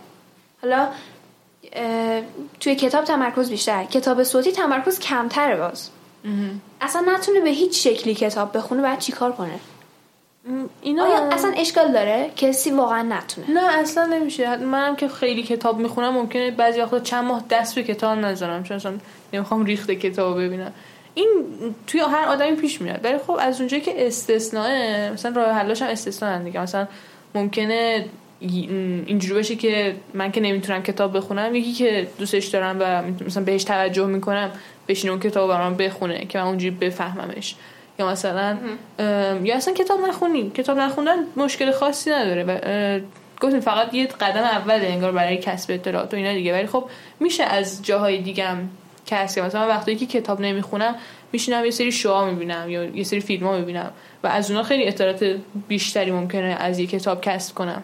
حالا 0.61 0.88
توی 2.60 2.76
کتاب 2.76 3.03
تمرکز 3.03 3.49
بیشتر 3.49 3.84
کتاب 3.84 4.24
صوتی 4.24 4.52
تمرکز 4.52 4.99
کمتره 4.99 5.57
باز. 5.57 5.90
اصلا 6.82 7.14
نتونه 7.14 7.40
به 7.40 7.49
هیچ 7.49 7.88
شکلی 7.88 8.15
کتاب 8.15 8.57
بخونه 8.57 8.82
باید 8.82 8.99
چیکار 8.99 9.32
کنه؟ 9.32 9.60
اینا 10.82 11.03
آیا 11.06 11.30
اصلا 11.32 11.52
اشکال 11.57 11.91
داره 11.91 12.32
کسی 12.36 12.72
واقعا 12.72 13.02
نتونه؟ 13.02 13.52
نه 13.52 13.80
اصلا 13.80 14.06
نمیشه. 14.06 14.57
منم 14.57 14.95
که 14.95 15.07
خیلی 15.07 15.44
کتاب 15.44 15.80
می‌خونم 15.80 16.14
ممکنه 16.14 16.52
بعضی 16.52 16.82
وقتا 16.82 16.99
چند 16.99 17.24
ماه 17.24 17.44
دست 17.49 17.76
به 17.76 17.84
کتاب 17.84 18.18
نذارم. 18.18 18.64
چون 18.64 18.78
اصلا 18.78 18.94
نمی‌خوام 19.34 19.65
ریخته 19.65 19.95
کتاب 19.95 20.41
ببینم. 20.41 20.74
این 21.14 21.28
توی 21.88 21.99
هر 21.99 22.26
آدمی 22.28 22.56
پیش 22.56 22.82
میاد. 22.82 22.99
ولی 23.03 23.18
خب 23.18 23.38
از 23.40 23.60
اونجایی 23.60 23.82
که 23.82 24.07
استثناء 24.07 24.69
مثلا 25.14 25.32
راه 25.41 25.52
حلاش 25.52 25.82
هم 25.82 25.88
استثناء 25.88 26.44
دیگه. 26.44 26.61
مثلا 26.61 26.88
ممکنه 27.36 28.06
اینجوری 28.40 29.34
باشه 29.34 29.56
که 29.56 29.95
من 30.14 30.32
که 30.32 30.41
نمی‌تونم 30.41 30.84
کتاب 30.84 31.18
بخونم 31.18 31.56
یکی 31.56 31.74
که 31.74 32.07
دوستش 32.19 32.45
دارم 32.45 32.78
و 32.80 33.03
مثلا 33.26 33.44
بهش 33.44 33.64
توجه 33.64 34.06
می‌کنم 34.06 34.52
بشینه 34.88 35.11
اون 35.11 35.22
کتاب 35.22 35.49
برام 35.49 35.76
بخونه 35.76 36.26
که 36.26 36.38
من 36.38 36.45
اونجوری 36.45 36.76
بفهممش. 36.76 37.56
یا 37.99 38.07
مثلا 38.07 38.57
یا 39.44 39.56
اصلا 39.56 39.74
کتاب 39.74 40.02
نخونی. 40.07 40.49
کتاب 40.49 40.80
نخوندن 40.80 41.18
مشکل 41.36 41.72
خاصی 41.72 42.10
نداره 42.11 42.44
و 42.44 42.99
گفتیم 43.41 43.60
فقط 43.60 43.94
یه 43.94 44.06
قدم 44.06 44.44
اوله 44.44 44.88
انگار 44.88 45.11
برای 45.11 45.38
کسب 45.38 45.72
اطلاعات 45.72 46.14
و 46.14 46.18
اینا 46.18 46.34
دیگه. 46.34 46.53
ولی 46.53 46.68
خب 46.68 46.90
میشه 47.19 47.44
از 47.44 47.86
جاهای 47.86 48.18
دیگه 48.18 48.45
هم 48.45 48.69
کسب 49.06 49.41
مثلا 49.41 49.68
وقتی 49.68 49.95
که 49.95 50.06
کتاب 50.06 50.41
نمی‌خونم 50.41 50.95
میشینم 51.32 51.65
یه 51.65 51.72
سری 51.72 51.91
شوها 51.91 52.26
می‌بینم 52.26 52.69
یا 52.69 52.84
یه 52.84 53.03
سری 53.03 53.19
فیلم 53.19 53.48
ها 53.48 53.57
می‌بینم 53.57 53.91
و 54.24 54.28
از 54.28 54.52
اونا 54.52 54.64
خیلی 54.64 54.88
اطلاعات 54.88 55.36
بیشتری 55.68 56.11
ممکنه 56.11 56.57
از 56.60 56.80
یه 56.80 56.88
کتاب 56.88 57.22
کسب 57.22 57.56
کنم. 57.56 57.84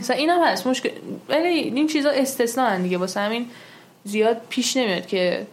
مثلا 0.00 0.16
این 0.16 0.30
هم 0.30 0.42
هست. 0.42 0.66
مشکل 0.66 0.90
ولی 1.28 1.48
این 1.48 1.86
چیزا 1.86 2.10
استثنا 2.10 2.78
دیگه. 2.78 2.98
واسه 2.98 3.20
همین 3.20 3.46
زیاد 4.04 4.36
پیش 4.48 4.76
نمیاد 4.76 5.06
که 5.06 5.46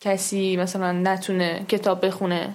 کسی 0.00 0.56
مثلا 0.56 0.92
نتونه 0.92 1.64
کتاب 1.68 2.06
بخونه. 2.06 2.48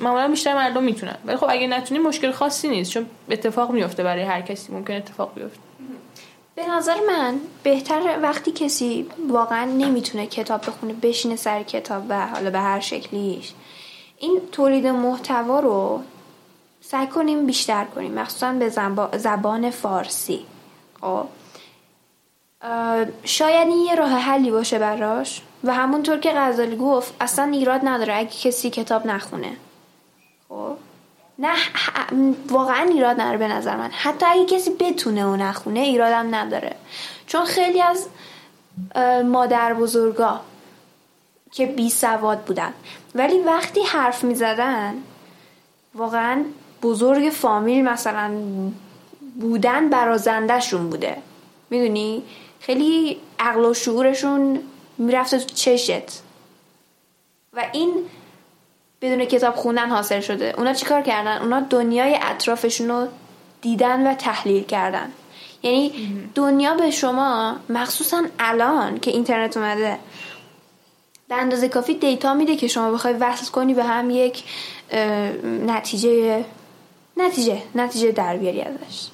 معمولا 0.00 0.28
بیشتر 0.28 0.54
مردم 0.54 0.82
می‌تونن. 0.82 1.16
ولی 1.24 1.36
خب 1.36 1.46
اگه 1.48 1.66
نتونی 1.66 2.00
مشکل 2.00 2.32
خاصی 2.32 2.68
نیست 2.68 2.90
چون 2.90 3.06
اتفاق 3.30 3.70
میفته 3.70 4.02
برای 4.02 4.22
هر 4.22 4.40
کسی. 4.40 4.72
ممکن 4.72 4.94
اتفاق 4.94 5.34
بیفته. 5.34 5.60
به 6.54 6.66
نظر 6.68 6.96
من 7.08 7.40
بهتر 7.62 8.18
وقتی 8.22 8.52
کسی 8.52 9.06
واقعا 9.28 9.64
نمی‌تونه 9.64 10.26
کتاب 10.26 10.60
بخونه 10.60 10.92
بشینه 10.92 11.36
سر 11.36 11.62
کتاب 11.62 12.02
و 12.08 12.26
حالا 12.26 12.50
به 12.50 12.58
هر 12.58 12.80
شکلیش 12.80 13.52
این 14.18 14.40
تولید 14.52 14.86
محتوا 14.86 15.60
رو 15.60 16.02
سعی 16.80 17.06
کنیم 17.06 17.46
بیشتر 17.46 17.84
کنیم. 17.84 18.14
مخصوصا 18.14 18.52
به 18.52 18.68
زبان 19.18 19.70
فارسی. 19.70 20.46
خب. 21.00 21.26
شاید 23.24 23.68
این 23.68 23.78
یه 23.78 23.94
راه 23.94 24.10
حلی 24.10 24.50
باشه 24.50 24.78
براش. 24.78 25.42
و 25.64 25.74
همونطور 25.74 26.18
که 26.18 26.32
غزالی 26.32 26.76
گفت 26.76 27.14
اصلا 27.20 27.44
ایراد 27.44 27.80
نداره 27.84 28.16
اگه 28.16 28.30
کسی 28.30 28.70
کتاب 28.70 29.06
نخونه. 29.06 29.56
خب؟ 30.54 30.76
نه 31.38 31.54
واقعا 32.48 32.82
ایراد 32.82 33.20
نداره 33.20 33.38
به 33.38 33.48
نظر 33.48 33.76
من. 33.76 33.90
حتی 33.90 34.26
اگه 34.26 34.44
کسی 34.44 34.70
بتونه 34.70 35.26
و 35.26 35.36
نخونه 35.36 35.80
ایرادم 35.80 36.34
نداره. 36.34 36.76
چون 37.26 37.44
خیلی 37.44 37.82
از 37.82 38.06
مادر 39.24 39.74
بزرگا 39.74 40.40
که 41.52 41.66
بی 41.66 41.90
سواد 41.90 42.40
بودن. 42.40 42.74
ولی 43.14 43.40
وقتی 43.40 43.82
حرف 43.82 44.24
می 44.24 44.34
زدن 44.34 44.94
واقعا 45.94 46.44
بزرگ 46.82 47.30
فامیل 47.30 47.84
مثلا 47.84 48.30
بودن 49.40 49.88
برازندهشون 49.88 50.90
بوده. 50.90 51.16
می‌دونی؟ 51.70 52.22
خیلی 52.60 53.20
عقل 53.38 53.64
و 53.64 53.74
شعورشون 53.74 54.60
می‌رفته 54.98 55.38
تو 55.38 55.54
چشت. 55.54 56.22
و 57.52 57.64
این 57.72 57.94
بدون 59.02 59.24
کتاب 59.24 59.54
خوندن 59.54 59.88
حاصل 59.88 60.20
شده. 60.20 60.54
اونا 60.58 60.72
چیکار 60.72 61.02
کردن؟ 61.02 61.42
اونا 61.42 61.60
دنیای 61.60 62.18
اطرافشون 62.22 62.88
رو 62.88 63.08
دیدن 63.62 64.06
و 64.06 64.14
تحلیل 64.14 64.64
کردن. 64.64 65.12
یعنی 65.62 65.92
دنیا 66.34 66.74
به 66.74 66.90
شما 66.90 67.56
مخصوصا 67.68 68.22
الان 68.38 68.98
که 69.00 69.10
اینترنت 69.10 69.56
اومده 69.56 69.98
به 71.28 71.34
اندازه 71.34 71.68
کافی 71.68 71.94
دیتا 71.94 72.34
میده 72.34 72.56
که 72.56 72.68
شما 72.68 72.90
بخوای 72.90 73.14
وصل 73.14 73.50
کنی 73.50 73.74
به 73.74 73.84
هم 73.84 74.10
یک 74.10 74.44
نتیجه 75.66 76.44
نتیجه 77.16 77.62
نتیجه 77.74 78.12
در 78.12 78.36
بیاری 78.36 78.62
ازش. 78.62 79.13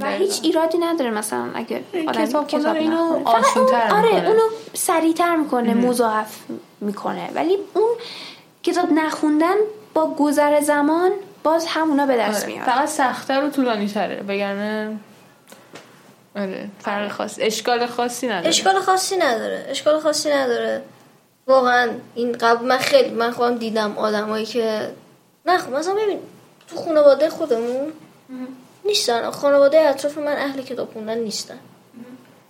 و 0.00 0.10
هیچ 0.10 0.40
ایرادی 0.42 0.78
نداره 0.78 1.10
مثلا 1.10 1.50
اگه 1.54 1.84
آدم 2.08 2.24
کتاب 2.26 2.46
کتاب 2.46 2.76
اینو 2.76 3.22
آسون‌تر 3.24 3.82
اون- 3.82 3.90
آره 3.90 4.14
می‌کنه. 4.14 4.28
اونو 4.28 4.42
سریعتر 4.74 5.36
می‌کنه 5.36 5.74
مضاعف 5.74 6.36
می‌کنه. 6.80 7.30
ولی 7.34 7.58
اون 7.74 7.88
کتاب 8.62 8.92
نخوندن 8.92 9.54
با 9.94 10.14
گذر 10.18 10.60
زمان 10.60 11.10
باز 11.42 11.66
همونا 11.68 12.06
به 12.06 12.16
دست 12.16 12.44
آره. 12.44 12.52
میاد. 12.54 12.66
فقط 12.66 12.88
سختتر 12.88 13.44
و 13.44 13.50
طولانی 13.50 13.88
تره 13.88 14.24
وگرنه 14.28 14.96
آره 16.36 16.68
فرق 16.78 17.08
خاص 17.12 17.36
اشکال 17.40 17.86
خاصی 17.86 18.26
نداره. 18.26 18.48
اشکال 18.48 18.80
خاصی 18.80 19.16
نداره. 19.16 19.66
اشکال 19.68 20.00
خاصی 20.00 20.30
نداره. 20.30 20.82
واقعا 21.46 21.90
این 22.14 22.32
قبل 22.32 22.66
من 22.66 22.78
خیلی 22.78 23.10
من 23.10 23.30
خودم 23.30 23.58
دیدم 23.58 23.98
آدمایی 23.98 24.46
که 24.46 24.90
نه 25.46 25.58
خب 25.58 25.72
مثلا 25.72 25.94
ببین 25.94 26.18
تو 26.68 26.76
خانواده 26.76 27.30
خودمون 27.30 27.92
نیستن. 28.84 29.30
خانواده 29.30 29.80
اطراف 29.80 30.18
من 30.18 30.36
اهل 30.36 30.62
کتاب 30.62 30.92
خوندن 30.92 31.18
نیستن. 31.18 31.58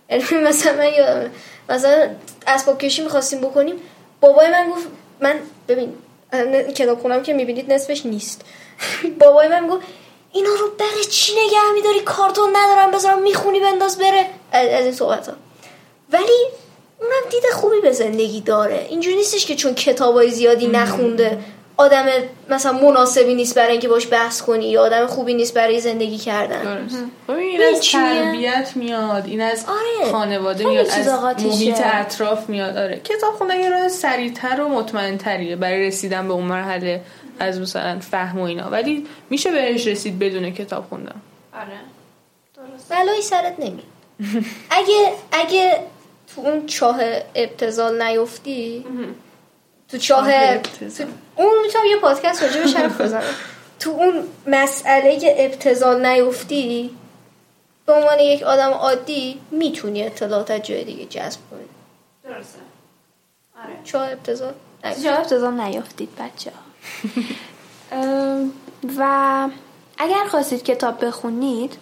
یعنی 0.09 0.23
مثلا 0.47 0.77
من 0.77 0.93
یادمه 0.93 1.31
مثلا 1.69 2.09
اسباب 2.47 2.77
کشی 2.77 3.03
می‌خواستیم 3.03 3.41
بکنیم 3.41 3.75
بابای 4.21 4.51
من 4.51 4.69
گفت 4.69 4.87
من 5.19 5.39
ببین 5.67 5.93
کتاب 6.75 6.99
خونم 6.99 7.23
که 7.23 7.33
می‌بینید 7.33 7.73
نصفش 7.73 8.05
نیست. 8.05 8.41
بابای 9.21 9.47
من 9.47 9.67
گفت 9.67 9.81
اینا 10.33 10.49
رو 10.49 10.67
برای 10.79 11.05
چی 11.09 11.33
نگه 11.33 11.73
میداری؟ 11.73 11.99
کارتون 11.99 12.49
ندارم 12.55 12.91
بذارم 12.91 13.21
می‌خونی 13.21 13.59
بنداز 13.59 13.97
بره. 13.97 14.25
از 14.51 14.67
از 14.67 14.83
این 14.83 14.93
صحبت 14.93 15.27
ها. 15.27 15.33
ولی 16.11 16.47
اونم 16.99 17.29
دید 17.29 17.43
خوبی 17.53 17.81
به 17.81 17.91
زندگی 17.91 18.41
داره. 18.41 18.85
اینجوری 18.89 19.15
نیستش 19.15 19.45
که 19.45 19.55
چون 19.55 19.73
کتابای 19.73 20.31
زیادی 20.31 20.67
نخونده. 20.67 21.37
آدم 21.81 22.05
مثلا 22.49 22.71
مناسبی 22.71 23.35
نیست 23.35 23.55
برای 23.55 23.71
اینکه 23.71 23.87
باش 23.87 24.07
بحث 24.11 24.41
کنی 24.41 24.69
یا 24.69 24.81
آدم 24.81 25.07
خوبی 25.07 25.33
نیست 25.33 25.53
برای 25.53 25.79
زندگی 25.79 26.17
کردن. 26.17 26.63
درست. 26.63 27.03
خب 27.27 27.33
این 27.33 27.61
از؟ 27.75 27.91
تربیت 27.91 28.71
میاد 28.75 29.25
این 29.25 29.41
از 29.41 29.65
آره. 29.67 30.11
خانواده 30.11 30.65
میاد 30.65 30.87
از. 30.87 31.07
محیط 31.45 31.81
اطراف 31.83 32.49
میاد. 32.49 32.77
آره. 32.77 33.01
کتاب 33.03 33.33
خوندن 33.33 33.59
یه 33.59 33.69
راه 33.69 33.87
سریعتر 33.87 34.61
و 34.61 34.69
مطمئن 34.69 35.17
تریه 35.17 35.55
برای 35.55 35.87
رسیدن 35.87 36.27
به 36.27 36.33
اون 36.33 36.45
مرحله 36.45 37.01
از 37.39 37.59
مثلا 37.59 37.99
فهم 37.99 38.39
و 38.39 38.43
اینا. 38.43 38.69
ولی 38.69 39.07
میشه 39.29 39.51
بهش 39.51 39.87
رسید 39.87 40.19
بدون 40.19 40.51
کتاب 40.51 40.85
خوندن. 40.89 41.21
آره. 41.53 41.91
بلایی 42.89 43.21
سرت 43.21 43.55
نمی 43.59 43.83
اگه 44.69 45.11
اگه 45.31 45.79
تو 46.35 46.41
اون 46.41 46.65
چاه 46.65 46.99
ابتزال 47.35 48.01
نیفتی 48.01 48.85
تو 49.91 49.97
چاه 49.97 50.27
چاه. 50.31 50.57
تو- 50.57 51.03
اون 51.35 51.61
می‌تونم 51.65 51.85
یه 51.85 51.97
پادکست 51.97 52.43
راجع 52.43 52.59
بهش 52.61 52.75
حرف 52.75 53.01
بزنم. 53.01 53.23
تو 53.79 53.89
اون 53.89 54.23
مسئله 54.47 55.19
ابتزال 55.37 56.05
نیفتی 56.05 56.97
به 57.85 57.93
عنوان 57.93 58.19
یک 58.19 58.43
آدم 58.43 58.69
عادی 58.69 59.39
می‌تونی 59.51 60.03
اطلاعات 60.03 60.51
از 60.51 60.61
جای 60.61 60.83
دیگه 60.83 61.05
جذب 61.05 61.39
کنی. 61.51 61.59
درسته. 62.23 62.59
آره. 63.63 63.79
چاه 63.83 64.11
ابتزال 64.11 64.53
نیفتی. 64.83 65.03
جا 65.03 65.15
افتضام 65.15 65.61
نیافتید 65.61 66.09
بچه 66.19 66.51
و 68.97 69.47
اگر 69.97 70.23
خواستید 70.29 70.63
کتاب 70.63 71.05
بخونید 71.05 71.77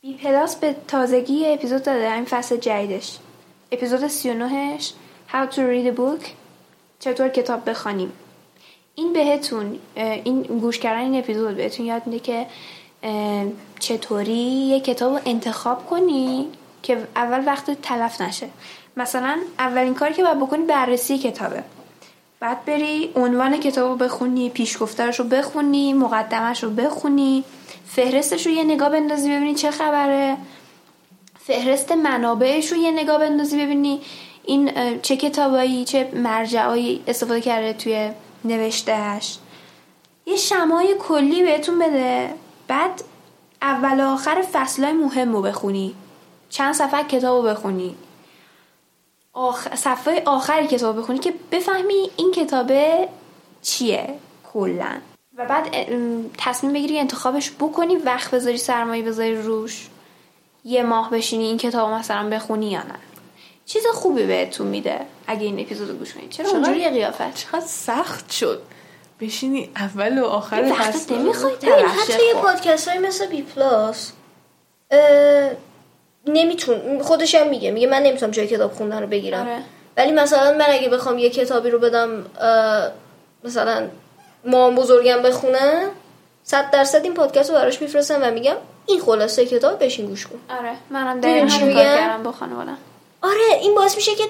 بی 0.00 0.14
پلاس 0.16 0.56
به 0.56 0.76
تازگی 0.88 1.46
اپیزود 1.46 1.82
داده. 1.82 2.10
همین 2.10 2.24
فصل 2.24 2.56
جدیدش. 2.56 3.16
اپیزود 3.72 4.06
39 4.08 4.78
ش 4.78 4.92
How 5.32 5.46
to 5.54 5.58
read 5.58 5.86
a 5.86 5.98
book? 5.98 6.26
چطور 7.00 7.28
کتاب 7.28 7.70
بخوانیم؟ 7.70 8.12
این 8.94 9.12
بهتون 9.12 9.78
این 9.94 10.42
گوش 10.42 10.78
کردن 10.78 11.00
این 11.00 11.18
اپیزود 11.18 11.56
بهتون 11.56 11.86
یاد 11.86 12.06
میده 12.06 12.18
که 12.18 12.46
چطوری 13.78 14.32
یه 14.34 14.80
کتاب 14.80 15.12
رو 15.12 15.20
انتخاب 15.26 15.86
کنی 15.86 16.48
که 16.82 17.08
اول 17.16 17.42
وقت 17.46 17.82
تلف 17.82 18.20
نشه. 18.20 18.48
مثلا 18.96 19.38
اولین 19.58 19.94
کاری 19.94 20.14
که 20.14 20.22
باید 20.22 20.38
بکنی 20.38 20.64
بررسی 20.64 21.18
کتابه. 21.18 21.62
بعد 22.40 22.64
بری 22.64 23.12
عنوان 23.14 23.60
کتاب 23.60 23.90
رو 23.90 23.96
بخونی 23.96 24.50
پیشگفترش 24.50 25.20
رو 25.20 25.24
بخونی 25.24 25.92
مقدمش 25.92 26.64
رو 26.64 26.70
بخونی 26.70 27.44
فهرستش 27.86 28.46
رو 28.46 28.52
یه 28.52 28.64
نگاه 28.64 28.90
بندازی 28.90 29.30
ببینی 29.30 29.54
چه 29.54 29.70
خبره. 29.70 30.36
فهرست 31.40 31.92
منابعش 31.92 32.72
رو 32.72 32.78
یه 32.78 32.90
نگاه 32.90 33.18
بندازی 33.18 33.64
ببینی. 33.64 34.00
این 34.46 35.00
چه 35.00 35.16
کتابایی 35.16 35.84
چه 35.84 36.10
مرجعایی 36.14 37.02
استفاده 37.06 37.40
کرده 37.40 37.72
توی 37.72 38.10
نوشتهش 38.44 39.38
یه 40.26 40.36
شمای 40.36 40.94
کلی 40.98 41.42
بهتون 41.42 41.78
بده. 41.78 42.34
بعد 42.68 43.02
اول 43.62 44.00
آخر 44.00 44.44
فصلهای 44.52 44.92
مهم 44.92 45.32
رو 45.32 45.42
بخونی. 45.42 45.94
چند 46.50 46.74
صفحه 46.74 47.04
کتاب 47.04 47.46
رو 47.46 47.50
بخونی. 47.50 47.96
آخ... 49.32 49.74
صفحه 49.74 50.22
آخر 50.26 50.66
کتاب 50.66 50.98
بخونی 50.98 51.18
که 51.18 51.34
بفهمی 51.52 52.10
این 52.16 52.32
کتابه 52.32 53.08
چیه 53.62 54.14
کلا. 54.52 54.96
و 55.36 55.46
بعد 55.46 55.76
تصمیم 56.38 56.72
بگیری 56.72 56.98
انتخابش 56.98 57.50
بکنی 57.50 57.96
وقت 57.96 58.30
بذاری 58.30 58.58
سرمایه 58.58 59.02
بذاری 59.02 59.42
روش. 59.42 59.88
یه 60.64 60.82
ماه 60.82 61.10
بشینی 61.10 61.44
این 61.44 61.58
کتاب 61.58 61.90
مثلا 61.90 62.30
بخونی 62.30 62.70
یا 62.70 62.82
نه. 62.82 62.94
چیز 63.66 63.86
خوبی 63.94 64.26
بهتون 64.26 64.66
میده 64.66 65.00
اگه 65.26 65.42
این 65.42 65.60
اپیزودو 65.60 65.94
گوش 65.94 66.14
کنید؟ 66.14 66.30
چرا 66.30 66.50
اونجوری 66.50 66.88
قیافت؟ 66.88 67.34
چقدر 67.34 67.66
سخت 67.66 68.32
شد. 68.32 68.62
بشینی 69.20 69.70
اول 69.76 70.18
و 70.18 70.24
آخر 70.24 70.72
فصل 70.72 71.14
نمی‌خوای 71.14 71.54
حتی 71.54 72.26
یه. 72.26 72.34
پادکست 72.34 72.88
های 72.88 72.98
مثل 72.98 73.26
بی 73.26 73.42
پلاس 73.42 74.12
نمیتون 76.26 77.02
خودش 77.02 77.34
هم 77.34 77.48
میگه. 77.48 77.70
میگه 77.70 77.86
من 77.86 78.02
نمی‌تونم 78.02 78.32
جای 78.32 78.46
کتاب 78.46 78.72
خوندن 78.72 79.00
رو 79.00 79.06
بگیرم. 79.06 79.40
آره. 79.40 79.58
ولی 79.96 80.12
مثلا 80.12 80.52
من 80.52 80.66
اگه 80.68 80.88
بخوام 80.88 81.18
یه 81.18 81.30
کتابی 81.30 81.70
رو 81.70 81.78
بدم 81.78 82.26
اه، 82.40 82.90
مثلا 83.44 83.88
ما 84.44 84.70
بزرگم 84.70 85.22
بخونن 85.22 85.88
صد 86.44 86.70
درصد 86.70 87.04
این 87.04 87.14
پادکست 87.14 87.50
رو 87.50 87.56
براش 87.56 87.82
میفرستم 87.82 88.18
و 88.22 88.30
میگم 88.30 88.56
این 88.86 89.00
خلاصه 89.00 89.46
کتاب 89.46 89.84
بشین 89.84 90.06
گوش 90.06 90.26
کن. 90.26 90.40
آره. 90.58 90.72
منم 90.90 91.14
می‌دونی 91.14 91.34
دقیقا 91.34 91.48
چی 91.48 91.60
همین 91.60 91.74
کار 91.74 91.84
میگم؟ 91.84 91.96
کردم 91.96 92.22
با 92.22 92.32
خانوادم. 92.32 92.78
آره 93.22 93.58
این 93.60 93.74
باعث 93.74 93.96
میشه 93.96 94.14
که 94.14 94.24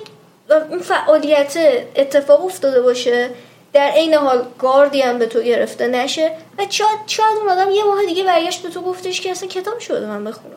اون 0.71 0.79
فعالیت 0.79 1.57
اتفاق 1.97 2.45
افتاده 2.45 2.83
باشه. 2.83 3.31
در 3.73 3.87
عین 3.91 4.15
حال 4.15 4.47
گاردی 4.59 5.03
هم 5.03 5.19
به 5.19 5.27
تو 5.27 5.41
گرفته 5.43 5.89
نشه. 5.89 6.37
و 6.59 6.67
شاید 6.71 6.99
شاید 7.07 7.39
اون 7.39 7.49
آدم 7.49 7.71
یه 7.71 7.85
ماه 7.85 8.07
دیگه 8.07 8.25
برگشت 8.25 8.63
به 8.63 8.69
تو 8.71 8.81
گفتش 8.81 9.21
که 9.21 9.31
اصلا 9.31 9.49
کتاب 9.49 9.79
شده 9.79 10.07
من 10.07 10.25
بخونم. 10.25 10.57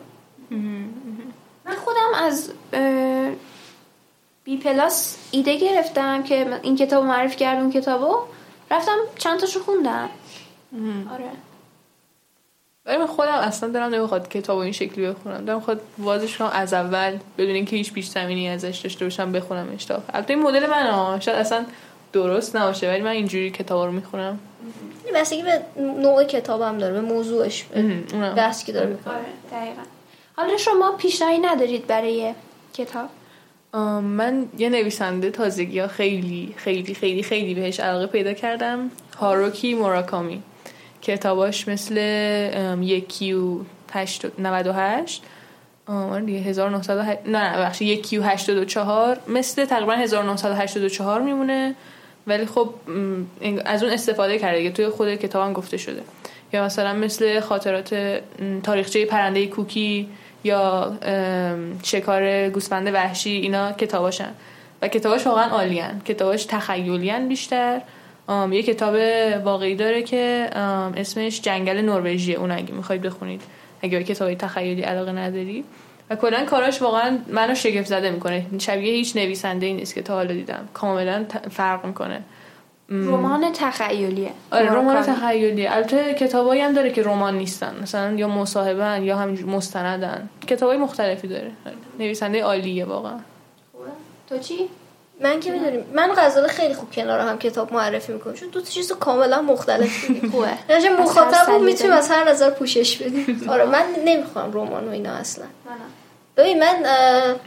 من 1.64 1.76
خودم 1.84 2.14
از 2.14 2.50
بی 4.44 4.56
پلاس 4.56 5.16
ایده 5.30 5.56
گرفتم 5.56 6.22
که 6.22 6.60
این 6.62 6.76
کتاب 6.76 7.04
معرفی 7.04 7.36
کرد 7.36 7.58
اون 7.58 7.72
کتابو. 7.72 8.16
رفتم 8.70 8.96
چند 9.18 9.40
تاشو 9.40 9.60
خوندم. 9.62 10.10
آره. 11.12 11.30
ولی 12.90 12.98
من 12.98 13.06
خودم 13.06 13.32
اصلا 13.32 13.68
دارم 13.68 13.94
نمی‌خواد 13.94 14.28
کتاب 14.28 14.58
این 14.58 14.72
شکلی 14.72 15.06
بخونم. 15.06 15.44
دارم 15.44 15.60
خود 15.60 15.80
وازش 15.98 16.36
کنم 16.36 16.50
از 16.52 16.74
اول 16.74 17.18
بدون 17.38 17.54
اینکه 17.54 17.76
هیچ 17.76 17.92
پیش 17.92 18.08
زمینی 18.08 18.48
ازش 18.48 18.78
داشته 18.78 19.04
باشم 19.04 19.32
بخونم 19.32 19.68
اشتاق 19.74 20.02
البته 20.14 20.34
این 20.34 20.42
مدل 20.42 20.66
من 20.66 20.86
ها 20.86 21.20
شاید 21.20 21.38
اصلا 21.38 21.64
درست 22.12 22.56
نباشه 22.56 22.88
ولی 22.88 23.00
من 23.00 23.10
اینجوری 23.10 23.50
کتاب 23.50 23.86
رو 23.86 23.92
می‌خونم. 23.92 24.38
بستگی 25.14 25.42
به 25.42 25.60
نوع 25.82 26.24
کتاب 26.24 26.62
هم 26.62 26.78
داره 26.78 26.92
به 26.92 27.00
موضوعش. 27.00 27.64
بحث 28.36 28.64
که 28.64 28.72
داره. 28.72 28.86
می‌کنه 28.86 29.14
آره 29.14 29.24
دقیقا. 29.52 29.82
حالا 30.36 30.56
شما 30.56 30.92
پیشنهادی 30.92 31.38
ندارید 31.38 31.86
برای 31.86 32.34
کتاب؟ 32.74 33.08
من 34.02 34.46
یه 34.58 34.68
نویسنده 34.68 35.30
تازگی 35.30 35.78
ها 35.78 35.88
خیلی 35.88 36.54
خیلی 36.56 36.94
خیلی 36.94 37.22
خیلی 37.22 37.54
بهش 37.54 37.80
علاقه 37.80 38.06
پیدا 38.06 38.32
کردم. 38.32 38.90
هاروکی 39.18 39.74
موراکامی. 39.74 40.42
کتاباش 41.02 41.68
مثل 41.68 41.96
یکی 42.80 43.32
و 43.32 43.58
هشت- 43.94 44.26
98 44.38 45.22
آم، 45.86 46.10
آره 46.12 46.22
دیگه 46.24 46.38
1908 46.38 47.18
نه 47.26 47.50
نه 47.50 47.58
بخشی 47.58 47.84
یکی 47.84 48.18
و 48.18 48.22
84 48.22 49.18
مثل 49.28 49.64
تقریبا 49.64 49.92
1984 49.92 51.20
میمونه. 51.20 51.74
ولی 52.26 52.46
خب 52.46 52.74
از 53.64 53.82
اون 53.82 53.92
استفاده 53.92 54.38
کرده 54.38 54.58
دیگه. 54.58 54.70
توی 54.70 54.88
خود 54.88 55.14
کتابم 55.14 55.52
گفته 55.52 55.76
شده. 55.76 56.02
یا 56.52 56.64
مثلا 56.64 56.92
مثل 56.92 57.40
خاطرات 57.40 58.20
تاریخچه 58.62 59.04
پرنده 59.04 59.46
کوکی 59.46 60.08
یا 60.44 60.92
شکار 61.82 62.48
گوسفند 62.48 62.94
وحشی 62.94 63.30
اینا 63.30 63.72
کتاباشن. 63.72 64.30
و 64.82 64.88
کتاباش 64.88 65.26
واقعا 65.26 65.44
عالیان 65.50 66.00
کتاباش 66.04 66.44
تخیلیان 66.44 67.28
بیشتر. 67.28 67.80
یه 68.50 68.62
کتاب 68.62 68.94
واقعی 69.44 69.74
داره 69.74 70.02
که 70.02 70.50
اسمش 70.96 71.40
جنگل 71.40 71.76
نروژیه. 71.76 72.36
اون 72.36 72.50
اگه 72.50 72.72
می‌خواید 72.72 73.02
بخونید. 73.02 73.42
اگه 73.82 73.98
به 73.98 74.04
کتابای 74.04 74.36
تخیلی 74.36 74.82
علاقه 74.82 75.12
نداری. 75.12 75.64
و 76.10 76.16
کلا 76.16 76.44
کاراش 76.44 76.82
واقعا 76.82 77.18
منو 77.28 77.54
شگفت 77.54 77.86
زده 77.86 78.10
می‌کنه. 78.10 78.46
شبیه 78.58 78.92
هیچ 78.92 79.16
نویسنده 79.16 79.66
ای 79.66 79.74
نیست 79.74 79.94
که 79.94 80.02
تا 80.02 80.14
حالا 80.14 80.32
دیدم. 80.32 80.68
کاملا 80.74 81.24
فرق 81.50 81.86
می‌کنه. 81.86 82.22
رمان 82.88 83.52
تخیلیه. 83.54 84.30
آره 84.50 84.70
رمان 84.70 85.02
کامل. 85.02 85.18
تخیلی 85.18 85.66
البته 85.66 86.14
کتابایی 86.14 86.60
هم 86.60 86.72
داره 86.72 86.90
که 86.90 87.02
رمان 87.02 87.38
نیستن. 87.38 87.74
مثلا 87.82 88.12
یا 88.12 88.28
مصاحبن 88.28 89.02
یا 89.02 89.16
هم 89.16 89.30
مستندن. 89.30 90.28
کتابای 90.46 90.76
مختلفی 90.76 91.28
داره. 91.28 91.50
نویسنده 91.98 92.42
عالیه 92.42 92.84
واقعا. 92.84 93.18
تو 94.28 94.38
چی؟ 94.38 94.68
من 95.20 95.40
که 95.40 95.50
می‌دونیم 95.50 95.84
من 95.94 96.12
غزاله 96.16 96.48
خیلی 96.48 96.74
خوب 96.74 96.90
کنار 96.92 97.20
هم 97.20 97.38
کتاب 97.38 97.72
معرفی 97.72 98.12
می‌کنم. 98.12 98.34
چون 98.34 98.48
دو 98.48 98.60
تا 98.60 98.66
چیز 98.66 98.92
کاملا 98.92 99.42
مختلف 99.42 100.04
خوبه. 100.32 100.48
از 100.68 100.84
هر 100.84 100.96
مخاطب 100.96 101.32
سلیقه‌ای. 101.32 101.62
می‌تونیم 101.62 101.92
از 101.92 102.10
هر 102.10 102.30
نظر 102.30 102.50
پوشش 102.50 102.96
بدیم. 102.96 103.44
آره 103.52 103.64
من 103.64 103.84
نمی‌خوام 104.04 104.52
رمان 104.52 104.88
و 104.88 104.90
اینا 104.90 105.12
اصلا. 105.12 105.44
ببین 106.36 106.58
من 106.58 106.84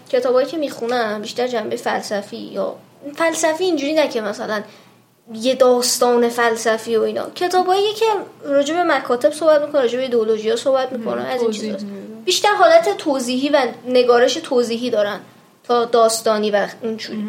کتابایی 0.10 0.48
که 0.48 0.58
می‌خونم 0.58 1.22
بیشتر 1.22 1.48
جنبه 1.48 1.76
فلسفی 1.76 2.38
یا 2.38 2.76
فلسفی 3.16 3.64
اینجوری 3.64 3.94
نه 3.94 4.08
که 4.08 4.22
مثلا 4.22 4.64
یه 5.34 5.56
داستان 5.56 6.30
فلسفی 6.30 6.96
و 6.96 7.02
اینا. 7.02 7.30
کتابایی 7.36 7.94
که 7.94 8.06
راجع 8.44 8.76
به 8.76 8.84
مکاتب 8.84 9.32
صحبت 9.32 9.62
می‌کنه 9.62 9.82
راجع 9.82 9.98
به 9.98 10.04
ایدئولوژی 10.04 10.50
ها 10.50 10.56
صحبت 10.56 10.92
می‌کنه 10.92 11.22
از 11.24 11.42
این 11.42 11.52
چیزاست 11.52 11.84
میده. 11.84 11.98
بیشتر 12.26 12.54
حالت 12.56 12.98
توضیحی 12.98 13.50
و 13.50 13.68
نگارش 13.88 14.34
توضیحی 14.34 14.90
دارن 14.90 15.20
تا 15.64 15.86
داستانی 15.86 16.52
و 16.52 16.68
اونجوری 16.82 17.24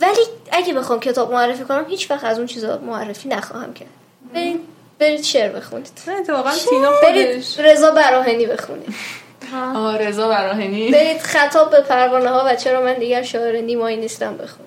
ولی 0.00 0.20
اگه 0.52 0.74
بخوام 0.74 1.00
کتاب 1.00 1.32
معرفی 1.32 1.64
کنم 1.64 1.84
هیچ 1.88 2.10
وقت 2.10 2.24
از 2.24 2.38
اون 2.38 2.46
چیزا 2.46 2.78
معرفی 2.78 3.28
نخواهم 3.28 3.74
کرد. 3.74 3.88
برید 4.34 4.60
برید 4.98 5.22
شعر 5.22 5.52
بخونید. 5.52 5.90
اتفاقا 6.20 6.50
تینا 6.50 6.92
برید 7.02 7.44
رضا 7.58 7.90
براهنی 7.90 8.46
بخونید. 8.46 8.94
آه. 9.74 9.98
رضا 9.98 10.28
براهنی. 10.28 10.90
برید 10.90 11.18
خطاب 11.18 11.70
به 11.70 11.80
پروانه 11.80 12.28
ها 12.28 12.44
و 12.46 12.56
چرا 12.56 12.82
من 12.82 12.94
دیگر 12.94 13.22
شاعر 13.22 13.60
نیمایی 13.60 13.96
نیستم 13.96 14.36
بخون 14.36 14.66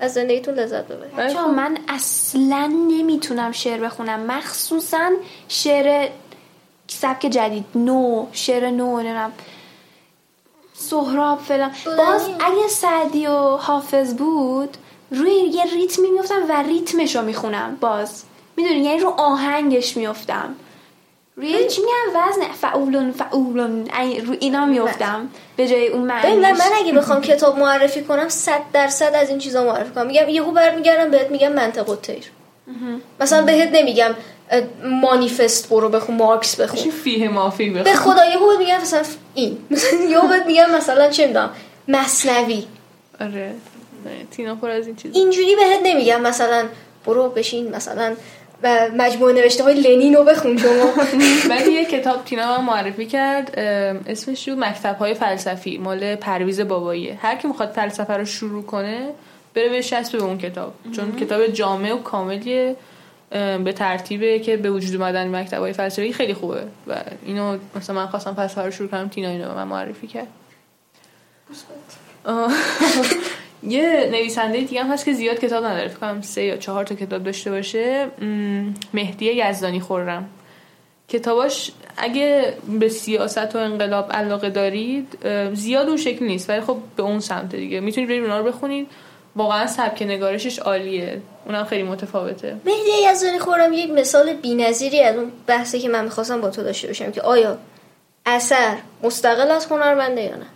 از 0.00 0.14
زندگیتون 0.14 0.54
لذت 0.54 0.84
ببرید. 0.84 1.16
بچه‌ها، 1.16 1.48
من 1.48 1.78
اصلا 1.88 2.66
نمی‌تونم 2.90 3.52
شعر 3.52 3.80
بخونم. 3.80 4.20
مخصوصا 4.20 5.10
شعر 5.48 6.08
سبک 6.88 7.26
جدید. 7.26 7.64
نو 7.74 8.26
شعر 8.32 8.70
نو 8.70 8.96
نمی‌دونم. 8.96 9.32
سهراب 10.78 11.38
فلان. 11.38 11.70
باز 11.98 12.28
اگه 12.28 12.68
سعدی 12.68 13.26
و 13.26 13.56
حافظ 13.56 14.14
بود 14.14 14.76
روی 15.10 15.32
یه 15.32 15.64
ریتمی 15.64 16.10
میفتم 16.10 16.42
و 16.48 16.62
ریتمش 16.62 17.16
رو 17.16 17.22
می‌خونم 17.22 17.76
باز. 17.80 18.22
می‌دونی؟ 18.56 18.80
یعنی 18.80 18.98
رو 18.98 19.08
آهنگش 19.08 19.96
میفتم 19.96 20.54
روی 21.36 21.68
چی 21.68 21.80
میگم؟ 21.80 22.28
وزن. 22.28 22.52
فعولون 22.52 23.12
فعولون 23.12 23.88
رو 24.26 24.34
اینا 24.40 24.66
میفتم 24.66 25.28
به 25.56 25.68
جای 25.68 25.88
اون 25.88 26.08
ببین 26.08 26.34
من, 26.34 26.42
معنیش 26.42 26.60
من 26.60 26.70
اگه 26.76 26.92
بخوام 26.92 27.20
کتاب 27.20 27.58
معرفی 27.58 28.02
کنم 28.02 28.28
صد 28.28 28.62
درصد 28.72 29.14
از 29.14 29.28
این 29.30 29.38
چیزا 29.38 29.64
معرفی 29.64 29.94
کنم. 29.94 30.06
میگم 30.06 30.28
یهو 30.28 30.50
برمیگردم 30.50 31.10
بهت 31.10 31.30
میگم 31.30 31.52
منطق 31.52 31.90
الطیر 31.90 32.30
مثلا 33.20 33.44
بهت 33.44 33.68
نمیگم 33.72 34.14
مانیفست 34.84 35.68
برو 35.68 35.88
بخون 35.88 36.16
مارکس 36.16 36.60
بخون. 36.60 36.80
چی 36.80 36.90
فیه 36.90 37.28
مافی 37.28 37.70
به 37.70 37.82
بخون 37.82 38.12
خدا 38.12 38.24
یهو 38.24 38.58
میگم 38.58 38.80
مثلا 38.80 39.02
این. 39.34 39.58
یهو 40.10 40.28
بهت 40.28 40.46
میگم 40.46 40.70
مثلا 40.76 41.10
چه 41.10 41.26
می‌دونم 41.26 41.50
مصنوی. 41.88 42.64
آره 43.20 43.54
تینا 44.30 44.54
پر 44.54 44.70
از 44.70 44.86
این 44.86 44.96
چیز 44.96 45.14
اینجوری 45.14 45.56
بهت 45.56 45.80
نمیگم 45.82 46.20
مثلا 46.20 46.64
برو 47.06 47.28
بشین 47.28 47.74
مثلا 47.74 48.14
و 48.62 48.88
مجموعه 48.96 49.34
نوشته 49.34 49.64
های 49.64 49.74
لنین 49.74 50.14
رو 50.14 50.24
بخون 50.24 50.58
شما. 50.58 50.92
ولی 51.50 51.72
یه 51.72 51.84
کتاب 51.84 52.24
تینا 52.24 52.58
من 52.58 52.64
معرفی 52.64 53.06
کرد 53.06 53.58
اسمش 54.06 54.48
بود 54.48 54.58
مکتب 54.58 54.96
های 54.96 55.14
فلسفی 55.14 55.78
مال 55.78 56.16
پرویز 56.16 56.60
باباییه. 56.60 57.18
هر 57.22 57.36
کی 57.36 57.48
می‌خواد 57.48 57.68
فلسفه 57.68 58.14
رو 58.14 58.24
شروع 58.24 58.62
کنه 58.62 59.08
بره 59.54 59.68
بچسبه 59.68 60.18
به 60.18 60.24
اون 60.24 60.38
کتاب. 60.38 60.72
چون 60.96 61.16
کتاب 61.16 61.46
جامع 61.46 61.92
و 61.92 61.98
کاملیه. 61.98 62.68
ام، 62.68 62.76
به 63.30 63.72
ترتیبه 63.72 64.38
که 64.38 64.56
به 64.56 64.70
وجود 64.70 64.94
اومدن 64.94 65.36
مکتب 65.36 65.58
های 65.58 65.72
فلسفی 65.72 66.12
خیلی 66.12 66.34
خوبه. 66.34 66.62
و 66.86 66.94
اینو 67.26 67.58
مثلا 67.76 67.96
من 67.96 68.06
خواستم 68.06 68.34
فلسفه 68.34 68.62
رو 68.62 68.70
شروع 68.70 68.88
کنم 68.88 69.08
تینا 69.08 69.28
اینو 69.28 69.48
به 69.48 69.54
من 69.54 69.64
معرفی 69.64 70.06
کرد. 70.06 70.28
یه 73.62 74.08
نویسنده 74.12 74.60
دیگه 74.60 74.82
هم 74.82 74.92
هست 74.92 75.04
که 75.04 75.12
زیاد 75.12 75.38
کتاب 75.38 75.64
نداره. 75.64 75.88
فکر 75.88 75.98
کنم 75.98 76.22
سه 76.22 76.42
یا 76.42 76.56
چهار 76.56 76.84
تا 76.84 76.94
کتاب 76.94 77.22
داشته 77.22 77.50
باشه. 77.50 78.06
مهدی 78.94 79.32
یزدانی 79.32 79.80
خورم. 79.80 80.28
کتاباش 81.08 81.72
اگه 81.96 82.54
به 82.80 82.88
سیاست 82.88 83.56
و 83.56 83.58
انقلاب 83.58 84.12
علاقه 84.12 84.50
دارید 84.50 85.18
زیاد 85.52 85.88
اون 85.88 85.96
شکل 85.96 86.24
نیست. 86.24 86.50
ولی 86.50 86.60
خب 86.60 86.76
به 86.96 87.02
اون 87.02 87.20
سمت 87.20 87.54
دیگه. 87.54 87.80
می‌تونید 87.80 88.08
برید 88.08 88.22
اونا 88.22 88.38
رو 88.38 88.44
بخونید. 88.44 88.86
واقعا 89.36 89.66
سبک 89.66 90.02
نگارشش 90.02 90.58
عالیه. 90.58 91.20
اونم 91.48 91.64
خیلی 91.64 91.82
متفاوته. 91.82 92.56
مهدی 92.64 93.10
یزدانی 93.10 93.38
خورم 93.38 93.72
یک 93.72 93.90
مثال 93.90 94.32
بی‌نظیری 94.32 95.02
از 95.02 95.16
اون 95.16 95.32
بحثی 95.46 95.80
که 95.80 95.88
من 95.88 96.04
می‌خواستم 96.04 96.40
با 96.40 96.50
تو 96.50 96.62
داشته 96.62 96.86
باشم 96.86 97.12
که 97.12 97.22
آیا 97.22 97.58
اثر 98.26 98.76
مستقل 99.02 99.50
از 99.50 99.66
هنرمنده 99.66 100.22
یا 100.22 100.36
نه؟ 100.36 100.46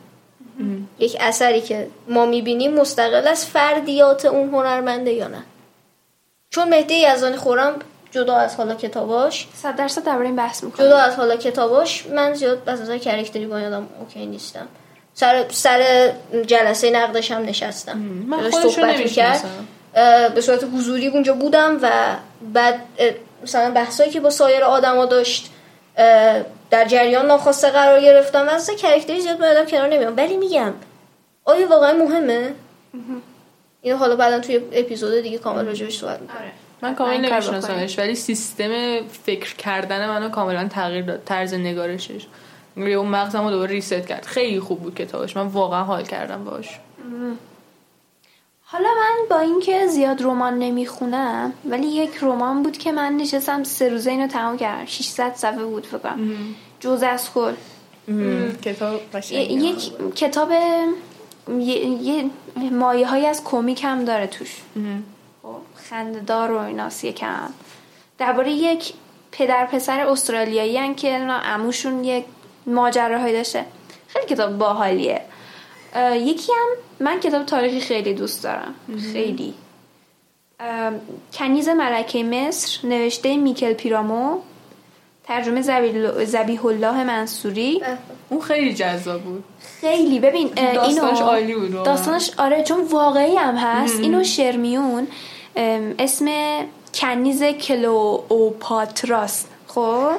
یک 0.98 1.16
اثری 1.20 1.60
که 1.60 1.89
ما 2.09 2.27
می‌بینیم 2.27 2.74
مستقل 2.74 3.28
از 3.28 3.47
فردیات 3.47 4.24
اون 4.24 4.48
هنرمنده 4.48 5.12
یا 5.12 5.28
نه؟ 5.28 5.43
چون 6.51 6.69
مهدی 6.69 6.94
یزدانی 6.94 7.36
خورم 7.36 7.74
جدا 8.10 8.36
از 8.36 8.56
حالا 8.56 8.74
کتاباش 8.74 9.48
صد 9.55 9.77
درصد 9.77 10.05
درباره 10.05 10.27
این 10.27 10.36
بحث 10.36 10.64
می‌کنم. 10.64 10.86
جدا 10.86 10.98
از 10.98 11.16
حالا 11.16 11.36
کتاباش 11.36 12.06
من 12.06 12.35
زیاد 12.35 12.69
از 12.69 12.81
نظر 12.81 12.98
کرکتری 12.98 13.47
با 13.47 13.56
این 13.56 13.66
آدم 13.66 13.86
اوکی 14.01 14.27
نیستم. 14.27 14.69
سر 15.14 15.44
سر 15.48 16.12
جلسه 16.47 16.90
نقدش 16.90 17.31
هم 17.31 17.43
نشستم. 17.43 17.98
من 17.98 18.39
جلوش 18.39 18.55
خودش 18.55 18.64
رو 18.64 18.70
صحبت 18.70 18.98
می‌کرد. 18.98 19.28
نمی‌شناسم 19.28 19.48
به 20.35 20.40
صورت 20.40 20.64
حضوری 20.64 21.06
اونجا 21.06 21.32
بودم 21.32 21.78
و 21.82 22.16
بعد 22.52 22.81
مثلا 23.43 23.70
بحثایی 23.70 24.10
که 24.10 24.20
با 24.20 24.31
سایر 24.31 24.64
آدما 24.64 25.06
داشت 25.06 25.51
در 26.70 26.85
جریان 26.89 27.27
ناخواسته 27.27 27.70
قرار 27.70 28.01
گرفتم 28.01 28.47
و 28.47 28.51
از 28.51 28.70
کرکتری 28.70 29.20
زیاد 29.20 29.40
میادم 29.40 29.64
کنار 29.64 29.89
نمیام. 29.89 30.16
ولی 30.16 30.36
میگم 30.36 30.73
آیا 31.44 31.69
واقعا 31.69 31.93
مهمه؟ 31.93 32.52
اینو 33.82 33.97
حالا 33.97 34.16
بعدا 34.16 34.40
توی 34.40 34.60
اپیزود 34.73 35.23
دیگه 35.23 35.39
کامل 35.39 35.66
راجبش 35.66 35.98
صحبت 35.98 36.20
می‌کنم 36.20 36.36
آره. 36.36 36.52
من 36.82 36.94
کاملا 36.94 37.16
نمیشناسمش 37.16 37.98
ولی 37.98 38.14
سیستم 38.14 39.01
فکر 39.27 39.56
کردن 39.56 40.09
منو 40.09 40.28
کاملا 40.28 40.69
تغییر 40.69 41.05
داد 41.05 41.20
طرز 41.24 41.55
نگارشش. 41.55 42.27
یه 42.77 42.85
اون 42.85 43.09
مغزمو 43.09 43.51
دوباره 43.51 43.70
ریست 43.70 44.06
کرد. 44.06 44.24
خیلی 44.24 44.60
خوب 44.60 44.81
بود 44.81 44.94
کتابش. 44.94 45.36
من 45.36 45.47
واقعا 45.47 45.85
حال 45.85 46.05
کردم 46.05 46.44
باش 46.44 46.69
حالا 48.73 48.89
من 48.89 49.28
با 49.31 49.39
اینکه 49.39 49.86
زیاد 49.86 50.23
رمان 50.23 50.59
نمی‌خونم 50.59 51.53
ولی 51.65 51.86
یک 51.86 52.11
رمان 52.23 52.62
بود 52.62 52.78
که 52.78 52.93
من 52.93 53.16
نشستم 53.16 53.65
سه 53.65 53.89
روزه 53.89 54.11
اینو 54.11 54.27
تمام 54.27 54.57
کردم. 54.57 54.86
600 54.86 55.35
صفحه 55.35 55.65
بود 55.65 55.86
فکر 55.86 55.99
کنم. 55.99 56.55
جوز 56.81 57.03
از 57.03 57.28
خل 57.31 57.55
کتاب. 58.65 59.01
یک 59.31 59.93
کتاب 60.15 60.51
یه, 61.49 61.86
یه 61.86 62.31
مایه 62.70 63.07
های 63.07 63.27
از 63.27 63.44
کمیک 63.44 63.85
هم 63.85 64.05
داره 64.05 64.27
توش. 64.27 64.57
خب، 65.43 65.57
خندهدار 65.90 66.53
و 66.53 66.59
ایناست 66.59 67.05
یکم. 67.05 67.51
درباره 68.19 68.51
یک 68.53 68.93
پدر 69.32 69.66
پسر 69.66 70.07
استرالیایی 70.07 70.77
هن 70.77 70.94
که 70.94 71.09
عموشون 71.44 72.05
یک 72.05 72.24
ماجراهایی 72.66 73.35
داشته. 73.35 73.65
خیلی 74.09 74.27
کتاب 74.27 74.59
باحالیه. 74.59 75.20
یکی 76.12 76.53
هم 76.53 76.69
من 77.02 77.20
کتاب 77.20 77.46
تاریخی 77.46 77.80
خیلی 77.80 78.14
دوست 78.14 78.44
دارم. 78.44 78.74
خیلی. 79.12 79.54
کنیز 81.32 81.68
ملکه 81.68 82.24
مصر 82.24 82.86
نوشته 82.86 83.36
میکل 83.36 83.72
پیرامو 83.72 84.38
ترجمه 85.24 85.62
زبیح 86.24 86.66
الله 86.66 87.04
منصوری. 87.04 87.82
اون 88.28 88.40
خیلی 88.40 88.74
جذاب 88.74 89.20
بود. 89.20 89.44
خیلی. 89.80 90.20
ببین 90.20 90.50
داستانش 90.74 91.18
اینو 91.18 91.30
عالی 91.30 91.54
بود. 91.54 91.82
داستانش 91.82 92.30
آره 92.38 92.62
چون 92.62 92.80
واقعی 92.80 93.36
هم 93.36 93.56
هست. 93.56 94.00
اینو 94.00 94.24
شرمیون 94.24 95.06
اسم 95.98 96.28
کنیز 96.94 97.42
کلوپاتراست 97.42 99.48
خب؟ 99.66 100.12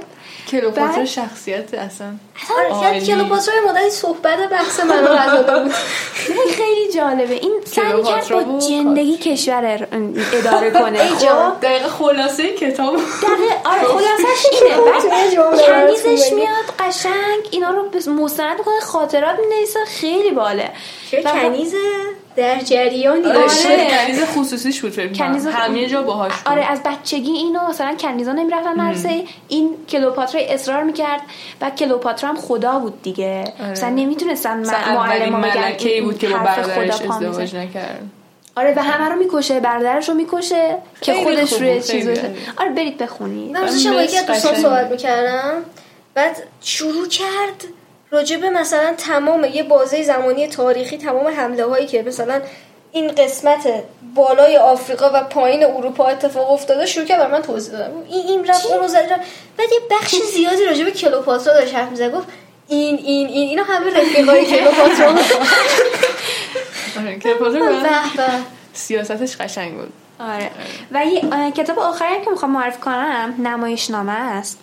کلوپاترا 0.52 0.88
بعد- 0.88 1.06
شخصیت 1.06 1.74
اصلا. 1.74 2.08
آره 2.58 2.70
عالی. 2.70 2.96
یاد 2.98 3.06
کلوپاترا 3.08 3.56
یه 3.56 3.62
مدتی 3.72 3.90
صحبت 3.90 4.50
بحث 4.52 4.80
من 4.80 5.06
رو 5.08 5.14
نداده 5.20 5.64
بود. 5.64 5.72
خیلی 6.14 6.40
خیلی 6.52 6.94
جالبه. 6.96 7.34
این 7.34 7.62
سعی 7.66 8.04
کرد 8.04 8.30
با 8.30 8.40
بود. 8.44 8.62
زندگی 8.62 9.18
کشور 9.18 9.66
ار- 9.66 9.88
اداره 10.34 10.72
کنه. 10.72 11.08
خب؟ 11.08 11.60
دقیقه 11.62 11.88
خلاصه 11.90 12.54
کتاب. 12.54 12.96
دقیقه 12.96 13.56
آره 13.66 13.84
خلاصش 13.84 14.46
اینه. 14.52 14.92
بعد 14.92 15.32
جمله 15.34 15.68
براتون 15.68 16.04
کنیزش 16.04 16.28
بگم. 16.28 16.36
میاد 16.36 16.66
قشنگ 16.80 17.44
اینا 17.52 17.70
رو 17.70 18.12
مستند 18.14 18.58
می‌کنه 18.58 18.80
خاطرات 18.80 19.40
می‌نویسه 19.40 19.80
خیلی 19.88 20.32
باله. 20.32 20.70
چه 21.12 21.22
و- 21.26 21.32
کنیز 21.32 21.74
در 22.36 22.60
جریانی 22.60 23.26
آره 23.26 23.34
داشته 23.34 23.88
کنیز 24.06 24.24
خصوصیش 24.36 24.82
بود 24.82 24.92
فکر 24.92 25.14
کنم 25.14 25.28
کنیز- 25.32 25.48
همه 25.48 25.86
جا 25.88 26.02
باهاش 26.02 26.32
بود. 26.34 26.52
آره 26.54 26.66
از 26.72 26.80
بچگی 26.86 27.32
اینو 27.32 27.60
مثلا 27.70 27.96
کنیزا 28.00 28.32
نمی‌رفتن 28.32 28.82
مدرسه 28.82 29.24
این 29.48 29.76
کلوپاترا 29.90 30.23
اصرار 30.50 30.84
می‌کرد 30.84 31.22
و 31.62 31.70
کلوپاترا 31.70 32.30
هم 32.30 32.36
خدا 32.36 32.80
بود 32.80 33.02
دیگه 33.02 33.44
آره. 33.60 33.72
مثلا 33.72 33.90
نمی‌تونستن 33.90 34.58
معلم 34.94 35.36
ملکه 35.36 35.94
ای 35.94 36.02
بود 36.02 36.18
که 36.18 36.30
با 36.30 36.38
برادرش 36.38 37.02
ازدواج. 37.02 37.56
نکرد 37.56 38.02
آره 38.56 38.74
و 38.78 38.84
همه 38.84 39.10
رو 39.10 39.16
می‌کشه 39.16 39.60
برادرش 39.60 40.10
رو 40.10 40.16
می‌کشه 40.16 40.78
که 41.02 41.14
خودش 41.14 41.54
روی 41.54 41.82
چیز. 41.82 42.08
آره 42.58 42.70
برید 42.70 42.98
بخونید 42.98 43.52
من 43.52 43.62
با 43.94 44.02
یکی 44.02 44.18
از 44.18 44.26
دوستان. 44.26 44.56
صحبت 44.56 44.92
می‌کردم 44.92 45.54
بعد 46.14 46.44
شروع 46.62 47.08
کرد 47.08 47.64
راجبه 48.12 48.50
مثلا 48.50 48.94
تمام 48.98 49.44
یه 49.44 49.64
بازه 49.64 50.04
زمانی 50.04 50.48
تاریخی 50.48 50.98
تمام 50.98 51.28
حمله 51.28 51.66
هایی 51.66 51.88
که 51.88 52.04
مثلا 52.08 52.42
این 52.94 53.08
قسمت 53.08 53.84
بالای 54.16 54.58
آفریقا 54.58 55.12
و 55.14 55.24
پایین 55.24 55.64
اروپا 55.64 56.08
اتفاق 56.08 56.52
افتاده 56.52 56.86
شروع 56.86 57.06
کرد 57.06 57.20
بر 57.20 57.32
من 57.32 57.42
توضیح 57.42 57.74
دادم. 57.74 57.94
این 58.10 58.28
این 58.28 58.46
رفت 58.46 58.66
اون 58.66 58.80
رو 58.80 58.88
زد 58.88 58.98
رفت. 58.98 59.22
بعد 59.58 59.68
یه 59.72 59.80
بخش 59.92 60.16
زیادی 60.16 60.66
راجبه 60.66 60.92
کلوپاترا 60.92 61.54
داشت 61.54 61.76
حرف 61.76 61.90
می‌زد 61.90 62.12
گفت 62.12 62.28
این 62.68 62.98
این 62.98 63.28
این 63.28 63.50
اینا 63.50 63.64
همه 63.64 64.02
رفیقای 64.02 64.46
کلوپاترا. 64.56 65.10
آره 67.00 67.18
به 67.24 67.34
به 67.34 68.30
سیاستش 68.74 69.38
قشنگ 69.38 69.74
بود. 69.74 69.94
آره. 70.20 70.50
و 70.92 71.06
یه 71.06 71.52
کتاب 71.52 71.80
آخری 71.80 72.16
هم 72.16 72.26
که 72.26 72.30
می‌خوام 72.30 72.52
معرفی 72.52 72.82
کنم 72.82 73.34
نمایشنامه 73.40 74.12
است. 74.12 74.60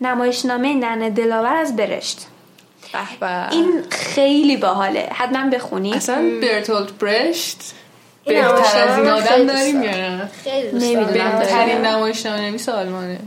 نمایشنامه 0.00 0.74
ننه 0.74 1.10
دلاور 1.10 1.56
از 1.56 1.76
برشت. 1.76 2.18
به 2.18 2.26
به. 2.26 2.29
این 3.50 3.84
خیلی 3.90 4.56
باحاله 4.56 5.08
حتما 5.12 5.50
بخونید 5.50 5.94
اصلا 5.94 6.22
برتولد 6.42 6.98
برشت 6.98 7.74
بهتر 8.24 8.78
از 8.88 8.98
این 8.98 9.08
آدم 9.08 9.46
داریم. 9.46 9.82
یا 9.82 9.90
نه 9.90 10.30
خیلی 10.44 10.70
دوست 10.70 10.84
نمی‌دونم. 10.84 11.14
دارم. 11.14 11.38
بهترین 11.38 11.82
داریم. 11.82 11.96
نمایشنامه 11.96 12.40
نویس 12.40 12.68
آلمانه 12.68 13.18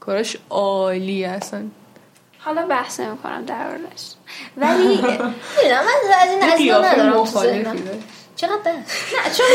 کارش 0.00 0.36
عالی 0.50 1.24
اصلا 1.24 1.62
حالا 2.38 2.66
بحث 2.66 3.00
نمی‌کنم 3.00 3.44
دربارش 3.44 3.80
ولی 4.56 4.86
می‌دونم 4.88 5.34
من 5.70 6.14
از 6.22 6.30
این 6.30 6.56
قیافه 6.56 7.02
ندارم. 7.02 7.26
چقدر 8.36 8.72
نه 8.72 8.84
چون 9.36 9.46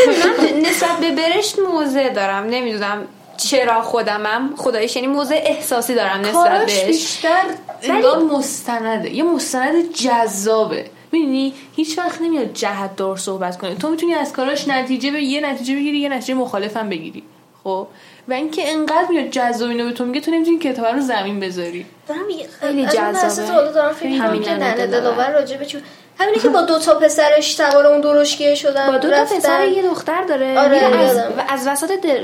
من 0.54 0.60
نسبت 0.70 0.98
به 1.02 1.12
برشت 1.12 1.60
موزه 1.60 2.10
دارم 2.10 2.44
نمی‌دونم 2.44 3.08
چرا 3.40 3.82
خودمم؟ 3.82 4.54
خدایش 4.58 4.96
یعنی 4.96 5.08
موزه 5.08 5.36
احساسی 5.36 5.96
دارم 5.96 6.22
نسبت 6.22 6.66
بهش. 6.66 6.84
بیشتر 6.84 7.44
انگار 7.84 8.18
مستنده. 8.18 9.16
یه 9.16 9.24
مستند 9.24 9.94
جذابه. 9.94 10.86
می‌دونی؟ 11.12 11.54
هیچ 11.76 11.98
وقت 11.98 12.22
نمیاد 12.22 12.54
جهت 12.54 12.96
دار 12.96 13.18
صحبت 13.18 13.58
کنه. 13.58 13.76
تو 13.76 13.90
می‌تونی 13.90 14.14
از 14.14 14.34
کاراش 14.34 14.68
نتیجه 14.68 15.12
به 15.12 15.22
یه 15.22 15.52
نتیجه 15.52 15.76
بگیری 15.76 15.98
یه 15.98 16.10
نتیجه 16.10 16.34
مخالفم 16.34 16.90
بگیری. 16.90 17.24
خب؟ 17.64 17.88
و 18.28 18.34
اینکه 18.34 18.72
انقدر 18.72 19.08
میاد 19.10 19.30
جذاب 19.30 19.70
اینو 19.70 19.86
به 19.86 19.92
تو 19.92 20.06
میگه 20.06 20.22
تو 20.22 20.32
نمی‌تونی 20.32 20.58
کتاب 20.58 20.86
رو 20.86 21.00
زمین 21.00 21.40
بذاری. 21.40 21.86
خیلی 22.60 22.86
جذابه. 22.86 23.82
همین 24.04 24.50
ننه 24.50 24.88
دلاور. 24.88 25.32
راجبه 25.32 25.66
چون 25.66 25.82
همینه 26.20 26.40
که 26.40 26.50
با 26.50 26.62
دو 26.62 26.80
تا 26.80 26.96
پسرش 26.96 27.56
سوار 27.56 27.88
اون 27.88 28.02
درشکیه 28.02 28.56
شدن 28.56 28.88
با 28.88 28.98
دو 28.98 29.10
تا. 29.10 29.24
پسر 29.24 29.68
یه 29.68 29.82
دختر 29.82 30.24
داره. 30.24 30.60
آره، 30.60 30.78
از, 30.78 31.20
از 31.50 31.68
وسط 31.68 32.02
در... 32.02 32.22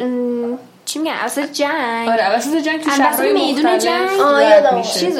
چی 0.85 0.99
میگن؟ 0.99 1.13
از 1.13 1.31
وسط 1.31 1.51
جنگ. 1.51 2.09
آره 2.09 2.35
وسط 2.35 2.57
جنگ 2.57 2.81
تو 2.81 2.89
شهرهای 2.89 3.33
میدون 3.33 3.79
جنگ؟ 3.79 4.09
چیز 4.83 5.19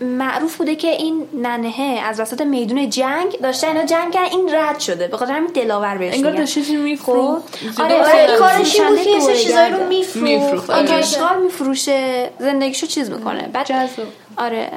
معروف 0.00 0.56
بوده 0.56 0.76
که 0.76 0.88
این 0.88 1.28
ننهه 1.34 2.00
از 2.04 2.20
وسط 2.20 2.40
میدون 2.40 2.90
جنگ 2.90 3.40
داشته 3.42 3.66
اینا 3.66 3.84
جنگ 3.84 4.12
کردن. 4.12 4.30
این 4.30 4.54
رد 4.54 4.80
شده. 4.80 5.08
به 5.08 5.16
خاطر 5.16 5.32
همین 5.32 5.50
دلاور 5.52 5.98
بهش 5.98 6.14
انگار 6.14 6.32
داشته 6.32 6.60
چیزی 6.60 6.76
میفروخت. 6.76 7.56
خب. 7.56 7.82
آره، 7.82 7.94
آره 7.94 8.36
کارش 8.38 8.80
این 8.80 8.88
بود 8.88 9.02
که 9.02 9.34
چیزایی 9.34 9.72
رو. 9.72 9.86
میفروخت. 9.86 10.70
آره. 10.70 10.80
آره. 10.80 10.90
آره. 10.90 10.98
اشغال 10.98 11.42
میفروشه 11.42 12.30
زندگیشو 12.38 12.86
چیز 12.86 13.10
می‌کنه. 13.10 13.48
بعد 13.52 13.66
جذاب. 13.66 14.06
آره. 14.36 14.70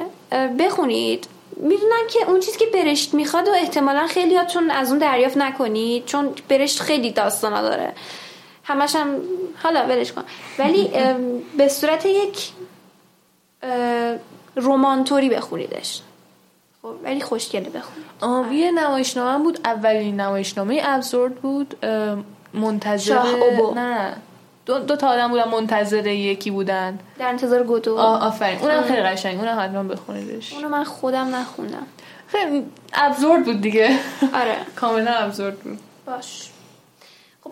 بخونید. 0.58 1.26
می‌دونن 1.56 2.02
که 2.10 2.18
اون 2.30 2.40
چیزی 2.40 2.58
که 2.58 2.66
برشت 2.66 3.14
می‌خواد 3.14 3.48
و 3.48 3.52
احتمالا 3.52 4.06
خیلی 4.06 4.38
چون 4.52 4.70
از 4.70 4.90
اون 4.90 4.98
دریافت 4.98 5.36
نکنید 5.36 6.04
چون 6.04 6.28
برشت 6.48 6.80
خیلی 6.80 7.10
داستانا 7.10 7.62
داره. 7.62 7.92
همش 8.70 8.96
هم 8.96 9.16
حالا 9.62 9.84
ولش 9.84 10.12
کن. 10.12 10.22
ولی 10.58 10.90
به 11.56 11.68
صورت 11.68 12.06
یک 12.06 12.50
اه، 13.62 14.16
رمانتوری 14.56 15.28
بخونیدش. 15.28 16.00
خب 16.82 16.94
ولی 17.04 17.20
خوشگله 17.20 17.70
بخونید 17.70 18.52
یه 18.52 18.70
نمایشنامه 18.70 19.44
بود. 19.44 19.58
اولین 19.64 20.20
نمایشنامه 20.20 20.80
ابزورد 20.84 21.34
بود. 21.34 21.84
منتظر 22.54 23.14
شاه 23.14 23.34
اوبو. 23.34 23.74
نه. 23.74 24.16
دو, 24.66 24.78
دو 24.78 24.96
تا 24.96 25.08
آدم 25.08 25.28
بودن 25.28 25.48
منتظر 25.48 26.06
یکی 26.06 26.50
بودن. 26.50 26.98
در 27.18 27.28
انتظار 27.28 27.62
گودو 27.62 27.98
آه 27.98 28.26
آفرین. 28.26 28.58
اونم 28.60 28.82
خیلی 28.82 29.02
قشنگ. 29.02 29.38
اونم 29.38 29.60
حتما 29.60 29.82
بخونیدش. 29.82 30.52
اونو 30.52 30.68
من 30.68 30.84
خودم 30.84 31.34
نخوندم. 31.34 31.86
خیلی 32.26 32.66
ابزورد 32.92 33.44
بود 33.44 33.60
دیگه. 33.60 33.98
آره. 34.34 34.56
کاملا 34.80 35.10
ابزورد 35.10 35.58
بود. 35.58 35.78
باش. 36.06 36.49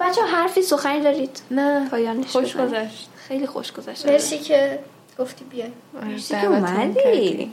بچه 0.00 0.22
حرفی 0.22 0.62
سخنی 0.62 1.00
دارید. 1.00 1.40
نه 1.50 1.88
پایانش 1.90 2.26
خوش. 2.30 2.56
گذشت. 2.56 3.08
خیلی 3.28 3.46
خوش 3.46 3.72
گذشت. 3.72 4.06
مرسی 4.06 4.38
که 4.38 4.78
گفتی 5.18 5.44
بیای. 5.44 5.70
آره، 5.96 6.04
مرسی 6.08 6.34
که 6.34 6.46
اومدی. 6.46 7.50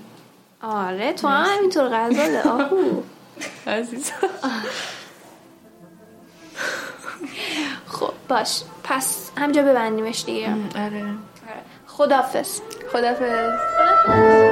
آره 0.62 1.14
تو 1.14 1.28
هم 1.28 1.56
همینطور 1.58 1.90
غزاله 1.90 2.42
آهو. 2.62 3.02
عزیز 3.68 4.12
خب 7.88 8.12
باش. 8.28 8.62
پس 8.84 9.32
همجا 9.38 9.62
ببندیمش 9.62 10.24
دیگه. 10.26 10.50
آره. 10.76 11.04
خدافز 11.88 12.60
خدافظ 12.92 13.52
خدافظ. 14.06 14.45